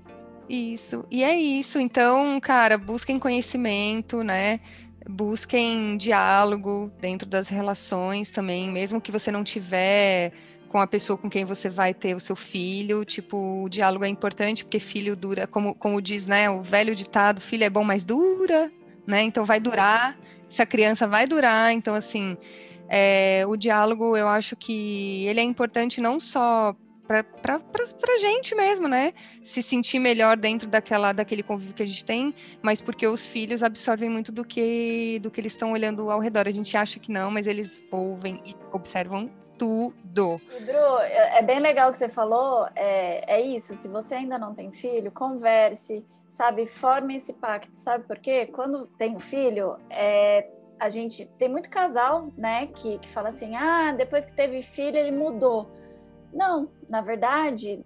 Isso. 0.48 1.06
E 1.10 1.24
é 1.24 1.36
isso. 1.36 1.80
Então, 1.80 2.40
cara, 2.40 2.78
busquem 2.78 3.18
conhecimento, 3.18 4.24
né? 4.24 4.60
Busquem 5.10 5.98
diálogo 5.98 6.92
dentro 7.00 7.28
das 7.28 7.50
relações 7.50 8.32
também, 8.32 8.70
mesmo 8.70 9.02
que 9.02 9.12
você 9.12 9.32
não 9.32 9.44
tiver 9.44 10.32
com 10.74 10.80
a 10.80 10.88
pessoa 10.88 11.16
com 11.16 11.30
quem 11.30 11.46
você 11.46 11.70
vai 11.70 11.94
ter 11.94 12.16
o 12.16 12.20
seu 12.20 12.36
filho. 12.36 13.06
Tipo, 13.06 13.64
o 13.64 13.70
diálogo 13.70 14.04
é 14.06 14.08
importante, 14.08 14.66
porque 14.66 14.80
filho 14.80 15.16
dura, 15.16 15.46
como, 15.46 15.76
como 15.76 16.02
diz, 16.02 16.26
né, 16.26 16.50
o 16.50 16.64
velho 16.64 16.96
ditado, 16.96 17.40
filho 17.40 17.64
é 17.64 17.70
bom, 17.70 17.84
mas 17.84 18.04
dura, 18.06 18.72
né? 19.06 19.22
Então 19.22 19.46
vai 19.46 19.60
durar, 19.60 20.18
essa 20.50 20.66
criança 20.66 21.08
vai 21.08 21.28
durar. 21.28 21.72
Então, 21.72 21.94
assim, 21.94 22.36
é, 22.90 23.46
o 23.48 23.56
diálogo, 23.56 24.18
eu 24.18 24.28
acho 24.28 24.56
que 24.56 25.28
ele 25.28 25.40
é 25.40 25.44
importante 25.44 26.02
não 26.02 26.20
só 26.20 26.76
para 27.06 27.24
a 27.56 28.18
gente 28.18 28.56
mesmo, 28.56 28.88
né? 28.88 29.14
Se 29.44 29.62
sentir 29.62 30.00
melhor 30.00 30.36
dentro 30.38 30.68
daquela, 30.68 31.14
daquele 31.14 31.44
convívio 31.44 31.76
que 31.76 31.84
a 31.84 31.86
gente 31.86 32.04
tem, 32.04 32.34
mas 32.64 32.82
porque 32.82 33.06
os 33.06 33.28
filhos 33.28 33.62
absorvem 33.62 34.10
muito 34.10 34.32
do 34.32 34.44
que, 34.44 35.20
do 35.22 35.30
que 35.30 35.40
eles 35.40 35.54
estão 35.54 35.74
olhando 35.74 36.10
ao 36.10 36.20
redor. 36.20 36.48
A 36.48 36.52
gente 36.52 36.76
acha 36.76 37.00
que 37.00 37.12
não, 37.12 37.30
mas 37.30 37.46
eles 37.46 37.88
ouvem 37.92 38.42
e 38.44 38.56
observam 38.72 39.30
tudo. 39.64 40.40
É, 41.02 41.40
é 41.40 41.42
bem 41.42 41.60
legal 41.60 41.90
o 41.90 41.92
que 41.94 41.98
você 41.98 42.10
falou. 42.10 42.68
É, 42.76 43.36
é 43.36 43.42
isso. 43.42 43.76
Se 43.76 43.88
você 43.88 44.16
ainda 44.16 44.38
não 44.38 44.54
tem 44.54 44.72
filho, 44.72 45.12
converse, 45.12 46.06
sabe? 46.30 46.68
Forme 46.68 47.16
esse 47.16 47.34
pacto, 47.34 47.76
sabe 47.76 48.04
por 48.06 48.20
quê? 48.20 48.46
Quando 48.48 48.88
tem 48.98 49.16
um 49.16 49.20
filho, 49.20 49.78
é, 49.90 50.50
a 50.80 50.90
gente 50.90 51.26
tem 51.38 51.48
muito 51.48 51.70
casal, 51.70 52.30
né, 52.38 52.68
que, 52.68 53.00
que 53.00 53.10
fala 53.14 53.30
assim: 53.30 53.56
ah, 53.56 53.94
depois 53.94 54.26
que 54.26 54.34
teve 54.34 54.62
filho, 54.62 54.98
ele 54.98 55.12
mudou. 55.12 55.72
Não, 56.34 56.70
na 56.90 57.02
verdade, 57.02 57.84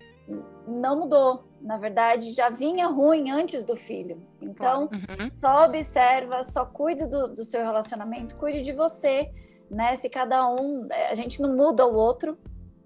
não 0.68 1.00
mudou. 1.00 1.46
Na 1.62 1.78
verdade, 1.78 2.34
já 2.34 2.50
vinha 2.50 2.88
ruim 2.88 3.32
antes 3.32 3.66
do 3.66 3.76
filho. 3.76 4.22
Então, 4.42 4.84
uhum. 4.84 5.30
só 5.32 5.66
observa, 5.66 6.44
só 6.44 6.66
cuide 6.66 7.08
do, 7.08 7.28
do 7.28 7.44
seu 7.44 7.62
relacionamento, 7.62 8.36
cuide 8.36 8.62
de 8.62 8.72
você, 8.72 9.32
né? 9.70 9.96
Se 9.96 10.10
cada 10.10 10.50
um, 10.50 10.88
a 11.10 11.14
gente 11.14 11.42
não 11.42 11.56
muda 11.56 11.86
o 11.86 11.96
outro, 11.96 12.38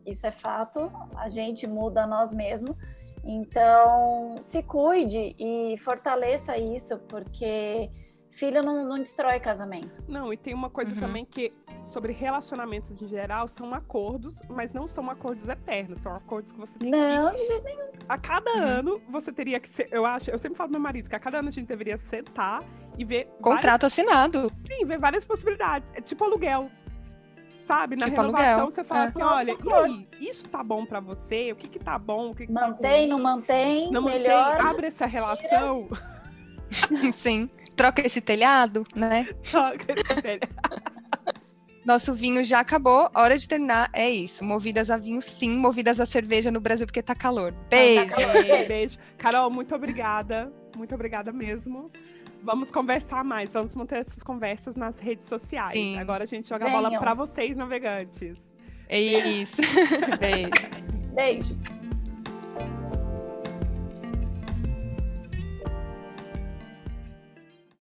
isso 0.05 0.25
é 0.25 0.31
fato, 0.31 0.91
a 1.15 1.27
gente 1.27 1.67
muda 1.67 2.07
nós 2.07 2.33
mesmos. 2.33 2.75
Então, 3.23 4.35
se 4.41 4.63
cuide 4.63 5.35
e 5.37 5.77
fortaleça 5.77 6.57
isso, 6.57 6.97
porque 7.07 7.89
filho 8.31 8.61
não, 8.63 8.83
não 8.85 8.97
destrói 8.97 9.39
casamento. 9.39 10.03
Não, 10.07 10.33
e 10.33 10.37
tem 10.37 10.53
uma 10.53 10.69
coisa 10.69 10.93
uhum. 10.93 10.99
também 10.99 11.25
que 11.25 11.53
sobre 11.83 12.13
relacionamentos 12.13 12.89
em 13.01 13.07
geral 13.07 13.47
são 13.47 13.73
acordos, 13.73 14.35
mas 14.49 14.71
não 14.71 14.87
são 14.87 15.09
acordos 15.09 15.47
eternos, 15.47 15.99
são 15.99 16.15
acordos 16.15 16.51
que 16.51 16.59
você 16.59 16.77
tem 16.79 16.89
não, 16.89 17.29
que... 17.31 17.41
de 17.41 17.47
jeito 17.47 17.63
nenhum. 17.63 17.89
A 18.07 18.17
cada 18.17 18.51
uhum. 18.51 18.63
ano 18.63 19.01
você 19.09 19.31
teria 19.31 19.59
que 19.59 19.69
ser, 19.69 19.87
eu 19.91 20.05
acho, 20.05 20.29
eu 20.29 20.39
sempre 20.39 20.57
falo 20.57 20.69
pro 20.69 20.79
meu 20.79 20.83
marido 20.83 21.09
que 21.09 21.15
a 21.15 21.19
cada 21.19 21.39
ano 21.39 21.49
a 21.49 21.51
gente 21.51 21.67
deveria 21.67 21.97
sentar 21.97 22.63
e 22.97 23.05
ver 23.05 23.25
contrato 23.41 23.81
várias... 23.81 23.99
assinado. 23.99 24.51
Sim, 24.67 24.85
ver 24.85 24.99
várias 24.99 25.25
possibilidades. 25.25 25.91
É 25.93 26.01
tipo 26.01 26.23
aluguel. 26.23 26.69
Sabe, 27.65 27.95
na 27.95 28.07
tipo 28.07 28.21
renovação 28.21 28.49
aluguel. 28.49 28.71
você 28.71 28.83
fala 28.83 29.03
é. 29.03 29.07
assim, 29.07 29.21
olha, 29.21 29.57
e 29.63 29.73
aí, 29.73 30.07
isso 30.19 30.49
tá 30.49 30.61
bom 30.63 30.85
para 30.85 30.99
você? 30.99 31.51
O 31.51 31.55
que 31.55 31.69
que 31.69 31.79
tá 31.79 31.97
bom? 31.97 32.31
O 32.31 32.35
que, 32.35 32.47
que 32.47 32.53
tá 32.53 32.67
mantém, 32.67 33.07
tá 33.07 33.15
não 33.15 33.23
mantém, 33.23 33.91
não 33.91 34.01
melhor. 34.01 34.55
Mantém, 34.55 34.69
abre 34.69 34.87
essa 34.87 35.05
relação. 35.05 35.87
Sim. 37.13 37.49
Troca 37.75 38.05
esse 38.05 38.21
telhado, 38.21 38.83
né? 38.95 39.27
Troca 39.49 39.85
esse 39.93 40.21
telhado. 40.21 40.49
Nosso 41.85 42.13
vinho 42.13 42.43
já 42.43 42.59
acabou, 42.59 43.09
hora 43.15 43.37
de 43.37 43.47
terminar. 43.47 43.89
É 43.93 44.09
isso. 44.09 44.45
Movidas 44.45 44.91
a 44.91 44.97
vinho, 44.97 45.21
sim. 45.21 45.49
Movidas 45.57 45.99
a 45.99 46.05
cerveja 46.05 46.51
no 46.51 46.59
Brasil, 46.59 46.85
porque 46.85 47.01
tá 47.01 47.15
calor. 47.15 47.53
Beijo. 47.69 48.05
Tá 48.05 48.15
calor. 48.15 48.67
Beijo. 48.67 48.99
Carol, 49.17 49.49
muito 49.49 49.73
obrigada. 49.73 50.53
Muito 50.77 50.93
obrigada 50.93 51.31
mesmo. 51.31 51.91
Vamos 52.43 52.69
conversar 52.71 53.23
mais. 53.23 53.51
Vamos 53.51 53.73
manter 53.73 54.05
essas 54.05 54.21
conversas 54.21 54.75
nas 54.75 54.99
redes 54.99 55.27
sociais. 55.27 55.73
Sim. 55.73 55.97
Agora 55.97 56.23
a 56.23 56.27
gente 56.27 56.49
joga 56.49 56.65
Venham. 56.65 56.79
a 56.79 56.81
bola 56.83 56.99
para 56.99 57.13
vocês, 57.15 57.57
navegantes. 57.57 58.37
É 58.87 58.99
isso. 58.99 59.61
Beijo. 60.19 60.81
Beijos. 61.15 61.80